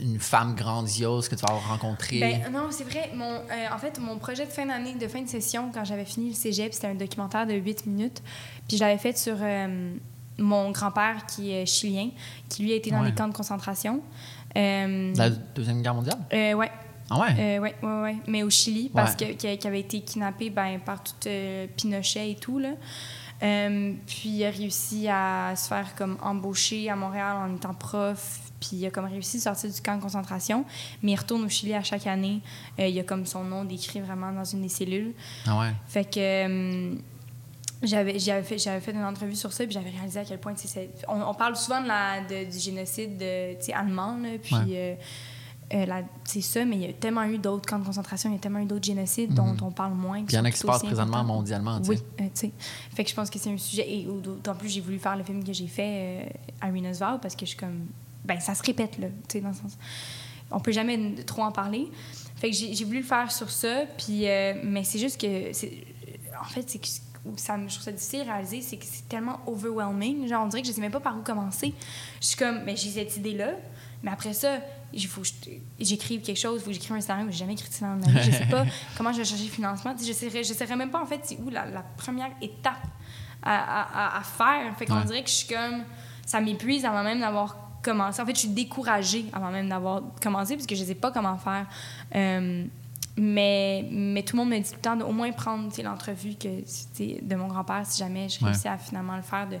une 0.00 0.18
femme 0.18 0.54
grandiose 0.54 1.28
que 1.28 1.34
tu 1.34 1.42
vas 1.42 1.50
avoir 1.52 1.68
rencontrée. 1.68 2.20
Ben, 2.20 2.50
non, 2.52 2.68
c'est 2.70 2.84
vrai. 2.84 3.10
Mon, 3.14 3.24
euh, 3.34 3.40
en 3.74 3.78
fait, 3.78 3.98
mon 4.00 4.16
projet 4.16 4.46
de 4.46 4.50
fin 4.50 4.64
d'année, 4.64 4.94
de 4.94 5.06
fin 5.08 5.20
de 5.22 5.28
session, 5.28 5.70
quand 5.72 5.84
j'avais 5.84 6.04
fini 6.06 6.30
le 6.30 6.34
cégep, 6.34 6.72
c'était 6.72 6.86
un 6.86 6.94
documentaire 6.94 7.46
de 7.46 7.52
8 7.54 7.84
minutes. 7.86 8.22
Puis 8.68 8.78
je 8.78 8.82
l'avais 8.84 8.96
fait 8.98 9.18
sur 9.18 9.36
euh, 9.40 9.94
mon 10.38 10.70
grand-père 10.70 11.26
qui 11.26 11.50
est 11.52 11.66
chilien, 11.66 12.08
qui 12.48 12.62
lui 12.62 12.72
a 12.72 12.76
été 12.76 12.90
dans 12.90 13.00
Ouais. 13.00 13.08
les 13.08 13.14
camps 13.14 13.28
de 13.28 13.34
concentration. 13.34 14.00
Euh, 14.56 15.12
la 15.14 15.30
Deuxième 15.30 15.82
Guerre 15.82 15.94
mondiale? 15.94 16.18
euh, 16.32 16.54
ouais. 16.54 16.70
Ah 17.10 17.20
ouais? 17.20 17.28
Euh, 17.38 17.58
ouais, 17.60 17.74
ouais, 17.82 18.00
ouais. 18.02 18.16
Mais 18.26 18.42
au 18.42 18.50
Chili, 18.50 18.90
parce 18.94 19.14
Ouais. 19.20 19.34
que 19.34 19.46
qui, 19.48 19.58
qui 19.58 19.66
avait 19.66 19.80
été 19.80 20.00
kidnappé 20.00 20.50
ben, 20.50 20.78
par 20.80 21.02
tout 21.02 21.12
euh, 21.26 21.66
Pinochet 21.76 22.30
et 22.30 22.36
tout. 22.36 22.58
Là. 22.58 22.70
Euh, 23.42 23.92
puis 24.06 24.28
il 24.28 24.44
a 24.44 24.50
réussi 24.50 25.08
à 25.08 25.54
se 25.56 25.66
faire 25.68 25.94
comme 25.96 26.16
embaucher 26.22 26.88
à 26.88 26.96
Montréal 26.96 27.36
en 27.36 27.54
étant 27.54 27.74
prof. 27.74 28.40
Puis 28.60 28.70
il 28.74 28.86
a 28.86 28.90
comme 28.90 29.06
réussi 29.06 29.38
à 29.38 29.40
sortir 29.40 29.70
du 29.70 29.80
camp 29.82 29.96
de 29.96 30.02
concentration. 30.02 30.64
Mais 31.02 31.12
il 31.12 31.16
retourne 31.16 31.44
au 31.44 31.48
Chili 31.48 31.74
à 31.74 31.82
chaque 31.82 32.06
année. 32.06 32.40
Il 32.78 32.98
a 32.98 33.02
comme 33.02 33.26
son 33.26 33.42
nom 33.42 33.64
décrit 33.64 34.00
vraiment 34.00 34.30
dans 34.32 34.44
une 34.44 34.62
des 34.62 34.68
cellules. 34.68 35.12
Ah 35.46 35.58
ouais. 35.58 35.72
Fait 35.88 36.04
que 36.08 36.94
j'avais 37.82 38.16
j'avais 38.20 38.44
fait 38.44 38.58
j'avais 38.58 38.80
fait 38.80 38.92
une 38.92 39.02
entrevue 39.04 39.34
sur 39.34 39.52
ça 39.52 39.64
puis 39.64 39.72
j'avais 39.72 39.90
réalisé 39.90 40.20
à 40.20 40.24
quel 40.24 40.38
point 40.38 40.54
on, 41.08 41.20
on 41.20 41.34
parle 41.34 41.56
souvent 41.56 41.80
de 41.82 41.88
la 41.88 42.20
de- 42.20 42.48
du 42.48 42.56
génocide 42.60 43.16
de, 43.18 43.72
allemand 43.74 44.16
là, 44.22 44.28
puis 44.40 44.54
Ouais. 44.54 44.62
euh, 44.70 44.94
euh, 45.74 46.02
c'est 46.24 46.40
ça 46.40 46.64
mais 46.64 46.76
il 46.76 46.82
y 46.82 46.86
a 46.86 46.92
tellement 46.92 47.24
eu 47.24 47.38
d'autres 47.38 47.68
camps 47.68 47.78
de 47.78 47.84
concentration 47.84 48.30
il 48.30 48.34
y 48.34 48.36
a 48.36 48.38
tellement 48.40 48.58
eu 48.60 48.66
d'autres 48.66 48.84
génocides 48.84 49.34
dont 49.34 49.56
on 49.62 49.70
parle 49.70 49.94
moins 49.94 50.20
Mhm. 50.20 50.26
Puis 50.26 50.34
il 50.34 50.38
y 50.38 50.40
en 50.40 50.44
a 50.44 50.50
qui 50.50 50.58
se 50.58 50.66
passent 50.66 50.82
présentement 50.82 51.24
mondialement. 51.24 51.80
oui 51.88 51.98
euh, 52.20 52.24
tu 52.24 52.30
sais 52.34 52.50
fait 52.94 53.04
que 53.04 53.10
je 53.10 53.14
pense 53.14 53.30
que 53.30 53.38
c'est 53.38 53.50
un 53.50 53.58
sujet 53.58 53.90
et 53.90 54.04
d'autant 54.04 54.54
plus 54.54 54.68
j'ai 54.68 54.80
voulu 54.80 54.98
faire 54.98 55.16
le 55.16 55.24
film 55.24 55.42
que 55.44 55.52
j'ai 55.52 55.66
fait 55.66 56.26
euh, 56.26 56.28
Arenas 56.60 56.98
Vow 57.00 57.18
parce 57.18 57.34
que 57.34 57.40
je 57.46 57.50
suis 57.50 57.58
comme 57.58 57.86
ben 58.24 58.38
ça 58.40 58.54
se 58.54 58.62
répète 58.62 58.98
là 58.98 59.08
tu 59.28 59.38
sais 59.38 59.40
dans 59.40 59.48
le 59.48 59.54
sens 59.54 59.76
on 60.50 60.60
peut 60.60 60.72
jamais 60.72 61.14
trop 61.26 61.42
en 61.42 61.52
parler 61.52 61.88
fait 62.36 62.50
que 62.50 62.56
j'ai 62.56 62.84
voulu 62.84 62.98
le 62.98 63.04
faire 63.04 63.30
sur 63.32 63.50
ça 63.50 63.84
puis 63.98 64.28
euh, 64.28 64.54
mais 64.64 64.84
c'est 64.84 64.98
juste 64.98 65.20
que 65.20 65.50
en 66.40 66.44
fait, 66.44 66.68
c'est 66.68 66.78
que 66.80 66.88
ça 67.36 67.56
me, 67.56 67.68
je 67.68 67.74
trouve 67.74 67.84
ça 67.84 67.92
difficile 67.92 68.22
à 68.22 68.34
réaliser, 68.34 68.62
c'est 68.62 68.76
que 68.76 68.84
c'est 68.84 69.08
tellement 69.08 69.38
overwhelming. 69.46 70.26
Genre, 70.26 70.42
on 70.44 70.48
dirait 70.48 70.62
que 70.62 70.66
je 70.66 70.72
sais 70.72 70.80
même 70.80 70.90
pas 70.90 70.98
par 70.98 71.16
où 71.16 71.22
commencer. 71.22 71.72
Je 72.20 72.26
suis 72.26 72.36
comme, 72.36 72.64
mais 72.64 72.74
j'ai 72.74 72.90
cette 72.90 73.16
idée-là, 73.16 73.52
mais 74.02 74.10
après 74.10 74.32
ça, 74.32 74.58
il 74.92 75.06
faut 75.06 75.22
que 75.22 75.50
j'écrive 75.78 76.22
quelque 76.22 76.38
chose, 76.38 76.60
il 76.60 76.60
faut 76.60 76.70
que 76.70 76.74
j'écrive 76.74 76.92
un 76.92 77.00
scénario, 77.00 77.26
j'ai 77.30 77.38
jamais 77.38 77.52
écrit 77.52 77.68
de 77.68 77.74
scénario 77.74 78.04
Je 78.22 78.30
sais 78.30 78.46
pas 78.46 78.64
comment 78.96 79.12
je 79.12 79.18
vais 79.18 79.24
chercher 79.24 79.44
le 79.44 79.50
financement. 79.50 79.94
Je 79.98 80.38
ne 80.38 80.42
saurais 80.42 80.76
même 80.76 80.90
pas, 80.90 81.00
en 81.00 81.06
fait, 81.06 81.20
c'est 81.22 81.38
où 81.38 81.50
la, 81.50 81.66
la, 81.66 81.82
première 81.82 82.30
étape 82.40 82.86
à, 83.42 84.18
à, 84.18 84.22
faire. 84.22 84.76
Fait 84.76 84.86
qu'on 84.86 85.00
dirait 85.00 85.22
que 85.22 85.30
je 85.30 85.34
suis 85.34 85.54
comme, 85.54 85.84
ça 86.26 86.40
m'épuise 86.40 86.84
avant 86.84 87.02
même 87.02 87.20
d'avoir 87.20 87.56
commencé. 87.82 88.20
En 88.20 88.26
fait, 88.26 88.34
je 88.34 88.40
suis 88.40 88.48
découragée 88.48 89.26
avant 89.32 89.50
même 89.50 89.68
d'avoir 89.68 90.02
commencé 90.20 90.56
parce 90.56 90.66
que 90.66 90.74
je 90.74 90.84
sais 90.84 90.94
pas 90.94 91.10
comment 91.10 91.36
faire. 91.36 91.66
Euh, 92.14 92.64
mais, 93.16 93.86
mais 93.90 94.22
tout 94.22 94.36
le 94.36 94.42
monde 94.42 94.50
me 94.50 94.58
dit 94.58 94.70
tout 94.70 94.76
le 94.76 94.80
temps 94.80 94.96
d'au 94.96 95.10
moins 95.12 95.30
prendre 95.32 95.70
l'entrevue 95.82 96.34
que 96.34 96.48
de 96.48 97.34
mon 97.34 97.46
grand-père 97.46 97.84
si 97.84 97.98
jamais 97.98 98.28
je 98.28 98.42
réussis 98.42 98.68
à 98.68 98.78
finalement 98.78 99.16
le 99.16 99.22
faire 99.22 99.46
de, 99.48 99.58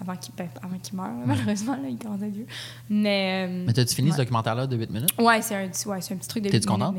avant 0.00 0.16
qu'il 0.16 0.34
ben, 0.34 0.48
meure, 0.92 1.10
malheureusement, 1.26 1.76
là, 1.76 1.88
il 1.88 1.98
commence 1.98 2.22
à 2.22 2.28
vieux. 2.28 2.46
Mais, 2.90 3.46
euh, 3.48 3.64
mais 3.66 3.72
t'as-tu 3.72 3.94
fini 3.94 4.12
ce 4.12 4.16
documentaire-là 4.18 4.66
de 4.66 4.76
8 4.76 4.90
minutes? 4.90 5.10
Ouais, 5.18 5.42
c'est 5.42 5.54
un, 5.54 5.90
ouais, 5.90 5.98
un 5.98 6.16
petit 6.16 6.28
truc 6.28 6.42
de 6.42 6.48
8 6.48 6.52
minutes. 6.52 6.52
T'es-tu 6.52 6.66
contente? 6.66 6.96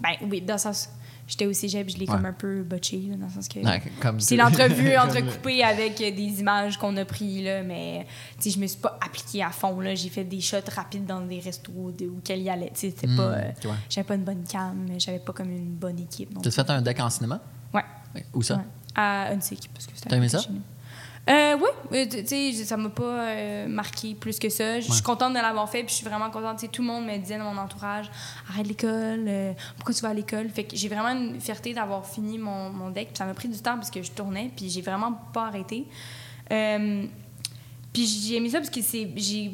Ben 0.00 0.28
oui, 0.28 0.40
dans 0.40 0.54
le 0.54 0.58
sens 0.58 0.88
j'étais 1.26 1.46
au 1.46 1.52
cégep, 1.52 1.88
je 1.88 1.96
l'ai 1.96 2.06
comme 2.06 2.24
un 2.24 2.32
peu 2.32 2.62
botché, 2.62 2.98
dans 2.98 3.26
le 3.26 3.32
sens 3.32 3.48
que. 3.48 3.60
c'est 4.18 4.36
l'entrevue 4.36 4.96
entrecoupée 4.96 5.62
avec 5.62 5.96
des 5.96 6.40
images 6.40 6.76
qu'on 6.78 6.96
a 6.96 7.04
prises, 7.04 7.44
là, 7.44 7.62
mais 7.62 8.06
je 8.44 8.58
me 8.58 8.66
suis 8.66 8.78
pas 8.78 8.98
appliquée 9.04 9.42
à 9.42 9.50
fond. 9.50 9.80
Là. 9.80 9.94
J'ai 9.94 10.08
fait 10.08 10.24
des 10.24 10.40
shots 10.40 10.56
rapides 10.74 11.06
dans 11.06 11.20
des 11.20 11.40
restos 11.40 11.72
où 11.72 12.20
qu'elle 12.22 12.42
y 12.42 12.50
allait. 12.50 12.72
C'était 12.74 13.06
hmm, 13.06 13.16
pas. 13.16 13.22
Euh, 13.22 13.50
j'avais 13.88 14.06
pas 14.06 14.14
une 14.14 14.24
bonne 14.24 14.44
cam, 14.44 14.86
j'avais 14.98 15.18
pas 15.18 15.32
comme 15.32 15.50
une 15.50 15.74
bonne 15.74 15.98
équipe. 15.98 16.30
Tu 16.42 16.48
as 16.48 16.50
fait 16.50 16.70
un 16.70 16.82
deck 16.82 17.00
en 17.00 17.10
cinéma? 17.10 17.40
Ouais. 17.72 17.84
Où 18.34 18.42
ça? 18.42 18.62
À 18.94 19.30
parce 19.30 19.86
que 19.86 20.08
T'as 20.08 20.16
aimé 20.16 20.28
ça? 20.28 20.40
Euh, 21.30 21.56
oui, 21.56 21.98
euh, 21.98 22.06
tu 22.10 22.26
sais, 22.26 22.52
ça 22.64 22.76
m'a 22.76 22.88
pas 22.88 23.28
euh, 23.28 23.68
marqué 23.68 24.14
plus 24.14 24.40
que 24.40 24.48
ça. 24.48 24.80
Je 24.80 24.90
suis 24.90 25.02
contente 25.02 25.34
de 25.34 25.38
l'avoir 25.38 25.68
fait, 25.70 25.84
puis 25.84 25.90
je 25.90 25.94
suis 25.96 26.04
vraiment 26.04 26.30
contente. 26.30 26.58
sais, 26.58 26.66
tout 26.66 26.82
le 26.82 26.88
monde 26.88 27.06
me 27.06 27.16
disait 27.16 27.38
dans 27.38 27.52
mon 27.52 27.60
entourage 27.60 28.10
arrête 28.50 28.66
l'école, 28.66 29.24
euh, 29.28 29.52
pourquoi 29.76 29.94
tu 29.94 30.02
vas 30.02 30.08
à 30.08 30.14
l'école? 30.14 30.48
Fait 30.48 30.64
que 30.64 30.74
j'ai 30.74 30.88
vraiment 30.88 31.10
une 31.10 31.40
fierté 31.40 31.74
d'avoir 31.74 32.04
fini 32.06 32.38
mon, 32.38 32.70
mon 32.70 32.90
deck, 32.90 33.08
puis 33.08 33.16
ça 33.16 33.24
m'a 33.24 33.34
pris 33.34 33.48
du 33.48 33.58
temps 33.58 33.76
parce 33.76 33.90
que 33.90 34.02
je 34.02 34.10
tournais, 34.10 34.50
puis 34.56 34.68
j'ai 34.68 34.82
vraiment 34.82 35.12
pas 35.32 35.46
arrêté. 35.46 35.86
puis 36.48 38.06
j'ai 38.06 38.36
aimé 38.36 38.50
ça 38.50 38.58
parce 38.58 38.70
que 38.70 38.82
c'est. 38.82 39.08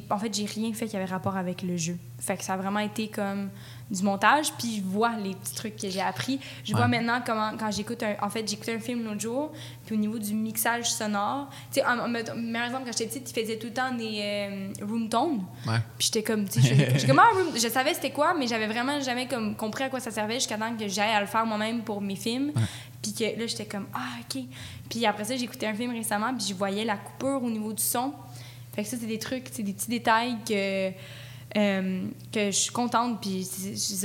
En 0.09 0.19
fait, 0.19 0.35
j'ai 0.35 0.47
rien 0.47 0.73
fait 0.73 0.87
qui 0.87 0.97
avait 0.97 1.05
rapport 1.05 1.37
avec 1.37 1.61
le 1.63 1.77
jeu. 1.77 1.99
Fait 2.19 2.39
que 2.39 2.45
ça 2.45 2.55
a 2.55 2.57
vraiment 2.57 2.81
été 2.81 3.09
comme 3.09 3.51
du 3.91 4.03
montage, 4.03 4.53
puis 4.59 4.77
je 4.77 4.83
vois 4.83 5.17
les 5.17 5.35
petits 5.35 5.55
trucs 5.55 5.77
que 5.77 5.89
j'ai 5.89 6.01
appris. 6.01 6.41
Je 6.65 6.75
vois 6.75 6.89
maintenant 6.89 7.23
comment, 7.25 7.53
quand 7.59 7.71
j'écoute 7.71 8.03
un... 8.03 8.17
En 8.21 8.29
fait, 8.29 8.49
j'écoutais 8.49 8.75
un 8.75 8.81
film 8.81 9.05
l'autre 9.05 9.21
jour, 9.21 9.53
puis 9.87 9.95
au 9.95 9.99
niveau 9.99 10.19
du 10.19 10.35
mixage 10.35 10.91
sonore, 10.91 11.49
tu 11.73 11.81
sais, 11.81 11.83
par 11.83 11.95
exemple, 11.97 12.85
quand 12.85 12.93
j'étais 12.93 13.07
petite, 13.07 13.31
il 13.31 13.41
faisait 13.41 13.57
tout 13.57 13.69
le 13.69 13.73
temps 13.73 13.93
des 13.95 14.21
euh, 14.23 14.85
room 14.87 15.09
tones. 15.09 15.43
Ouais. 15.67 15.79
Puis 15.97 16.11
j'étais 16.13 16.23
comme, 16.23 16.47
tu 16.49 16.61
sais, 16.61 16.99
je, 16.99 17.13
ah, 17.19 17.31
je 17.55 17.69
savais 17.69 17.95
c'était 17.95 18.11
quoi, 18.11 18.35
mais 18.39 18.47
j'avais 18.47 18.67
vraiment 18.67 19.01
jamais 19.01 19.27
comme, 19.27 19.57
compris 19.57 19.85
à 19.85 19.89
quoi 19.89 20.01
ça 20.01 20.11
servait 20.11 20.35
jusqu'à 20.35 20.59
temps 20.59 20.77
que 20.77 20.87
j'aille 20.87 21.15
à 21.15 21.21
le 21.21 21.27
faire 21.27 21.47
moi-même 21.47 21.83
pour 21.83 22.01
mes 22.01 22.17
films. 22.17 22.53
Puis 23.03 23.15
que 23.15 23.25
là, 23.39 23.47
j'étais 23.47 23.67
comme, 23.67 23.87
ah, 23.95 24.19
OK. 24.21 24.43
Puis 24.91 25.07
après 25.07 25.25
ça, 25.25 25.35
écouté 25.35 25.67
un 25.67 25.75
film 25.75 25.93
récemment, 25.93 26.35
puis 26.35 26.47
je 26.49 26.55
voyais 26.55 26.85
la 26.85 26.97
coupure 26.97 27.43
au 27.43 27.51
niveau 27.51 27.73
du 27.73 27.83
son. 27.83 28.13
Fait 28.75 28.83
que 28.83 28.89
ça, 28.89 28.97
c'est 29.01 29.07
des 29.07 29.19
trucs, 29.19 29.47
c'est 29.51 29.63
des 29.63 29.73
petits 29.73 29.91
détails 29.91 30.37
que 30.47 30.91
euh, 31.57 32.07
que 32.31 32.47
je 32.47 32.57
suis 32.57 32.73
contente, 32.73 33.21
puis 33.21 33.49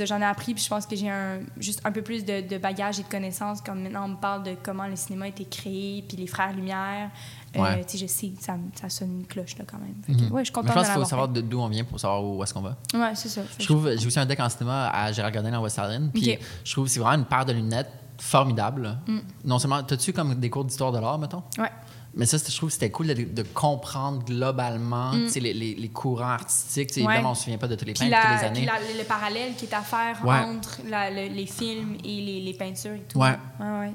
j'en 0.06 0.20
ai 0.20 0.24
appris, 0.24 0.54
puis 0.54 0.64
je 0.64 0.68
pense 0.68 0.86
que 0.86 0.96
j'ai 0.96 1.10
un, 1.10 1.40
juste 1.58 1.80
un 1.84 1.92
peu 1.92 2.00
plus 2.00 2.24
de, 2.24 2.40
de 2.40 2.58
bagages 2.58 3.00
et 3.00 3.02
de 3.02 3.08
connaissances, 3.08 3.60
comme 3.60 3.82
maintenant 3.82 4.06
on 4.06 4.08
me 4.08 4.16
parle 4.16 4.42
de 4.44 4.56
comment 4.62 4.86
le 4.86 4.96
cinéma 4.96 5.26
a 5.26 5.28
été 5.28 5.44
créé, 5.44 6.02
puis 6.08 6.16
les 6.16 6.26
Frères 6.26 6.54
Lumière. 6.54 7.10
Euh, 7.56 7.82
je 7.88 8.06
sais, 8.06 8.32
ça, 8.40 8.56
ça 8.74 8.88
sonne 8.88 9.20
une 9.20 9.26
cloche 9.26 9.56
là, 9.58 9.64
quand 9.70 9.78
même. 9.78 9.94
Mhm. 10.08 10.32
ouais, 10.32 10.40
je 10.40 10.46
suis 10.46 10.52
contente 10.52 10.70
je 10.70 10.74
pense 10.74 10.86
qu'il 10.86 10.94
faut 10.94 11.04
savoir 11.04 11.28
d'où 11.28 11.60
on 11.60 11.68
vient 11.68 11.84
pour 11.84 12.00
savoir 12.00 12.24
où 12.24 12.42
est-ce 12.42 12.52
qu'on 12.52 12.62
va. 12.62 12.76
Ouais, 12.92 13.14
c'est 13.14 13.28
ça. 13.28 13.42
Je 13.58 13.64
trouve, 13.64 13.94
j'ai 13.96 14.06
aussi 14.06 14.18
un 14.18 14.26
deck 14.26 14.40
en 14.40 14.48
cinéma 14.48 14.88
à 14.88 15.12
Gérard 15.12 15.30
Gardin 15.30 15.54
en 15.54 15.62
West 15.62 15.76
Island, 15.76 16.10
puis 16.12 16.38
je 16.64 16.72
trouve 16.72 16.86
que 16.86 16.90
c'est 16.90 17.00
vraiment 17.00 17.22
une 17.22 17.28
paire 17.28 17.44
de 17.44 17.52
lunettes 17.52 17.90
formidable. 18.18 18.98
Mm. 19.06 19.18
Non 19.44 19.58
seulement, 19.58 19.82
t'as-tu 19.82 20.12
comme 20.12 20.34
des 20.34 20.50
cours 20.50 20.64
d'histoire 20.64 20.92
de 20.92 20.98
l'art, 20.98 21.18
mettons? 21.18 21.42
Ouais. 21.58 21.70
Mais 22.16 22.26
ça, 22.26 22.36
je 22.36 22.56
trouve 22.56 22.68
que 22.68 22.74
c'était 22.74 22.90
cool 22.90 23.08
de, 23.08 23.42
comprendre 23.42 24.24
globalement 24.24 25.12
mm. 25.12 25.28
les, 25.36 25.52
les, 25.52 25.74
les, 25.74 25.88
courants 25.88 26.24
artistiques. 26.24 26.96
Évidemment, 26.96 27.28
on 27.28 27.30
ne 27.30 27.34
se 27.34 27.42
souvient 27.42 27.58
pas 27.58 27.68
de 27.68 27.74
tous 27.74 27.84
les 27.84 27.92
peintres, 27.92 28.16
toutes 28.16 28.40
les 28.40 28.46
années. 28.46 28.68
Puis 28.86 28.98
le 28.98 29.04
parallèle 29.04 29.54
qui 29.56 29.66
est 29.66 29.74
à 29.74 29.82
faire 29.82 30.20
entre 30.24 30.80
les 30.84 31.46
films 31.46 31.96
et 32.04 32.20
les, 32.20 32.40
les, 32.40 32.54
peintures 32.54 32.94
et 32.94 33.04
tout. 33.08 33.18
Ouais. 33.18 33.36
ouais, 33.60 33.92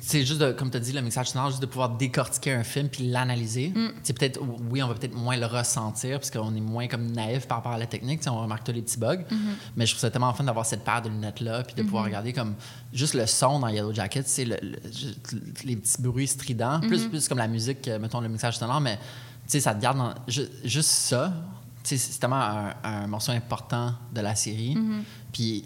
C'est 0.00 0.24
juste, 0.24 0.40
de, 0.40 0.52
comme 0.52 0.70
tu 0.70 0.76
as 0.76 0.80
dit, 0.80 0.92
le 0.92 1.02
mixage 1.02 1.30
sonore, 1.30 1.50
juste 1.50 1.62
de 1.62 1.66
pouvoir 1.66 1.90
décortiquer 1.90 2.52
un 2.52 2.64
film 2.64 2.88
puis 2.88 3.08
l'analyser. 3.08 3.72
Mm. 3.74 3.88
peut-être 4.12 4.40
Oui, 4.70 4.82
on 4.82 4.88
va 4.88 4.94
peut-être 4.94 5.14
moins 5.14 5.36
le 5.36 5.46
ressentir 5.46 6.18
parce 6.18 6.30
qu'on 6.30 6.54
est 6.54 6.60
moins 6.60 6.88
comme 6.88 7.10
naïf 7.12 7.46
par 7.46 7.58
rapport 7.58 7.72
à 7.72 7.78
la 7.78 7.86
technique. 7.86 8.20
On 8.26 8.40
remarque 8.40 8.64
tous 8.64 8.72
les 8.72 8.82
petits 8.82 8.98
bugs. 8.98 9.16
Mm-hmm. 9.16 9.36
Mais 9.76 9.86
je 9.86 9.92
trouve 9.92 10.00
ça 10.00 10.10
tellement 10.10 10.32
fun 10.32 10.44
d'avoir 10.44 10.66
cette 10.66 10.84
paire 10.84 11.02
de 11.02 11.08
lunettes-là 11.08 11.62
puis 11.64 11.74
de 11.74 11.82
pouvoir 11.82 12.04
mm-hmm. 12.04 12.06
regarder 12.06 12.32
comme 12.32 12.54
juste 12.92 13.14
le 13.14 13.26
son 13.26 13.60
dans 13.60 13.68
Yellow 13.68 13.92
Jacket, 13.92 14.26
c'est 14.26 14.44
le, 14.44 14.56
les 15.64 15.76
petits 15.76 16.00
bruits 16.00 16.26
stridents. 16.26 16.80
Plus, 16.80 17.08
plus 17.08 17.28
comme 17.28 17.38
la 17.38 17.48
musique, 17.48 17.86
euh, 17.88 17.98
mettons 17.98 18.20
le 18.20 18.28
mixage 18.28 18.58
sonore, 18.58 18.80
mais 18.80 18.96
tu 18.96 19.02
sais, 19.48 19.60
ça 19.60 19.74
te 19.74 19.80
garde 19.80 19.98
dans, 19.98 20.14
juste 20.26 20.90
ça. 20.90 21.32
C'est 21.82 22.18
tellement 22.18 22.70
un, 22.82 23.06
morceau 23.06 23.30
important 23.30 23.94
de 24.12 24.20
la 24.20 24.34
série. 24.34 24.74
Mm-hmm. 24.74 25.02
Puis 25.32 25.64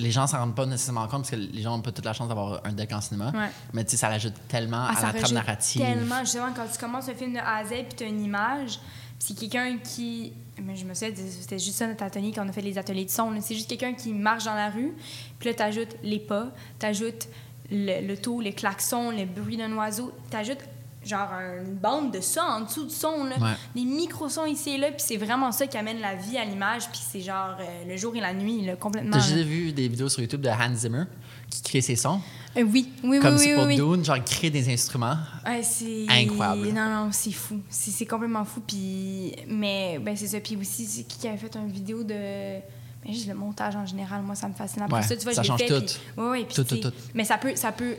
les 0.00 0.10
gens 0.10 0.26
s'en 0.26 0.38
rendent 0.38 0.56
pas 0.56 0.66
nécessairement 0.66 1.06
compte 1.06 1.22
parce 1.22 1.30
que 1.30 1.36
les 1.36 1.62
gens 1.62 1.76
n'ont 1.76 1.82
pas 1.82 1.92
toute 1.92 2.04
la 2.04 2.12
chance 2.12 2.26
d'avoir 2.26 2.60
un 2.64 2.72
deck 2.72 2.92
en 2.92 3.00
cinéma. 3.00 3.32
Mais 3.72 3.84
tu 3.84 3.92
sais, 3.92 3.96
ça 3.96 4.10
l'ajoute 4.10 4.34
tellement 4.48 4.84
ah, 4.88 4.94
à 4.96 5.12
la 5.12 5.20
trame 5.20 5.34
narrative. 5.34 5.80
Tellement, 5.80 6.20
justement, 6.20 6.52
quand 6.54 6.66
tu 6.70 6.78
commences 6.78 7.08
un 7.08 7.14
film 7.14 7.34
de 7.34 7.38
A 7.38 7.58
à 7.58 7.64
Z 7.64 7.68
puis 7.68 7.96
tu 7.96 8.04
as 8.04 8.08
une 8.08 8.24
image, 8.24 8.80
c'est 9.18 9.34
quelqu'un 9.34 9.78
qui. 9.78 10.32
Mais 10.60 10.76
je 10.76 10.84
me 10.84 10.92
souviens, 10.94 11.14
c'était 11.14 11.58
juste 11.58 11.76
ça 11.76 11.86
notre 11.86 12.02
atelier 12.02 12.32
quand 12.34 12.44
on 12.44 12.48
a 12.48 12.52
fait 12.52 12.60
les 12.60 12.76
ateliers 12.76 13.06
de 13.06 13.10
son. 13.10 13.32
C'est 13.40 13.54
juste 13.54 13.68
quelqu'un 13.68 13.94
qui 13.94 14.12
marche 14.12 14.44
dans 14.44 14.54
la 14.54 14.68
rue, 14.70 14.92
puis 15.38 15.48
là, 15.48 15.54
tu 15.54 15.62
ajoutes 15.62 15.96
les 16.02 16.18
pas, 16.18 16.48
tu 16.78 16.86
ajoutes 16.86 17.28
le, 17.70 18.06
le 18.06 18.16
taux, 18.16 18.40
les 18.40 18.52
klaxons, 18.52 19.10
le 19.10 19.24
bruit 19.24 19.56
d'un 19.56 19.72
oiseau, 19.76 20.12
tu 20.30 20.36
ajoutes 20.36 20.60
genre 21.04 21.30
une 21.32 21.74
bande 21.74 22.12
de 22.12 22.20
ça 22.20 22.44
en 22.44 22.60
dessous 22.60 22.84
du 22.84 22.94
son, 22.94 23.24
là. 23.24 23.34
des 23.74 23.84
micro-sons 23.84 24.46
ici 24.46 24.70
et 24.70 24.78
là, 24.78 24.88
puis 24.88 25.02
c'est 25.04 25.16
vraiment 25.16 25.50
ça 25.50 25.66
qui 25.66 25.76
amène 25.76 26.00
la 26.00 26.14
vie 26.14 26.36
à 26.38 26.44
l'image, 26.44 26.88
puis 26.90 27.00
c'est 27.02 27.20
genre 27.20 27.56
euh, 27.58 27.84
le 27.88 27.96
jour 27.96 28.14
et 28.14 28.20
la 28.20 28.32
nuit, 28.32 28.64
là, 28.64 28.76
complètement. 28.76 29.18
J'ai 29.18 29.42
vu 29.42 29.72
des 29.72 29.88
vidéos 29.88 30.08
sur 30.08 30.20
YouTube 30.20 30.42
de 30.42 30.48
Hans 30.48 30.74
Zimmer 30.74 31.04
qui 31.52 31.62
crée 31.62 31.80
ses 31.80 31.96
sons. 31.96 32.20
Euh, 32.56 32.62
oui, 32.62 32.92
oui, 33.02 33.18
Comme 33.20 33.36
oui. 33.36 33.54
Comme 33.54 33.66
oui, 33.66 33.76
pour 33.78 33.94
Dune, 33.94 34.04
genre 34.04 34.22
créer 34.24 34.50
des 34.50 34.72
instruments. 34.72 35.16
c'est 35.62 36.06
incroyable. 36.08 36.68
Non, 36.68 36.88
non, 36.88 37.08
c'est 37.12 37.32
fou. 37.32 37.60
C'est 37.68 38.06
complètement 38.06 38.44
fou. 38.44 38.60
Puis, 38.66 39.34
mais 39.48 39.98
ben, 39.98 40.16
c'est 40.16 40.26
ça. 40.26 40.40
Puis 40.40 40.56
aussi, 40.56 40.86
c'est 40.86 41.04
qui 41.04 41.28
avait 41.28 41.36
fait 41.36 41.54
une 41.56 41.70
vidéo 41.70 42.02
de. 42.02 42.60
Mais 43.04 43.12
juste 43.12 43.26
le 43.26 43.34
montage 43.34 43.74
en 43.74 43.86
général, 43.86 44.22
moi, 44.22 44.34
ça 44.34 44.48
me 44.48 44.54
fascine. 44.54 44.82
Après 44.82 45.02
ça, 45.02 45.16
tu 45.16 45.24
vois, 45.24 45.34
ça 45.34 45.42
change 45.42 45.58
fait, 45.58 45.68
tout. 45.68 45.84
Puis, 45.84 45.98
oui, 46.16 46.46
tout, 46.54 46.64
tout, 46.64 46.76
tout. 46.76 46.92
Mais 47.14 47.24
ça 47.24 47.36
peut, 47.36 47.56
ça 47.56 47.72
peut 47.72 47.96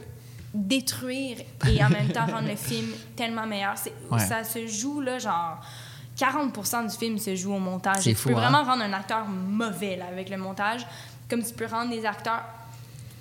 détruire 0.53 1.37
et 1.67 1.83
en 1.83 1.89
même 1.89 2.09
temps 2.09 2.27
rendre 2.27 2.47
le 2.47 2.55
film 2.55 2.87
tellement 3.15 3.45
meilleur. 3.45 3.75
Ça 4.17 4.43
se 4.43 4.67
joue, 4.67 5.01
là, 5.01 5.19
genre... 5.19 5.59
40% 6.15 6.91
du 6.91 6.95
film 6.95 7.17
se 7.17 7.35
joue 7.35 7.55
au 7.55 7.59
montage. 7.59 8.03
tu 8.03 8.13
peux 8.13 8.33
vraiment 8.33 8.59
hein? 8.59 8.63
rendre 8.63 8.83
un 8.83 8.93
acteur 8.93 9.25
mauvais 9.25 9.95
là, 9.95 10.05
avec 10.11 10.29
le 10.29 10.37
montage, 10.37 10.85
comme 11.27 11.41
tu 11.43 11.55
peux 11.55 11.65
rendre 11.65 11.89
des 11.89 12.05
acteurs... 12.05 12.43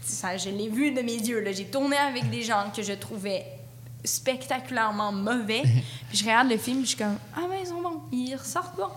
Ça, 0.02 0.36
je 0.36 0.50
l'ai 0.50 0.68
vu 0.68 0.92
de 0.92 1.00
mes 1.00 1.16
yeux. 1.16 1.44
J'ai 1.52 1.66
tourné 1.66 1.96
avec 1.96 2.28
des 2.30 2.42
gens 2.42 2.70
que 2.74 2.82
je 2.82 2.92
trouvais 2.92 3.46
spectaculairement 4.04 5.12
mauvais. 5.12 5.62
puis 6.08 6.18
je 6.18 6.24
regarde 6.24 6.48
le 6.50 6.58
film, 6.58 6.82
je 6.82 6.88
suis 6.88 6.96
comme 6.96 7.16
«Ah, 7.36 7.42
ben, 7.48 7.56
ils 7.60 7.66
sont 7.66 7.80
bons. 7.80 8.00
Ils 8.10 8.34
ressortent 8.34 8.76
bons.» 8.76 8.90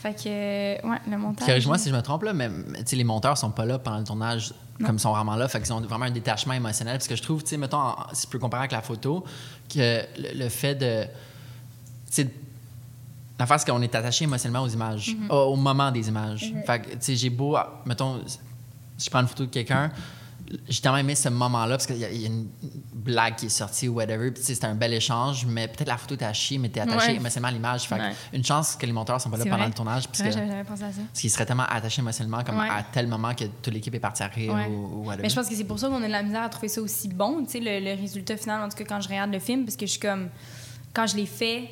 Fait 0.00 0.14
que, 0.14 0.86
ouais, 0.88 0.98
le 1.10 1.18
montage... 1.18 1.46
Corrige-moi 1.46 1.76
si 1.76 1.90
je 1.90 1.94
me 1.94 2.00
trompe, 2.00 2.22
là, 2.22 2.32
mais 2.32 2.48
les 2.90 3.04
monteurs 3.04 3.36
sont 3.36 3.50
pas 3.50 3.66
là 3.66 3.78
pendant 3.78 3.98
le 3.98 4.04
tournage 4.04 4.54
comme 4.84 4.96
ils 4.96 5.00
sont 5.00 5.12
vraiment 5.12 5.36
là. 5.36 5.48
Fait 5.48 5.60
qu'ils 5.60 5.72
ont 5.72 5.80
vraiment 5.80 6.06
un 6.06 6.10
détachement 6.10 6.54
émotionnel. 6.54 6.96
Parce 6.96 7.08
que 7.08 7.16
je 7.16 7.22
trouve, 7.22 7.42
tu 7.42 7.50
sais, 7.50 7.56
mettons, 7.56 7.94
si 8.12 8.22
je 8.26 8.28
peux 8.28 8.38
comparer 8.38 8.62
avec 8.62 8.72
la 8.72 8.82
photo, 8.82 9.24
que 9.72 10.04
le, 10.16 10.48
fait 10.48 10.74
de. 10.74 11.06
Tu 12.10 12.28
L'affaire, 13.38 13.58
c'est 13.58 13.70
qu'on 13.70 13.80
est 13.80 13.94
attaché 13.94 14.24
émotionnellement 14.24 14.64
aux 14.64 14.68
images, 14.68 15.14
mm-hmm. 15.14 15.32
au, 15.32 15.56
moment 15.56 15.90
des 15.90 16.08
images. 16.08 16.52
Mm-hmm. 16.52 16.64
Fait 16.66 16.80
que, 16.80 16.90
tu 16.90 16.96
sais, 17.00 17.16
j'ai 17.16 17.30
beau, 17.30 17.56
mettons, 17.86 18.20
si 18.26 18.38
je 19.06 19.10
prends 19.10 19.20
une 19.20 19.28
photo 19.28 19.46
de 19.46 19.50
quelqu'un, 19.50 19.90
j'ai 20.68 20.80
tellement 20.80 20.98
aimé 20.98 21.14
ce 21.14 21.28
moment-là 21.28 21.76
parce 21.76 21.86
qu'il 21.86 21.98
y, 21.98 22.04
a 22.04 22.10
une 22.10 22.48
blague 22.92 23.36
qui 23.36 23.46
est 23.46 23.50
sortie 23.50 23.88
ou 23.88 23.94
whatever. 23.94 24.30
Puis 24.30 24.42
c'était 24.42 24.66
un 24.66 24.74
bel 24.74 24.92
échange, 24.92 25.46
mais 25.46 25.68
peut-être 25.68 25.88
la 25.88 25.96
photo 25.96 26.14
était 26.14 26.24
à 26.24 26.32
chier, 26.32 26.58
mais 26.58 26.68
t'es 26.68 26.80
attaché 26.80 27.14
émotionnellement 27.14 27.48
à 27.48 27.52
l'image. 27.52 27.88
Fait 27.88 28.14
une 28.32 28.44
chance 28.44 28.76
que 28.76 28.86
les 28.86 28.92
monteurs 28.92 29.20
sont 29.20 29.30
pas 29.30 29.36
là 29.36 29.44
pendant 29.44 29.66
le 29.66 29.72
tournage. 29.72 30.08
Parce 30.08 30.20
ouais, 30.20 30.32
j'avais 30.32 30.64
pensé 30.64 30.84
à 30.84 30.92
ça. 30.92 31.00
Parce 31.06 31.20
qu'ils 31.20 31.30
seraient 31.30 31.46
tellement 31.46 31.66
attachés 31.68 32.00
émotionnellement 32.00 32.42
comme 32.44 32.58
à 32.58 32.82
tel 32.82 33.06
moment 33.06 33.34
que 33.34 33.44
toute 33.44 33.72
l'équipe 33.72 33.94
est 33.94 34.00
partie 34.00 34.22
à 34.22 34.28
rire 34.28 34.54
ou, 34.70 35.04
whatever. 35.04 35.22
Mais 35.22 35.28
je 35.28 35.34
pense 35.34 35.48
que 35.48 35.54
c'est 35.54 35.64
pour 35.64 35.78
ça 35.78 35.88
qu'on 35.88 36.02
a 36.02 36.06
de 36.06 36.12
la 36.12 36.22
misère 36.22 36.42
à 36.42 36.48
trouver 36.48 36.68
ça 36.68 36.80
aussi 36.80 37.08
bon, 37.08 37.44
tu 37.44 37.52
sais, 37.52 37.60
le, 37.60 38.00
résultat 38.00 38.36
final, 38.36 38.62
en 38.62 38.68
tout 38.68 38.76
cas 38.76 38.84
quand 38.84 39.00
je 39.00 39.08
regarde 39.08 39.32
le 39.32 39.38
film, 39.38 39.64
parce 39.64 39.76
que 39.76 39.86
je 39.86 39.92
suis 39.92 40.00
comme. 40.00 40.28
Quand 40.92 41.06
je 41.06 41.14
l'ai 41.14 41.26
fait, 41.26 41.68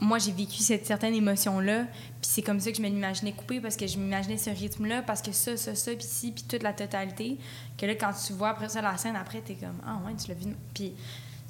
moi, 0.00 0.18
j'ai 0.18 0.32
vécu 0.32 0.62
cette 0.62 0.86
certaine 0.86 1.14
émotion-là, 1.14 1.84
puis 1.84 2.30
c'est 2.30 2.42
comme 2.42 2.60
ça 2.60 2.70
que 2.70 2.76
je 2.76 2.82
m'imaginais 2.82 3.32
couper 3.32 3.60
parce 3.60 3.76
que 3.76 3.86
je 3.86 3.98
m'imaginais 3.98 4.36
ce 4.36 4.50
rythme-là, 4.50 5.02
parce 5.02 5.20
que 5.20 5.32
ça, 5.32 5.56
ça, 5.56 5.74
ça, 5.74 5.92
puis 5.92 6.06
ci, 6.06 6.30
puis 6.30 6.44
toute 6.48 6.62
la 6.62 6.72
totalité. 6.72 7.36
Que 7.76 7.86
là, 7.86 7.94
quand 7.94 8.12
tu 8.12 8.32
vois 8.32 8.50
après 8.50 8.68
ça 8.68 8.80
la 8.80 8.96
scène, 8.96 9.16
après, 9.16 9.40
t'es 9.40 9.54
comme, 9.54 9.80
ah 9.84 10.00
ouais, 10.06 10.14
tu 10.14 10.28
l'as 10.28 10.34
vu. 10.34 10.54
Puis 10.72 10.92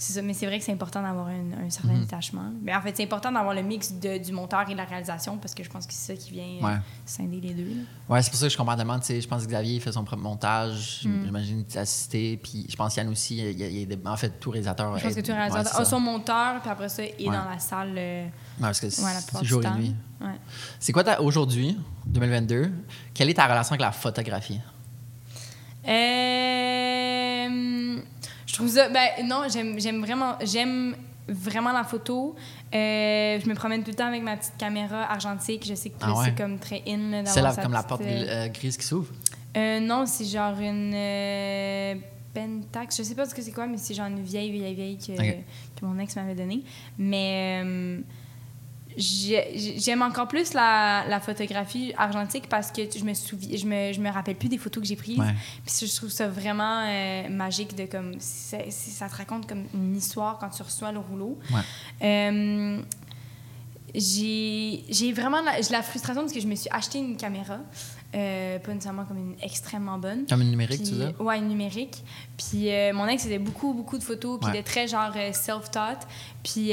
c'est 0.01 0.13
ça, 0.13 0.23
mais 0.23 0.33
c'est 0.33 0.47
vrai 0.47 0.61
que 0.61 0.65
c'est 0.65 0.73
important 0.73 1.03
d'avoir 1.03 1.27
un, 1.27 1.65
un 1.67 1.71
certain 1.71 1.95
Mhm. 1.95 2.01
détachement. 2.03 2.53
Mais 2.63 2.73
en 2.75 2.81
fait, 2.81 2.97
c'est 2.97 3.03
important 3.03 3.33
d'avoir 3.33 3.53
le 3.53 3.63
mix 3.63 3.93
de- 3.93 4.19
du 4.25 4.31
monteur 4.33 4.63
et 4.69 4.73
de 4.73 4.77
la 4.79 4.85
réalisation 4.85 5.39
parce 5.39 5.55
que 5.55 5.65
je 5.65 5.69
pense 5.69 5.89
que 5.89 5.93
c'est 5.93 6.15
ça 6.15 6.23
qui 6.23 6.31
vient 6.31 6.45
euh, 6.63 6.67
Ouais. 6.67 6.81
scinder 7.05 7.41
les 7.41 7.53
deux. 7.53 7.65
là. 7.65 7.83
Ouais, 8.09 8.23
c'est 8.23 8.31
pour 8.31 8.39
ça 8.39 8.47
que 8.47 8.53
je 8.53 8.57
comprends 8.57 8.77
tellement. 8.77 9.01
Je 9.03 9.27
pense 9.27 9.43
que 9.43 9.49
Xavier 9.49 9.75
il 9.75 9.81
fait 9.81 9.91
son 9.91 10.05
propre 10.05 10.23
montage. 10.23 11.01
Mm. 11.05 11.25
J'imagine 11.25 11.65
as 11.75 11.79
assisté. 11.81 12.37
Puis 12.41 12.65
je 12.69 12.77
pense 12.77 12.95
Yann 12.95 13.09
aussi. 13.09 13.39
Il 13.39 13.63
a, 13.63 13.67
il 13.67 13.93
a 14.07 14.11
en 14.13 14.17
fait, 14.17 14.39
tout 14.39 14.51
réalisateur. 14.51 14.97
Je 14.97 15.03
pense 15.05 15.15
que 15.15 15.21
ouais, 15.21 15.33
réalisateur. 15.35 15.73
Ah, 15.75 15.79
ça. 15.79 15.85
son 15.85 15.99
monteur, 16.01 16.61
puis 16.61 16.71
après 16.71 16.89
ça, 16.89 17.03
est 17.03 17.17
Ouais. 17.19 17.25
dans 17.37 17.51
la 17.51 17.59
salle. 17.59 17.95
euh, 17.99 18.25
Ouais, 18.25 18.31
parce 18.61 18.79
que 18.81 18.87
ouais, 18.87 18.93
la 19.03 19.21
c'est 19.21 19.45
jour 19.45 19.65
et 19.65 19.71
nuit. 19.71 19.97
Ouais. 20.21 20.29
C'est 20.79 20.93
quoi 20.93 21.21
aujourd'hui, 21.21 21.77
2022, 22.07 22.71
quelle 23.15 23.31
est 23.31 23.35
ta 23.35 23.47
relation 23.47 23.73
avec 23.73 23.81
la 23.81 23.91
photographie? 23.93 24.61
Euh, 25.89 28.01
je 28.49 28.55
trouve 28.55 28.69
ça. 28.69 28.89
Ben, 28.89 29.25
non, 29.25 29.43
j'aime 29.49 30.01
vraiment, 30.05 30.35
j'aime 30.43 30.97
vraiment 31.29 31.73
la 31.73 31.85
photo. 31.85 32.35
Euh, 32.75 33.39
je 33.41 33.49
me 33.49 33.55
promène 33.55 33.83
tout 33.85 33.91
le 33.91 33.97
temps 33.97 34.07
avec 34.09 34.23
ma 34.23 34.37
petite 34.37 34.57
caméra 34.59 35.11
argentique. 35.11 35.65
Je 35.67 35.75
sais 35.75 35.91
que 35.91 35.97
Ah 36.01 36.15
ouais? 36.15 36.25
c'est 36.27 36.35
comme 36.35 36.59
très 36.59 36.83
in. 36.89 37.25
sa 37.27 37.55
comme 37.63 37.73
la 37.73 37.83
porte 37.83 38.03
euh, 38.03 38.49
grise 38.49 38.77
qui 38.77 38.85
s'ouvre? 38.87 39.13
euh, 39.57 39.81
non, 39.81 40.07
c'est 40.07 40.25
genre 40.25 40.59
une 40.59 42.01
Pentax. 42.35 42.97
Je 42.99 43.03
sais 43.03 43.15
pas 43.15 43.27
ce 43.27 43.35
que 43.35 43.43
c'est 43.43 43.53
quoi, 43.53 43.67
mais 43.67 43.77
c'est 43.79 43.95
genre 43.95 44.07
une 44.07 44.23
vieille, 44.23 44.51
vieille, 44.51 44.75
vieille 44.75 44.99
que, 44.99 45.13
que 45.17 45.85
mon 45.85 45.99
ex 45.99 46.15
m'avait 46.17 46.35
donnée. 46.35 46.63
Mais 46.99 47.63
j'ai- 48.97 49.77
j'aime 49.79 50.03
encore 50.03 50.27
plus 50.29 50.55
la, 50.55 51.05
la 51.09 51.21
photographie 51.21 51.93
argentique 51.97 52.49
parce 52.49 52.73
que 52.73 52.83
je 52.91 53.05
me 53.05 53.15
souviens, 53.15 53.57
je 53.57 53.67
me, 53.67 53.93
je 53.93 54.01
me 54.01 54.11
rappelle 54.11 54.35
plus 54.37 54.49
des 54.49 54.59
photos 54.59 54.83
que 54.83 54.89
j'ai 54.89 54.97
prises. 54.97 55.19
Ouais. 55.19 55.35
Puis 55.65 55.87
je 55.89 55.95
trouve 55.97 56.11
ça 56.11 56.27
vraiment 56.29 56.83
euh, 56.87 57.29
magique 57.29 57.77
de 57.77 57.85
comme 57.87 58.15
ça, 58.19 58.59
ça 58.71 59.09
te 59.09 59.15
raconte 59.17 59.47
comme 59.47 59.65
une 59.75 59.97
histoire 59.97 60.39
quand 60.39 60.49
tu 60.51 60.63
reçois 60.63 60.91
le 60.93 60.99
rouleau. 60.99 61.39
Ouais. 61.53 61.61
Euh, 62.03 62.81
j'ai 63.95 65.13
vraiment 65.15 65.41
la, 65.43 65.53
la 65.71 65.83
frustration 65.83 66.23
parce 66.23 66.33
que 66.33 66.41
je 66.41 66.47
me 66.47 66.55
suis 66.55 66.69
acheté 66.71 66.99
une 66.99 67.17
caméra, 67.17 67.59
euh, 68.15 68.59
pas 68.59 68.73
nécessairement 68.73 69.05
comme 69.05 69.19
une 69.19 69.35
extrêmement 69.43 69.99
bonne. 69.99 70.27
Comme 70.29 70.43
une 70.43 70.51
numérique, 70.51 70.81
Puis- 70.83 70.89
tu 70.91 70.95
veux 70.95 71.07
dire? 71.07 71.21
Ouais, 71.21 71.39
une 71.39 71.49
numérique. 71.49 72.03
Puis 72.37 72.69
mon 72.93 73.07
ex 73.07 73.23
faisait 73.23 73.39
beaucoup, 73.39 73.73
beaucoup 73.75 73.99
de 73.99 74.03
photos, 74.05 74.39
puis 74.41 74.49
Ouais. 74.51 74.57
il 74.57 74.61
était 74.61 74.71
très 74.71 74.89
genre 74.89 75.13
self-taught. 75.33 75.99
Puis 76.43 76.73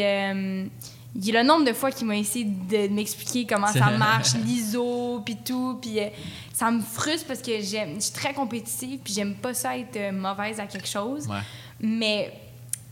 le 1.15 1.43
nombre 1.43 1.65
de 1.65 1.73
fois 1.73 1.91
qu'il 1.91 2.07
m'a 2.07 2.17
essayé 2.17 2.45
de 2.45 2.87
m'expliquer 2.89 3.45
comment 3.45 3.67
ça 3.67 3.91
marche, 3.97 4.33
l'ISO, 4.45 5.21
puis 5.25 5.37
tout. 5.37 5.77
Puis 5.81 5.99
euh, 5.99 6.07
ça 6.53 6.69
me 6.71 6.81
frustre 6.81 7.27
parce 7.27 7.41
que 7.41 7.61
j'aime, 7.61 7.95
je 7.95 8.01
suis 8.01 8.13
très 8.13 8.33
compétitive, 8.33 8.99
puis 9.03 9.13
j'aime 9.13 9.35
pas 9.35 9.53
ça 9.53 9.77
être 9.77 9.95
euh, 9.97 10.11
mauvaise 10.11 10.59
à 10.59 10.65
quelque 10.67 10.87
chose. 10.87 11.27
Ouais. 11.27 11.39
Mais 11.79 12.33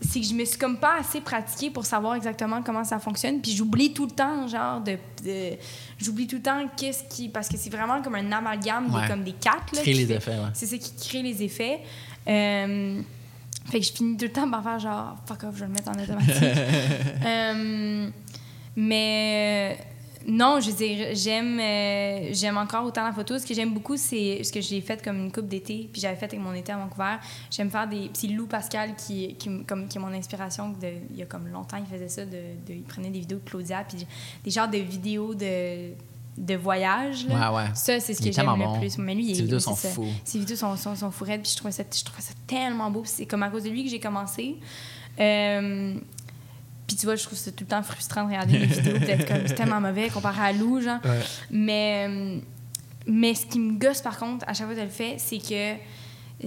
c'est 0.00 0.20
que 0.20 0.26
je 0.26 0.34
me 0.34 0.44
suis 0.44 0.58
comme 0.58 0.78
pas 0.78 0.98
assez 1.00 1.20
pratiquée 1.20 1.70
pour 1.70 1.86
savoir 1.86 2.14
exactement 2.14 2.62
comment 2.62 2.84
ça 2.84 2.98
fonctionne. 2.98 3.40
Puis 3.40 3.52
j'oublie 3.52 3.92
tout 3.92 4.06
le 4.06 4.12
temps, 4.12 4.46
genre, 4.48 4.80
de. 4.80 4.98
de- 5.24 5.56
j'oublie 5.98 6.26
tout 6.26 6.36
le 6.36 6.42
temps 6.42 6.66
qu'est-ce 6.76 7.04
qui. 7.04 7.28
Parce 7.28 7.48
que 7.48 7.56
c'est 7.56 7.70
vraiment 7.70 8.00
comme 8.02 8.14
un 8.16 8.32
amalgame 8.32 8.92
Ouais. 8.94 9.02
des, 9.02 9.08
comme 9.08 9.22
des 9.24 9.32
quatre. 9.32 9.74
Là, 9.74 9.82
qui 9.82 9.92
les 9.94 10.06
fait- 10.06 10.14
effets, 10.14 10.30
ouais. 10.32 10.50
C'est 10.54 10.66
ça 10.66 10.76
qui 10.78 10.92
crée 11.08 11.22
les 11.22 11.42
effets. 11.42 11.80
Euh, 12.26 13.00
fait 13.64 13.80
que 13.80 13.86
je 13.86 13.92
finis 13.92 14.16
tout 14.16 14.24
le 14.26 14.32
temps 14.32 14.50
par 14.50 14.62
faire 14.62 14.78
genre, 14.78 15.16
fuck 15.26 15.44
off, 15.44 15.54
je 15.54 15.60
vais 15.60 15.66
le 15.66 15.72
mettre 15.72 15.88
en 15.90 15.94
automatique. 15.94 16.34
Euh, 17.26 18.10
mais 18.76 19.78
non, 20.26 20.58
je 20.60 20.70
veux 20.70 20.76
dire, 20.76 21.08
j'aime, 21.12 21.58
euh, 21.60 22.28
j'aime 22.32 22.56
encore 22.56 22.84
autant 22.84 23.04
la 23.04 23.12
photo. 23.12 23.38
Ce 23.38 23.46
que 23.46 23.54
j'aime 23.54 23.72
beaucoup, 23.74 23.96
c'est 23.96 24.42
ce 24.42 24.52
que 24.52 24.60
j'ai 24.60 24.80
fait 24.80 25.02
comme 25.02 25.18
une 25.18 25.32
coupe 25.32 25.48
d'été, 25.48 25.88
puis 25.92 26.00
j'avais 26.00 26.16
fait 26.16 26.24
avec 26.26 26.40
mon 26.40 26.54
été 26.54 26.72
à 26.72 26.76
Vancouver. 26.78 27.16
J'aime 27.50 27.70
faire 27.70 27.86
des. 27.86 28.10
C'est 28.14 28.28
Lou 28.28 28.46
Pascal 28.46 28.94
qui, 28.96 29.34
qui, 29.34 29.64
comme, 29.64 29.86
qui 29.86 29.98
est 29.98 30.00
mon 30.00 30.12
inspiration. 30.12 30.70
De, 30.70 30.88
il 31.10 31.16
y 31.16 31.22
a 31.22 31.26
comme 31.26 31.48
longtemps, 31.48 31.76
il 31.78 31.86
faisait 31.86 32.08
ça. 32.08 32.24
De, 32.24 32.30
de- 32.66 32.72
il 32.74 32.82
prenait 32.82 33.10
des 33.10 33.20
vidéos 33.20 33.38
de 33.38 33.48
Claudia, 33.48 33.84
puis 33.86 34.06
des 34.44 34.50
genres 34.50 34.68
de 34.68 34.78
vidéos 34.78 35.34
de, 35.34 35.90
de 36.36 36.54
voyage. 36.54 37.26
là. 37.28 37.52
Ouais, 37.52 37.56
ouais. 37.58 37.70
Ça, 37.74 38.00
c'est 38.00 38.14
ce 38.14 38.20
que 38.22 38.32
j'aime 38.32 38.46
le 38.46 38.78
plus. 38.80 38.98
Mais 38.98 39.14
lui, 39.14 39.24
il 39.30 39.34
Ses 39.34 39.40
est- 39.40 39.44
vidéos 39.44 39.60
sont 39.60 39.74
ça. 39.76 39.88
fous. 39.88 40.06
Ses 40.24 40.38
vidéos 40.40 40.56
sont, 40.56 40.76
sont, 40.76 40.96
sont 40.96 41.10
fou 41.10 41.24
raides, 41.24 41.42
puis 41.42 41.50
je 41.52 41.56
trouvais, 41.56 41.72
ça, 41.72 41.84
je 41.92 42.04
trouvais 42.04 42.22
ça 42.22 42.32
tellement 42.46 42.90
beau. 42.90 43.02
C'est 43.04 43.26
comme 43.26 43.42
à 43.42 43.50
cause 43.50 43.62
de 43.64 43.70
lui 43.70 43.84
que 43.84 43.90
j'ai 43.90 44.00
commencé. 44.00 44.56
Euh, 45.20 45.94
puis 46.86 46.96
tu 46.96 47.06
vois, 47.06 47.16
je 47.16 47.24
trouve 47.24 47.38
ça 47.38 47.50
tout 47.52 47.64
le 47.64 47.68
temps 47.68 47.82
frustrant 47.82 48.22
de 48.24 48.28
regarder 48.28 48.58
les 48.58 48.66
vidéos, 48.66 48.98
peut-être 48.98 49.26
comme 49.26 49.46
c'est 49.46 49.54
tellement 49.54 49.80
mauvais 49.80 50.08
comparé 50.10 50.40
à 50.48 50.52
Lou, 50.52 50.80
genre. 50.80 50.98
Ouais. 51.04 51.20
Mais, 51.50 52.06
euh, 52.08 52.38
mais 53.06 53.34
ce 53.34 53.46
qui 53.46 53.58
me 53.58 53.78
gosse, 53.78 54.02
par 54.02 54.18
contre, 54.18 54.44
à 54.48 54.54
chaque 54.54 54.66
fois 54.66 54.74
que 54.74 54.80
je 54.80 54.84
le 54.86 54.90
fais, 54.90 55.14
c'est 55.18 55.38
que 55.38 55.74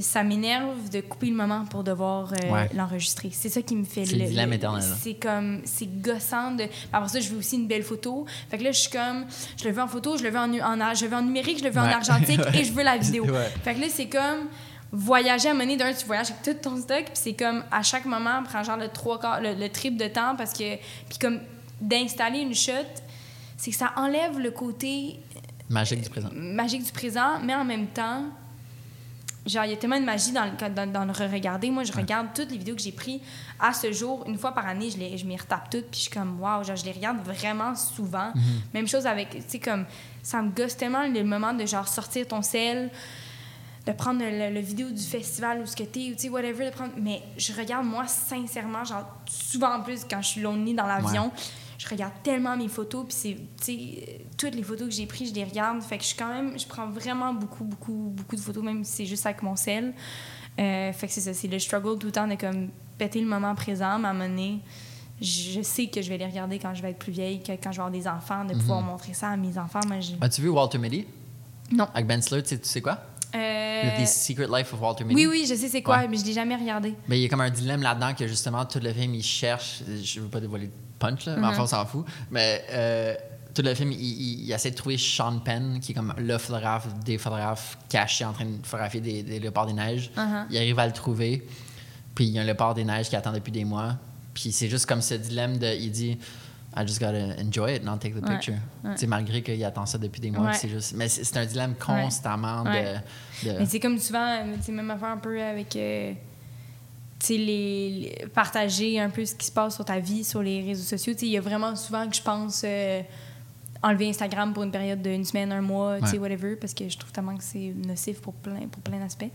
ça 0.01 0.23
m'énerve 0.23 0.89
de 0.89 1.01
couper 1.01 1.27
le 1.27 1.35
moment 1.35 1.65
pour 1.65 1.83
devoir 1.83 2.31
euh, 2.33 2.51
Ouais. 2.51 2.69
l'enregistrer. 2.73 3.29
C'est 3.31 3.49
ça 3.49 3.61
qui 3.61 3.75
me 3.75 3.83
fait 3.83 4.05
C'est 4.05 4.15
le. 4.15 4.25
C'est 5.01 5.13
comme, 5.15 5.61
c'est 5.65 6.01
gossant 6.01 6.51
de. 6.51 6.65
Après 6.93 7.09
ça, 7.09 7.19
je 7.19 7.29
veux 7.29 7.37
aussi 7.39 7.55
une 7.55 7.67
belle 7.67 7.83
photo. 7.83 8.25
Fait 8.49 8.57
que 8.57 8.63
là, 8.63 8.71
je 8.71 8.79
suis 8.79 8.89
comme, 8.91 9.25
je 9.61 9.65
le 9.67 9.71
veux 9.73 9.81
en 9.81 9.87
photo, 9.87 10.17
je 10.17 10.23
le 10.23 10.29
veux 10.29 10.39
en, 10.39 10.47
nu- 10.47 10.61
en, 10.61 10.93
je 10.93 11.05
le 11.05 11.11
veux 11.11 11.17
en 11.17 11.21
numérique, 11.21 11.59
je 11.59 11.63
le 11.63 11.69
veux 11.69 11.79
en 11.81 11.85
Ouais. 11.87 11.93
argentique 11.93 12.39
et 12.53 12.63
je 12.63 12.71
veux 12.73 12.83
la 12.83 12.97
vidéo. 12.97 13.25
Ouais. 13.25 13.49
Fait 13.63 13.75
que 13.75 13.81
là, 13.81 13.87
c'est 13.89 14.07
comme 14.07 14.47
voyager 14.91 15.49
à 15.49 15.53
mener 15.53 15.75
d'un, 15.77 15.93
tu 15.93 16.05
voyages 16.05 16.31
avec 16.31 16.43
tout 16.43 16.69
ton 16.69 16.77
stock, 16.77 17.03
puis 17.05 17.11
c'est 17.13 17.33
comme 17.33 17.63
à 17.71 17.83
chaque 17.83 18.05
moment, 18.05 18.41
prend 18.43 18.63
genre 18.63 18.77
le 18.77 18.87
trois 18.89 19.19
quarts, 19.19 19.41
le, 19.41 19.53
le 19.53 19.69
triple 19.69 19.97
de 19.97 20.07
temps 20.07 20.35
parce 20.35 20.53
que. 20.53 20.75
Puis 21.09 21.17
comme 21.19 21.39
d'installer 21.81 22.39
une 22.39 22.55
shot, 22.55 22.71
c'est 23.57 23.71
que 23.71 23.77
ça 23.77 23.91
enlève 23.95 24.39
le 24.39 24.51
côté 24.51 25.19
Magique 25.69 26.01
du 26.01 26.09
présent. 26.09 26.29
magique 26.33 26.83
du 26.83 26.91
présent, 26.91 27.39
mais 27.43 27.53
en 27.53 27.65
même 27.65 27.87
temps, 27.87 28.23
genre, 29.47 29.65
il 29.65 29.71
y 29.71 29.73
a 29.73 29.77
tellement 29.77 29.99
de 29.99 30.05
magie 30.05 30.31
dans 30.31 30.45
le, 30.45 30.69
dans, 30.69 30.91
dans 30.91 31.05
le 31.05 31.11
re-regarder. 31.11 31.69
Moi, 31.69 31.83
je 31.83 31.93
regarde 31.93 32.27
toutes 32.33 32.51
les 32.51 32.57
vidéos 32.57 32.75
que 32.75 32.81
j'ai 32.81 32.91
prises 32.91 33.21
à 33.59 33.73
ce 33.73 33.91
jour. 33.91 34.23
Une 34.27 34.37
fois 34.37 34.51
par 34.51 34.67
année, 34.67 34.89
je, 34.89 34.97
les, 34.97 35.17
je 35.17 35.25
m'y 35.25 35.37
retape 35.37 35.69
toutes, 35.69 35.87
puis 35.87 35.97
je 35.97 36.01
suis 36.03 36.11
comme, 36.11 36.39
waouh, 36.39 36.63
genre, 36.63 36.75
je 36.75 36.85
les 36.85 36.91
regarde 36.91 37.19
vraiment 37.23 37.75
souvent. 37.75 38.31
Même 38.73 38.87
chose 38.87 39.05
avec, 39.05 39.29
tu 39.29 39.41
sais, 39.47 39.59
comme, 39.59 39.85
ça 40.21 40.41
me 40.41 40.51
gosse 40.51 40.77
tellement 40.77 41.07
le 41.07 41.23
moment 41.23 41.53
de, 41.53 41.65
genre, 41.65 41.87
sortir 41.87 42.27
ton 42.27 42.41
sel, 42.41 42.89
de 43.85 43.91
prendre 43.93 44.19
le, 44.21 44.53
le 44.53 44.59
vidéo 44.59 44.89
du 44.89 45.01
festival 45.03 45.61
ou 45.61 45.65
ce 45.65 45.75
que 45.75 45.83
t'es, 45.83 46.09
ou 46.11 46.15
tu 46.15 46.23
sais, 46.23 46.29
whatever, 46.29 46.65
de 46.65 46.71
prendre. 46.71 46.91
Mais 46.97 47.21
je 47.37 47.53
regarde, 47.53 47.85
moi, 47.85 48.05
sincèrement, 48.05 48.83
genre, 48.83 49.05
souvent 49.25 49.75
en 49.75 49.81
plus, 49.81 50.01
quand 50.09 50.21
je 50.21 50.27
suis 50.27 50.41
lonely 50.41 50.73
dans 50.73 50.85
l'avion, 50.87 51.31
je 51.78 51.88
regarde 51.88 52.13
tellement 52.23 52.57
mes 52.57 52.67
photos, 52.67 53.05
puis 53.05 53.15
c'est, 53.15 53.36
tu 53.63 53.63
sais, 53.65 54.25
toutes 54.38 54.55
les 54.55 54.63
photos 54.63 54.88
que 54.88 54.93
j'ai 54.93 55.05
prises, 55.05 55.30
je 55.30 55.36
les 55.36 55.43
regarde. 55.43 55.82
Fait 55.82 55.97
que 55.97 56.03
je 56.03 56.09
suis 56.09 56.17
quand 56.17 56.34
même, 56.34 56.57
je 56.57 56.65
prends 56.65 56.88
vraiment 56.89 57.34
beaucoup, 57.34 57.63
beaucoup, 57.63 58.11
beaucoup 58.15 58.36
de 58.36 58.41
photos, 58.41 58.63
même 58.63 58.84
si 58.84 58.91
c'est 58.93 59.05
juste 59.05 59.25
avec 59.25 59.43
mon 59.43 59.55
sel. 59.55 59.93
Euh, 60.59 60.91
fait 60.91 61.07
que 61.07 61.13
c'est 61.13 61.21
ça, 61.21 61.34
c'est 61.34 61.47
le 61.47 61.59
struggle 61.59 61.99
tout 61.99 62.07
le 62.07 62.11
temps 62.11 62.28
de 62.28 62.34
comme 62.36 62.69
péter 62.97 63.21
le 63.21 63.28
moment 63.28 63.53
présent, 63.53 63.99
donné, 63.99 64.59
je 65.21 65.61
sais 65.61 65.88
que 65.88 66.01
je 66.01 66.09
vais 66.09 66.17
les 66.17 66.25
regarder 66.25 66.57
quand 66.59 66.73
je 66.73 66.82
vais 66.82 66.91
être 66.91 66.99
plus 66.99 67.11
vieille, 67.11 67.41
que 67.41 67.51
quand 67.51 67.71
je 67.71 67.78
vais 67.78 67.84
avoir 67.86 67.91
des 67.91 68.07
enfants, 68.07 68.43
de 68.45 68.53
pouvoir 68.53 68.82
montrer 68.82 69.13
ça 69.13 69.30
à 69.30 69.38
mes 69.38 69.57
enfants. 69.57 69.82
Moi. 69.88 69.97
As-tu 70.21 70.41
vu 70.41 70.49
Walter 70.49 70.78
Mitty? 70.80 71.05
Non. 71.71 71.88
Avec 71.93 72.07
Ben 72.07 72.21
Stiller, 72.21 72.43
tu 72.43 72.49
sais, 72.49 72.59
tu 72.59 72.67
sais 72.67 72.82
quoi? 72.82 72.99
Euh, 73.36 74.03
The 74.03 74.07
Secret 74.07 74.47
Life 74.47 74.73
of 74.73 74.82
Walter 74.82 75.03
Mitty? 75.03 75.28
Oui, 75.28 75.28
oui, 75.28 75.45
je 75.47 75.53
sais 75.53 75.67
c'est 75.67 75.82
quoi, 75.82 75.97
Ouais. 75.97 76.07
mais 76.07 76.17
je 76.17 76.25
l'ai 76.25 76.34
jamais 76.34 76.55
regardé. 76.55 76.95
Mais 77.07 77.19
il 77.19 77.23
y 77.23 77.25
a 77.25 77.30
comme 77.30 77.41
un 77.41 77.49
dilemme 77.49 77.82
là-dedans 77.82 78.13
que 78.13 78.25
justement, 78.28 78.65
tout 78.65 78.80
le 78.82 78.91
film, 78.93 79.13
il 79.15 79.23
cherche. 79.23 79.84
Je 80.01 80.21
veux 80.21 80.28
pas 80.30 80.39
dévoiler 80.39 80.71
punch, 80.99 81.25
là, 81.25 81.35
mais 81.35 81.41
Mhm. 81.41 81.47
enfin, 81.49 81.63
on 81.63 81.67
s'en 81.67 81.85
fout. 81.85 82.05
Mais 82.31 82.63
euh, 82.71 83.15
tout 83.53 83.61
le 83.61 83.73
film, 83.73 83.91
il, 83.91 83.99
il- 83.99 84.45
il 84.45 84.51
essaie 84.51 84.71
de 84.71 84.75
trouver 84.75 84.97
Sean 84.97 85.39
Penn, 85.39 85.79
qui 85.79 85.91
est 85.91 85.95
comme 85.95 86.13
le 86.17 86.37
photographe 86.37 86.87
des 87.05 87.17
photographes 87.17 87.77
cachés 87.89 88.25
en 88.25 88.33
train 88.33 88.45
de 88.45 88.57
photographier 88.63 89.01
des, 89.01 89.23
des 89.23 89.39
léopards 89.39 89.65
des 89.67 89.73
neiges. 89.73 90.11
Uh-huh. 90.15 90.45
Il 90.49 90.57
arrive 90.57 90.79
à 90.79 90.85
le 90.87 90.93
trouver. 90.93 91.47
Puis 92.15 92.25
il 92.25 92.31
y 92.31 92.39
a 92.39 92.41
un 92.41 92.45
léopard 92.45 92.73
des 92.73 92.83
neiges 92.83 93.09
qui 93.09 93.15
attend 93.15 93.31
depuis 93.31 93.51
des 93.51 93.63
mois. 93.65 93.95
Puis 94.33 94.51
c'est 94.51 94.69
juste 94.69 94.85
comme 94.85 95.01
ce 95.01 95.13
dilemme 95.15 95.57
de. 95.57 95.67
Il 95.75 95.91
dit. 95.91 96.17
I 96.79 96.81
just 96.85 96.99
gotta 96.99 97.41
enjoy 97.41 97.75
it, 97.75 97.83
not 97.83 97.97
take 97.97 98.11
the 98.13 98.21
Ouais, 98.23 98.35
picture. 98.35 98.53
ouais. 98.83 98.91
Tu 98.91 98.97
sais, 98.99 99.07
malgré 99.07 99.41
qu'il 99.41 99.63
attend 99.65 99.87
ça 99.87 99.97
depuis 99.97 100.21
des 100.21 100.29
mois. 100.29 100.47
Ouais. 100.47 100.53
c'est 100.53 100.69
juste, 100.69 100.93
mais 100.95 101.07
c'est 101.09 101.23
c'est 101.23 101.37
un 101.37 101.45
dilemme 101.45 101.73
constamment 101.73 102.61
Ouais. 102.63 102.99
de. 103.43 103.49
de- 103.53 103.57
Mais 103.59 103.65
c'est 103.65 103.79
comme 103.79 103.97
souvent, 103.97 104.37
sais, 104.61 104.71
même 104.71 104.91
affaire 104.91 105.07
un 105.09 105.17
peu 105.17 105.41
avec. 105.41 105.75
euh, 105.75 106.13
les, 107.30 107.38
les- 107.38 108.28
partager 108.34 108.99
un 108.99 109.09
peu 109.09 109.26
ce 109.26 109.36
qui 109.36 109.47
se 109.47 109.51
passe 109.51 109.76
sur 109.76 109.86
ta 109.86 109.99
vie 109.99 110.24
sur 110.24 110.41
les 110.43 110.61
réseaux 110.63 110.84
sociaux. 110.84 111.13
Il 111.22 111.30
y 111.30 111.38
a 111.38 111.41
vraiment 111.41 111.76
souvent 111.76 112.07
que 112.07 112.15
je 112.15 112.22
pense 112.22 112.61
euh, 112.65 113.01
enlever 113.84 114.09
Instagram 114.09 114.53
pour 114.53 114.63
une 114.63 114.72
période 114.72 115.01
d'une 115.01 115.26
semaine, 115.26 115.51
un 115.51 115.61
mois, 115.61 115.97
Ouais. 115.99 116.18
whatever, 116.18 116.55
parce 116.55 116.74
que 116.74 116.88
je 116.89 116.97
trouve 116.97 117.11
tellement 117.11 117.36
que 117.36 117.43
c'est 117.43 117.74
nocif 117.86 118.20
pour 118.22 118.34
plein, 118.34 118.68
pour 118.68 118.82
plein 118.82 118.99
d'aspects. 118.99 119.26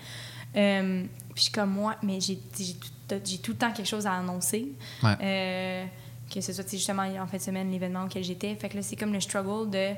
Euh, 0.56 1.02
puis 1.34 1.36
je 1.36 1.42
suis 1.42 1.52
comme 1.52 1.70
moi, 1.70 1.96
mais 2.02 2.20
j'ai 2.20 2.36
tout, 2.36 3.14
tout 3.42 3.50
le 3.52 3.56
temps 3.58 3.72
quelque 3.72 3.86
chose 3.88 4.06
à 4.06 4.12
annoncer. 4.14 4.68
Ouais. 5.02 5.14
Euh, 5.22 5.84
que 6.32 6.40
ce 6.40 6.52
soit 6.52 6.70
justement 6.70 7.02
en 7.20 7.26
fin 7.26 7.36
de 7.36 7.42
semaine 7.42 7.70
l'événement 7.70 8.04
auquel 8.04 8.24
j'étais. 8.24 8.54
Fait 8.54 8.68
que 8.70 8.76
là, 8.76 8.82
c'est 8.82 8.96
comme 8.96 9.12
le 9.12 9.20
struggle 9.20 9.68
de 9.70 9.90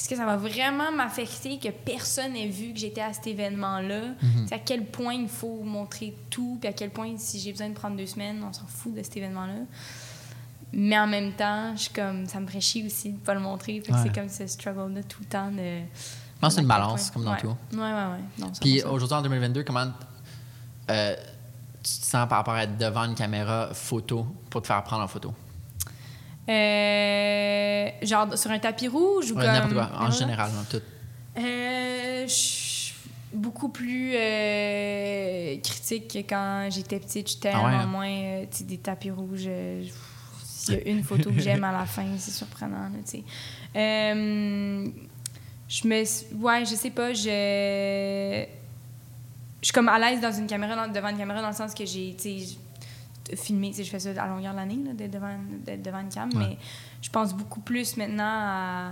est-ce 0.00 0.08
que 0.08 0.16
ça 0.16 0.24
va 0.24 0.38
vraiment 0.38 0.90
m'affecter 0.90 1.58
que 1.58 1.68
personne 1.68 2.32
n'ait 2.32 2.48
vu 2.48 2.72
que 2.72 2.78
j'étais 2.78 3.02
à 3.02 3.12
cet 3.12 3.26
événement-là? 3.26 4.00
Sais, 4.48 4.54
À 4.54 4.58
quel 4.58 4.86
point 4.86 5.12
il 5.12 5.28
faut 5.28 5.60
montrer 5.62 6.16
tout, 6.30 6.56
puis 6.58 6.70
à 6.70 6.72
quel 6.72 6.88
point, 6.88 7.12
si 7.18 7.38
j'ai 7.38 7.52
besoin 7.52 7.68
de 7.68 7.74
prendre 7.74 7.98
deux 7.98 8.06
semaines, 8.06 8.42
on 8.42 8.50
s'en 8.50 8.64
fout 8.66 8.94
de 8.94 9.02
cet 9.02 9.18
événement-là. 9.18 9.52
mais 10.72 10.98
en 10.98 11.06
même 11.06 11.32
temps, 11.32 11.72
je 11.76 11.82
suis 11.82 11.90
comme, 11.92 12.26
ça 12.26 12.40
me 12.40 12.46
ferait 12.46 12.62
chier 12.62 12.86
aussi 12.86 13.12
de 13.12 13.18
pas 13.18 13.34
le 13.34 13.40
montrer. 13.40 13.82
Ouais. 13.90 13.98
c'est 14.02 14.14
comme 14.14 14.30
ce 14.30 14.46
struggle-là 14.46 15.02
tout 15.02 15.20
le 15.20 15.26
temps. 15.26 15.50
De, 15.50 15.58
Je 15.58 16.40
pense 16.40 16.48
que 16.48 16.54
c'est 16.54 16.60
une 16.62 16.66
balance, 16.68 17.10
comme 17.10 17.24
dans 17.24 17.32
ouais. 17.32 17.40
tout. 17.42 17.54
Ouais, 17.74 17.80
ouais. 17.82 18.20
Non, 18.38 18.50
Puis 18.58 18.78
100%. 18.80 18.86
aujourd'hui, 18.88 19.16
en 19.18 19.22
2022, 19.22 19.64
comment 19.64 19.84
euh, 20.90 21.14
tu 21.82 22.00
te 22.00 22.06
sens 22.06 22.26
par 22.26 22.38
rapport 22.38 22.54
à 22.54 22.62
être 22.64 22.78
devant 22.78 23.04
une 23.04 23.14
caméra 23.14 23.68
photo 23.74 24.26
pour 24.48 24.62
te 24.62 24.66
faire 24.66 24.82
prendre 24.82 25.02
en 25.04 25.08
photo? 25.08 25.34
Euh, 26.48 27.88
genre 28.02 28.36
sur 28.36 28.50
un 28.50 28.58
tapis 28.58 28.88
rouge 28.88 29.30
ou 29.32 29.36
Ouais, 29.36 29.46
comme. 29.46 29.72
Quoi, 29.74 29.90
en 29.98 30.10
général, 30.10 30.50
dans 30.52 30.64
tout. 30.64 30.82
Euh, 31.38 32.24
je 32.26 32.32
suis 32.32 32.94
beaucoup 33.32 33.68
plus 33.68 34.12
euh, 34.14 35.56
critique 35.62 36.08
que 36.08 36.18
quand 36.18 36.68
j'étais 36.70 36.98
petite. 36.98 37.38
Tellement 37.40 37.66
Ah 37.66 37.70
ouais, 37.70 37.74
hein? 37.76 37.86
moins 37.86 38.08
euh, 38.10 38.44
des 38.62 38.78
tapis 38.78 39.10
rouges. 39.10 39.48
S'il 40.44 40.74
y 40.74 40.76
a 40.78 40.80
une 40.88 41.04
photo 41.04 41.30
que 41.30 41.40
j'aime 41.40 41.62
à 41.64 41.72
la 41.72 41.86
fin, 41.86 42.04
c'est 42.18 42.32
surprenant. 42.32 42.90
je 45.68 45.86
me. 45.86 46.42
Ouais, 46.42 46.64
je 46.64 46.74
sais 46.74 46.90
pas. 46.90 47.12
Je. 47.12 48.44
Je 49.62 49.66
suis 49.66 49.74
comme 49.74 49.90
à 49.90 49.98
l'aise 49.98 50.20
dans 50.22 50.32
une 50.32 50.46
caméra, 50.46 50.74
dans- 50.74 50.90
devant 50.92 51.08
une 51.10 51.18
caméra, 51.18 51.42
dans 51.42 51.48
le 51.50 51.54
sens 51.54 51.74
que 51.74 51.84
j'ai. 51.84 52.16
Sais, 53.36 53.84
je 53.84 53.90
fais 53.90 54.00
ça 54.00 54.10
à 54.22 54.26
longueur 54.28 54.52
de 54.52 54.56
l'année, 54.58 54.78
devant, 55.08 55.36
devant 55.82 56.00
une 56.00 56.08
cam, 56.08 56.28
Ouais. 56.34 56.38
mais 56.50 56.58
je 57.02 57.10
pense 57.10 57.34
beaucoup 57.34 57.60
plus 57.60 57.96
maintenant 57.96 58.24
à 58.24 58.90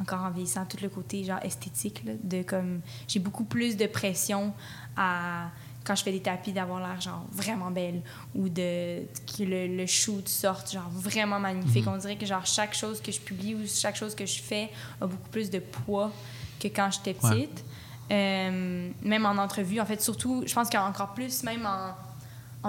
encore 0.00 0.20
en 0.22 0.30
vieillissant, 0.30 0.64
tout 0.64 0.76
le 0.80 0.88
côté 0.88 1.24
genre 1.24 1.40
esthétique, 1.42 2.02
là, 2.04 2.12
de 2.22 2.42
comme 2.42 2.80
j'ai 3.08 3.18
beaucoup 3.18 3.44
plus 3.44 3.76
de 3.76 3.86
pression 3.86 4.52
à 4.96 5.48
quand 5.84 5.94
je 5.96 6.02
fais 6.04 6.12
des 6.12 6.20
tapis 6.20 6.52
d'avoir 6.52 6.78
l'air 6.80 7.00
genre 7.00 7.24
vraiment 7.32 7.70
belle 7.70 8.02
ou 8.34 8.48
de 8.48 9.00
que 9.26 9.42
le, 9.42 9.66
le 9.76 9.86
shoot 9.86 10.28
sorte 10.28 10.70
genre 10.72 10.88
vraiment 10.90 11.40
magnifique. 11.40 11.86
On 11.88 11.96
dirait 11.96 12.16
que 12.16 12.26
genre 12.26 12.44
chaque 12.46 12.74
chose 12.74 13.00
que 13.00 13.10
je 13.10 13.18
publie 13.20 13.54
ou 13.54 13.60
chaque 13.66 13.96
chose 13.96 14.14
que 14.14 14.26
je 14.26 14.40
fais 14.40 14.68
a 15.00 15.06
beaucoup 15.06 15.28
plus 15.30 15.48
de 15.50 15.58
poids 15.60 16.12
que 16.60 16.68
quand 16.68 16.90
j'étais 16.92 17.16
Ouais. 17.26 17.30
petite. 17.46 17.64
Euh, 18.10 18.90
même 19.02 19.26
en 19.26 19.36
entrevue, 19.36 19.80
en 19.80 19.86
fait, 19.86 20.00
surtout, 20.00 20.42
je 20.46 20.54
pense 20.54 20.70
qu'encore 20.70 21.12
plus, 21.14 21.42
même 21.42 21.66
en, 21.66 21.94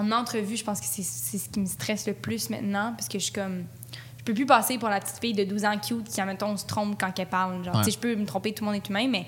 en 0.00 0.12
entrevue, 0.12 0.56
je 0.56 0.64
pense 0.64 0.80
que 0.80 0.86
c'est 0.86 1.02
ce 1.38 1.48
qui 1.48 1.60
me 1.60 1.66
stresse 1.66 2.06
le 2.06 2.14
plus 2.14 2.50
maintenant 2.50 2.92
parce 2.96 3.08
que 3.08 3.18
je 3.18 3.24
suis 3.24 3.32
comme. 3.32 3.64
Je 4.18 4.24
peux 4.24 4.34
plus 4.34 4.46
passer 4.46 4.76
pour 4.76 4.88
la 4.90 5.00
petite 5.00 5.18
fille 5.18 5.32
de 5.32 5.44
12 5.44 5.64
ans 5.64 5.78
cute 5.78 6.08
qui, 6.08 6.20
admettons, 6.20 6.54
se 6.56 6.66
trompe 6.66 7.00
quand 7.00 7.18
elle 7.18 7.26
parle. 7.26 7.64
Genre, 7.64 7.74
Ouais. 7.76 7.90
je 7.90 7.96
peux 7.98 8.14
me 8.14 8.26
tromper, 8.26 8.52
tout 8.52 8.64
le 8.64 8.70
monde 8.70 8.76
est 8.82 8.88
humain, 8.88 9.08
mais. 9.08 9.26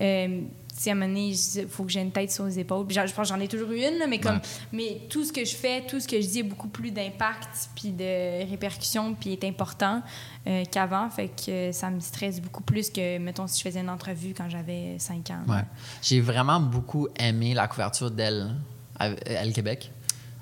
Euh, 0.00 0.40
à 0.86 0.90
un 0.90 0.94
moment 0.94 1.06
donné, 1.06 1.28
il 1.54 1.68
faut 1.68 1.84
que 1.84 1.92
j'ai 1.92 2.00
une 2.00 2.10
tête 2.10 2.32
sur 2.32 2.44
les 2.46 2.58
épaules. 2.58 2.84
Puis 2.84 2.96
genre, 2.96 3.06
je 3.06 3.14
pense 3.14 3.28
que 3.30 3.34
j'en 3.36 3.40
ai 3.40 3.46
toujours 3.46 3.70
eu 3.70 3.76
une, 3.78 3.96
là, 3.98 4.08
mais 4.08 4.18
comme. 4.18 4.34
Ouais. 4.34 4.40
Mais 4.72 5.00
tout 5.08 5.24
ce 5.24 5.32
que 5.32 5.44
je 5.44 5.54
fais, 5.54 5.82
tout 5.86 6.00
ce 6.00 6.08
que 6.08 6.20
je 6.20 6.26
dis 6.26 6.40
a 6.40 6.42
beaucoup 6.42 6.66
plus 6.66 6.90
d'impact, 6.90 7.68
puis 7.76 7.90
de 7.92 8.44
répercussions, 8.50 9.14
puis 9.14 9.34
est 9.34 9.44
important 9.44 10.02
euh, 10.48 10.64
qu'avant. 10.68 11.08
Fait 11.10 11.28
que 11.28 11.50
euh, 11.50 11.72
ça 11.72 11.90
me 11.90 12.00
stresse 12.00 12.40
beaucoup 12.40 12.64
plus 12.64 12.90
que, 12.90 13.18
mettons, 13.18 13.46
si 13.46 13.60
je 13.60 13.68
faisais 13.68 13.78
une 13.80 13.88
entrevue 13.88 14.34
quand 14.36 14.50
j'avais 14.50 14.96
5 14.98 15.30
ans. 15.30 15.42
Ouais. 15.52 15.62
J'ai 16.02 16.20
vraiment 16.20 16.58
beaucoup 16.58 17.06
aimé 17.20 17.54
la 17.54 17.68
couverture 17.68 18.10
d'elle, 18.10 18.56
avec- 18.98 19.22
Elle 19.26 19.52
Québec, 19.52 19.92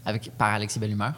avec, 0.05 0.31
par 0.37 0.55
Alexis 0.55 0.79
Bellumeur. 0.79 1.15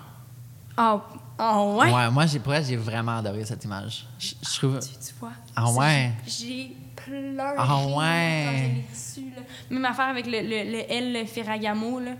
Ah, 0.76 1.00
ah 1.38 1.62
ouais? 1.62 2.10
moi, 2.10 2.26
j'ai, 2.26 2.38
pour 2.40 2.52
j'ai 2.54 2.76
vraiment 2.76 3.18
adoré 3.18 3.44
cette 3.44 3.64
image. 3.64 4.06
Je, 4.18 4.34
je 4.42 4.58
trouve. 4.58 4.78
Tu, 4.80 4.88
tu 4.88 5.14
vois? 5.20 5.32
Ah 5.54 5.70
ouais? 5.70 6.12
J'ai 6.26 6.76
pleuré 6.96 7.54
Ah 7.56 7.76
ouais? 7.86 8.44
quand 8.44 8.56
je 8.56 8.64
l'ai 8.64 8.84
reçu. 8.90 9.20
Là. 9.36 9.42
Même 9.70 9.84
affaire 9.84 10.08
avec 10.08 10.26
le, 10.26 10.40
le, 10.40 10.72
le 10.72 10.92
L 11.20 11.26
Ferragamo. 11.26 12.00
Là. 12.00 12.12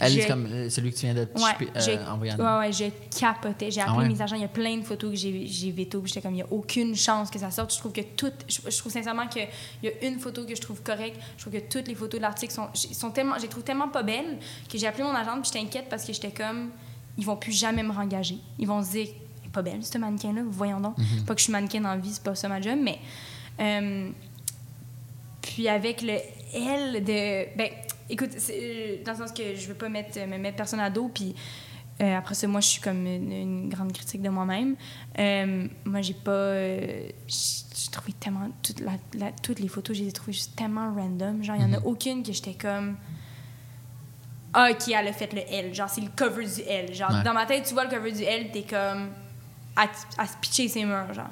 Elle, 0.00 0.12
c'est 0.12 0.26
comme 0.28 0.46
euh, 0.46 0.70
celui 0.70 0.90
que 0.92 0.96
tu 0.96 1.06
viens 1.06 1.14
de 1.14 1.20
Ouais, 1.22 1.66
euh, 1.76 1.80
j'ai- 1.80 1.98
envoyer 1.98 2.32
nous. 2.36 2.44
ouais, 2.44 2.58
ouais, 2.58 2.72
je 2.72 2.84
capotais. 3.18 3.70
J'ai 3.70 3.80
Ah 3.80 3.90
appelé 3.92 4.06
ouais? 4.06 4.14
mes 4.14 4.22
agents. 4.22 4.36
Il 4.36 4.42
y 4.42 4.44
a 4.44 4.48
plein 4.48 4.76
de 4.76 4.82
photos 4.84 5.10
que 5.10 5.16
j'ai, 5.16 5.46
j'ai 5.46 5.70
veto. 5.72 6.00
puis 6.00 6.08
J'étais 6.12 6.22
comme, 6.22 6.32
il 6.34 6.36
n'y 6.36 6.42
a 6.42 6.52
aucune 6.52 6.94
chance 6.94 7.30
que 7.30 7.38
ça 7.38 7.50
sorte. 7.50 7.72
Je 7.72 7.78
trouve 7.78 7.92
que 7.92 8.00
toutes. 8.00 8.44
Je, 8.48 8.70
je 8.70 8.78
trouve 8.78 8.92
sincèrement 8.92 9.26
qu'il 9.26 9.46
y 9.82 9.88
a 9.88 9.90
une 10.06 10.18
photo 10.18 10.44
que 10.44 10.54
je 10.54 10.60
trouve 10.60 10.82
correcte. 10.82 11.18
Je 11.36 11.42
trouve 11.42 11.52
que 11.54 11.68
toutes 11.68 11.88
les 11.88 11.94
photos 11.94 12.18
de 12.20 12.22
l'article 12.22 12.52
sont, 12.52 12.68
sont 12.74 13.10
tellement. 13.10 13.34
Je 13.36 13.42
les 13.42 13.48
trouve 13.48 13.64
tellement 13.64 13.88
pas 13.88 14.02
belles 14.02 14.38
que 14.70 14.78
j'ai 14.78 14.86
appelé 14.86 15.04
mon 15.04 15.14
agent 15.14 15.32
puis 15.40 15.50
j'étais 15.52 15.64
inquiète 15.64 15.86
parce 15.90 16.04
que 16.04 16.12
j'étais 16.12 16.30
comme, 16.32 16.70
ils 17.16 17.24
vont 17.24 17.36
plus 17.36 17.52
jamais 17.52 17.82
me 17.82 17.92
rengager. 17.92 18.38
Ils 18.58 18.66
vont 18.68 18.82
se 18.84 18.90
dire, 18.92 19.08
pas 19.52 19.62
belle, 19.62 19.84
ce 19.84 19.98
mannequin-là. 19.98 20.42
Voyons 20.48 20.80
donc. 20.80 20.96
Mhm. 20.98 21.24
Pas 21.24 21.34
que 21.34 21.40
je 21.40 21.44
suis 21.44 21.52
mannequin 21.52 21.80
dans 21.80 21.88
la 21.90 21.96
vie, 21.96 22.10
c'est 22.12 22.22
pas 22.22 22.34
ça 22.34 22.48
ma 22.48 22.60
job, 22.60 22.78
mais. 22.80 22.98
euh, 23.60 24.10
puis 25.42 25.68
avec 25.68 26.02
le 26.02 26.14
L 26.54 27.02
de. 27.04 27.56
Ben, 27.56 27.70
écoute, 28.08 28.30
c'est, 28.36 28.58
euh, 28.60 29.04
dans 29.04 29.12
le 29.12 29.18
sens 29.18 29.32
que 29.32 29.54
je 29.54 29.66
veux 29.68 29.74
pas 29.74 29.88
mettre, 29.88 30.18
me 30.26 30.38
mettre 30.38 30.56
personne 30.56 30.80
à 30.80 30.90
dos, 30.90 31.08
puis 31.12 31.34
euh, 32.00 32.16
après 32.16 32.34
ça, 32.34 32.46
moi, 32.46 32.60
je 32.60 32.68
suis 32.68 32.80
comme 32.80 33.04
une, 33.06 33.32
une 33.32 33.68
grande 33.68 33.92
critique 33.92 34.22
de 34.22 34.28
moi-même. 34.28 34.76
Euh, 35.18 35.66
moi, 35.84 36.00
j'ai 36.00 36.14
pas. 36.14 36.30
euh, 36.30 37.08
j'ai 37.26 37.90
trouvé 37.90 38.12
tellement. 38.12 38.48
Toute 38.62 38.80
la, 38.80 38.92
la- 39.14 39.32
toutes 39.32 39.58
les 39.60 39.66
photos, 39.68 39.96
je 39.96 40.02
les 40.02 40.08
ai 40.08 40.12
trouvées 40.12 40.32
juste 40.32 40.54
tellement 40.56 40.94
random. 40.94 41.42
Genre, 41.42 41.56
il 41.56 41.62
y 41.62 41.64
en 41.64 41.72
a 41.72 41.78
Mhm. 41.80 41.86
aucune 41.86 42.22
que 42.22 42.32
j'étais 42.32 42.54
comme. 42.54 42.96
Ah, 44.54 44.68
ok, 44.70 44.88
elle 44.88 45.08
a 45.08 45.12
fait 45.12 45.32
le 45.32 45.40
L. 45.52 45.74
Genre, 45.74 45.90
c'est 45.90 46.00
le 46.00 46.08
cover 46.16 46.44
du 46.46 46.62
L. 46.62 46.94
Genre, 46.94 47.10
Ouais. 47.12 47.22
dans 47.22 47.34
ma 47.34 47.46
tête, 47.46 47.64
tu 47.66 47.74
vois 47.74 47.84
le 47.84 47.90
cover 47.90 48.12
du 48.12 48.22
L, 48.22 48.50
t'es 48.52 48.62
comme. 48.62 49.08
À, 49.76 49.86
à 50.16 50.26
se 50.26 50.36
pitcher 50.40 50.66
ses 50.68 50.84
murs, 50.84 51.12
genre. 51.12 51.30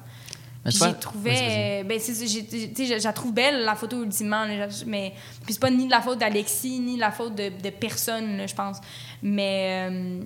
Puis 0.70 0.78
j'ai 0.80 0.94
trouvé. 0.94 1.30
Vas-y. 1.30 1.80
euh, 1.80 1.84
ben, 1.84 2.00
je, 2.00 3.04
la 3.04 3.12
trouve 3.12 3.32
belle, 3.32 3.64
la 3.64 3.74
photo, 3.74 4.02
ultimement. 4.02 4.44
là, 4.44 4.68
mais. 4.86 5.12
Puis 5.44 5.54
c'est 5.54 5.60
pas 5.60 5.70
ni 5.70 5.86
de 5.86 5.90
la 5.90 6.00
faute 6.00 6.18
d'Alexis, 6.18 6.80
ni 6.80 6.96
de 6.96 7.00
la 7.00 7.10
faute 7.10 7.34
de, 7.34 7.50
de 7.62 7.70
personne, 7.70 8.42
je 8.46 8.54
pense. 8.54 8.78
Mais. 9.22 9.88
euh, 9.90 10.20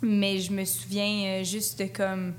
mais 0.00 0.38
je 0.38 0.52
me 0.52 0.64
souviens 0.64 1.24
euh, 1.40 1.44
juste 1.44 1.78
de 1.80 1.86
comme. 1.86 2.34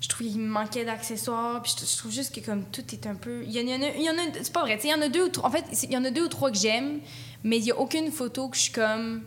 Je 0.00 0.08
trouvais 0.08 0.28
qu'il 0.28 0.40
me 0.40 0.48
manquait 0.48 0.84
d'accessoires. 0.84 1.62
Puis 1.62 1.74
je, 1.80 1.96
trouve 1.96 2.12
juste 2.12 2.34
que 2.34 2.40
comme 2.44 2.64
tout 2.64 2.84
est 2.92 3.06
un 3.06 3.14
peu. 3.14 3.42
Il 3.46 3.52
y 3.52 3.60
en, 3.60 3.82
a. 3.82 3.88
il 3.96 4.02
y 4.02 4.10
en 4.10 4.12
a- 4.14 4.34
c'est 4.42 4.52
pas 4.52 4.60
vrai. 4.62 4.76
tu 4.76 4.82
sais, 4.82 4.88
Il 4.88 4.90
y 4.90 4.94
en 4.94 5.00
a 5.02 5.08
deux 5.08 5.24
ou 5.24 5.28
trois. 5.30 5.48
En 5.48 5.52
fait, 5.52 5.64
il 5.82 5.92
y 5.92 5.96
en 5.96 6.04
a 6.04 6.10
deux 6.10 6.24
ou 6.24 6.28
trois 6.28 6.50
que 6.50 6.58
j'aime, 6.58 7.00
mais 7.42 7.56
il 7.56 7.64
y 7.64 7.70
a 7.70 7.78
aucune 7.78 8.10
photo 8.12 8.48
que 8.48 8.56
je 8.56 8.62
suis 8.62 8.72
comme 8.72 9.22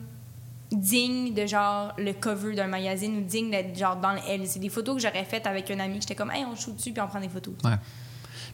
digne 0.71 1.33
de 1.33 1.45
genre 1.45 1.93
le 1.97 2.13
cover 2.13 2.55
d'un 2.55 2.67
magazine 2.67 3.17
ou 3.17 3.21
digne 3.21 3.49
d'être 3.51 3.77
genre 3.77 3.95
dans 3.95 4.13
le 4.13 4.19
L. 4.27 4.41
C'est 4.45 4.59
des 4.59 4.69
photos 4.69 4.95
que 4.95 5.01
j'aurais 5.01 5.23
faites 5.25 5.47
avec 5.47 5.69
un 5.71 5.79
ami 5.79 5.95
que 5.95 6.01
j'étais 6.01 6.15
comme 6.15 6.31
hey 6.31 6.43
on 6.45 6.55
shoot 6.55 6.75
dessus 6.75 6.91
puis 6.91 7.01
on 7.01 7.07
prend 7.07 7.19
des 7.21 7.29
photos. 7.29 7.53
Ouais. 7.63 7.75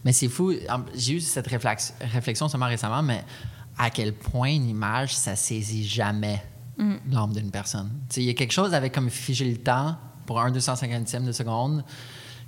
Mais 0.06 0.14
c'est 0.14 0.28
fou. 0.28 0.54
J'ai 0.96 1.14
eu 1.14 1.22
cette 1.22 1.48
réflex- 1.48 1.94
réflexion 2.12 2.48
seulement 2.50 2.68
récemment, 2.68 3.02
mais 3.02 3.24
à 3.78 3.90
quel 3.90 4.14
point 4.14 4.50
une 4.50 4.68
image, 4.70 5.16
ça 5.16 5.36
saisit 5.36 5.88
jamais 5.88 6.44
Mm. 6.78 6.96
l'âme 7.12 7.34
d'une 7.34 7.52
personne. 7.52 7.92
Tu 8.10 8.16
sais, 8.16 8.22
Il 8.22 8.28
y 8.28 8.30
a 8.32 8.34
quelque 8.34 8.52
chose 8.52 8.74
avec 8.74 8.94
comme 8.96 9.10
figer 9.12 9.46
le 9.46 9.58
temps 9.58 9.96
pour 10.26 10.42
un 10.42 10.50
250e 10.52 11.24
de 11.24 11.32
seconde 11.32 11.84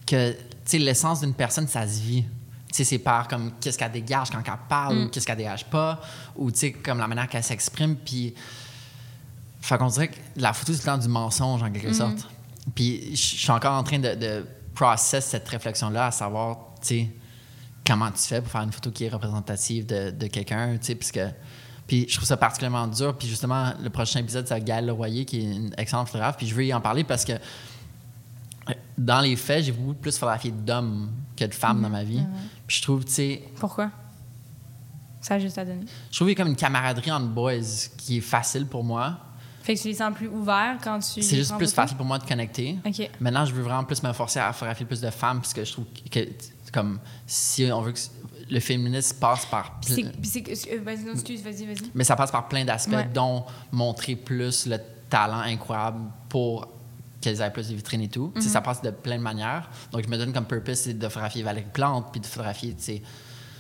que 0.08 0.32
tu 0.32 0.38
sais, 0.66 0.78
l'essence 0.80 1.22
d'une 1.22 1.34
personne, 1.36 1.68
ça 1.68 1.88
se 1.88 2.02
vit. 2.02 2.24
Tu 2.24 2.74
sais, 2.74 2.84
c'est 2.84 2.98
par 2.98 3.28
comme 3.28 3.52
qu'est-ce 3.62 3.78
qu'elle 3.78 3.92
dégage 3.92 4.32
quand 4.32 4.40
elle 4.46 4.54
parle 4.68 4.96
Mm. 4.98 5.04
ou 5.06 5.10
qu'est-ce 5.10 5.28
qu'elle 5.28 5.38
dégage 5.38 5.66
pas 5.66 6.02
ou 6.36 6.50
tu 6.52 6.58
sais, 6.58 6.72
comme 6.72 6.98
la 6.98 7.08
manière 7.08 7.28
qu'elle 7.30 7.44
s'exprime. 7.44 7.96
Puis, 7.96 8.34
fait 9.66 9.78
qu'on 9.78 9.88
dirait 9.88 10.10
que 10.10 10.18
la 10.36 10.54
photo, 10.54 10.74
c'est 10.74 10.80
le 10.80 10.86
temps 10.86 10.98
du 10.98 11.08
mensonge 11.08 11.64
en 11.64 11.72
quelque 11.72 11.94
sorte. 11.94 12.28
Puis, 12.74 13.16
je 13.16 13.22
suis 13.22 13.52
encore 13.52 13.74
en 13.74 13.84
train 13.84 14.00
de, 14.00 14.16
de 14.16 14.46
process 14.74 15.26
cette 15.26 15.48
réflexion-là, 15.48 16.08
à 16.08 16.12
savoir, 16.12 16.58
tu 16.82 16.88
sais, 16.88 17.10
comment 17.86 18.12
tu 18.12 18.22
fais 18.22 18.42
pour 18.42 18.52
faire 18.52 18.62
une 18.62 18.72
photo 18.72 18.92
qui 18.92 19.06
est 19.06 19.10
représentative 19.10 19.86
de, 19.86 20.12
de 20.12 20.28
quelqu'un, 20.28 20.78
tu 20.78 20.88
sais, 20.88 20.96
puisque... 20.96 21.22
Puis 21.88 22.08
je 22.10 22.16
trouve 22.16 22.28
ça 22.28 22.36
particulièrement 22.38 22.88
dur. 22.88 23.16
Puis 23.16 23.28
justement, 23.28 23.72
le 23.82 23.92
prochain 23.92 24.20
épisode, 24.20 24.48
c'est 24.48 24.64
Gaëlle 24.64 24.88
Leroyer, 24.88 25.24
qui 25.24 25.40
est 25.40 25.56
une 25.56 25.72
excellente 25.78 26.08
photographe. 26.08 26.36
Puis 26.36 26.48
je 26.48 26.56
veux 26.56 26.66
y 26.66 26.74
en 26.74 26.82
parler 26.82 27.04
parce 27.04 27.24
que 27.24 27.34
euh, 27.34 28.74
dans 28.98 29.22
les 29.22 29.36
faits, 29.36 29.66
j'ai 29.66 29.72
beaucoup 29.72 29.94
plus 29.94 30.18
photographié 30.18 30.50
d'hommes 30.52 31.12
que 31.38 31.46
de 31.46 31.54
femmes 31.54 31.84
dans 31.84 31.90
ma 31.90 32.04
vie. 32.04 32.24
Puis 32.66 32.78
je 32.78 32.82
trouve, 32.82 33.06
tu 33.06 33.12
sais, 33.12 33.44
Pourquoi? 33.60 33.92
Ça 35.22 35.36
a 35.36 35.40
juste 35.40 35.58
à 35.58 35.66
donner. 35.66 35.86
je 36.12 36.16
trouve 36.16 36.28
qu'il 36.28 36.38
y 36.38 36.42
a 36.42 36.44
comme 36.44 36.52
une 36.52 36.58
camaraderie 36.58 37.12
entre 37.12 37.28
boys 37.28 37.54
qui 37.98 38.18
est 38.18 38.22
facile 38.22 38.66
pour 38.68 38.84
moi. 38.84 39.20
Fait 39.66 39.74
que 39.76 39.82
tu 39.82 39.88
les 39.88 39.96
sens 39.96 40.14
plus 40.14 40.28
ouverts 40.28 40.78
quand 40.84 41.00
tu. 41.00 41.24
C'est 41.24 41.38
juste 41.38 41.58
plus 41.58 41.74
facile 41.74 41.98
pour 41.98 42.06
moi 42.06 42.20
de 42.20 42.24
connecter. 42.24 42.78
Maintenant, 43.20 43.46
je 43.46 43.54
veux 43.54 43.64
vraiment 43.64 43.84
plus 43.84 44.04
me 44.04 44.14
forcer 44.14 44.40
à 44.40 44.54
photographier 44.54 44.86
plus 44.86 45.02
de 45.02 45.10
femmes 45.10 45.40
parce 45.40 45.54
que 45.54 45.66
je 45.66 45.72
trouve 45.72 45.86
que, 46.12 46.20
comme, 46.72 47.00
si 47.26 47.68
on 47.74 47.82
veut 47.82 47.92
que 47.94 48.00
le 48.52 48.60
féminisme 48.60 49.18
passe 49.20 49.46
par. 49.48 49.80
Euh, 49.90 50.04
Vas-y, 50.84 51.04
non, 51.04 51.14
excuse, 51.14 51.42
vas-y, 51.42 51.66
vas-y. 51.66 51.92
Mais 51.96 52.04
ça 52.04 52.16
passe 52.16 52.30
par 52.32 52.48
plein 52.48 52.64
d'aspects, 52.64 52.94
Ouais. 52.94 53.10
dont 53.12 53.44
montrer 53.72 54.16
plus 54.16 54.68
le 54.68 54.78
talent 55.10 55.40
incroyable 55.40 56.00
pour 56.30 56.68
qu'elles 57.20 57.42
aient 57.42 57.50
plus 57.52 57.70
de 57.70 57.76
vitrines 57.76 58.02
et 58.02 58.08
tout. 58.10 58.32
Ça 58.40 58.62
passe 58.62 58.84
de 58.84 58.92
plein 58.92 59.18
de 59.18 59.24
manières. 59.24 59.68
Donc, 59.92 60.04
je 60.04 60.10
me 60.10 60.18
donne 60.18 60.32
comme 60.32 60.46
purpose 60.46 60.78
c'est 60.78 60.94
de 60.94 61.08
photographier 61.08 61.42
Valérie 61.42 61.66
Plante, 61.74 62.12
puis 62.12 62.22
de 62.22 62.26
photographier, 62.28 62.76
tu 62.76 62.84
sais, 62.84 63.02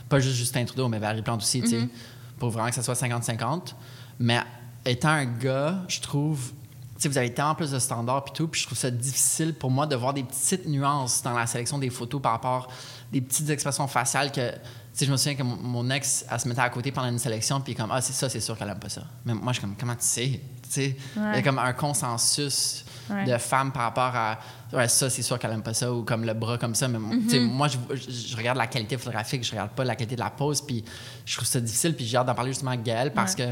pas 0.07 0.19
juste 0.19 0.36
Justin 0.36 0.65
Trudeau, 0.65 0.88
mais 0.88 0.99
Valérie 0.99 1.23
Plante 1.23 1.41
aussi, 1.41 1.61
tu 1.61 1.69
sais, 1.69 1.90
pour 2.38 2.52
vraiment 2.52 2.69
que 2.69 2.76
ça 2.76 2.84
soit 2.84 2.94
50-50. 2.94 3.73
Mais 4.19 4.40
étant 4.86 5.10
un 5.10 5.26
gars, 5.26 5.80
je 5.88 5.99
trouve, 5.99 6.52
sais, 6.98 7.10
vous 7.10 7.18
avez 7.18 7.34
tellement 7.34 7.56
plus 7.56 7.72
de 7.72 7.80
standards 7.80 8.26
puis 8.26 8.34
tout, 8.34 8.48
puis 8.48 8.62
je 8.62 8.66
trouve 8.66 8.78
ça 8.78 8.91
difficile 8.91 9.53
pour 9.53 9.72
moi 9.72 9.88
de 9.88 9.95
voir 9.95 10.14
des 10.14 10.24
petites 10.24 10.68
nuances 10.68 11.22
dans 11.24 11.34
la 11.34 11.48
sélection 11.48 11.78
des 11.78 11.90
photos 11.90 12.22
par 12.22 12.34
rapport 12.34 12.68
des 13.12 13.22
petites 13.22 13.49
expressions 13.49 13.88
faciales 13.88 14.32
que 14.32 14.52
sais, 14.95 15.06
je 15.06 15.12
me 15.12 15.18
souviens 15.18 15.36
que 15.36 15.44
mon, 15.44 15.90
ex, 15.90 16.26
elle 16.30 16.40
se 16.40 16.48
mettait 16.48 16.62
à 16.62 16.70
côté 16.70 16.91
pendant 16.91 17.10
une 17.10 17.20
sélection, 17.20 17.60
puis 17.62 17.76
comme, 17.76 17.91
ah, 17.91 18.02
c'est 18.02 18.14
ça, 18.14 18.30
c'est 18.30 18.40
sûr 18.40 18.57
qu'elle 18.57 18.70
aime 18.70 18.80
pas 18.80 18.90
ça. 18.90 19.03
Mais 19.26 19.34
moi, 19.34 19.52
je 19.52 19.60
suis 19.60 19.62
comme, 19.62 19.76
comment 19.78 19.95
tu 19.95 20.06
sais? 20.06 20.41
Il 20.78 20.95
y 21.18 21.38
a 21.38 21.41
comme 21.41 21.60
un 21.60 21.74
consensus 21.74 22.86
Ouais. 23.07 23.26
de 23.26 23.38
femmes 23.38 23.72
par 23.72 23.84
rapport 23.84 24.16
à, 24.16 24.40
ouais, 24.74 24.88
ça, 24.88 25.12
c'est 25.12 25.22
sûr 25.22 25.38
qu'elle 25.38 25.52
aime 25.52 25.62
pas 25.62 25.76
ça, 25.76 25.94
ou 25.94 26.02
comme 26.02 26.26
le 26.26 26.34
bras 26.34 26.57
comme 26.57 26.74
ça. 26.74 26.88
Mais 26.88 26.98
sais, 27.30 27.40
moi, 27.40 27.68
je, 27.68 28.36
regarde 28.36 28.57
la 28.57 28.66
qualité 28.66 28.98
photographique, 28.98 29.44
je 29.44 29.52
regarde 29.52 29.70
pas 29.70 29.84
la 29.84 29.95
qualité 29.95 30.16
de 30.16 30.22
la 30.22 30.32
pose, 30.32 30.62
puis 30.62 30.84
je 31.24 31.36
trouve 31.36 31.48
ça 31.48 31.60
difficile, 31.60 31.95
puis 31.95 32.03
j'ai 32.03 32.18
hâte 32.18 32.26
d'en 32.26 32.34
parler 32.34 32.52
justement 32.52 32.72
avec 32.72 32.82
Gaëlle 32.82 33.14
parce 33.14 33.36
que 33.36 33.44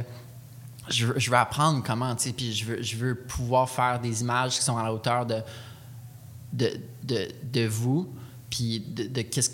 je 0.89 1.05
veux, 1.07 1.19
je 1.19 1.30
veux 1.30 1.38
apprendre 1.38 1.84
comment, 1.85 2.15
tu 2.15 2.23
sais, 2.23 2.34
puis 2.34 2.53
je 2.53 2.65
veux, 2.65 2.81
je 2.81 2.95
veux 2.97 3.15
pouvoir 3.15 3.69
faire 3.69 3.99
des 3.99 4.22
images 4.22 4.53
qui 4.57 4.61
sont 4.64 4.77
à 4.77 4.84
la 4.84 4.93
hauteur 4.93 5.26
de, 5.26 5.38
de, 6.51 6.69
de, 7.03 7.27
de 7.51 7.65
vous, 7.68 8.14
puis 8.49 8.80
de, 8.88 9.03
de 9.07 9.22
qu'est-ce 9.22 9.51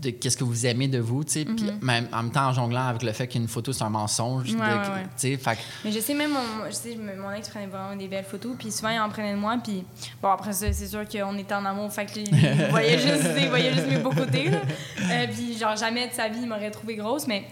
de 0.00 0.08
qu'est-ce 0.08 0.38
que 0.38 0.44
vous 0.44 0.64
aimez 0.64 0.88
de 0.88 0.98
vous, 0.98 1.24
tu 1.24 1.32
sais, 1.32 1.44
puis 1.44 1.66
même 1.82 2.08
en 2.10 2.22
même 2.22 2.32
temps 2.32 2.48
en 2.48 2.52
jonglant 2.54 2.86
avec 2.86 3.02
le 3.02 3.12
fait 3.12 3.28
qu'une 3.28 3.46
photo 3.46 3.70
c'est 3.70 3.84
un 3.84 3.90
mensonge, 3.90 4.46
Ouais, 4.46 4.54
de- 4.54 4.58
ouais, 4.62 4.94
ouais. 4.94 5.02
tu 5.04 5.10
sais, 5.18 5.36
fait 5.36 5.58
Mais 5.84 5.92
je 5.92 6.00
sais 6.00 6.14
même, 6.14 6.30
mon, 6.32 6.40
je 6.70 6.72
sais, 6.72 6.96
mon 6.96 7.30
ex 7.32 7.50
prenait 7.50 7.66
vraiment 7.66 7.94
des 7.94 8.08
belles 8.08 8.24
photos, 8.24 8.52
puis 8.58 8.72
souvent 8.72 8.88
il 8.88 8.98
en 8.98 9.10
prenait 9.10 9.34
de 9.34 9.38
moi, 9.38 9.58
puis 9.62 9.84
bon 10.22 10.30
après 10.30 10.54
ça 10.54 10.72
c'est 10.72 10.86
sûr 10.88 11.06
qu'on 11.06 11.36
était 11.36 11.52
en 11.52 11.66
amour, 11.66 11.92
fait 11.92 12.06
que 12.06 12.18
il 12.18 12.66
voyait 12.70 12.98
juste, 12.98 13.28
il 13.38 13.48
voyait 13.50 13.74
juste 13.74 13.88
mes 13.88 13.98
beaux 13.98 14.08
côtés, 14.12 14.48
là. 14.48 14.60
Euh, 15.02 15.26
puis 15.34 15.58
genre 15.58 15.76
jamais 15.76 16.08
de 16.08 16.14
sa 16.14 16.30
vie 16.30 16.40
il 16.44 16.48
m'aurait 16.48 16.70
trouvé 16.70 16.96
grosse, 16.96 17.26
mais 17.26 17.44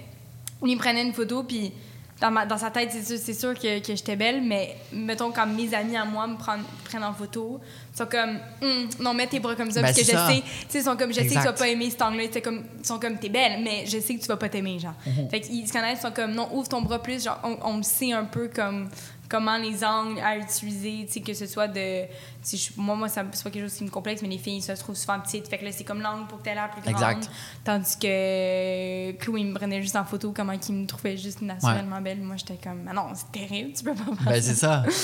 lui 0.63 0.73
il 0.73 0.79
prenait 0.79 1.03
une 1.05 1.13
photo, 1.13 1.43
puis 1.43 1.71
dans, 2.21 2.31
ma, 2.31 2.47
dans 2.47 2.59
sa 2.59 2.71
tête 2.71 2.91
c'est 2.93 3.05
sûr, 3.05 3.19
c'est 3.23 3.35
sûr 3.35 3.55
que, 3.55 3.79
que 3.81 3.95
j'étais 3.95 4.17
belle, 4.17 4.43
mais 4.43 4.77
mettons 4.93 5.31
quand 5.31 5.47
mes 5.47 5.73
amis 5.75 5.97
à 5.97 6.05
moi 6.05 6.27
me 6.27 6.37
prennent, 6.37 6.63
prennent 6.85 7.05
en 7.05 7.13
photo, 7.15 7.61
ils 7.95 7.97
sont 7.97 8.07
comme 8.07 8.39
Hum, 8.63 8.89
non 9.01 9.15
mets 9.15 9.27
tes 9.27 9.39
bras 9.41 9.55
comme 9.55 9.71
ça, 9.71 9.81
Ben, 9.81 9.89
parce 9.89 9.99
que 9.99 10.05
je 10.05 10.11
sais, 10.11 10.43
tu 10.43 10.67
sais 10.69 10.79
ils 10.81 10.85
sont 10.85 10.97
comme 10.97 11.11
je 11.13 11.21
sais 11.21 11.27
que 11.27 11.33
tu 11.33 11.39
vas 11.39 11.53
pas 11.53 11.69
aimer 11.69 11.91
cet 11.91 12.03
angle-là, 12.03 12.25
c'est 12.33 12.43
comme 12.43 12.65
ils 12.79 12.87
sont 12.87 12.99
comme 12.99 13.19
t'es 13.19 13.29
belle, 13.29 13.63
mais 13.63 13.85
je 13.87 13.99
sais 14.01 14.15
que 14.15 14.21
tu 14.21 14.27
vas 14.29 14.37
pas 14.37 14.49
t'aimer 14.49 14.79
genre. 14.79 14.95
Mhm. 15.07 15.29
Fait 15.31 15.41
qu'ils 15.41 15.67
se 15.67 15.73
connaissent, 15.73 16.01
ils 16.01 16.07
sont 16.07 16.13
comme 16.13 16.33
non 16.33 16.49
ouvre 16.53 16.69
ton 16.69 16.83
bras 16.83 17.01
plus, 17.03 17.25
genre 17.25 17.39
on, 17.45 17.57
on 17.63 17.83
sait 17.83 18.13
un 18.13 18.25
peu 18.25 18.49
comme 18.55 18.89
comment 19.29 19.57
les 19.59 19.85
angles 19.85 20.19
à 20.21 20.37
utiliser, 20.37 21.05
tu 21.07 21.13
sais 21.13 21.21
que 21.21 21.35
ce 21.35 21.47
soit 21.47 21.69
de 21.69 22.05
je- 22.51 22.71
moi 22.77 22.97
moi 22.97 23.09
ça 23.09 23.25
c'est 23.33 23.45
pas 23.45 23.51
quelque 23.51 23.65
chose 23.69 23.77
qui 23.77 23.85
me 23.85 23.91
complexe 23.91 24.23
mais 24.23 24.29
les 24.29 24.39
filles 24.39 24.63
ça 24.63 24.75
se 24.75 24.83
trouve 24.83 24.95
souvent 24.97 25.21
petites, 25.21 25.49
fait 25.49 25.59
que 25.59 25.65
là 25.65 25.73
c'est 25.73 25.85
comme 25.85 26.01
l'angle 26.01 26.27
pour 26.29 26.39
que 26.39 26.45
t'aies 26.45 26.55
l'air 26.55 26.71
plus 26.71 26.81
grande. 26.81 26.95
Exact. 26.95 27.31
Tandis 27.65 27.97
que 27.99 29.13
Chloé 29.19 29.45
me 29.45 29.55
prenait 29.55 29.83
juste 29.83 29.97
en 29.97 30.05
photo 30.05 30.33
comment 30.35 30.53
il 30.53 30.75
me 30.75 30.87
trouvait 30.87 31.17
juste 31.17 31.43
naturellement 31.43 32.01
belle, 32.01 32.21
moi 32.23 32.37
j'étais 32.37 32.57
comme 32.63 32.87
ah 32.89 32.93
non, 32.95 33.09
c'est 33.15 33.31
terrible, 33.33 33.73
tu 33.75 33.85
peux 33.85 33.95
pas 33.95 34.05
faire 34.17 34.25
ben, 34.25 34.43
c'est 34.43 34.55
ça. 34.55 34.85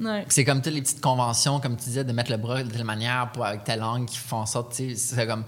Ouais. 0.00 0.24
C'est 0.28 0.44
comme 0.44 0.60
toutes 0.60 0.72
les 0.72 0.82
petites 0.82 1.00
conventions, 1.00 1.60
comme 1.60 1.76
tu 1.76 1.84
disais, 1.84 2.02
de 2.02 2.12
mettre 2.12 2.32
le 2.32 2.36
bras 2.36 2.64
de 2.64 2.68
telle 2.68 2.82
manière 2.82 3.30
pour, 3.30 3.44
avec 3.44 3.62
telle 3.62 3.78
langue 3.78 4.06
qui 4.06 4.18
font 4.18 4.38
en 4.38 4.46
sorte, 4.46 4.74
tu 4.74 4.96
sais, 4.96 5.14
c'est 5.16 5.26
comme, 5.26 5.44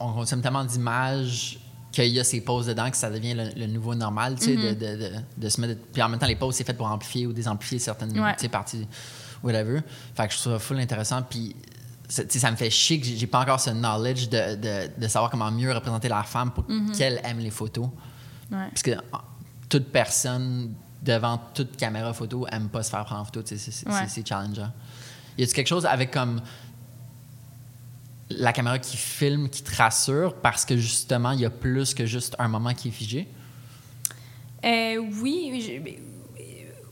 on 0.00 0.14
consomme 0.14 0.40
tellement 0.40 0.64
d'images 0.64 1.58
qu'il 1.92 2.06
y 2.06 2.18
a 2.18 2.24
ces 2.24 2.40
poses 2.40 2.66
dedans 2.66 2.90
que 2.90 2.96
ça 2.96 3.10
devient 3.10 3.34
le, 3.34 3.50
le 3.54 3.66
nouveau 3.66 3.94
normal, 3.94 4.36
tu 4.38 4.46
sais, 4.46 4.54
Mm-hmm. 4.56 4.78
de, 4.78 4.86
de, 4.86 4.96
de, 4.96 5.10
de 5.36 5.48
se 5.48 5.60
mettre. 5.60 5.80
Puis 5.92 6.02
en 6.02 6.08
même 6.08 6.18
temps, 6.18 6.26
les 6.26 6.36
poses, 6.36 6.54
c'est 6.56 6.64
fait 6.64 6.72
pour 6.74 6.86
amplifier 6.86 7.26
ou 7.26 7.32
désamplifier 7.32 7.78
certaines 7.78 8.18
Ouais. 8.18 8.34
tu 8.36 8.40
sais, 8.42 8.48
parties, 8.48 8.86
whatever. 9.42 9.80
Fait 10.14 10.26
que 10.26 10.32
je 10.34 10.38
trouve 10.40 10.52
ça 10.54 10.58
full 10.58 10.78
intéressant. 10.80 11.22
Puis, 11.22 11.54
tu 12.08 12.14
sais, 12.28 12.38
ça 12.38 12.50
me 12.50 12.56
fait 12.56 12.70
chier 12.70 12.98
que 13.00 13.06
j'ai 13.06 13.26
pas 13.26 13.40
encore 13.40 13.60
ce 13.60 13.70
knowledge 13.70 14.28
de, 14.28 14.54
de, 14.56 14.90
de 14.98 15.08
savoir 15.08 15.30
comment 15.30 15.50
mieux 15.50 15.72
représenter 15.72 16.08
la 16.08 16.22
femme 16.22 16.50
pour 16.52 16.64
Mm-hmm. 16.64 16.96
qu'elle 16.96 17.20
aime 17.24 17.38
les 17.38 17.50
photos. 17.50 17.86
Ouais. 18.50 18.68
Parce 18.70 18.82
que 18.82 18.92
toute 19.68 19.86
personne 19.92 20.74
devant 21.02 21.38
toute 21.54 21.76
caméra 21.76 22.12
photo 22.14 22.46
aime 22.52 22.68
pas 22.68 22.82
se 22.82 22.90
faire 22.90 23.04
prendre 23.04 23.22
en 23.22 23.24
photo. 23.24 23.42
tu 23.42 23.58
sais, 23.58 23.70
C'est 23.70 23.88
Ouais. 23.88 24.24
challengeant. 24.26 24.70
Y 25.38 25.42
a-tu 25.44 25.52
quelque 25.54 25.66
chose 25.68 25.86
avec 25.86 26.10
comme 26.10 26.40
la 28.30 28.52
caméra 28.52 28.78
qui 28.78 28.96
filme, 28.96 29.48
qui 29.48 29.62
te 29.62 29.74
rassure 29.76 30.34
parce 30.36 30.64
que 30.64 30.76
justement, 30.76 31.32
il 31.32 31.40
y 31.40 31.44
a 31.44 31.50
plus 31.50 31.94
que 31.94 32.06
juste 32.06 32.34
un 32.38 32.48
moment 32.48 32.72
qui 32.74 32.88
est 32.88 32.92
figé? 32.92 33.28
Euh, 34.64 34.96
oui, 35.20 35.60
je- 35.60 35.80
ben, 35.82 35.94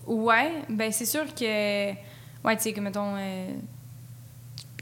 ouais, 0.06 0.62
ben 0.68 0.90
c'est 0.92 1.06
sûr 1.06 1.32
que, 1.34 1.90
ouais, 1.92 2.56
tu 2.56 2.62
sais, 2.62 2.72
que 2.72 2.80
mettons, 2.80 3.14
euh, 3.16 3.54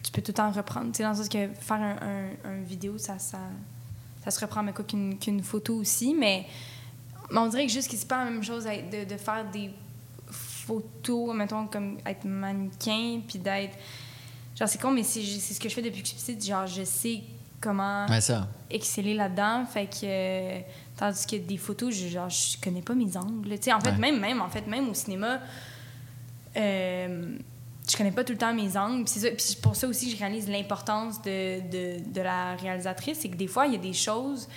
tu 0.02 0.10
peux 0.10 0.22
tout 0.22 0.30
le 0.30 0.34
temps 0.34 0.50
reprendre, 0.50 0.86
tu 0.92 0.98
sais, 0.98 1.02
dans 1.02 1.10
le 1.10 1.16
sens 1.16 1.28
que 1.28 1.48
faire 1.60 1.76
un, 1.80 2.30
un- 2.44 2.62
vidéo, 2.62 2.96
ça, 2.98 3.18
ça, 3.18 3.38
ça 4.24 4.30
se 4.30 4.40
reprend, 4.40 4.62
mais 4.62 4.72
quoi 4.72 4.84
qu'une 4.84 5.42
photo 5.42 5.74
aussi, 5.76 6.14
mais, 6.14 6.46
on 7.30 7.46
dirait 7.48 7.66
que 7.66 7.72
juste 7.72 7.90
que 7.90 7.96
c'est 7.96 8.08
pas 8.08 8.24
la 8.24 8.30
même 8.30 8.42
chose 8.42 8.64
de, 8.64 9.04
de 9.04 9.16
faire 9.18 9.44
des 9.50 9.70
photos, 10.30 11.34
mettons, 11.34 11.66
comme 11.66 11.98
être 12.06 12.24
mannequin, 12.24 13.20
puis 13.26 13.38
d'être, 13.38 13.76
genre, 14.58 14.68
c'est 14.68 14.80
con, 14.80 14.90
mais 14.90 15.02
c'est 15.02 15.22
c'est 15.22 15.54
ce 15.54 15.60
que 15.60 15.68
je 15.68 15.74
fais 15.74 15.82
depuis 15.82 16.02
que 16.02 16.08
je 16.08 16.14
suis 16.14 16.34
petite, 16.34 16.44
genre, 16.46 16.66
je 16.66 16.82
sais 16.84 17.22
comment 17.60 18.06
Ouais, 18.08 18.20
ça. 18.20 18.48
exceller 18.70 19.14
là-dedans. 19.14 19.64
Fait 19.66 19.86
que. 19.86 19.98
euh, 20.04 20.60
tandis 20.96 21.26
que 21.26 21.36
des 21.36 21.56
photos, 21.56 21.94
je, 21.94 22.08
genre, 22.08 22.28
je 22.28 22.56
connais 22.62 22.82
pas 22.82 22.94
mes 22.94 23.16
angles. 23.16 23.48
Tu 23.50 23.56
sais, 23.62 23.72
en 23.72 23.80
fait, 23.80 23.90
Ouais. 23.90 23.98
même, 23.98 24.18
même, 24.18 24.40
en 24.42 24.48
fait, 24.48 24.66
même 24.66 24.88
au 24.88 24.94
cinéma, 24.94 25.40
euh, 26.56 27.36
je 27.90 27.96
connais 27.96 28.10
pas 28.12 28.24
tout 28.24 28.32
le 28.32 28.38
temps 28.38 28.52
mes 28.52 28.76
angles. 28.76 29.04
Puis 29.04 29.14
c'est 29.14 29.20
ça- 29.20 29.30
puis 29.30 29.40
c'est 29.46 29.60
pour 29.60 29.76
ça 29.76 29.86
aussi 29.86 30.06
que 30.10 30.16
je 30.16 30.18
réalise 30.18 30.48
l'importance 30.48 31.22
de, 31.22 31.60
de, 31.70 32.12
de 32.12 32.20
la 32.20 32.54
réalisatrice. 32.56 33.18
C'est 33.20 33.28
que 33.28 33.36
des 33.36 33.46
fois, 33.46 33.66
il 33.66 33.72
y 33.72 33.76
a 33.76 33.80
des 33.80 33.92
choses 33.92 34.48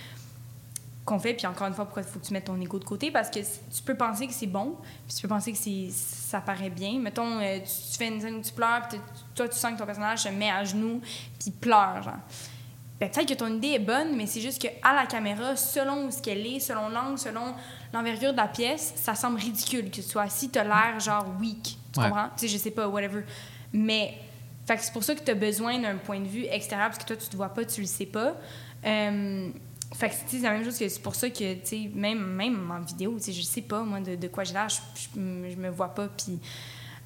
qu'on 1.04 1.18
fait, 1.18 1.34
puis 1.34 1.46
encore 1.46 1.66
une 1.66 1.74
fois, 1.74 1.84
pourquoi 1.84 2.02
il 2.02 2.08
faut 2.08 2.18
que 2.20 2.24
tu 2.26 2.32
mettes 2.32 2.44
ton 2.44 2.60
ego 2.60 2.78
de 2.78 2.84
côté? 2.84 3.10
Parce 3.10 3.28
que 3.28 3.40
tu 3.40 3.82
peux 3.84 3.96
penser 3.96 4.26
que 4.28 4.32
c'est 4.32 4.46
bon, 4.46 4.76
puis 5.06 5.16
tu 5.16 5.22
peux 5.22 5.28
penser 5.28 5.50
que 5.52 5.58
c'est, 5.58 5.88
ça 5.90 6.40
paraît 6.40 6.70
bien. 6.70 6.98
Mettons, 7.00 7.40
euh, 7.40 7.58
tu, 7.58 7.64
tu 7.92 7.98
fais 7.98 8.08
une 8.08 8.20
scène 8.20 8.36
où 8.36 8.40
tu 8.42 8.52
pleures, 8.52 8.86
puis 8.88 8.98
toi, 9.34 9.48
tu 9.48 9.58
sens 9.58 9.72
que 9.72 9.78
ton 9.78 9.86
personnage 9.86 10.20
se 10.20 10.28
met 10.28 10.50
à 10.50 10.62
genoux, 10.64 11.00
puis 11.40 11.50
pleure, 11.50 12.02
genre. 12.02 12.14
Ben, 13.00 13.10
peut-être 13.10 13.28
que 13.30 13.34
ton 13.34 13.48
idée 13.52 13.70
est 13.70 13.78
bonne, 13.80 14.14
mais 14.14 14.26
c'est 14.26 14.40
juste 14.40 14.62
qu'à 14.62 14.92
la 14.94 15.06
caméra, 15.06 15.56
selon 15.56 16.06
où 16.06 16.10
ce 16.12 16.22
qu'elle 16.22 16.46
est, 16.46 16.60
selon 16.60 16.88
l'angle, 16.88 17.18
selon 17.18 17.52
l'envergure 17.92 18.30
de 18.30 18.36
la 18.36 18.46
pièce, 18.46 18.92
ça 18.94 19.16
semble 19.16 19.40
ridicule 19.40 19.86
que 19.90 19.96
tu 19.96 20.02
sois 20.02 20.22
assis, 20.22 20.50
t'as 20.50 20.62
l'air 20.62 21.00
genre 21.00 21.26
weak. 21.40 21.78
Tu 21.92 21.98
Ouais. 21.98 22.06
comprends? 22.06 22.28
Tu 22.36 22.46
sais, 22.46 22.48
je 22.48 22.58
sais 22.58 22.70
pas, 22.70 22.86
whatever. 22.86 23.24
Mais 23.72 24.14
fait 24.68 24.76
que 24.76 24.82
c'est 24.84 24.92
pour 24.92 25.02
ça 25.02 25.16
que 25.16 25.20
tu 25.20 25.32
as 25.32 25.34
besoin 25.34 25.80
d'un 25.80 25.96
point 25.96 26.20
de 26.20 26.28
vue 26.28 26.44
extérieur, 26.48 26.90
parce 26.90 26.98
que 26.98 27.04
toi, 27.04 27.16
tu 27.16 27.28
te 27.28 27.36
vois 27.36 27.48
pas, 27.48 27.64
tu 27.64 27.80
le 27.80 27.88
sais 27.88 28.06
pas. 28.06 28.34
Euh, 28.84 29.48
fait 29.94 30.08
que 30.08 30.14
c'est 30.26 30.38
la 30.38 30.50
même 30.52 30.64
chose 30.64 30.78
que 30.78 30.88
c'est 30.88 31.02
pour 31.02 31.14
ça 31.14 31.28
que, 31.30 31.54
tu 31.54 31.60
sais, 31.64 31.90
même, 31.94 32.24
même 32.24 32.70
en 32.70 32.80
vidéo, 32.80 33.16
tu 33.18 33.24
sais, 33.24 33.32
je 33.32 33.42
sais 33.42 33.62
pas, 33.62 33.82
moi, 33.82 34.00
de, 34.00 34.16
de 34.16 34.28
quoi 34.28 34.44
j'ai 34.44 34.54
l'air, 34.54 34.68
je, 34.68 34.76
je, 35.14 35.20
me- 35.20 35.50
je 35.50 35.56
me 35.56 35.68
vois 35.70 35.88
pas, 35.94 36.08
puis 36.08 36.38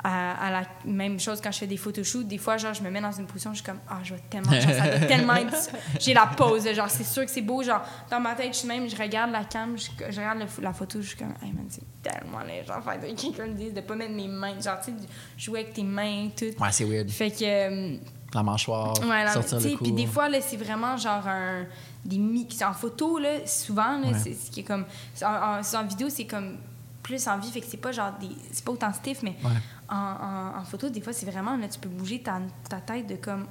à, 0.04 0.46
à 0.46 0.50
la 0.50 0.62
même 0.84 1.18
chose 1.18 1.40
quand 1.40 1.50
je 1.50 1.58
fais 1.58 1.66
des 1.66 1.78
photoshoots, 1.78 2.28
des 2.28 2.38
fois, 2.38 2.58
genre, 2.58 2.74
je 2.74 2.82
me 2.82 2.90
mets 2.90 3.00
dans 3.00 3.10
une 3.12 3.26
position, 3.26 3.50
je 3.52 3.56
suis 3.56 3.64
comme, 3.64 3.80
ah, 3.88 3.98
je 4.04 4.14
vais 4.14 4.20
tellement, 4.30 4.52
genre, 4.52 4.70
ça 4.70 4.88
doit 4.98 5.06
tellement 5.08 5.34
être, 5.34 5.70
j'ai 5.98 6.14
la 6.14 6.26
pose, 6.26 6.70
genre, 6.74 6.90
c'est 6.90 7.02
sûr 7.02 7.24
que 7.24 7.30
c'est 7.30 7.40
beau, 7.42 7.62
genre, 7.62 7.80
dans 8.10 8.20
ma 8.20 8.34
tête, 8.34 8.52
je 8.52 8.58
suis 8.58 8.68
même, 8.68 8.88
je 8.88 8.94
regarde 8.96 9.32
la 9.32 9.44
cam, 9.44 9.76
je, 9.76 9.86
je 10.10 10.16
regarde 10.18 10.38
le- 10.40 10.62
la 10.62 10.72
photo, 10.72 11.00
je 11.00 11.08
suis 11.08 11.16
comme, 11.16 11.34
hey 11.42 11.50
man, 11.52 11.66
c'est 11.68 11.82
tellement 12.02 12.40
laid, 12.40 12.64
genre, 12.66 12.82
fait 12.84 12.98
que 13.14 13.20
quelqu'un 13.20 13.46
me 13.46 13.54
dise 13.54 13.72
de 13.74 13.80
pas 13.80 13.96
mettre 13.96 14.12
mes 14.12 14.28
mains, 14.28 14.60
genre, 14.60 14.78
tu 14.78 14.92
sais, 14.92 14.96
jouer 15.36 15.60
avec 15.60 15.72
tes 15.72 15.82
mains, 15.82 16.28
tout. 16.36 16.44
Ouais, 16.62 16.70
c'est 16.70 16.84
weird. 16.84 17.10
Fait 17.10 17.30
que, 17.30 17.42
euh, 17.42 17.96
La 18.34 18.42
mâchoire, 18.42 18.92
Ouais, 19.02 19.24
là, 19.24 19.32
sortir 19.32 19.58
le 19.60 19.76
cou. 19.76 19.84
Puis 19.84 19.92
des 19.92 20.06
fois, 20.06 20.28
là, 20.28 20.40
c'est 20.40 20.58
vraiment 20.58 20.96
genre 20.98 21.26
un, 21.26 21.64
des 22.06 22.18
mix. 22.18 22.62
En 22.62 22.72
photo, 22.72 23.18
là, 23.18 23.46
souvent, 23.46 23.98
là, 23.98 24.08
Ouais. 24.08 24.18
c'est 24.22 24.34
ce 24.34 24.50
qui 24.50 24.60
est 24.60 24.64
comme. 24.64 24.84
En, 25.22 25.26
en, 25.26 25.60
en 25.60 25.84
vidéo, 25.86 26.08
c'est 26.10 26.26
comme 26.26 26.56
plus 27.02 27.26
en 27.28 27.38
vie, 27.38 27.50
fait 27.50 27.60
que 27.60 27.66
c'est 27.68 27.76
pas 27.76 27.92
genre 27.92 28.12
des. 28.20 28.28
C'est 28.52 28.64
pas 28.64 28.72
autant 28.72 28.92
stiff, 28.92 29.22
mais 29.22 29.34
Ouais. 29.44 29.50
en, 29.88 30.64
photo, 30.64 30.88
des 30.88 31.00
fois, 31.00 31.12
c'est 31.12 31.26
vraiment, 31.26 31.56
là, 31.56 31.68
tu 31.68 31.78
peux 31.78 31.88
bouger 31.88 32.20
ta, 32.20 32.40
ta 32.68 32.78
tête 32.80 33.06
de 33.06 33.14
comme 33.16 33.46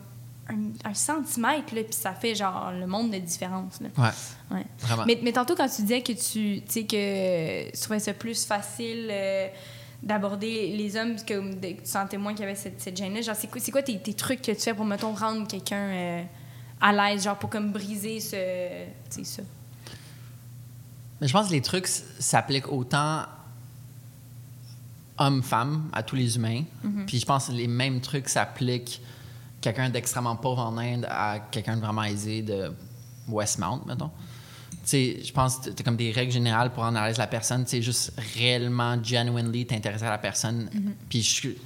un, 0.47 0.89
un 0.89 0.93
centimètre, 0.93 1.73
là, 1.73 1.83
puis 1.83 1.93
ça 1.93 2.11
fait 2.13 2.35
genre 2.35 2.71
le 2.71 2.85
monde 2.85 3.11
de 3.11 3.17
différence, 3.17 3.79
là. 3.81 3.87
Ouais, 3.97 4.09
Ouais. 4.57 4.65
vraiment. 4.79 5.05
Mais, 5.07 5.19
mais 5.23 5.31
tantôt, 5.31 5.55
quand 5.55 5.67
tu 5.67 5.81
disais 5.83 6.01
que 6.03 6.11
tu, 6.11 6.61
tu 6.61 6.63
sais, 6.67 6.83
que 6.83 7.71
tu 7.71 7.79
trouvais 7.79 7.99
ça 7.99 8.13
plus 8.13 8.45
facile 8.45 9.07
euh, 9.09 9.47
d'aborder 10.03 10.75
les 10.75 10.97
hommes, 10.97 11.15
que, 11.15 11.51
que 11.59 11.65
tu 11.81 11.85
sentais 11.85 12.17
moins 12.17 12.33
qu'il 12.33 12.41
y 12.41 12.43
avait 12.43 12.55
cette, 12.55 12.79
cette 12.79 12.95
gêne-là, 12.97 13.21
genre, 13.21 13.35
c'est 13.35 13.47
quoi, 13.47 13.59
c'est 13.59 13.71
quoi 13.71 13.81
tes, 13.81 13.97
tes 13.99 14.13
trucs 14.13 14.41
que 14.41 14.51
tu 14.51 14.59
fais 14.61 14.73
pour, 14.73 14.85
mettons, 14.85 15.13
rendre 15.13 15.47
quelqu'un 15.47 15.77
euh, 15.89 16.23
à 16.81 16.91
l'aise, 16.91 17.23
genre, 17.23 17.37
pour 17.37 17.49
comme 17.49 17.71
briser 17.71 18.19
ce, 18.19 18.85
tu 19.09 19.23
sais, 19.23 19.23
ça? 19.23 19.43
Mais 21.21 21.27
je 21.27 21.33
pense 21.33 21.47
que 21.47 21.53
les 21.53 21.61
trucs 21.61 21.87
s'appliquent 21.87 22.71
autant 22.71 23.23
homme-femme 25.17 25.89
à 25.93 26.03
tous 26.03 26.15
les 26.15 26.35
humains. 26.35 26.63
Mm-hmm. 26.85 27.05
Puis 27.05 27.19
je 27.19 27.25
pense 27.25 27.47
que 27.47 27.53
les 27.53 27.67
mêmes 27.67 28.01
trucs 28.01 28.27
s'appliquent 28.27 29.01
quelqu'un 29.61 29.89
d'extrêmement 29.89 30.35
pauvre 30.35 30.61
en 30.61 30.77
Inde 30.77 31.07
à 31.09 31.39
quelqu'un 31.39 31.77
de 31.77 31.81
vraiment 31.81 32.03
aisé 32.03 32.41
de 32.41 32.71
Westmount, 33.27 33.81
mettons. 33.87 34.11
Tu 34.83 34.89
sais, 34.89 35.19
je 35.23 35.33
pense 35.33 35.57
que 35.57 35.69
tu 35.69 35.81
as 35.81 35.83
comme 35.83 35.95
des 35.95 36.11
règles 36.11 36.31
générales 36.31 36.71
pour 36.71 36.85
l'aise 36.85 37.17
la 37.17 37.27
personne. 37.27 37.63
Tu 37.63 37.71
sais, 37.71 37.81
juste 37.81 38.11
réellement, 38.35 39.01
genuinely 39.01 39.65
t'intéresser 39.65 40.05
à 40.05 40.11
la 40.11 40.17
personne. 40.17 40.65
Mm-hmm. 40.65 40.91
Puis 41.09 41.23
je 41.23 41.33
suis 41.33 41.57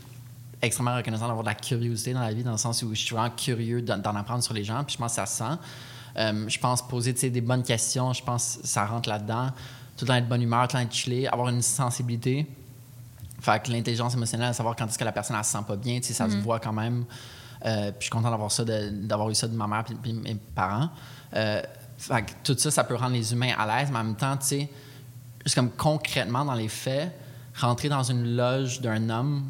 extrêmement 0.62 0.96
reconnaissant 0.96 1.28
d'avoir 1.28 1.44
de 1.44 1.50
la 1.50 1.56
curiosité 1.56 2.14
dans 2.14 2.22
la 2.22 2.34
vie, 2.34 2.44
dans 2.44 2.52
le 2.52 2.58
sens 2.58 2.84
où 2.84 2.90
je 2.94 3.00
suis 3.00 3.16
vraiment 3.16 3.30
curieux 3.30 3.82
d'en 3.82 4.16
apprendre 4.16 4.44
sur 4.44 4.54
les 4.54 4.64
gens. 4.64 4.84
Puis 4.84 4.94
je 4.94 4.98
pense 4.98 5.12
que 5.12 5.16
ça 5.16 5.26
se 5.26 5.38
sent. 5.38 5.60
Euh, 6.18 6.50
je 6.50 6.60
pense 6.60 6.86
poser 6.88 7.14
des 7.14 7.42
bonnes 7.42 7.64
questions, 7.64 8.14
je 8.14 8.24
pense 8.24 8.60
que 8.62 8.68
ça 8.68 8.86
rentre 8.86 9.10
là-dedans. 9.10 9.50
Tout 9.96 10.06
le 10.06 10.08
temps 10.08 10.16
être 10.16 10.26
de 10.26 10.30
bonne 10.30 10.42
humeur, 10.42 10.68
tout 10.68 10.76
le 10.76 10.84
temps 10.84 10.88
être 10.88 10.94
chillé, 10.94 11.28
avoir 11.28 11.50
une 11.50 11.62
sensibilité. 11.62 12.48
Fait 13.42 13.64
que 13.64 13.72
l'intelligence 13.72 14.16
émotionnelle, 14.16 14.54
savoir 14.54 14.76
quand 14.76 14.86
est-ce 14.86 14.98
que 14.98 15.06
la 15.06 15.12
personne 15.12 15.38
elle 15.38 15.46
se 15.46 15.52
sent 15.52 15.64
pas 15.66 15.78
bien, 15.78 16.00
ça 16.02 16.30
se 16.30 16.36
voit 16.38 16.60
quand 16.60 16.74
même. 16.74 17.06
Euh, 17.66 17.92
puis 17.92 18.00
je 18.00 18.04
suis 18.06 18.12
content 18.12 18.32
d'avoir 18.32 18.52
ça, 18.52 18.64
d'avoir 18.64 19.30
eu 19.30 19.36
ça 19.36 19.48
de 19.48 19.56
ma 19.56 19.68
mère 19.68 19.86
et 20.06 20.14
mes 20.14 20.36
parents. 20.56 20.90
Euh, 21.36 21.62
fait 21.98 22.22
que 22.24 22.32
tout 22.44 22.58
ça, 22.58 22.72
ça 22.72 22.84
peut 22.84 22.96
rendre 22.96 23.14
les 23.14 23.34
humains 23.34 23.54
à 23.58 23.66
l'aise, 23.66 23.90
mais 23.92 24.00
en 24.00 24.04
même 24.04 24.16
temps, 24.16 24.36
tu 24.38 24.48
sais, 24.48 24.70
juste 25.44 25.56
comme 25.56 25.72
concrètement 25.72 26.46
dans 26.46 26.54
les 26.54 26.70
faits, 26.70 27.14
rentrer 27.56 27.90
dans 27.90 28.04
une 28.04 28.36
loge 28.36 28.82
d'un 28.82 29.10
homme, 29.10 29.46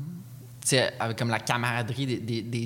avec 0.99 1.17
comme 1.17 1.29
la 1.29 1.39
camaraderie 1.39 2.05
des, 2.05 2.17
des, 2.19 2.41
des, 2.41 2.65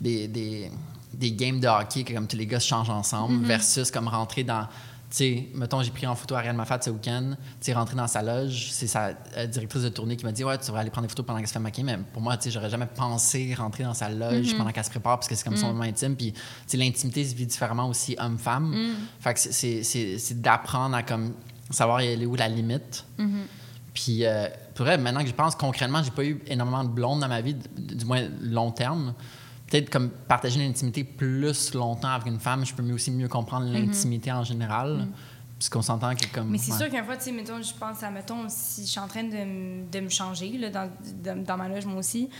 des, 0.00 0.28
des- 0.28 0.70
des 1.12 1.32
games 1.32 1.58
de 1.60 1.66
hockey, 1.66 2.04
que 2.04 2.12
comme 2.14 2.26
tous 2.28 2.36
les 2.36 2.46
gars 2.46 2.60
se 2.60 2.68
changent 2.68 2.88
ensemble, 2.90 3.44
versus 3.44 3.90
comme 3.90 4.08
rentrer 4.08 4.44
dans. 4.44 4.66
Tu 5.10 5.16
sais, 5.16 5.48
mettons, 5.54 5.82
j'ai 5.82 5.90
pris 5.90 6.06
en 6.06 6.14
photo 6.14 6.36
Ariane 6.36 6.54
Mafat 6.54 6.82
ce 6.82 6.90
week-end. 6.90 7.34
Tu 7.60 7.72
rentrer 7.72 7.96
dans 7.96 8.06
sa 8.06 8.22
loge, 8.22 8.68
c'est 8.70 8.86
sa 8.86 9.10
euh, 9.36 9.46
directrice 9.48 9.82
de 9.82 9.88
tournée 9.88 10.16
qui 10.16 10.24
m'a 10.24 10.30
dit 10.30 10.44
Ouais, 10.44 10.56
tu 10.56 10.66
devrais 10.66 10.82
aller 10.82 10.90
prendre 10.90 11.04
des 11.06 11.10
photos 11.10 11.26
pendant 11.26 11.40
qu'elle 11.40 11.48
se 11.48 11.52
fait 11.52 11.58
maquiller. 11.58 11.82
Mais 11.84 11.98
pour 12.12 12.22
moi, 12.22 12.36
tu 12.36 12.44
sais, 12.44 12.50
j'aurais 12.52 12.70
jamais 12.70 12.86
pensé 12.86 13.52
rentrer 13.54 13.82
dans 13.82 13.92
sa 13.92 14.08
loge 14.08 14.56
pendant 14.56 14.70
qu'elle 14.70 14.84
se 14.84 14.90
prépare 14.90 15.18
parce 15.18 15.26
que 15.26 15.34
c'est 15.34 15.42
comme 15.42 15.56
son 15.56 15.66
moment 15.66 15.82
intime. 15.82 16.14
Puis, 16.14 16.32
tu 16.32 16.38
sais, 16.68 16.76
l'intimité 16.76 17.24
se 17.24 17.34
vit 17.34 17.44
différemment 17.46 17.88
aussi 17.88 18.14
homme-femme. 18.20 18.72
Fait 19.18 19.34
que 19.34 19.40
c'est- 19.40 20.40
d'apprendre 20.40 20.94
à 20.94 21.02
comme 21.02 21.32
savoir 21.70 22.00
elle 22.00 22.22
est 22.22 22.26
où 22.26 22.36
la 22.36 22.46
limite. 22.48 23.04
Puis, 23.94 24.24
euh, 24.24 24.48
pour 24.74 24.84
vrai, 24.86 24.98
maintenant 24.98 25.22
que 25.22 25.28
je 25.28 25.34
pense 25.34 25.54
concrètement, 25.56 26.02
j'ai 26.02 26.10
pas 26.12 26.24
eu 26.24 26.40
énormément 26.46 26.84
de 26.84 26.90
blondes 26.90 27.20
dans 27.20 27.28
ma 27.28 27.40
vie, 27.40 27.54
du 27.76 28.04
moins 28.04 28.22
long 28.40 28.70
terme. 28.70 29.14
Peut-être 29.68 29.90
comme 29.90 30.10
partager 30.10 30.58
l'intimité 30.58 31.04
plus 31.04 31.72
longtemps 31.74 32.08
avec 32.08 32.26
une 32.26 32.40
femme, 32.40 32.64
je 32.66 32.74
peux 32.74 32.82
mieux 32.82 32.94
aussi 32.94 33.10
mieux 33.10 33.28
comprendre 33.28 33.66
l'intimité 33.66 34.32
en 34.32 34.44
général. 34.44 35.08
Puisqu'on 35.58 35.82
s'entend 35.82 36.14
que 36.14 36.24
comme. 36.32 36.48
Mais 36.48 36.56
c'est 36.58 36.72
ouais. 36.72 36.78
sûr 36.78 36.88
qu'un 36.90 37.04
fois, 37.04 37.18
tu 37.18 37.24
sais, 37.24 37.32
mettons, 37.32 37.60
je 37.60 37.74
pense 37.74 38.02
à, 38.02 38.10
mettons, 38.10 38.46
si 38.48 38.80
je 38.82 38.86
suis 38.88 38.98
en 38.98 39.06
train 39.06 39.24
de, 39.24 39.90
de 39.92 40.00
me 40.00 40.08
changer 40.08 40.56
là, 40.56 40.70
dans, 40.70 40.90
dans, 41.22 41.44
dans 41.44 41.56
ma 41.58 41.68
loge, 41.68 41.84
moi 41.84 41.98
aussi, 41.98 42.30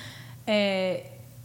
euh, 0.48 0.96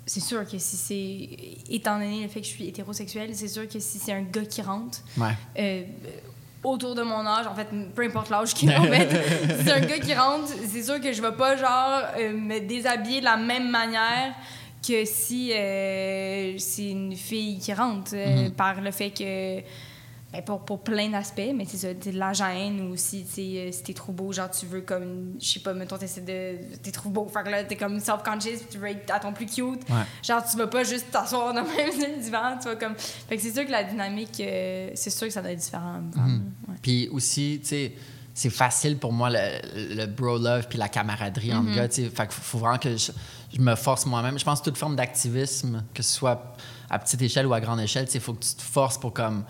c'est 0.06 0.22
sûr 0.22 0.48
que 0.50 0.58
si 0.58 0.78
c'est. 0.78 1.74
Étant 1.74 1.96
donné 2.00 2.24
le 2.24 2.30
fait 2.30 2.40
que 2.40 2.46
je 2.48 2.52
suis 2.52 2.66
hétérosexuelle, 2.68 3.32
c'est 3.36 3.50
sûr 3.50 3.68
que 3.68 3.80
si 3.80 4.00
c'est 4.00 4.14
un 4.14 4.22
gars 4.22 4.46
qui 4.46 4.62
rentre, 4.62 5.00
Ouais. 5.18 5.36
euh, 5.60 5.84
autour 6.66 6.96
de 6.96 7.02
mon 7.02 7.26
âge, 7.26 7.48
en 7.48 7.56
fait, 7.56 7.68
peu 7.94 8.04
importe 8.04 8.30
l'âge 8.30 8.54
qu'il 8.54 8.72
a, 8.72 8.82
en 8.82 8.86
fait, 8.86 9.10
si 9.10 9.64
c'est 9.66 9.72
un 9.72 9.80
gars 9.80 10.00
qui 10.00 10.14
rentre, 10.14 10.48
c'est 10.68 10.84
sûr 10.84 11.00
que 11.00 11.14
je 11.14 11.22
vais 11.22 11.32
pas, 11.32 11.56
genre, 11.56 12.02
euh, 12.18 12.34
me 12.34 12.60
déshabiller 12.60 13.20
de 13.20 13.26
la 13.26 13.38
même 13.38 13.70
manière 13.70 14.34
que 14.86 15.06
si 15.06 15.52
euh, 15.54 16.58
c'est 16.58 16.90
une 16.90 17.16
fille 17.16 17.60
qui 17.60 17.74
rentre, 17.74 18.12
euh, 18.14 18.50
par 18.50 18.82
le 18.82 18.92
fait 18.92 19.12
que. 19.12 19.62
Ben, 20.36 20.44
pour, 20.44 20.60
pour 20.66 20.80
plein 20.84 21.10
d'aspects, 21.10 21.52
mais 21.56 21.66
c'est 21.68 21.78
ça, 21.78 21.94
de 21.94 22.18
la 22.18 22.34
gêne 22.34 22.82
ou 22.90 22.96
si, 22.96 23.24
tu 23.26 23.32
sais, 23.34 23.42
euh, 23.42 23.72
si 23.72 23.84
t'es 23.84 23.94
trop 23.94 24.12
beau, 24.12 24.32
genre 24.32 24.50
tu 24.52 24.66
veux 24.66 24.82
comme, 24.82 25.34
je 25.40 25.46
sais 25.46 25.60
pas, 25.60 25.74
mettons, 25.74 25.98
t'essaies 25.98 26.22
de. 26.22 26.78
T'es 26.82 26.92
trop 26.92 27.10
beau, 27.10 27.28
fait 27.28 27.44
que 27.44 27.50
là, 27.50 27.64
t'es 27.64 27.76
comme 27.76 28.00
self-conscious, 28.00 28.68
tu 28.70 28.78
veux 28.78 28.88
être 28.90 29.12
à 29.14 29.20
ton 29.20 29.34
plus 29.34 29.46
cute. 29.46 29.88
Ouais. 29.90 30.04
Genre, 30.24 30.44
tu 30.50 30.58
vas 30.58 30.68
pas 30.68 30.84
juste 30.84 31.10
t'asseoir 31.12 31.54
dans 31.54 31.62
le 31.62 31.68
même 31.68 32.20
divan, 32.22 32.58
tu 32.62 32.68
vas 32.68 32.76
comme. 32.76 32.96
Fait 32.96 33.38
que 33.38 33.42
c'est 33.42 33.54
sûr 33.54 33.66
que 33.66 33.72
la 33.72 33.84
dynamique, 33.84 34.40
euh, 34.42 34.90
c'est 34.96 35.10
sûr 35.10 35.28
que 35.28 35.34
ça 35.34 35.42
doit 35.42 35.52
être 35.52 35.60
différent. 35.60 36.02
Mhm. 36.16 36.52
Ouais. 36.68 36.76
Puis 36.82 37.08
aussi, 37.10 37.60
tu 37.62 37.68
sais, 37.70 37.94
c'est 38.34 38.50
facile 38.50 38.98
pour 38.98 39.14
moi 39.14 39.30
le, 39.30 39.96
le 39.96 40.06
bro 40.08 40.38
love 40.38 40.68
puis 40.68 40.78
la 40.78 40.90
camaraderie 40.90 41.54
entre 41.54 41.70
Mhm. 41.70 41.76
gars. 41.76 41.88
tu 41.88 42.04
sais. 42.04 42.10
Fait 42.10 42.24
qu'il 42.28 42.34
faut, 42.34 42.58
vraiment 42.58 42.78
que 42.78 42.98
je, 42.98 43.12
je 43.54 43.62
me 43.62 43.76
force 43.76 44.06
moi-même. 44.06 44.38
Je 44.38 44.44
pense 44.44 44.60
que 44.60 44.66
toute 44.66 44.78
forme 44.78 44.96
d'activisme, 44.98 45.84
que 45.94 46.04
ce 46.04 46.14
soit 46.14 46.54
à 46.90 47.00
petite 47.00 47.22
échelle 47.22 47.48
ou 47.48 47.54
à 47.54 47.62
grande 47.62 47.80
échelle, 47.80 48.08
il 48.14 48.20
faut 48.20 48.34
que 48.34 48.44
tu 48.44 48.54
te 48.56 48.62
forces 48.62 48.98
pour 48.98 49.14
comme. 49.14 49.44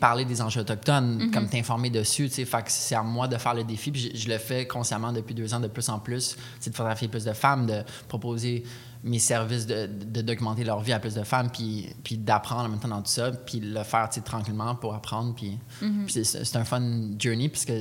Parler 0.00 0.24
des 0.24 0.40
enjeux 0.42 0.60
autochtones, 0.62 1.16
Mhm. 1.24 1.30
comme 1.30 1.48
t'informer 1.48 1.90
dessus, 1.90 2.28
fait 2.28 2.44
que 2.44 2.70
c'est 2.70 2.94
à 2.94 3.02
moi 3.02 3.28
de 3.28 3.36
faire 3.38 3.54
le 3.54 3.64
défi, 3.64 3.90
puis 3.90 4.10
je, 4.14 4.16
je 4.24 4.28
le 4.28 4.38
fais 4.38 4.66
consciemment 4.66 5.12
depuis 5.12 5.34
deux 5.34 5.52
ans 5.54 5.60
de 5.60 5.68
plus 5.68 5.88
en 5.88 5.98
plus, 5.98 6.36
c'est 6.58 6.70
de 6.70 6.74
photographier 6.74 7.08
plus 7.08 7.24
de 7.24 7.32
femmes, 7.32 7.66
de 7.66 7.82
proposer 8.08 8.64
mes 9.04 9.18
services, 9.18 9.66
de, 9.66 9.86
de 9.86 10.20
documenter 10.20 10.62
leur 10.64 10.80
vie 10.80 10.92
à 10.92 10.98
plus 11.00 11.14
de 11.14 11.22
femmes, 11.22 11.50
puis, 11.50 11.88
puis 12.04 12.18
d'apprendre 12.18 12.62
en 12.64 12.68
même 12.68 12.78
temps 12.80 12.88
dans 12.88 13.00
tout 13.00 13.10
ça, 13.10 13.30
puis 13.30 13.60
le 13.60 13.82
faire 13.82 14.08
tranquillement 14.24 14.74
pour 14.74 14.94
apprendre, 14.94 15.34
puis, 15.34 15.56
Mhm. 15.80 16.06
c'est, 16.08 16.56
un 16.56 16.64
fun 16.64 16.82
journey, 17.18 17.48
puisque 17.48 17.72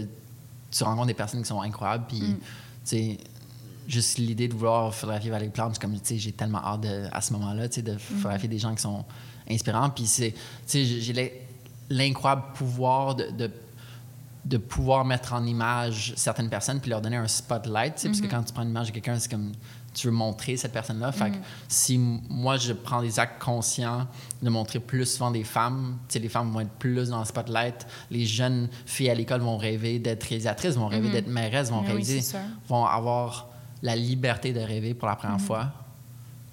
tu 0.71 0.83
rencontres 0.83 1.07
des 1.07 1.13
personnes 1.13 1.41
qui 1.41 1.47
sont 1.47 1.61
incroyables, 1.61 2.05
puis 2.07 2.21
Mm. 2.21 2.35
tu 2.35 2.39
sais, 2.83 3.17
juste 3.87 4.19
l'idée 4.19 4.47
de 4.47 4.53
vouloir 4.53 4.93
photographier 4.93 5.31
Valérie 5.31 5.49
Plante, 5.51 5.73
c'est 5.73 5.81
comme, 5.81 5.93
tu 5.99 5.99
sais, 6.03 6.17
j'ai 6.19 6.31
tellement 6.31 6.59
hâte 6.63 6.81
de- 6.81 7.07
à 7.11 7.19
ce 7.21 7.33
moment-là, 7.33 7.67
tu 7.67 7.75
sais, 7.75 7.81
de 7.81 7.97
photographier 7.97 8.47
des 8.47 8.59
gens 8.59 8.73
qui 8.75 8.81
sont 8.83 9.03
inspirants. 9.49 9.89
Puis 9.89 10.05
c'est, 10.05 10.31
tu 10.31 10.37
sais, 10.67 10.85
j'ai 10.85 11.01
j'ai 11.01 11.13
l'in- 11.13 11.27
l'incroyable 11.89 12.43
pouvoir 12.53 13.15
de, 13.15 13.29
de, 13.31 13.51
de 14.45 14.57
pouvoir 14.57 15.05
mettre 15.05 15.33
en 15.33 15.45
image 15.45 16.13
certaines 16.15 16.49
personnes 16.49 16.79
puis 16.79 16.89
leur 16.89 17.01
donner 17.01 17.17
un 17.17 17.27
spotlight, 17.27 17.95
tu 17.95 18.01
sais, 18.01 18.07
parce 18.07 18.21
que 18.21 18.27
quand 18.27 18.43
tu 18.43 18.53
prends 18.53 18.63
une 18.63 18.69
image 18.69 18.87
de 18.87 18.93
quelqu'un, 18.93 19.17
c'est 19.19 19.29
comme, 19.29 19.51
tu 19.93 20.07
veux 20.07 20.13
montrer 20.13 20.55
cette 20.55 20.71
personne-là. 20.71 21.11
Fait 21.11 21.31
que 21.31 21.37
si 21.67 21.97
moi, 21.97 22.57
je 22.57 22.73
prends 22.73 23.01
des 23.01 23.19
actes 23.19 23.41
conscients 23.41 24.07
de 24.41 24.49
montrer 24.49 24.79
plus 24.79 25.05
souvent 25.05 25.31
des 25.31 25.43
femmes, 25.43 25.97
les 26.13 26.29
femmes 26.29 26.51
vont 26.51 26.61
être 26.61 26.71
plus 26.71 27.09
dans 27.09 27.19
le 27.19 27.25
spotlight, 27.25 27.87
les 28.11 28.25
jeunes 28.25 28.69
filles 28.85 29.09
à 29.09 29.15
l'école 29.15 29.41
vont 29.41 29.57
rêver 29.57 29.99
d'être 29.99 30.23
réalisatrices, 30.23 30.75
vont 30.75 30.87
rêver 30.87 31.09
d'être 31.09 31.27
mairesses, 31.27 31.69
vont 31.71 31.81
Mais 31.81 31.93
oui, 31.93 32.03
rêver 32.03 32.21
c'est 32.21 32.31
sûr. 32.37 32.39
vont 32.67 32.85
avoir 32.85 33.47
la 33.81 33.95
liberté 33.95 34.53
de 34.53 34.59
rêver 34.59 34.93
pour 34.93 35.07
la 35.07 35.15
première 35.15 35.41
fois. 35.41 35.71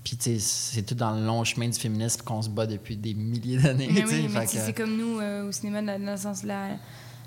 Puis, 0.07 0.39
c'est 0.39 0.83
tout 0.83 0.95
dans 0.95 1.11
le 1.17 1.27
long 1.27 1.43
chemin 1.43 1.69
du 1.69 1.77
féminisme 1.79 2.23
qu'on 2.23 2.41
se 2.41 2.49
bat 2.49 2.65
depuis 2.67 2.97
des 2.97 3.13
milliers 3.13 3.59
d'années. 3.59 3.89
Oui, 3.91 4.29
mais 4.33 4.47
c'est 4.47 4.73
comme 4.73 4.97
nous 4.97 5.19
euh, 5.19 5.49
au 5.49 5.51
cinéma, 5.53 5.83
dans, 5.83 6.01
dans 6.01 6.13
le 6.13 6.17
sens 6.17 6.45
la, 6.45 6.69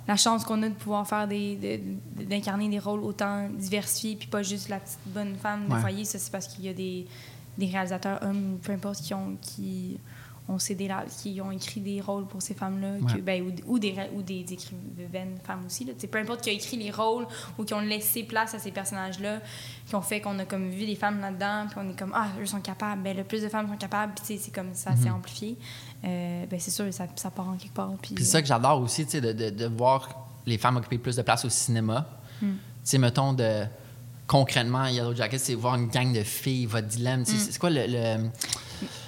la 0.08 0.16
chance 0.16 0.46
qu'on 0.46 0.64
a 0.64 0.70
de 0.70 0.74
pouvoir 0.76 1.06
faire 1.06 1.28
des, 1.28 1.58
de- 1.58 2.24
d'incarner 2.24 2.70
des 2.70 2.80
rôles 2.80 3.02
autant 3.02 3.50
diversifiés, 3.50 4.16
puis 4.16 4.30
pas 4.30 4.44
juste 4.44 4.70
la 4.70 4.80
petite 4.80 5.00
bonne 5.08 5.36
femme 5.36 5.68
de 5.68 5.74
Ouais. 5.74 5.82
foyer. 5.82 6.06
Ça, 6.06 6.20
c'est 6.20 6.32
parce 6.32 6.48
qu'il 6.48 6.64
y 6.64 6.70
a 6.70 6.74
des, 6.74 7.06
des 7.58 7.66
réalisateurs 7.66 8.20
hommes, 8.24 8.58
peu 8.64 8.72
importe, 8.72 9.02
qui 9.02 9.14
ont, 9.14 9.36
qui 9.42 9.98
ont 10.50 10.60
cédé 10.60 10.88
la- 10.88 11.06
qui 11.06 11.40
ont 11.42 11.52
écrit 11.52 11.80
des 11.80 12.02
rôles 12.02 12.26
pour 12.28 12.42
ces 12.42 12.54
femmes-là, 12.56 12.94
Ouais. 13.16 13.22
ben, 13.22 13.44
ou, 13.68 13.74
ou 13.74 13.80
des, 13.80 13.96
ou 14.16 14.22
des 14.22 14.46
écrivaines 14.52 15.38
femmes 15.46 15.64
aussi. 15.68 15.86
Là. 15.86 15.94
Peu 16.12 16.18
importe 16.18 16.42
qui 16.42 16.50
a 16.50 16.54
écrit 16.54 16.76
les 16.78 16.92
rôles 16.92 17.28
ou 17.58 17.64
qui 17.64 17.74
ont 17.74 17.80
laissé 17.80 18.24
place 18.24 18.54
à 18.56 18.60
ces 18.60 18.72
personnages-là, 18.72 19.40
qui 19.88 19.96
ont 19.96 20.02
fait 20.02 20.20
qu'on 20.22 20.38
a 20.40 20.46
comme 20.46 20.70
vu 20.70 20.86
des 20.86 20.96
femmes 20.96 21.22
là-dedans, 21.22 21.68
puis 21.70 21.80
on 21.82 21.90
est 21.92 21.98
comme, 21.98 22.12
ah, 22.16 22.28
eux 22.42 22.46
sont 22.46 22.60
capables, 22.62 23.02
ben, 23.04 23.16
le 23.16 23.24
plus 23.24 23.42
de 23.44 23.48
femmes 23.50 23.68
sont 23.70 23.78
capables, 23.78 24.14
puis 24.16 24.38
c'est 24.40 24.52
comme 24.54 24.74
ça, 24.74 24.92
c'est 25.02 25.10
amplifié. 25.10 25.56
Euh, 26.04 26.46
ben, 26.48 26.60
c'est 26.60 26.72
sûr, 26.72 26.92
ça, 26.94 27.06
ça 27.16 27.30
part 27.30 27.50
en 27.50 27.56
quelque 27.58 27.74
part. 27.74 27.92
Puis, 28.02 28.16
c'est 28.18 28.24
ça 28.24 28.42
que 28.42 28.48
j'adore 28.48 28.82
aussi, 28.82 29.06
de, 29.06 29.32
de, 29.32 29.50
de 29.52 29.66
voir 29.68 30.10
les 30.46 30.58
femmes 30.58 30.78
occuper 30.78 30.98
plus 30.98 31.16
de 31.16 31.22
place 31.22 31.46
au 31.46 31.50
cinéma. 31.50 32.08
Hmm. 32.42 32.54
Tu 32.54 32.56
sais, 32.84 32.98
mettons, 32.98 33.34
de, 33.34 33.66
concrètement, 34.26 34.86
Yellow 34.88 35.14
Jacket, 35.14 35.40
c'est 35.40 35.54
voir 35.56 35.76
une 35.76 35.88
gang 35.90 36.12
de 36.14 36.24
filles, 36.24 36.66
votre 36.66 36.88
dilemme. 36.88 37.26
Sais, 37.26 37.34
C'est 37.36 37.52
c'est 37.52 37.60
quoi 37.60 37.70
le, 37.70 37.86
le, 37.88 38.30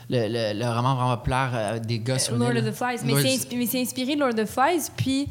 le, 0.10 0.28
le- 0.28 0.60
le 0.60 0.66
roman 0.70 0.96
vraiment 0.96 1.18
populaire 1.18 1.52
euh, 1.54 1.80
des 1.80 2.00
gars 2.00 2.20
sur 2.20 2.36
une 2.36 2.40
Lord 2.42 2.58
of 2.58 2.66
the 2.66 2.76
Flies. 2.76 3.00
Mais 3.06 3.12
Lord- 3.14 3.22
c'est 3.22 3.28
inspi- 3.48 3.58
mais 3.58 3.66
c'est 3.66 3.82
inspiré 3.82 4.16
de 4.16 4.20
Lord 4.20 4.30
of 4.32 4.36
the 4.36 4.46
Flies. 4.46 4.90
Puis, 4.98 5.28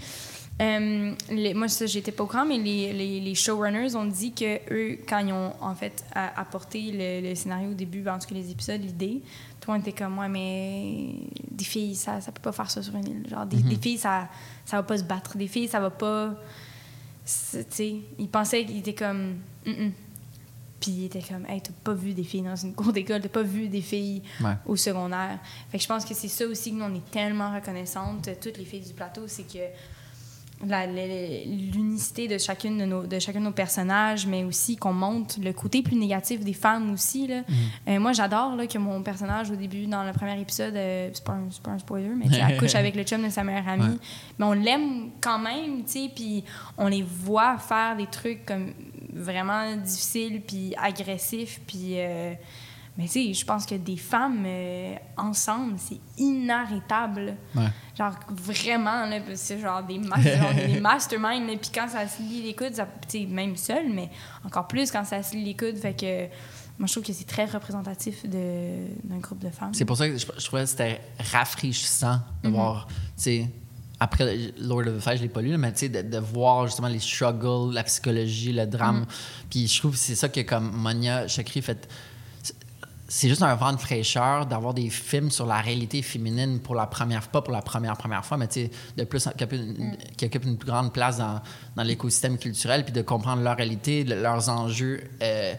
euh, 0.63 1.13
les- 1.31 1.55
moi, 1.55 1.69
ça, 1.69 1.87
j'étais 1.87 2.13
pas 2.13 2.25
au 2.25 2.27
courant, 2.27 2.45
mais 2.47 2.59
les, 2.59 2.93
les, 2.93 3.21
les 3.21 3.35
showrunners 3.35 3.95
ont 3.97 4.05
dit 4.05 4.33
que 4.33 4.57
eux, 4.73 4.99
quand 5.09 5.19
ils 5.19 5.33
ont 5.33 5.53
en 5.61 5.75
fait 5.75 6.05
apporté 6.15 6.91
le, 6.93 7.29
le 7.29 7.35
scénario 7.35 7.71
au 7.71 7.75
début, 7.75 8.07
en 8.09 8.19
tout 8.19 8.29
cas 8.29 8.35
les 8.35 8.51
épisodes, 8.51 8.81
l'idée, 8.83 9.23
tout 9.61 9.71
le 9.71 9.79
monde 9.79 9.87
était 9.87 10.05
comme, 10.05 10.19
ouais, 10.19 10.29
mais 10.29 11.15
des 11.51 11.65
filles, 11.65 11.95
ça, 11.95 12.21
ça 12.21 12.33
peut 12.33 12.41
pas 12.41 12.53
faire 12.53 12.71
ça 12.71 12.83
sur 12.83 12.95
une 12.97 13.07
île. 13.07 13.27
Genre, 13.31 13.45
des, 13.47 13.57
des 13.59 13.77
filles, 13.77 13.99
ça, 13.99 14.29
ça 14.65 14.77
va 14.79 14.83
pas 14.83 14.97
se 14.99 15.03
battre. 15.05 15.37
Des 15.37 15.49
filles, 15.49 15.69
ça 15.69 15.81
va 15.81 15.91
pas. 15.91 16.35
Tu 17.25 17.59
sais, 17.69 17.95
ils 18.19 18.29
pensaient 18.29 18.65
qu'ils 18.65 18.79
étaient 18.79 18.95
comme. 18.95 19.37
Mm-mm. 19.67 19.93
Puis 20.81 20.91
ils 20.93 21.05
étaient 21.07 21.21
comme, 21.23 21.45
hey, 21.47 21.61
t'as 21.61 21.73
pas 21.85 21.93
vu 21.95 22.15
des 22.15 22.25
filles 22.25 22.43
dans 22.43 22.57
une 22.57 22.73
cour 22.75 22.93
d'école, 22.93 23.21
t'as 23.21 23.29
pas 23.29 23.43
vu 23.43 23.69
des 23.69 23.83
filles 23.83 24.23
Ouais. 24.43 24.55
au 24.67 24.77
secondaire. 24.77 25.39
Fait 25.71 25.77
que 25.77 25.83
je 25.83 25.89
pense 25.89 26.05
que 26.05 26.15
c'est 26.15 26.29
ça 26.29 26.47
aussi 26.47 26.71
que 26.73 26.77
nous, 26.77 26.85
on 26.85 26.95
est 26.95 27.11
tellement 27.11 27.55
reconnaissantes, 27.55 28.29
toutes 28.41 28.57
les 28.59 28.65
filles 28.65 28.81
du 28.81 28.95
plateau, 28.95 29.23
c'est 29.27 29.43
que 29.45 29.59
l'unicité 30.63 32.29
de 32.29 32.39
chacune 32.39 32.79
de 32.79 32.85
nos, 32.85 33.07
de 33.07 33.19
chacun 33.19 33.41
de 33.41 33.45
nos 33.47 33.53
personnages, 33.53 34.27
mais 34.27 34.45
aussi 34.45 34.77
qu'on 34.77 34.93
montre 34.93 35.37
le 35.43 35.53
côté 35.53 35.83
plus 35.83 35.97
négatif 35.97 36.41
des 36.45 36.53
femmes 36.53 36.93
aussi. 36.93 37.27
Là. 37.27 37.43
Euh, 37.89 37.99
moi, 37.99 38.13
j'adore 38.13 38.57
que 38.69 38.79
mon 38.79 39.03
personnage, 39.03 39.51
au 39.51 39.57
début, 39.57 39.87
dans 39.87 40.05
le 40.05 40.13
premier 40.13 40.39
épisode, 40.41 40.75
euh, 40.77 41.09
c'est 41.13 41.25
pas, 41.25 41.39
pas 41.63 41.71
un 41.71 41.79
spoiler, 41.79 42.11
mais 42.15 42.27
elle 42.31 42.59
couche 42.59 42.75
avec 42.75 42.95
le 42.95 43.05
chum 43.05 43.23
de 43.25 43.31
sa 43.31 43.43
meilleure 43.45 43.69
amie. 43.69 43.85
Ouais. 43.85 43.99
Mais 44.39 44.45
on 44.45 44.53
l'aime 44.53 45.11
quand 45.21 45.39
même, 45.39 45.85
tu 45.85 45.93
sais, 45.93 46.11
puis 46.15 46.45
on 46.77 46.89
les 46.89 47.03
voit 47.03 47.57
faire 47.59 47.97
des 47.97 48.07
trucs 48.07 48.45
comme 48.45 48.73
vraiment 49.15 49.77
difficiles, 49.77 50.41
puis 50.47 50.75
agressifs, 50.77 51.61
puis... 51.67 51.95
euh, 52.01 52.35
mais 52.99 53.05
tu 53.07 53.13
sais, 53.13 53.33
je 53.33 53.45
pense 53.47 53.65
que 53.65 53.77
des 53.77 53.97
femmes 53.97 54.43
euh, 54.45 54.95
ensemble, 55.17 55.75
c'est 55.79 56.01
inarrêtable. 56.19 57.37
Ouais. 57.55 57.69
Genre 57.97 58.15
vraiment, 58.29 59.07
là, 59.07 59.21
c'est 59.35 59.59
genre 59.61 59.83
des, 59.83 59.99
des 59.99 60.81
masterminds. 60.81 61.57
Puis 61.59 61.71
quand 61.73 61.89
ça 61.89 62.07
se 62.09 62.21
lie 62.21 62.43
les 62.43 62.55
coudes, 62.55 62.75
ça- 62.75 62.89
même 63.29 63.57
seul, 63.57 63.89
mais 63.91 64.11
encore 64.45 64.67
plus 64.67 64.91
quand 64.91 65.05
ça 65.05 65.23
se 65.23 65.35
lie 65.35 65.45
les 65.45 65.57
coudes. 65.57 65.77
Fait 65.79 65.95
que 65.95 66.23
moi, 66.79 66.87
je 66.87 66.93
trouve 66.93 67.05
que 67.05 67.13
c'est 67.13 67.27
très 67.27 67.45
représentatif 67.47 68.27
d'un 68.27 69.19
groupe 69.19 69.39
de 69.39 69.51
femmes. 69.51 69.73
C'est 69.73 69.85
pour 69.85 69.97
ça 69.97 70.09
que 70.09 70.19
je, 70.19 70.27
je 70.37 70.45
trouvais 70.45 70.63
que 70.65 70.69
c'était 70.69 71.01
rafraîchissant 71.33 72.21
de 72.43 72.49
Mhm. 72.49 72.55
voir, 72.55 72.87
tu 72.89 72.95
sais, 73.17 73.49
après 74.01 74.53
Lord 74.59 74.87
of 74.89 74.97
the 74.97 75.01
Flies, 75.01 75.17
je 75.19 75.23
l'ai 75.23 75.29
pas 75.29 75.43
lu, 75.43 75.57
mais 75.59 75.73
tu 75.73 75.81
sais, 75.81 75.89
de, 75.91 76.03
de 76.03 76.19
voir 76.19 76.67
justement 76.67 76.89
les 76.89 76.99
struggles, 77.01 77.73
la 77.75 77.83
psychologie, 77.85 78.53
le 78.53 78.67
drame. 78.67 79.05
Puis 79.51 79.69
je 79.69 79.79
trouve 79.79 79.93
que 79.93 79.99
c'est 79.99 80.15
ça 80.15 80.29
que, 80.31 80.41
comme 80.41 80.71
Monia 80.73 81.29
Chakri 81.29 81.61
fait. 81.63 81.87
C'est 83.13 83.29
juste 83.29 83.43
un 83.43 83.57
vent 83.57 83.73
de 83.73 83.77
fraîcheur 83.79 84.47
d'avoir 84.47 84.73
des 84.73 84.89
films 84.89 85.33
sur 85.33 85.45
la 85.45 85.61
réalité 85.61 86.01
féminine 86.01 86.61
pour 86.61 86.77
la 86.77 86.87
première 86.87 87.25
fois, 87.25 87.33
pas 87.33 87.43
pour 87.43 87.53
la 87.53 87.61
première 87.61 87.97
première 87.97 88.25
fois, 88.25 88.37
mais 88.37 88.47
tu 88.47 88.61
sais, 88.67 88.71
de 88.97 89.03
plus 89.03 89.25
qui 89.25 89.43
occupent 89.43 89.53
une, 89.59 89.97
qui 90.17 90.27
occupent 90.27 90.45
une 90.45 90.57
plus 90.57 90.69
grande 90.71 90.93
place 90.93 91.19
dans, 91.19 91.41
dans 91.75 91.83
l'écosystème 91.83 92.39
culturel, 92.39 92.85
puis 92.85 92.93
de 92.93 93.03
comprendre 93.03 93.43
leur 93.43 93.57
réalité, 93.57 94.05
le- 94.05 94.23
leurs 94.23 94.49
enjeux 94.49 95.01
euh, 95.23 95.55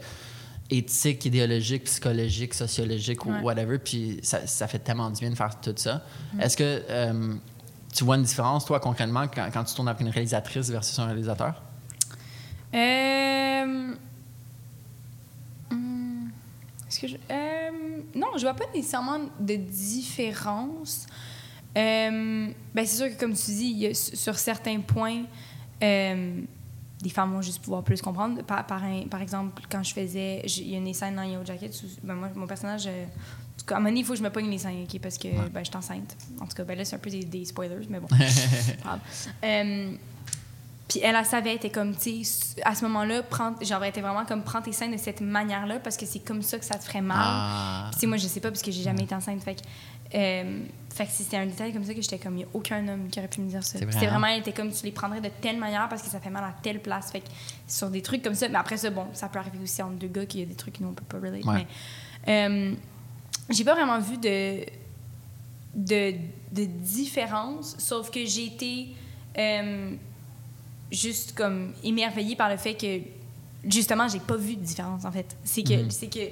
éthiques, 0.69 1.25
idéologiques, 1.25 1.83
psychologiques, 1.83 2.53
sociologiques 2.53 3.25
Ouais. 3.25 3.33
ou 3.41 3.43
whatever. 3.43 3.77
Puis 3.79 4.19
ça, 4.23 4.47
ça 4.47 4.65
fait 4.67 4.79
tellement 4.79 5.09
du 5.09 5.19
bien 5.19 5.29
de 5.31 5.35
faire 5.35 5.59
tout 5.59 5.73
ça. 5.75 6.05
Est-ce 6.39 6.55
que 6.55 6.81
euh, 6.89 7.33
tu 7.93 8.03
vois 8.03 8.15
une 8.15 8.23
différence, 8.23 8.65
toi, 8.65 8.79
concrètement, 8.79 9.27
quand, 9.27 9.63
tu 9.63 9.75
tournes 9.75 9.89
avec 9.89 10.01
une 10.01 10.09
réalisatrice 10.09 10.69
versus 10.69 10.97
un 10.99 11.05
réalisateur? 11.05 11.61
Euh... 12.73 13.93
hmm, 15.69 16.29
je... 16.89 17.15
euh, 17.29 17.69
Non, 18.15 18.27
je 18.35 18.41
vois 18.41 18.53
pas 18.53 18.65
nécessairement 18.73 19.19
de 19.39 19.55
différence. 19.55 21.05
Euh, 21.77 22.49
ben 22.73 22.85
c'est 22.85 22.97
sûr 22.97 23.09
que, 23.09 23.19
comme 23.19 23.33
tu 23.33 23.51
dis, 23.51 23.71
y 23.71 23.87
a- 23.87 23.93
sur 23.93 24.37
certains 24.37 24.79
points, 24.79 25.23
euh, 25.83 26.41
des 27.01 27.09
femmes 27.09 27.33
vont 27.33 27.41
juste 27.41 27.61
pouvoir 27.61 27.83
plus 27.83 28.01
comprendre. 28.01 28.43
Par, 28.43 28.65
par, 28.65 29.21
exemple, 29.21 29.63
quand 29.69 29.83
je 29.83 29.93
faisais... 29.93 30.43
Il 30.45 30.69
y 30.69 30.75
a 30.75 30.77
une 30.77 30.93
scène 30.93 31.15
dans 31.15 31.23
Yellow 31.23 31.45
Jacket 31.45 31.73
ben 32.03 32.15
moi, 32.15 32.29
mon 32.35 32.47
personnage... 32.47 32.87
à 33.69 33.73
un 33.73 33.79
moment 33.79 33.89
donné, 33.89 33.99
il 34.01 34.05
faut 34.05 34.13
que 34.13 34.19
je 34.19 34.23
me 34.23 34.29
pogne 34.29 34.49
les 34.49 34.57
seins, 34.57 34.83
OK? 34.83 34.99
Parce 35.01 35.17
que 35.17 35.27
ben, 35.27 35.63
je 35.63 35.69
suis 35.69 35.77
enceinte. 35.77 36.15
En 36.39 36.45
tout 36.45 36.55
cas, 36.55 36.63
ben 36.63 36.77
là, 36.77 36.85
c'est 36.85 36.95
un 36.95 36.99
peu 36.99 37.09
des, 37.09 37.23
des 37.23 37.45
spoilers, 37.45 37.87
mais 37.89 37.99
bon. 37.99 38.07
Euh, 39.43 39.93
puis 40.91 40.99
elle, 41.01 41.15
elle 41.15 41.25
savait, 41.25 41.51
elle 41.51 41.55
était 41.55 41.69
comme, 41.69 41.95
tu 41.95 42.25
sais, 42.25 42.61
à 42.65 42.75
ce 42.75 42.83
moment-là, 42.83 43.21
elle 43.21 43.83
était 43.87 44.01
vraiment 44.01 44.25
comme, 44.25 44.43
prends 44.43 44.61
tes 44.61 44.73
seins 44.73 44.89
de 44.89 44.97
cette 44.97 45.21
manière-là 45.21 45.79
parce 45.79 45.95
que 45.95 46.05
c'est 46.05 46.19
comme 46.19 46.41
ça 46.41 46.59
que 46.59 46.65
ça 46.65 46.77
te 46.77 46.83
ferait 46.83 47.01
mal. 47.01 47.17
Ah. 47.21 47.91
Puis, 47.97 48.07
moi, 48.07 48.17
je 48.17 48.27
sais 48.27 48.41
pas 48.41 48.49
parce 48.49 48.61
que 48.61 48.71
j'ai 48.71 48.83
jamais 48.83 49.03
été 49.03 49.15
enceinte. 49.15 49.41
Fait 49.41 49.55
que, 49.55 49.61
euh, 50.15 50.59
fait 50.93 51.05
que 51.05 51.11
c'était 51.11 51.37
un 51.37 51.45
détail 51.45 51.71
comme 51.71 51.85
ça 51.85 51.93
que 51.93 52.01
j'étais 52.01 52.17
comme, 52.17 52.33
il 52.33 52.39
n'y 52.39 52.43
a 52.43 52.47
aucun 52.53 52.85
homme 52.89 53.07
qui 53.07 53.19
aurait 53.19 53.29
pu 53.29 53.39
me 53.39 53.47
dire 53.47 53.63
ça. 53.63 53.79
C'était 53.79 53.85
hein? 53.95 54.09
vraiment, 54.09 54.27
elle 54.27 54.41
était 54.41 54.51
comme, 54.51 54.69
tu 54.69 54.85
les 54.85 54.91
prendrais 54.91 55.21
de 55.21 55.29
telle 55.41 55.57
manière 55.57 55.87
parce 55.87 56.01
que 56.01 56.09
ça 56.09 56.19
fait 56.19 56.29
mal 56.29 56.43
à 56.43 56.53
telle 56.61 56.81
place. 56.81 57.09
Fait 57.09 57.21
que 57.21 57.27
sur 57.67 57.89
des 57.89 58.01
trucs 58.01 58.21
comme 58.21 58.35
ça, 58.35 58.49
mais 58.49 58.57
après 58.57 58.75
ça, 58.75 58.89
bon, 58.89 59.07
ça 59.13 59.29
peut 59.29 59.39
arriver 59.39 59.59
aussi 59.63 59.81
entre 59.81 59.95
deux 59.95 60.09
gars 60.09 60.25
qu'il 60.25 60.41
y 60.41 60.43
a 60.43 60.45
des 60.45 60.55
trucs 60.55 60.77
que 60.77 60.83
nous, 60.83 60.89
on 60.89 60.93
peut 60.93 61.05
pas 61.05 61.25
relate. 61.25 61.45
Ouais. 61.45 61.65
Mais 62.27 62.49
euh, 62.49 62.75
j'ai 63.51 63.63
pas 63.63 63.73
vraiment 63.75 63.99
vu 63.99 64.17
de, 64.17 64.65
de, 65.75 66.13
de 66.51 66.65
différence, 66.65 67.75
sauf 67.77 68.09
que 68.09 68.25
j'ai 68.25 68.45
été 68.45 68.87
euh, 69.37 69.91
juste 70.91 71.33
comme 71.33 71.71
émerveillée 71.83 72.35
par 72.35 72.49
le 72.49 72.57
fait 72.57 72.73
que 72.75 72.99
justement 73.69 74.07
j'ai 74.07 74.19
pas 74.19 74.35
vu 74.37 74.55
de 74.55 74.61
différence 74.63 75.05
en 75.05 75.11
fait. 75.11 75.35
C'est 75.43 75.63
que 75.63 75.83
Mhm. 75.83 75.91
c'est 75.91 76.07
que 76.07 76.29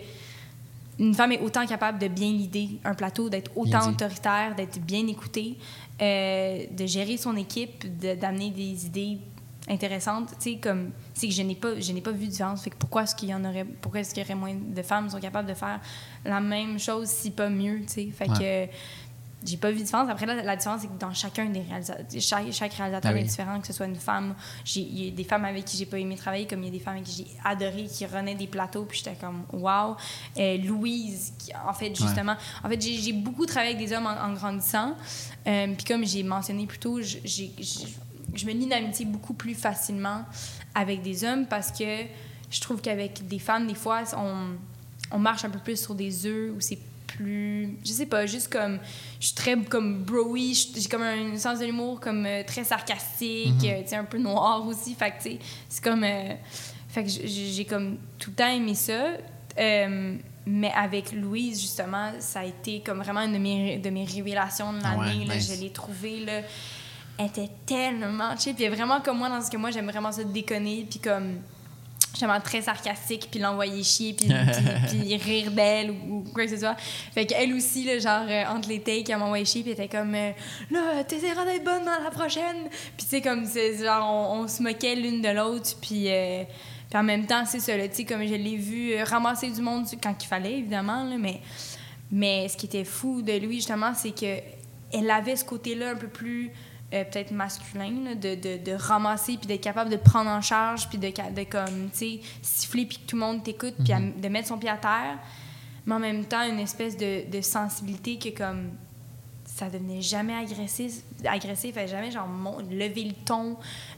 une 0.99 1.13
femme 1.15 1.31
est 1.31 1.39
autant 1.39 1.65
capable 1.65 1.97
de 1.97 2.09
bien 2.09 2.29
l'idée 2.31 2.71
un 2.83 2.93
plateau, 2.93 3.29
d'être 3.29 3.51
autant 3.55 3.89
autoritaire, 3.89 4.53
d'être 4.55 4.79
bien 4.81 5.07
écoutée, 5.07 5.55
euh, 6.01 6.65
de 6.71 6.85
gérer 6.85 7.15
son 7.15 7.37
équipe, 7.37 7.85
de- 7.99 8.15
d'amener 8.15 8.49
des 8.49 8.85
idées 8.85 9.17
intéressantes. 9.69 10.29
Tu 10.39 10.53
sais, 10.53 10.57
comme 10.57 10.91
c'est 11.13 11.27
que 11.27 11.33
je 11.33 11.41
n'ai 11.41 11.55
pas, 11.55 11.79
je 11.79 11.91
n'ai 11.91 12.01
pas 12.01 12.11
vu 12.11 12.25
de 12.25 12.31
différence. 12.31 12.63
Fait 12.63 12.69
que 12.71 12.75
pourquoi 12.77 13.03
est-ce 13.03 13.15
qu'il 13.15 13.29
y 13.29 13.33
en 13.35 13.45
aurait, 13.45 13.65
pourquoi 13.65 14.01
est-ce 14.01 14.13
qu'il 14.13 14.23
y 14.23 14.25
aurait 14.25 14.35
moins 14.35 14.55
de 14.55 14.81
femmes 14.81 15.05
qui 15.05 15.11
sont 15.11 15.19
capables 15.19 15.47
de 15.47 15.53
faire 15.53 15.79
la 16.25 16.39
même 16.41 16.79
chose, 16.79 17.07
si 17.07 17.31
pas 17.31 17.49
mieux, 17.49 17.81
tu 17.81 17.93
sais? 17.93 18.09
Fait 18.13 18.27
que 18.27 18.71
j'ai 19.45 19.55
pas 19.55 19.71
vu 19.71 19.77
de 19.77 19.83
différence. 19.83 20.09
Après, 20.09 20.25
là, 20.25 20.35
la 20.43 20.55
différence, 20.57 20.81
c'est 20.81 20.87
que 20.87 20.99
dans 20.99 21.13
chacun 21.13 21.45
des 21.45 21.61
réalisateurs, 21.61 22.05
chaque, 22.19 22.51
chaque 22.51 22.73
réalisateur 22.73 23.11
Ah 23.11 23.15
oui. 23.15 23.21
est 23.21 23.23
différent, 23.23 23.61
que 23.61 23.67
ce 23.67 23.71
soit 23.71 23.85
une 23.85 23.95
femme. 23.95 24.35
Il 24.75 25.05
y 25.05 25.07
a 25.07 25.11
des 25.11 25.23
femmes 25.23 25.45
avec 25.45 25.63
qui 25.63 25.77
j'ai 25.77 25.85
pas 25.85 25.97
aimé 25.97 26.15
travailler, 26.17 26.45
comme 26.45 26.61
il 26.61 26.65
y 26.65 26.69
a 26.69 26.71
des 26.73 26.79
femmes 26.83 26.95
avec 26.95 27.05
qui 27.05 27.23
j'ai 27.25 27.37
adoré, 27.45 27.85
qui 27.85 28.05
renaient 28.05 28.35
des 28.35 28.47
plateaux, 28.47 28.83
puis 28.83 28.97
j'étais 28.97 29.15
comme, 29.15 29.43
wow. 29.53 29.95
Euh, 30.37 30.57
Louise, 30.57 31.31
qui, 31.39 31.51
en 31.55 31.71
fait, 31.73 31.95
justement, 31.95 32.35
en 32.61 32.67
fait, 32.67 32.81
j'ai 32.81 33.13
beaucoup 33.13 33.45
travaillé 33.45 33.75
avec 33.75 33.87
des 33.87 33.95
hommes 33.95 34.07
en, 34.07 34.25
en 34.29 34.33
grandissant. 34.33 34.95
Euh, 35.47 35.67
puis 35.73 35.85
comme 35.85 36.05
j'ai 36.05 36.23
mentionné 36.23 36.65
plus 36.65 36.79
tôt, 36.79 36.99
j'ai- 37.01 37.53
je 38.35 38.45
me 38.45 38.51
lie 38.51 38.67
d'amitié 38.67 39.05
beaucoup 39.05 39.33
plus 39.33 39.53
facilement 39.55 40.23
avec 40.75 41.01
des 41.01 41.23
hommes 41.23 41.45
parce 41.47 41.71
que 41.71 42.03
je 42.51 42.61
trouve 42.61 42.81
qu'avec 42.81 43.27
des 43.27 43.39
femmes, 43.39 43.67
des 43.67 43.75
fois, 43.75 44.03
on, 44.17 44.55
on 45.11 45.19
marche 45.19 45.45
un 45.45 45.49
peu 45.49 45.59
plus 45.59 45.79
sur 45.81 45.95
des 45.95 46.25
œufs 46.25 46.51
ou 46.55 46.59
c'est 46.61 46.79
plus 47.07 47.75
je 47.83 47.91
sais 47.91 48.05
pas 48.05 48.27
juste 48.27 48.49
comme 48.51 48.77
je 49.19 49.25
suis 49.27 49.35
très 49.35 49.57
comme 49.57 50.03
broy 50.03 50.53
j'ai 50.53 50.87
comme 50.87 51.01
un 51.01 51.35
sens 51.37 51.57
de 51.59 51.65
l'humour 51.65 51.99
comme 51.99 52.23
euh, 52.25 52.43
très 52.45 52.63
sarcastique 52.63 53.55
tu 53.59 53.65
sais 53.87 53.95
un 53.95 54.03
peu 54.03 54.19
noir 54.19 54.65
aussi 54.67 54.93
fait 54.93 55.09
que 55.11 55.15
tu 55.23 55.29
sais 55.31 55.39
c'est 55.67 55.83
comme 55.83 56.03
euh, 56.03 56.35
fait 56.87 57.03
que 57.03 57.09
j'ai 57.09 57.65
comme 57.65 57.97
tout 58.19 58.29
le 58.29 58.35
temps 58.35 58.47
aimé 58.51 58.75
ça 58.75 59.07
Euh, 59.57 60.15
mais 60.45 60.71
avec 60.73 61.11
Louise 61.11 61.59
justement 61.59 62.11
ça 62.19 62.41
a 62.41 62.45
été 62.45 62.81
comme 62.81 62.99
vraiment 62.99 63.21
une 63.21 63.33
de 63.33 63.39
mes, 63.39 63.77
de 63.79 63.89
mes 63.89 64.05
révélations 64.05 64.71
de 64.71 64.79
Ah 64.83 64.95
ouais, 64.97 65.07
l'année 65.07 65.25
là. 65.25 65.35
nice. 65.35 65.51
je 65.53 65.59
l'ai 65.61 65.71
trouvée 65.71 66.23
là 66.23 66.41
elle 67.19 67.25
était 67.25 67.49
tellement 67.65 68.35
chill. 68.37 68.55
Puis 68.55 68.67
vraiment 68.69 69.01
comme 69.01 69.17
moi 69.17 69.29
dans 69.29 69.41
ce 69.41 69.51
que 69.51 69.57
moi 69.57 69.71
j'aime 69.71 69.89
vraiment 69.89 70.11
ça 70.11 70.23
déconner 70.23 70.87
puis 70.89 70.99
comme 70.99 71.41
justement 72.13 72.39
très 72.39 72.61
sarcastique 72.61 73.27
puis 73.29 73.39
l'envoyer 73.41 73.83
chier 73.83 74.13
puis, 74.13 74.27
puis, 74.87 74.99
puis 74.99 75.17
rire 75.17 75.51
d'elle 75.51 75.91
ou, 75.91 75.95
ou 76.15 76.23
quoi 76.33 76.45
que 76.45 76.51
ce 76.51 76.57
soit. 76.57 76.75
Fait 77.13 77.25
qu'elle 77.25 77.53
aussi 77.53 77.83
là, 77.83 77.99
genre 77.99 78.25
euh, 78.27 78.55
entre 78.55 78.69
les 78.69 78.79
takes 78.79 79.09
elle 79.09 79.17
m'envoyait 79.17 79.43
chier 79.43 79.63
puis 79.63 79.73
elle 79.73 79.83
était 79.83 79.97
comme 79.97 80.15
euh, 80.15 80.31
là 80.71 81.03
t'essaieras 81.03 81.43
d'être 81.43 81.65
bonne 81.65 81.83
dans 81.83 82.03
la 82.03 82.09
prochaine. 82.09 82.69
Puis 82.97 83.05
tu 83.05 83.07
sais 83.07 83.21
comme 83.21 83.45
genre 83.45 84.09
on, 84.09 84.39
on 84.39 84.47
se 84.47 84.63
moquait 84.63 84.95
l'une 84.95 85.21
de 85.21 85.29
l'autre 85.29 85.75
puis 85.81 86.05
euh, 86.07 86.43
puis 86.89 86.97
en 86.97 87.03
même 87.03 87.25
temps 87.25 87.43
c'est 87.45 87.59
ça 87.59 87.73
tu 87.89 87.95
sais 87.95 88.05
comme 88.05 88.25
je 88.25 88.35
l'ai 88.35 88.55
vu 88.55 88.93
euh, 88.93 89.03
ramasser 89.03 89.51
du 89.51 89.61
monde 89.61 89.85
quand 90.01 90.15
il 90.23 90.27
fallait 90.27 90.59
évidemment 90.59 91.03
là, 91.03 91.17
mais 91.19 91.41
mais 92.11 92.47
ce 92.47 92.55
qui 92.55 92.65
était 92.65 92.85
fou 92.85 93.21
de 93.21 93.33
lui 93.33 93.57
justement 93.57 93.93
c'est 93.93 94.11
que 94.11 94.39
elle 94.91 95.11
avait 95.11 95.35
ce 95.35 95.43
côté 95.43 95.75
là 95.75 95.91
un 95.91 95.95
peu 95.95 96.07
plus 96.07 96.51
euh, 96.93 97.03
peut-être 97.03 97.31
masculin, 97.31 97.93
là, 98.03 98.15
de, 98.15 98.35
de, 98.35 98.63
de 98.63 98.71
ramasser 98.71 99.37
puis 99.37 99.47
d'être 99.47 99.61
capable 99.61 99.89
de 99.89 99.97
prendre 99.97 100.29
en 100.29 100.41
charge 100.41 100.89
puis 100.89 100.97
de, 100.97 101.07
de 101.09 101.43
comme, 101.43 101.89
tu 101.91 101.97
sais, 101.97 102.19
siffler 102.41 102.85
puis 102.85 102.97
que 102.97 103.05
tout 103.05 103.15
le 103.15 103.21
monde 103.21 103.43
t'écoute 103.43 103.75
puis 103.83 103.93
à- 103.93 103.99
de 103.99 104.27
mettre 104.27 104.47
son 104.47 104.57
pied 104.57 104.69
à 104.69 104.77
terre. 104.77 105.19
Mais 105.85 105.95
en 105.95 105.99
même 105.99 106.25
temps, 106.25 106.43
une 106.47 106.59
espèce 106.59 106.97
de, 106.97 107.29
de 107.29 107.41
sensibilité 107.41 108.17
que 108.17 108.29
comme 108.29 108.71
ça 109.45 109.69
devenait 109.69 110.01
jamais 110.01 110.35
agressif, 110.35 111.01
agressif 111.25 111.75
jamais 111.87 112.11
genre 112.11 112.27
lever 112.69 113.03
le 113.05 113.13
ton. 113.25 113.57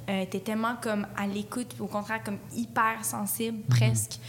Euh, 0.09 0.25
t'es 0.29 0.39
tellement 0.39 0.75
comme 0.81 1.05
à 1.15 1.27
l'écoute, 1.27 1.75
au 1.79 1.87
contraire 1.87 2.23
comme 2.23 2.39
hyper 2.55 3.03
sensible 3.03 3.61
presque. 3.69 4.19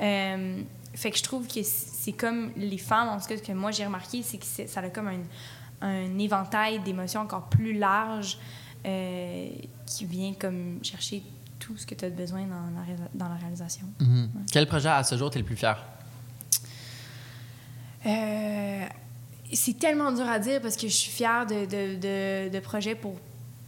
Euh, 0.00 0.60
fait 0.94 1.10
que 1.10 1.16
je 1.18 1.22
trouve 1.22 1.46
que 1.46 1.62
c'est 1.62 2.12
comme 2.12 2.50
les 2.56 2.76
femmes, 2.78 3.08
en 3.08 3.18
tout 3.18 3.26
cas, 3.26 3.36
ce 3.36 3.42
que 3.42 3.52
moi 3.52 3.70
j'ai 3.70 3.86
remarqué, 3.86 4.22
c'est 4.22 4.38
que 4.38 4.44
ça 4.44 4.80
a 4.80 4.88
comme 4.90 5.08
un, 5.08 5.20
un 5.82 6.18
éventail 6.18 6.78
d'émotions 6.80 7.20
encore 7.20 7.48
plus 7.48 7.74
large 7.78 8.38
euh, 8.86 9.48
qui 9.86 10.04
vient 10.06 10.32
comme 10.38 10.78
chercher 10.82 11.22
tout 11.58 11.76
ce 11.76 11.86
que 11.86 11.94
tu 11.94 12.04
as 12.04 12.10
besoin 12.10 12.42
dans 12.42 12.54
la, 12.74 13.08
dans 13.14 13.28
la 13.28 13.36
réalisation. 13.36 13.86
Mhm. 14.00 14.30
Quel 14.50 14.66
projet 14.66 14.88
à 14.88 15.02
ce 15.04 15.16
jour 15.16 15.30
t'es 15.30 15.38
le 15.38 15.44
plus 15.44 15.56
fier? 15.56 15.76
Euh, 18.06 18.84
c'est 19.52 19.78
tellement 19.78 20.10
dur 20.12 20.28
à 20.28 20.38
dire 20.38 20.60
parce 20.60 20.76
que 20.76 20.88
je 20.88 20.94
suis 20.94 21.10
fière 21.12 21.46
de, 21.46 21.64
de, 21.66 21.94
de, 21.96 22.48
de 22.52 22.60
projets 22.60 22.94
pour 22.94 23.14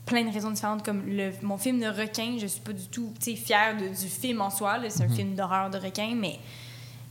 plein 0.07 0.25
de 0.25 0.33
raisons 0.33 0.51
différentes. 0.51 0.85
Comme 0.85 1.07
le, 1.07 1.31
mon 1.43 1.57
film 1.59 1.79
de 1.81 1.87
requin, 1.87 2.37
je 2.41 2.47
suis 2.47 2.61
pas 2.61 2.73
du 2.73 2.87
tout 2.89 3.13
fière 3.21 3.77
de- 3.77 3.89
du 3.89 4.09
film 4.09 4.41
en 4.41 4.51
soi. 4.51 4.79
C'est 4.89 5.05
un 5.05 5.09
film 5.09 5.35
d'horreur 5.35 5.71
de 5.71 5.79
requin, 5.79 6.15
mais 6.17 6.39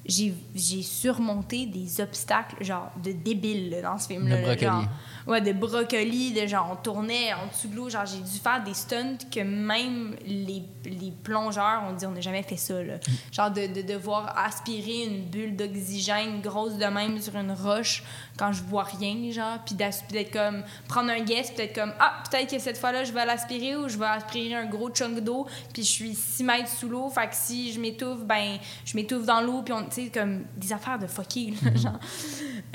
j'ai 0.05 0.33
j'ai 0.53 0.81
surmonté 0.81 1.65
des 1.65 2.01
obstacles, 2.01 2.63
genre, 2.63 2.91
de 3.01 3.11
débiles 3.11 3.69
là, 3.69 3.81
dans 3.81 3.97
ce 3.97 4.07
film-là. 4.07 4.35
De 4.35 4.41
là, 4.41 4.47
brocoli. 4.47 4.65
genre. 4.65 4.83
ouais, 5.27 5.41
de 5.41 5.53
brocoli, 5.53 6.33
de 6.33 6.45
genre, 6.45 6.69
on 6.71 6.75
tournait 6.75 7.33
en 7.33 7.47
dessous 7.47 7.67
de 7.69 7.75
l'eau. 7.75 7.89
Genre, 7.89 8.05
j'ai 8.05 8.19
dû 8.19 8.39
faire 8.39 8.63
des 8.63 8.73
stunts 8.73 9.17
que 9.31 9.39
même 9.39 10.15
les, 10.25 10.63
les 10.85 11.11
plongeurs 11.23 11.83
ont 11.89 11.93
dit, 11.93 12.05
on 12.05 12.11
n'a 12.11 12.21
jamais 12.21 12.43
fait 12.43 12.57
ça, 12.57 12.83
là. 12.83 12.95
Genre, 13.31 13.51
de, 13.51 13.67
de 13.67 13.81
devoir 13.81 14.37
aspirer 14.37 15.05
une 15.05 15.23
bulle 15.25 15.55
d'oxygène 15.55 16.41
grosse 16.41 16.77
de 16.77 16.85
même 16.85 17.19
sur 17.21 17.35
une 17.35 17.51
roche 17.53 18.03
quand 18.37 18.51
je 18.51 18.63
vois 18.63 18.83
rien, 18.83 19.31
genre. 19.31 19.59
Puis 19.65 19.75
d'être 19.75 20.31
comme, 20.31 20.63
prendre 20.87 21.11
un 21.11 21.21
guess, 21.21 21.47
puis 21.47 21.57
d'être 21.57 21.75
comme, 21.75 21.93
ah, 21.99 22.23
peut-être 22.29 22.49
que 22.51 22.59
cette 22.59 22.77
fois-là, 22.77 23.03
je 23.03 23.11
vais 23.11 23.25
l'aspirer 23.25 23.75
ou 23.75 23.87
je 23.87 23.97
vais 23.97 24.05
aspirer 24.05 24.55
un 24.55 24.65
gros 24.65 24.89
chunk 24.89 25.19
d'eau, 25.19 25.47
puis 25.73 25.83
je 25.83 25.89
suis 25.89 26.15
6 26.15 26.43
mètres 26.43 26.69
sous 26.69 26.89
l'eau. 26.89 27.09
Fait 27.09 27.27
que 27.27 27.35
si 27.35 27.71
je 27.71 27.79
m'étouffe, 27.79 28.23
ben, 28.23 28.57
je 28.85 28.95
m'étouffe 28.95 29.25
dans 29.25 29.41
l'eau, 29.41 29.61
puis 29.61 29.73
on, 29.73 29.83
tu 29.85 30.05
sais, 30.05 30.09
comme 30.09 30.45
des 30.55 30.73
affaires 30.73 30.99
de 30.99 31.07
fucky, 31.07 31.55
là, 31.63 31.75
genre. 31.75 31.99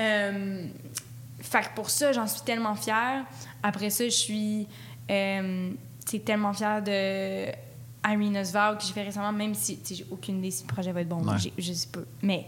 Euh, 0.00 0.66
fait 1.40 1.62
que 1.62 1.74
pour 1.74 1.90
ça, 1.90 2.12
j'en 2.12 2.26
suis 2.26 2.42
tellement 2.42 2.74
fière. 2.74 3.24
Après 3.62 3.90
ça, 3.90 4.04
je 4.04 4.10
suis 4.10 4.66
euh, 5.10 5.70
tu 6.06 6.20
tellement 6.20 6.52
fière 6.52 6.82
de 6.82 7.46
Irene 8.06 8.38
Oswald 8.38 8.78
que 8.78 8.84
j'ai 8.84 8.92
fait 8.92 9.02
récemment, 9.02 9.32
même 9.32 9.54
si 9.54 9.78
j'ai 9.90 10.06
aucune 10.10 10.38
idée 10.38 10.50
si 10.50 10.62
le 10.62 10.72
projet 10.72 10.92
va 10.92 11.00
être 11.02 11.08
bon. 11.08 11.22
Ouais. 11.26 11.36
Je 11.56 11.72
sais 11.72 11.88
pas. 11.88 12.00
Mais 12.22 12.46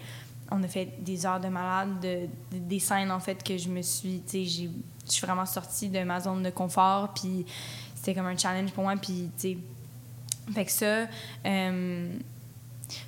on 0.51 0.63
a 0.63 0.69
fait 0.69 1.03
des 1.03 1.25
heures 1.27 1.41
de 1.41 1.49
malade, 1.49 2.01
de, 2.01 2.27
de- 2.53 2.59
des 2.65 2.79
scènes, 2.81 3.11
en 3.11 3.21
fait, 3.21 3.43
que 3.43 3.57
je 3.57 3.69
me 3.69 3.83
suis... 3.83 4.21
Tu 4.27 4.45
sais, 4.45 4.45
je 4.45 5.11
suis 5.13 5.27
vraiment 5.27 5.47
sortie 5.47 5.89
de 5.89 6.03
ma 6.03 6.21
zone 6.21 6.43
de 6.43 6.51
confort, 6.51 7.13
puis 7.15 7.47
c'était 7.95 8.15
comme 8.15 8.27
un 8.27 8.37
challenge 8.37 8.73
pour 8.73 8.85
moi, 8.85 8.95
puis, 9.01 9.31
tu 9.39 9.53
sais... 9.53 9.59
Fait 10.53 10.65
que 10.65 10.73
ça... 10.73 11.07
euh, 11.47 12.13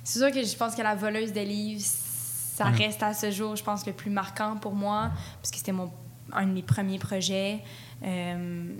c'est 0.03 0.19
sûr 0.19 0.31
que 0.31 0.41
je 0.43 0.55
pense 0.55 0.75
que 0.75 0.81
la 0.81 0.95
voleuse 0.95 1.33
de 1.33 1.41
livres, 1.41 1.81
ça 1.83 2.69
Mhm. 2.69 2.75
reste 2.77 3.03
à 3.03 3.13
ce 3.13 3.31
jour, 3.31 3.55
je 3.55 3.63
pense, 3.63 3.85
le 3.85 3.91
plus 3.93 4.11
marquant 4.11 4.55
pour 4.55 4.73
moi, 4.75 5.11
parce 5.41 5.51
que 5.51 5.57
c'était 5.57 5.71
mon 5.73 5.91
un 6.31 6.47
de 6.47 6.51
mes 6.53 6.61
premiers 6.63 6.99
projets. 6.99 7.59
Euh, 8.03 8.73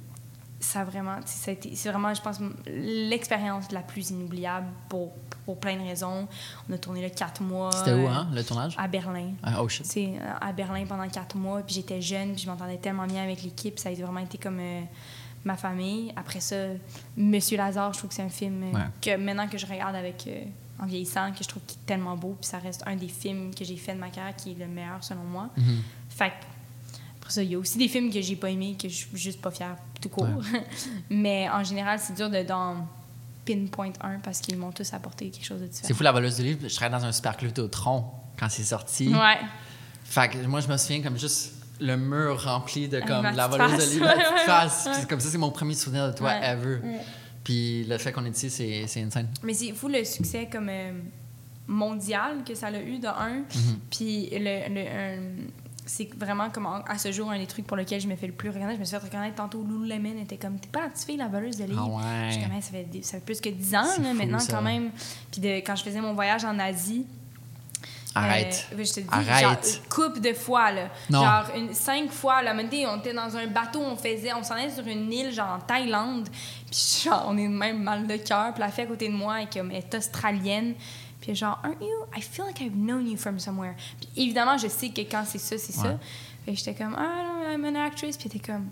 ça 0.62 0.80
a 0.82 0.84
vraiment, 0.86 1.18
c'est 1.26 1.90
vraiment, 1.90 2.14
je 2.14 2.22
pense, 2.22 2.40
l'expérience 2.68 3.70
la 3.72 3.82
plus 3.82 4.12
inoubliable 4.12 4.68
pour, 4.88 5.12
pour 5.46 5.60
plein 5.60 5.76
de 5.76 5.82
raisons. 5.82 6.28
On 6.70 6.74
a 6.74 6.78
tourné 6.78 7.02
là 7.02 7.10
quatre 7.10 7.42
mois. 7.42 7.72
C'était 7.72 7.94
où, 7.94 8.06
euh, 8.06 8.10
hein, 8.10 8.28
le 8.34 8.44
tournage? 8.44 8.76
À 8.78 8.88
Berlin. 8.88 9.32
Ah, 9.44 9.62
oh 9.62 9.68
shit. 9.70 9.84
Tu 9.86 9.92
sais, 9.92 10.14
à 10.42 10.52
Berlin 10.54 10.86
pendant 10.88 11.08
quatre 11.10 11.36
mois, 11.36 11.62
puis 11.62 11.76
j'étais 11.76 12.02
jeune, 12.02 12.34
puis 12.34 12.44
je 12.44 12.50
m'entendais 12.50 12.78
tellement 12.78 13.06
bien 13.08 13.24
avec 13.24 13.44
l'équipe, 13.44 13.78
ça 13.80 13.90
a 13.90 13.94
vraiment 13.94 14.20
été 14.20 14.38
comme 14.38 14.60
euh, 14.60 14.82
ma 15.46 15.56
famille. 15.58 16.14
Après 16.16 16.40
ça, 16.40 16.56
Monsieur 17.18 17.58
Lazare, 17.58 17.94
je 17.94 17.98
trouve 18.00 18.10
que 18.10 18.16
c'est 18.16 18.22
un 18.24 18.30
film 18.30 18.64
euh, 18.64 18.78
Ouais. 18.78 18.86
que 19.02 19.18
maintenant 19.18 19.48
que 19.48 19.58
je 19.58 19.66
regarde 19.66 19.96
avec 19.96 20.26
euh, 20.28 20.44
en 20.82 20.86
vieillissant, 20.86 21.32
que 21.34 21.44
je 21.44 21.48
trouve 21.50 21.62
qui 21.68 21.76
est 21.76 21.86
tellement 21.86 22.16
beau, 22.18 22.36
puis 22.40 22.50
ça 22.50 22.58
reste 22.60 22.84
un 22.86 22.96
des 22.96 23.08
films 23.08 23.54
que 23.54 23.64
j'ai 23.66 23.78
fait 23.78 23.94
de 23.94 24.00
ma 24.00 24.10
carrière 24.10 24.36
qui 24.36 24.52
est 24.52 24.60
le 24.60 24.68
meilleur 24.68 25.04
selon 25.04 25.24
moi. 25.24 25.50
Mhm. 25.58 25.82
Fait 26.10 26.30
que, 26.30 26.46
après 27.20 27.32
ça, 27.32 27.44
il 27.44 27.52
y 27.52 27.56
a 27.56 27.60
aussi 27.60 27.78
des 27.78 27.88
films 27.88 28.12
que 28.12 28.22
j'ai 28.22 28.36
pas 28.36 28.50
aimés, 28.50 28.76
que 28.82 28.90
je 28.90 28.94
suis 28.96 29.08
juste 29.18 29.42
pas 29.42 29.52
fière 29.52 29.76
tout 30.02 30.10
court. 30.10 30.28
Mais 31.10 31.50
en 31.50 31.64
général, 31.64 32.00
c'est 32.00 32.14
dur 32.16 32.30
de 32.30 32.44
dans 32.44 32.86
pinpoint 33.46 33.92
un 34.02 34.20
parce 34.20 34.40
qu'ils 34.40 34.58
m'ont 34.58 34.72
tous 34.72 34.94
apporté 34.94 35.30
quelque 35.30 35.46
chose 35.46 35.62
de 35.62 35.68
différent. 35.68 35.88
C'est 35.88 35.94
fou, 35.94 36.04
la 36.04 36.12
voleuse 36.12 36.38
de 36.38 36.44
livres. 36.44 36.68
Je 36.68 36.76
travaillais 36.76 37.00
dans 37.02 37.06
un 37.06 37.12
super 37.12 37.36
club 37.38 37.58
au 37.60 37.68
tronc 37.68 38.12
quand 38.40 38.50
c'est 38.50 38.64
sorti. 38.64 39.10
Ouais. 39.10 39.40
Fait 40.06 40.30
que 40.30 40.38
moi, 40.46 40.60
je 40.62 40.68
me 40.68 40.78
souviens 40.78 41.02
comme 41.02 41.18
juste 41.18 41.54
le 41.80 41.96
mur 41.98 42.44
rempli 42.44 42.88
de 42.88 43.00
comme 43.02 43.24
la 43.24 43.48
voleuse 43.48 43.96
de 43.96 44.00
la 44.00 44.16
Ouais, 44.16 44.24
face. 44.46 44.86
ouais. 44.88 45.06
Comme 45.10 45.20
ça, 45.20 45.30
c'est 45.30 45.38
mon 45.38 45.52
premier 45.52 45.74
souvenir 45.74 46.08
de 46.12 46.16
toi 46.16 46.30
Ouais. 46.30 46.40
ever. 46.52 46.76
Ouais. 46.84 47.00
Puis 47.44 47.84
le 47.86 47.98
fait 47.98 48.12
qu'on 48.14 48.24
est 48.26 48.30
ici, 48.38 48.50
c'est 48.50 48.86
c'est 48.88 49.02
insane. 49.02 49.28
Mais 49.44 49.54
c'est 49.54 49.74
fou 49.74 49.88
le 49.90 50.04
succès 50.06 50.48
comme 50.52 50.70
euh, 50.70 50.94
mondial 51.68 52.44
que 52.46 52.56
ça 52.56 52.68
a 52.68 52.80
eu 52.80 53.00
de 53.00 53.08
un. 53.08 53.40
Mhm. 53.40 53.80
Puis 53.90 54.30
le, 54.32 54.74
le- 54.74 54.88
un- 54.88 55.48
c'est 55.86 56.10
vraiment 56.18 56.50
comme 56.50 56.68
à 56.88 56.98
ce 56.98 57.12
jour 57.12 57.30
un 57.32 57.38
des 57.38 57.48
trucs 57.48 57.68
pour 57.68 57.78
lesquels 57.78 58.00
je 58.00 58.08
me 58.08 58.16
fais 58.16 58.28
le 58.28 58.34
plus 58.34 58.50
reconnaître. 58.50 58.76
Je 58.76 58.80
me 58.80 58.86
suis 58.86 58.98
fait 58.98 59.04
reconnaître 59.04 59.36
tantôt. 59.36 59.64
Lululemon 59.64 60.22
était 60.22 60.38
comme 60.38 60.60
T'es 60.60 60.70
pas 60.70 60.82
la 60.82 60.90
petite 60.90 61.06
fille, 61.06 61.18
la 61.18 61.28
voleuse 61.28 61.58
de 61.58 61.66
livres. 61.66 62.00
Ah 62.02 62.28
Je 62.30 62.34
suis 62.34 62.42
ouais. 62.44 62.56
Hey, 62.56 62.62
ça, 62.62 62.72
fait, 62.72 62.84
des- 62.84 63.04
ça 63.04 63.12
fait 63.18 63.26
plus 63.26 63.42
que 63.42 63.50
10 63.50 63.76
ans 63.76 63.82
là, 63.82 63.88
fou, 63.96 64.14
maintenant 64.14 64.40
ça. 64.40 64.54
quand 64.54 64.62
même. 64.62 64.92
Puis 65.32 65.42
de, 65.42 65.48
quand 65.58 65.76
je 65.76 65.84
faisais 65.84 66.00
mon 66.02 66.14
voyage 66.14 66.46
en 66.46 66.58
Asie, 66.60 67.06
Arrête. 68.16 68.68
Euh, 68.74 68.84
je 68.84 68.94
te 68.94 69.00
dis, 69.00 69.08
Arrête. 69.12 69.42
genre, 69.42 69.52
une 69.84 69.90
couple 69.90 70.20
de 70.22 70.34
fois, 70.34 70.72
là. 70.72 70.90
Non. 71.10 71.24
Genre, 71.24 71.46
une, 71.58 71.74
cinq 71.74 72.12
fois, 72.12 72.44
là. 72.44 72.54
On 72.56 72.60
était 73.00 73.14
dans 73.14 73.36
un 73.36 73.48
bateau, 73.48 73.82
on 73.82 73.96
faisait, 73.96 74.34
on 74.34 74.44
s'en 74.44 74.54
allait 74.54 74.70
sur 74.70 74.86
une 74.86 75.12
île, 75.12 75.32
genre, 75.32 75.58
en 75.58 75.60
Thaïlande. 75.60 76.30
Puis, 76.70 77.02
genre, 77.06 77.26
on 77.28 77.38
est 77.38 77.48
même 77.48 77.82
mal 77.82 78.06
de 78.06 78.18
cœur. 78.18 78.54
Puis, 78.54 78.62
la 78.62 78.70
fille 78.70 78.84
à 78.84 78.88
côté 78.88 79.08
de 79.08 79.14
moi, 79.14 79.38
elle 79.42 79.48
est 79.48 79.54
comme, 79.54 79.72
elle 79.72 79.78
est 79.78 79.96
australienne. 79.96 80.76
Puis, 81.26 81.36
genre, 81.36 81.58
aren't 81.64 81.80
you? 81.80 82.06
I 82.18 82.22
feel 82.22 82.46
like 82.46 82.60
I've 82.60 82.76
known 82.76 83.08
you 83.08 83.16
from 83.16 83.40
somewhere. 83.40 83.76
Puis, 83.98 84.10
évidemment, 84.26 84.58
je 84.58 84.68
sais 84.68 84.90
que 84.90 85.02
quand 85.02 85.24
c'est 85.26 85.38
ça, 85.38 85.58
c'est 85.58 85.76
Ouais. 85.78 85.84
ça. 85.84 86.00
Fait 86.46 86.54
j'étais 86.56 86.74
comme, 86.76 86.96
ah, 86.98 87.54
I'm 87.54 87.64
an 87.64 87.76
actress. 87.80 88.18
Puis, 88.18 88.28
était 88.28 88.40
comme, 88.40 88.68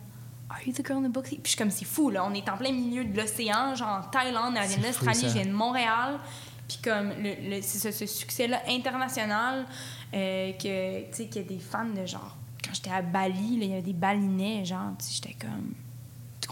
Are 0.50 0.58
you 0.68 0.74
the 0.74 0.86
girl 0.86 0.98
in 0.98 1.08
the 1.08 1.14
book? 1.14 1.24
Puis, 1.28 1.40
je 1.46 1.48
suis 1.52 1.58
comme, 1.58 1.72
c'est 1.72 1.86
fou, 1.86 2.10
là. 2.10 2.26
On 2.26 2.34
est 2.34 2.48
en 2.50 2.58
plein 2.58 2.74
milieu 2.74 3.06
de 3.06 3.16
l'océan, 3.18 3.74
genre, 3.74 4.02
en 4.06 4.10
Thaïlande, 4.10 4.56
elle 4.62 4.68
vient 4.68 4.80
d'Australie, 4.86 5.22
je 5.22 5.28
viens 5.28 5.46
de 5.46 5.52
Montréal. 5.54 6.20
Puis 6.68 6.80
comme 6.84 7.10
le, 7.22 7.50
le- 7.50 7.62
c'est 7.62 7.80
ce, 7.80 7.92
ce 7.92 8.06
succès-là 8.06 8.62
international, 8.70 9.66
euh, 10.14 10.52
que, 10.54 11.02
tu 11.10 11.16
sais, 11.16 11.26
qu'il 11.28 11.42
y 11.42 11.46
a 11.46 11.48
des 11.48 11.60
fans 11.60 11.86
de 11.86 12.06
genre... 12.06 12.36
Quand 12.64 12.74
j'étais 12.74 12.92
à 12.92 13.02
Bali, 13.02 13.58
il 13.62 13.64
y 13.66 13.72
avait 13.74 13.82
des 13.82 13.92
balinais, 13.94 14.64
genre, 14.66 14.92
tu 15.00 15.06
sais, 15.06 15.14
j'étais 15.16 15.36
comme... 15.40 15.74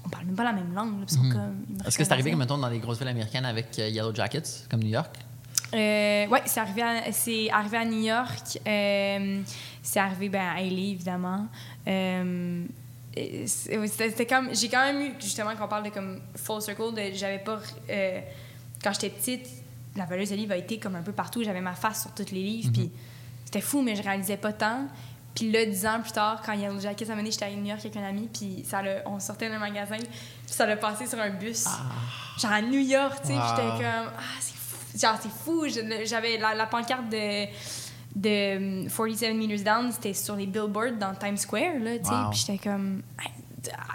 On 0.05 0.09
parle 0.09 0.25
même 0.25 0.35
pas 0.35 0.43
la 0.45 0.53
même 0.53 0.73
langue, 0.73 0.93
me 0.99 1.03
Est-ce 1.87 1.97
que 1.97 2.03
c'est 2.03 2.11
arrivé, 2.11 2.33
mettons, 2.35 2.57
dans 2.57 2.69
des 2.69 2.79
grosses 2.79 2.99
villes 2.99 3.07
américaines 3.09 3.45
avec 3.45 3.77
euh, 3.79 3.87
Yellow 3.89 4.13
Jackets, 4.15 4.65
comme 4.69 4.81
New 4.81 4.89
York? 4.89 5.13
Euh, 5.73 6.27
ouais, 6.27 6.41
c'est 6.45 6.59
arrivé, 6.59 6.81
à, 6.81 7.11
c'est 7.11 7.49
arrivé 7.51 7.77
à 7.77 7.85
New 7.85 8.01
York. 8.01 8.59
euh, 8.67 9.41
c'est 9.83 9.99
arrivé 9.99 10.29
ben, 10.29 10.47
à 10.55 10.61
LA, 10.61 10.91
évidemment. 10.91 11.47
Euh, 11.87 12.63
c'était 13.15 14.09
c'était 14.09 14.25
comme 14.25 14.53
j'ai 14.55 14.69
quand 14.69 14.83
même 14.85 15.01
eu 15.01 15.13
justement 15.19 15.51
quand 15.57 15.65
on 15.65 15.67
parle 15.67 15.83
de 15.83 15.89
comme 15.89 16.21
full 16.35 16.61
circle 16.61 16.93
de 16.93 17.11
j'avais 17.13 17.39
pas 17.39 17.59
quand 18.83 18.93
j'étais 18.93 19.09
petite 19.09 19.47
la 19.95 20.05
voleuse 20.05 20.29
de 20.29 20.35
livres 20.35 20.53
a 20.53 20.57
été 20.57 20.77
comme 20.77 20.95
un 20.95 21.01
peu 21.01 21.11
partout 21.11 21.43
j'avais 21.43 21.59
ma 21.59 21.73
face 21.73 22.03
sur 22.03 22.11
tous 22.13 22.31
les 22.31 22.43
livres 22.43 22.71
puis 22.71 22.91
c'était 23.45 23.61
fou 23.61 23.81
mais 23.81 23.95
je 23.95 24.03
réalisais 24.03 24.37
pas 24.37 24.53
tant 24.53 24.87
puis 25.35 25.51
là 25.51 25.65
dix 25.65 25.85
ans 25.85 25.99
plus 26.01 26.11
tard 26.11 26.41
quand 26.45 26.53
Yellow 26.53 26.79
Jackets 26.79 27.09
a 27.09 27.15
mené 27.15 27.31
j'étais 27.31 27.45
à 27.45 27.49
New 27.51 27.65
York 27.65 27.79
avec 27.79 27.97
un 27.97 28.03
ami 28.07 28.29
puis 28.31 28.63
ça 28.65 28.81
l'a- 28.81 29.01
on 29.07 29.19
sortait 29.19 29.49
d'un 29.49 29.59
magasin 29.59 29.97
puis 29.97 30.07
ça 30.45 30.65
l'a 30.67 30.77
passé 30.77 31.05
sur 31.07 31.19
un 31.19 31.31
bus 31.31 31.65
genre 32.39 32.51
à 32.51 32.61
New 32.61 32.79
York 32.79 33.17
tu 33.23 33.29
sais 33.29 33.33
Wow. 33.33 33.41
j'étais 33.49 33.67
comme 33.83 34.11
ah 34.17 34.21
c'est 34.39 34.48
genre 34.97 35.17
c'est 35.21 35.31
fou 35.31 35.65
j'avais 36.05 36.37
la, 36.37 36.55
la 36.55 36.65
pancarte 36.65 37.09
de 37.09 37.45
de 38.15 38.83
um, 38.83 38.89
47 38.89 39.35
Meters 39.35 39.63
Down, 39.63 39.91
c'était 39.91 40.13
sur 40.13 40.35
les 40.35 40.47
billboards 40.47 40.97
dans 40.99 41.13
Times 41.13 41.37
Square, 41.37 41.79
là, 41.79 41.97
tu 41.99 42.05
sais. 42.05 42.11
Wow. 42.11 42.29
Puis 42.31 42.39
j'étais 42.45 42.57
comme... 42.57 43.03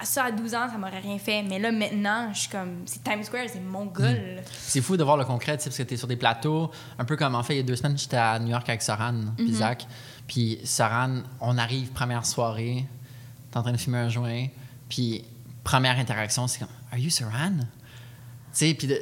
Ça, 0.04 0.24
à 0.24 0.30
12 0.30 0.54
ans, 0.54 0.68
ça 0.70 0.78
m'aurait 0.78 1.00
rien 1.00 1.18
fait. 1.18 1.42
Mais 1.42 1.58
là, 1.58 1.72
maintenant, 1.72 2.30
je 2.32 2.40
suis 2.40 2.48
comme... 2.48 2.82
C'est 2.86 3.02
Times 3.02 3.24
Square, 3.24 3.46
c'est 3.52 3.60
mon 3.60 3.86
goal. 3.86 4.40
C'est 4.46 4.80
fou 4.80 4.96
de 4.96 5.02
voir 5.02 5.16
le 5.16 5.24
concret, 5.24 5.58
tu 5.58 5.64
parce 5.64 5.76
que 5.76 5.82
t'es 5.82 5.96
sur 5.96 6.06
des 6.06 6.16
plateaux, 6.16 6.70
un 6.98 7.04
peu 7.04 7.16
comme 7.16 7.34
en 7.34 7.42
fait, 7.42 7.54
il 7.54 7.56
y 7.56 7.60
a 7.60 7.64
deux 7.64 7.74
semaines, 7.74 7.98
j'étais 7.98 8.16
à 8.16 8.38
New 8.38 8.50
York 8.50 8.68
avec 8.68 8.82
Soran, 8.82 9.14
puis 9.36 9.48
Mhm. 9.48 9.54
Zach. 9.54 9.86
Puis 10.28 10.60
Soran, 10.64 11.22
on 11.40 11.58
arrive, 11.58 11.90
première 11.90 12.24
soirée, 12.24 12.86
t'es 13.50 13.56
en 13.58 13.62
train 13.62 13.72
de 13.72 13.78
fumer 13.78 13.98
un 13.98 14.08
joint, 14.08 14.46
puis 14.88 15.24
première 15.64 15.98
interaction, 15.98 16.46
c'est 16.46 16.60
comme 16.60 16.68
Are 16.92 16.98
you 16.98 17.10
Soran? 17.10 17.56
Tu 17.58 17.64
sais, 18.52 18.74
puis 18.74 18.86
tu 18.86 18.94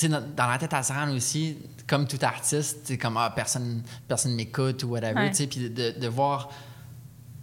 sais, 0.00 0.08
dans 0.08 0.46
la 0.46 0.58
tête 0.58 0.72
à 0.74 0.82
Soran 0.82 1.10
aussi, 1.12 1.56
comme 1.86 2.06
tout 2.06 2.18
artiste, 2.22 2.80
c'est 2.84 2.98
comme 2.98 3.16
ah, 3.16 3.32
personne 3.34 3.82
personne 4.08 4.34
m'écoute 4.34 4.82
ou 4.84 4.88
whatever, 4.90 5.14
Ouais. 5.20 5.30
tu 5.30 5.36
sais, 5.36 5.46
puis 5.46 5.70
de, 5.70 5.98
de 5.98 6.08
voir, 6.08 6.48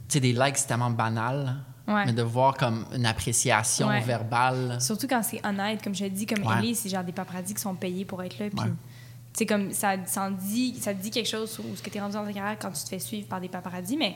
tu 0.08 0.14
sais, 0.14 0.20
des 0.20 0.34
likes, 0.34 0.58
c'est 0.58 0.68
tellement 0.68 0.90
banal, 0.90 1.56
Ouais. 1.88 2.06
mais 2.06 2.12
de 2.14 2.22
voir 2.22 2.56
comme 2.58 2.86
une 2.94 3.06
appréciation 3.06 3.88
Ouais. 3.88 4.02
verbale. 4.02 4.78
Surtout 4.82 5.08
quand 5.08 5.24
c'est 5.24 5.46
honnête, 5.46 5.82
comme 5.82 5.96
je 5.96 6.04
te 6.06 6.10
dis, 6.10 6.26
comme. 6.26 6.44
Ellie, 6.58 6.76
c'est 6.76 6.90
genre 6.90 7.04
des 7.04 7.14
paparazzis 7.14 7.54
qui 7.54 7.62
sont 7.62 7.76
payés 7.76 8.04
pour 8.04 8.22
être 8.24 8.38
là. 8.40 8.48
Puis, 8.50 8.60
Sais, 9.38 9.46
comme 9.46 9.72
ça, 9.72 9.94
ça, 10.08 10.32
dit, 10.32 10.76
ça 10.82 10.96
te 10.96 11.00
dit 11.00 11.12
quelque 11.12 11.30
chose 11.30 11.52
sur 11.52 11.64
ce 11.76 11.84
que 11.84 11.92
tu 11.92 11.98
es 12.00 12.02
rendu 12.02 12.16
dans 12.16 12.26
ta 12.26 12.34
carrière 12.34 12.58
quand 12.60 12.72
tu 12.72 12.84
te 12.84 12.90
fais 12.90 12.98
suivre 12.98 13.28
par 13.28 13.40
des 13.40 13.50
paparazzis. 13.50 13.96
Mais, 13.98 14.16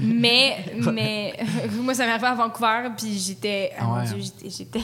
mais, 0.00 0.56
mais 0.92 1.34
moi, 1.82 1.94
ça 1.94 2.04
m'est 2.06 2.12
arrivé 2.12 2.26
à 2.28 2.34
Vancouver, 2.36 2.90
puis 2.96 3.18
j'étais, 3.18 3.72
ah, 3.76 3.80
Ah 3.80 3.84
mon 3.86 3.96
ouais. 3.96 4.04
Dieu, 4.06 4.32
j'étais, 4.48 4.80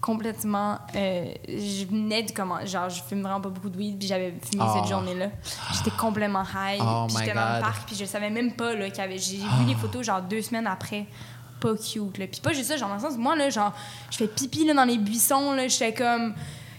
complètement. 0.00 0.78
euh, 0.94 1.24
je 1.48 1.86
venais 1.86 2.22
de 2.22 2.30
comment. 2.30 2.64
Genre, 2.64 2.88
je 2.88 3.02
fume 3.02 3.22
vraiment 3.22 3.40
pas 3.40 3.48
beaucoup 3.48 3.68
de 3.68 3.76
weed, 3.76 3.98
puis 3.98 4.06
j'avais 4.06 4.32
fumé 4.48 4.62
Oh. 4.64 4.72
cette 4.78 4.88
journée-là. 4.88 5.30
J'étais 5.74 5.96
complètement 5.96 6.44
high. 6.44 6.80
Oh 6.80 7.06
puis 7.08 7.16
j'étais 7.18 7.34
dans 7.34 7.54
le 7.56 7.60
parc, 7.60 7.84
puis 7.86 7.96
je 7.96 8.04
savais 8.04 8.30
même 8.30 8.52
pas 8.52 8.74
là, 8.74 8.88
qu'il 8.90 8.98
y 8.98 9.04
avait. 9.04 9.18
J'ai 9.18 9.38
vu 9.38 9.64
les 9.66 9.74
photos, 9.74 10.06
genre, 10.06 10.22
deux 10.22 10.42
semaines 10.42 10.68
après 10.68 11.06
pas 11.60 11.74
cute. 11.74 12.18
Là. 12.18 12.26
Puis 12.28 12.40
pas 12.40 12.52
juste 12.52 12.68
ça, 12.68 12.76
genre, 12.76 12.88
dans 12.88 12.94
le 12.94 13.00
sens, 13.00 13.16
moi, 13.18 13.34
là, 13.34 13.50
genre, 13.50 13.72
je 14.12 14.18
fais 14.18 14.28
pipi 14.28 14.64
là, 14.64 14.74
dans 14.74 14.84
les 14.84 14.98
buissons, 14.98 15.52
là, 15.52 15.66
j'étais 15.66 15.92
comme. 15.92 16.32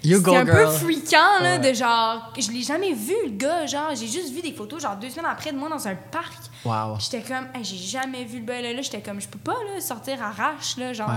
C'est 0.03 0.15
un 0.15 0.45
girl. 0.45 0.45
peu 0.45 0.65
freakant, 0.67 1.41
là, 1.41 1.57
Ouais. 1.57 1.69
de 1.69 1.73
genre. 1.73 2.31
Je 2.39 2.51
l'ai 2.51 2.61
jamais 2.63 2.93
vu, 2.93 3.13
le 3.25 3.31
gars, 3.31 3.65
genre, 3.65 3.89
j'ai 3.95 4.07
juste 4.07 4.33
vu 4.33 4.41
des 4.41 4.53
photos, 4.53 4.81
genre, 4.81 4.95
deux 4.95 5.09
semaines 5.09 5.25
après 5.31 5.51
de 5.51 5.57
moi 5.57 5.67
dans 5.69 5.87
un 5.87 5.95
parc. 5.95 6.33
Wow. 6.63 6.97
J'étais 6.99 7.21
comme, 7.21 7.47
Hey, 7.53 7.63
j'ai 7.63 7.77
jamais 7.77 8.23
vu 8.23 8.39
le 8.39 8.45
gars, 8.45 8.61
là, 8.61 8.71
là. 8.73 8.81
J'étais 8.81 9.01
comme, 9.01 9.19
je 9.19 9.27
peux 9.27 9.39
pas, 9.39 9.53
là, 9.73 9.81
sortir 9.81 10.21
à 10.23 10.31
rache, 10.31 10.77
là, 10.77 10.93
genre, 10.93 11.09
Ouais. 11.09 11.15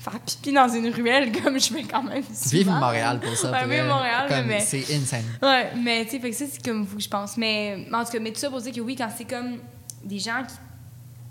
faire 0.00 0.18
pipi 0.20 0.52
dans 0.52 0.68
une 0.68 0.88
ruelle 0.88 1.30
comme 1.42 1.58
je 1.60 1.72
fais 1.72 1.82
quand 1.84 2.02
même. 2.02 2.22
Vive. 2.46 2.68
Montréal 2.70 3.20
pour 3.20 3.36
ça. 3.36 3.50
Ouais, 3.52 3.66
vive. 3.68 3.84
Montréal, 3.86 4.26
Comme, 4.28 4.46
mais. 4.46 4.60
C'est 4.60 4.84
insane. 4.94 5.24
Ouais, 5.42 5.72
mais 5.76 6.04
tu 6.04 6.12
sais, 6.12 6.18
fait 6.20 6.30
que 6.30 6.36
ça, 6.36 6.44
c'est 6.50 6.64
comme 6.64 6.84
vous, 6.84 6.98
je 7.00 7.08
pense. 7.08 7.36
Mais 7.36 7.86
en 7.92 8.04
tout 8.04 8.10
cas, 8.12 8.18
mais 8.20 8.32
tout 8.32 8.40
ça 8.40 8.50
pour 8.50 8.60
dire 8.60 8.72
que 8.72 8.80
oui, 8.80 8.96
quand 8.96 9.08
c'est 9.16 9.24
comme 9.26 9.58
des 10.02 10.18
gens 10.18 10.42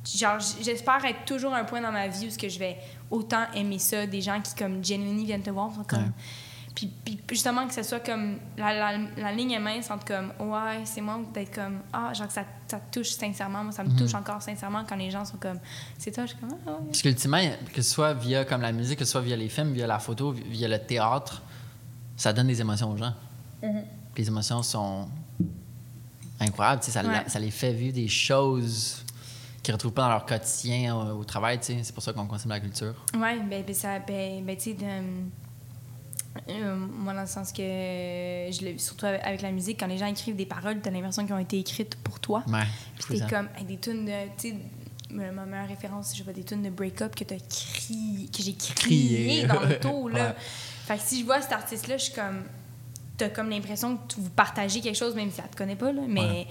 qui. 0.06 0.18
Genre, 0.18 0.38
j'espère 0.62 1.04
être 1.06 1.24
toujours 1.26 1.54
à 1.54 1.58
un 1.60 1.64
point 1.64 1.80
dans 1.82 1.92
ma 1.92 2.08
vie 2.08 2.28
où 2.28 2.30
ce 2.30 2.38
que 2.38 2.50
je 2.50 2.60
vais 2.60 2.76
autant 3.10 3.46
aimer 3.56 3.80
ça, 3.80 4.06
des 4.06 4.20
gens 4.22 4.42
qui, 4.42 4.54
comme, 4.56 4.84
genuinely 4.84 5.26
viennent 5.26 5.42
te 5.42 5.50
voir, 5.50 5.70
sont 5.74 5.84
comme. 5.84 6.00
Ouais. 6.00 6.06
Puis, 6.76 6.88
puis 7.06 7.20
justement, 7.30 7.68
que 7.68 7.74
ce 7.74 7.84
soit 7.84 8.00
comme. 8.00 8.38
La, 8.58 8.74
la, 8.74 8.98
la 9.18 9.32
ligne 9.32 9.52
est 9.52 9.60
mince 9.60 9.92
entre 9.92 10.06
comme, 10.06 10.34
ouais, 10.40 10.82
c'est 10.86 11.02
moi, 11.02 11.18
ou 11.18 11.32
d'être 11.32 11.54
comme, 11.54 11.82
ah, 11.94 12.12
genre 12.14 12.28
que 12.28 12.34
ça, 12.34 12.44
ça 12.68 12.80
te 12.80 13.00
touche 13.00 13.10
sincèrement. 13.12 13.64
Moi, 13.64 13.72
ça 13.72 13.84
me 13.84 13.90
Mhm. 13.90 13.98
touche 13.98 14.14
encore 14.16 14.42
sincèrement 14.42 14.84
quand 14.88 14.96
les 14.96 15.12
gens 15.12 15.24
sont 15.24 15.38
comme, 15.38 15.60
c'est 16.00 16.12
toi, 16.12 16.26
je 16.26 16.32
suis 16.32 16.40
comme, 16.40 16.50
ah, 16.66 16.72
ouais. 16.72 16.78
Parce 16.88 17.02
qu'ultimement, 17.04 17.38
que 17.72 17.82
ce 17.82 17.90
soit 17.92 18.14
via 18.16 18.44
comme 18.44 18.62
la 18.62 18.72
musique, 18.72 18.98
que 19.00 19.06
ce 19.06 19.12
soit 19.12 19.22
via 19.22 19.36
les 19.36 19.50
films, 19.50 19.74
via 19.74 19.86
la 19.86 20.00
photo, 20.00 20.32
vi- 20.32 20.44
via 20.50 20.68
le 20.68 20.80
théâtre, 20.80 21.44
ça 22.18 22.34
donne 22.34 22.48
des 22.48 22.60
émotions 22.60 22.92
aux 22.92 22.98
gens. 22.98 23.14
Mhm. 23.62 23.84
Les 24.18 24.28
émotions 24.28 24.64
sont 24.64 25.08
incroyables. 26.40 26.82
Ça, 26.84 27.02
Ouais. 27.04 27.24
ça 27.28 27.40
les 27.40 27.52
fait 27.52 27.74
vivre 27.74 27.94
des 27.94 28.08
choses 28.08 29.04
qu'ils 29.62 29.72
ne 29.72 29.76
retrouvent 29.78 29.94
pas 29.94 30.04
dans 30.04 30.10
leur 30.10 30.26
quotidien 30.26 30.96
au, 30.96 31.20
au 31.20 31.24
travail. 31.24 31.60
C'est 31.62 31.94
pour 31.94 32.04
ça 32.04 32.14
qu'on 32.14 32.26
consomme 32.28 32.52
la 32.52 32.60
culture. 32.60 32.94
Ouais, 33.16 33.40
ben, 33.40 33.64
ben, 33.66 33.74
ça, 33.76 34.00
ben, 34.00 34.44
ben, 34.44 34.58
tu 34.58 34.72
sais, 34.72 34.78
Euh, 36.50 36.76
moi, 36.76 37.14
dans 37.14 37.22
le 37.22 37.28
sens 37.28 37.52
que, 37.52 37.62
je 37.62 38.66
le, 38.66 38.78
surtout 38.78 39.06
avec, 39.06 39.42
la 39.42 39.52
musique, 39.52 39.80
quand 39.80 39.88
les 39.88 39.98
gens 39.98 40.08
écrivent 40.08 40.36
des 40.36 40.46
paroles, 40.46 40.80
t'as 40.82 40.90
l'impression 40.90 41.26
qu'elles 41.26 41.36
ont 41.36 41.40
été 41.40 41.60
écrites 41.60 41.96
pour 41.98 42.20
toi. 42.20 42.44
Ouais. 42.48 42.64
Puis 43.00 43.20
t'es 43.20 43.28
comme, 43.28 43.48
avec 43.56 43.68
des 43.68 43.78
tunes 43.78 44.06
de, 44.06 44.12
tu 44.38 44.50
sais, 44.50 44.56
ma 45.12 45.46
meilleure 45.46 45.68
référence, 45.68 46.16
je 46.18 46.24
vois 46.24 46.34
des 46.34 46.44
tunes 46.44 46.64
de 46.64 46.70
break-up 46.72 47.14
que 47.16 47.24
t'as 47.24 47.38
crié, 47.38 48.28
que 48.36 48.42
j'ai 48.42 48.54
crié, 48.54 48.74
Crié. 48.76 49.44
dans 49.48 49.62
l'auto, 49.62 50.08
là. 50.10 50.30
Ouais. 50.30 50.36
Fait 50.86 50.96
que 50.98 51.02
si 51.04 51.20
je 51.20 51.26
vois 51.26 51.40
cet 51.42 51.52
artiste-là, 51.52 51.98
je 51.98 52.06
suis 52.06 52.14
comme, 52.14 52.44
t'as 53.18 53.30
comme 53.30 53.50
l'impression 53.52 53.98
que 53.98 54.14
tu- 54.16 54.20
vous 54.20 54.30
partagez 54.32 54.82
quelque 54.82 54.98
chose, 54.98 55.14
même 55.16 55.30
si 55.30 55.40
elle 55.40 55.50
te 55.52 55.56
connaît 55.56 55.76
pas, 55.76 55.92
là, 55.92 56.02
mais 56.08 56.20
Ouais. 56.22 56.48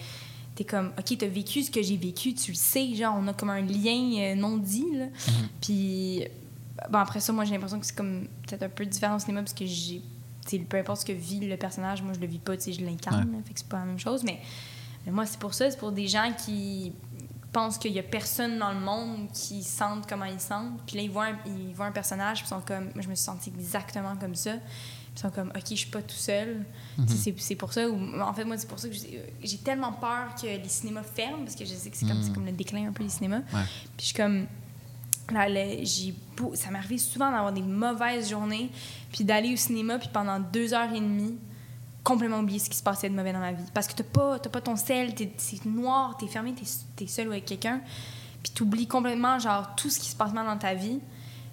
t'es 0.55 0.65
comme, 0.65 0.93
OK, 0.97 1.19
t'as 1.19 1.27
vécu 1.27 1.65
ce 1.65 1.73
que 1.73 1.83
j'ai 1.83 1.97
vécu, 1.97 2.35
tu 2.35 2.53
le 2.53 2.57
sais, 2.57 2.95
genre, 2.95 3.17
on 3.21 3.27
a 3.27 3.33
comme 3.33 3.51
un 3.51 3.63
lien 3.63 4.13
euh, 4.21 4.35
non 4.37 4.59
dit, 4.59 4.87
là. 4.95 5.07
Mm-hmm. 5.07 5.33
Puis, 5.61 6.25
bon, 6.91 6.99
après 6.99 7.21
ça, 7.21 7.33
moi, 7.33 7.45
j'ai 7.45 7.53
l'impression 7.53 7.79
que 7.81 7.87
c'est 7.87 7.95
comme 7.97 8.27
peut-être 8.47 8.63
un 8.63 8.69
peu 8.69 8.85
différent 8.87 9.17
au 9.17 9.19
cinéma 9.19 9.41
parce 9.43 9.55
que 9.55 9.67
j'ai, 9.67 10.03
peu 10.69 10.77
importe 10.79 11.01
ce 11.03 11.07
que 11.07 11.13
vit 11.13 11.41
le 11.49 11.57
personnage, 11.57 12.03
moi, 12.03 12.13
je 12.15 12.21
le 12.21 12.27
vis 12.27 12.39
pas, 12.39 12.57
tu 12.57 12.65
sais, 12.65 12.73
je 12.73 12.85
l'incarne, 12.85 13.29
Ouais. 13.35 13.43
fait 13.45 13.55
que 13.55 13.61
c'est 13.61 13.69
pas 13.69 13.79
la 13.79 13.85
même 13.87 13.99
chose, 13.99 14.23
mais, 14.25 14.41
mais 15.07 15.13
moi, 15.13 15.27
c'est 15.27 15.39
pour 15.39 15.55
ça, 15.55 15.71
c'est 15.71 15.79
pour 15.79 15.93
des 15.93 16.09
gens 16.09 16.33
qui 16.45 16.93
pensent 17.53 17.77
qu'il 17.77 17.93
y 17.93 17.99
a 17.99 18.03
personne 18.03 18.59
dans 18.59 18.73
le 18.73 18.81
monde 18.81 19.29
qui 19.33 19.63
sentent 19.63 20.09
comment 20.09 20.25
ils 20.25 20.41
sentent, 20.41 20.81
puis 20.87 20.97
là, 20.97 21.03
ils 21.03 21.11
voient 21.11 21.27
un, 21.27 21.39
ils 21.47 21.75
voient 21.75 21.87
un 21.87 21.93
personnage, 21.93 22.39
puis 22.39 22.47
ils 22.47 22.55
sont 22.55 22.63
comme, 22.63 22.85
moi, 22.95 23.03
je 23.03 23.09
me 23.09 23.15
suis 23.15 23.25
sentie 23.25 23.51
exactement 23.55 24.17
comme 24.17 24.35
ça, 24.35 24.53
puis 24.53 24.61
ils 25.17 25.21
sont 25.21 25.31
comme, 25.31 25.49
OK, 25.55 25.63
je 25.69 25.75
suis 25.75 25.91
pas 25.91 26.01
tout 26.01 26.15
seul. 26.17 26.65
Mhm. 26.97 27.07
C'est 27.37 27.55
pour 27.57 27.71
ça, 27.75 27.87
en 27.91 28.33
fait, 28.33 28.45
moi, 28.47 28.57
c'est 28.57 28.67
pour 28.67 28.79
ça 28.79 28.89
que 28.89 28.95
j'ai 28.95 29.59
tellement 29.59 29.93
peur 29.93 30.35
que 30.41 30.47
les 30.47 30.69
cinémas 30.69 31.03
ferment, 31.03 31.45
parce 31.45 31.55
que 31.55 31.67
je 31.67 31.75
sais 31.75 31.91
que 31.91 31.97
c'est 31.99 32.07
comme, 32.07 32.23
c'est 32.23 32.33
comme 32.33 32.47
le 32.47 32.53
déclin 32.53 32.89
un 32.89 32.93
peu 32.93 33.05
des 33.05 33.11
cinémas. 33.11 33.41
Ouais. 33.53 33.63
Puis 33.99 34.01
je 34.01 34.05
suis 34.07 34.15
comme. 34.15 34.47
Là, 35.31 35.47
j'ai 35.49 36.15
beau- 36.37 36.55
ça 36.55 36.71
m'arrive 36.71 36.99
souvent 37.01 37.31
d'avoir 37.31 37.53
des 37.53 37.63
mauvaises 37.63 38.29
journées, 38.31 38.71
puis 39.13 39.25
d'aller 39.25 39.53
au 39.53 39.57
cinéma, 39.57 39.99
puis 39.99 40.09
pendant 40.13 40.39
deux 40.41 40.75
heures 40.75 40.93
et 40.93 41.01
demie, 41.01 41.37
complètement 42.03 42.41
oublier 42.41 42.59
ce 42.59 42.69
qui 42.69 42.77
se 42.77 42.83
passait 42.83 43.09
de 43.09 43.15
mauvais 43.15 43.33
dans 43.33 43.39
ma 43.39 43.53
vie. 43.53 43.63
Parce 43.73 43.87
que 43.87 43.95
t'as 43.95 44.05
pas, 44.05 44.39
t'as 44.39 44.51
pas 44.51 44.61
ton 44.61 44.77
sel, 44.77 45.15
t'es- 45.15 45.33
c'est 45.37 45.65
noir, 45.65 46.17
t'es 46.19 46.27
fermé, 46.27 46.53
t'es, 46.55 46.65
t'es 46.97 47.07
seul 47.07 47.29
avec 47.29 47.45
quelqu'un, 47.45 47.81
puis 48.43 48.53
t'oublies 48.53 48.87
complètement, 48.89 49.39
genre, 49.39 49.75
tout 49.77 49.89
ce 49.89 50.01
qui 50.01 50.09
se 50.11 50.17
passe 50.17 50.33
mal 50.33 50.47
dans 50.47 50.59
ta 50.59 50.75
vie. 50.75 50.99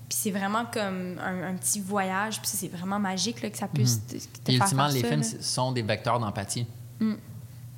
Puis 0.10 0.18
c'est 0.20 0.32
vraiment 0.32 0.66
comme 0.66 1.20
un, 1.20 1.50
un 1.52 1.54
petit 1.56 1.80
voyage, 1.80 2.42
puis 2.42 2.50
c'est 2.52 2.68
vraiment 2.68 2.98
magique 2.98 3.44
là, 3.44 3.52
que 3.52 3.58
ça 3.60 3.68
puisse 3.68 4.00
te, 4.08 4.14
te 4.16 4.18
Puis 4.44 4.56
faire 4.58 4.64
ultimement, 4.66 4.88
les 4.88 5.02
ça, 5.02 5.08
films 5.08 5.22
là. 5.22 5.42
sont 5.42 5.72
des 5.72 5.84
vecteurs 5.84 6.20
d'empathie. 6.20 6.66
Mm. 7.00 7.14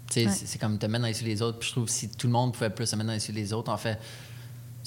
Sais, 0.09 0.25
Ouais. 0.25 0.31
c'est- 0.31 0.45
c'est 0.45 0.57
comme 0.57 0.77
te 0.77 0.85
mettre 0.85 1.01
dans 1.01 1.07
les 1.09 1.19
yeux 1.21 1.25
des 1.27 1.41
autres. 1.41 1.59
Puis 1.59 1.67
je 1.67 1.73
trouve 1.73 1.85
que 1.85 1.91
si 1.91 2.07
tout 2.09 2.27
le 2.27 2.33
monde 2.33 2.53
pouvait 2.53 2.69
plus 2.69 2.85
se 2.85 2.95
mettre 2.95 3.07
dans 3.07 3.13
les 3.13 3.27
yeux 3.27 3.33
des 3.33 3.51
autres, 3.51 3.69
en 3.69 3.75
fait, 3.77 3.99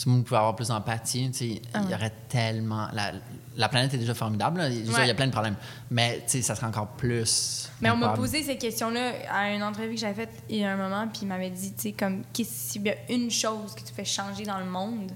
le 0.06 0.12
monde 0.12 0.24
pouvait 0.24 0.38
avoir 0.38 0.56
plus 0.56 0.68
d'empathie. 0.68 1.30
Tu 1.30 1.38
sais, 1.54 1.62
Ah 1.72 1.78
il 1.82 1.84
y 1.84 1.88
ouais. 1.88 1.94
aurait 1.94 2.12
tellement. 2.28 2.88
La, 2.92 3.12
la 3.56 3.68
planète 3.68 3.94
est 3.94 3.98
déjà 3.98 4.14
formidable. 4.14 4.60
Ouais. 4.60 4.74
Il 4.74 5.06
y 5.06 5.10
a 5.10 5.14
plein 5.14 5.26
de 5.28 5.32
problèmes. 5.32 5.54
Mais 5.90 6.16
tu 6.26 6.32
sais, 6.32 6.42
ça 6.42 6.54
serait 6.56 6.66
encore 6.66 6.88
plus. 6.88 7.70
Mais 7.80 7.90
on 7.90 7.96
m'a 7.96 8.08
posé 8.10 8.42
cette 8.42 8.58
question-là 8.60 9.12
à 9.30 9.50
une 9.52 9.62
entrevue 9.62 9.94
que 9.94 10.00
j'avais 10.00 10.14
faite 10.26 10.42
il 10.48 10.56
y 10.58 10.64
a 10.64 10.72
un 10.72 10.76
moment, 10.76 11.06
puis 11.08 11.20
il 11.22 11.28
m'avait 11.28 11.50
dit, 11.50 11.72
tu 11.74 11.82
sais, 11.82 11.92
comme, 11.92 12.22
qu'est-ce- 12.32 12.72
s'il 12.72 12.82
y 12.82 12.90
a 12.90 12.96
une 13.10 13.30
chose 13.30 13.74
que 13.74 13.82
tu 13.82 13.92
fais 13.94 14.04
changer 14.04 14.44
dans 14.44 14.58
le 14.58 14.64
monde, 14.64 15.12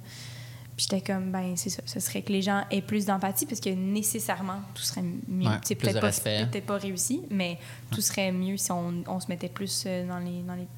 puis 0.76 0.86
j'étais 0.88 1.00
comme, 1.12 1.32
ben, 1.32 1.56
c'est 1.56 1.70
ça, 1.70 1.82
ce 1.84 1.98
serait 1.98 2.22
que 2.22 2.30
les 2.30 2.42
gens 2.42 2.62
aient 2.70 2.82
plus 2.82 3.04
d'empathie, 3.06 3.46
parce 3.46 3.60
que 3.60 3.70
nécessairement, 3.70 4.60
tout 4.74 4.82
serait 4.82 5.02
mieux. 5.26 5.48
Ouais, 5.48 5.56
peut-être 5.74 6.00
pas, 6.00 6.10
peut-être 6.12 6.66
pas 6.66 6.76
réussi, 6.78 7.22
mais 7.30 7.58
tout 7.90 8.00
serait 8.00 8.30
mieux 8.30 8.56
si 8.56 8.70
on, 8.70 9.02
on 9.08 9.18
se 9.18 9.26
mettait 9.26 9.48
plus 9.48 9.82
euh, 9.86 10.06
dans 10.06 10.18
les. 10.20 10.42
Dans 10.42 10.54
les 10.54 10.68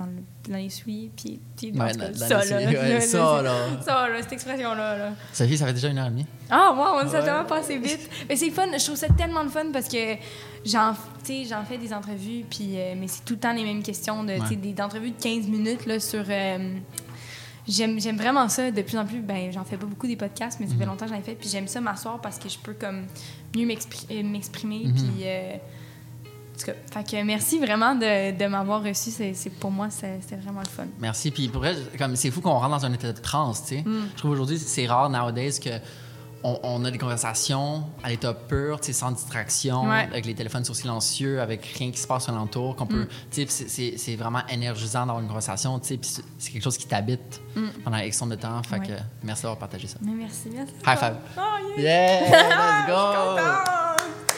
dans, 0.00 0.06
le- 0.06 0.50
dans 0.52 0.56
les 0.58 0.70
souliers, 0.70 1.10
puis 1.16 1.40
puis 1.56 1.72
en 1.76 1.80
Ouais, 1.84 1.92
dans- 1.92 2.14
ça, 2.14 2.44
là, 2.44 2.56
ouais, 2.56 2.72
là, 2.94 3.00
ça, 3.00 3.42
là, 3.42 3.52
ça, 3.84 4.06
cette 4.20 4.32
expression-là, 4.32 4.98
là. 4.98 5.12
Sophie, 5.32 5.56
ça 5.58 5.66
fait 5.66 5.72
déjà 5.74 5.88
une 5.88 5.98
heure 5.98 6.06
et 6.06 6.10
demie. 6.10 6.26
Ah, 6.50 6.72
wow, 6.72 7.08
ça 7.08 7.18
a 7.18 7.20
Ouais. 7.20 7.26
tellement 7.26 7.44
passé 7.44 7.78
vite. 7.78 8.08
Mais 8.28 8.36
c'est 8.36 8.50
fun, 8.50 8.66
je 8.76 8.84
trouve 8.84 8.96
ça 8.96 9.08
tellement 9.08 9.42
le 9.42 9.48
fun 9.50 9.66
parce 9.72 9.88
que 9.88 10.14
j'en, 10.64 10.94
tu 11.24 11.44
j'en 11.46 11.64
fais 11.64 11.78
des 11.78 11.92
entrevues, 11.92 12.44
puis, 12.48 12.70
euh, 12.76 12.94
mais 12.98 13.08
c'est 13.08 13.24
tout 13.24 13.34
le 13.34 13.40
temps 13.40 13.52
les 13.52 13.64
mêmes 13.64 13.82
questions, 13.82 14.24
de, 14.24 14.34
tu 14.40 14.46
sais, 14.48 14.56
des 14.56 14.80
entrevues 14.82 15.10
de 15.10 15.22
15 15.22 15.46
minutes 15.48 15.86
là, 15.86 16.00
sur. 16.00 16.24
euh, 16.28 16.74
j'aime, 17.68 18.00
j'aime 18.00 18.16
vraiment 18.16 18.48
ça. 18.48 18.70
De 18.70 18.82
plus 18.82 18.96
en 18.96 19.04
plus, 19.04 19.20
ben, 19.20 19.52
j'en 19.52 19.64
fais 19.64 19.76
pas 19.76 19.86
beaucoup 19.86 20.06
des 20.06 20.16
podcasts, 20.16 20.58
mais 20.60 20.66
ça 20.66 20.72
fait 20.74 20.80
Mhm. 20.84 20.86
longtemps 20.90 21.06
que 21.06 21.12
j'en 21.12 21.18
ai 21.18 21.22
fait, 21.22 21.34
puis 21.34 21.48
j'aime 21.48 21.68
ça 21.68 21.80
m'asseoir 21.80 22.20
parce 22.20 22.38
que 22.38 22.48
je 22.48 22.58
peux 22.58 22.74
comme 22.74 23.06
mieux 23.56 23.68
euh, 24.10 24.22
m'exprimer, 24.24 24.82
Mhm. 24.86 24.94
puis. 24.94 25.10
euh, 25.24 25.52
tout 26.60 26.66
cas, 26.66 26.72
fait 27.04 27.10
que 27.18 27.22
merci 27.24 27.58
vraiment 27.58 27.94
de, 27.94 28.36
de 28.36 28.46
m'avoir 28.46 28.82
reçu. 28.82 29.10
C'est, 29.10 29.34
pour 29.58 29.70
moi, 29.70 29.88
c'était 29.90 30.36
vraiment 30.36 30.60
le 30.60 30.68
fun. 30.68 30.86
Merci. 30.98 31.30
Puis 31.30 31.48
pour 31.48 31.60
vrai, 31.60 31.74
comme 31.98 32.16
c'est 32.16 32.30
fou 32.30 32.40
qu'on 32.40 32.50
rentre 32.58 32.70
dans 32.78 32.86
un 32.86 32.92
état 32.92 33.12
de 33.12 33.18
transe, 33.20 33.62
tu 33.64 33.76
sais. 33.76 33.82
Mm. 33.82 34.08
Je 34.12 34.18
trouve 34.18 34.30
aujourd'hui, 34.32 34.58
c'est 34.58 34.86
rare 34.86 35.10
nowadays 35.10 35.58
que 35.62 35.70
on, 36.42 36.58
on 36.62 36.84
a 36.86 36.90
des 36.90 36.96
conversations 36.96 37.84
à 38.02 38.08
l'état 38.08 38.32
pur, 38.32 38.80
tu 38.80 38.86
sais, 38.86 38.92
sans 38.94 39.10
distraction, 39.12 39.82
Ouais. 39.86 40.08
avec 40.10 40.24
les 40.24 40.34
téléphones 40.34 40.64
sur 40.64 40.74
silencieux, 40.74 41.38
avec 41.38 41.66
rien 41.76 41.90
qui 41.90 41.98
se 41.98 42.06
passe 42.06 42.30
alentour, 42.30 42.76
qu'on 42.76 42.86
peut, 42.86 43.02
Mm. 43.02 43.08
tu 43.30 43.46
sais, 43.46 43.66
puis 43.68 43.96
c'est- 43.98 44.16
vraiment 44.16 44.40
énergisant 44.48 45.00
d'avoir 45.00 45.20
une 45.20 45.28
conversation, 45.28 45.78
tu 45.78 45.88
sais, 45.88 45.96
puis 45.98 46.10
c'est- 46.38 46.50
quelque 46.50 46.62
chose 46.64 46.78
qui 46.78 46.86
t'habite 46.86 47.42
Mm. 47.54 47.66
pendant 47.84 47.98
X 47.98 48.18
nombre 48.22 48.36
de 48.36 48.40
temps. 48.40 48.62
Fait 48.62 48.78
Ouais. 48.78 48.86
que 48.86 48.92
merci 49.22 49.42
d'avoir 49.42 49.58
partagé 49.58 49.86
ça. 49.86 49.98
Mais 50.00 50.12
merci, 50.12 50.48
merci. 50.54 50.72
High 50.86 50.98
five. 50.98 51.16
Oh, 51.36 51.78
yeah. 51.78 51.82
Yeah, 51.82 52.30
let's 52.30 52.86
Je 52.88 52.92
suis 52.94 54.24
go. 54.26 54.29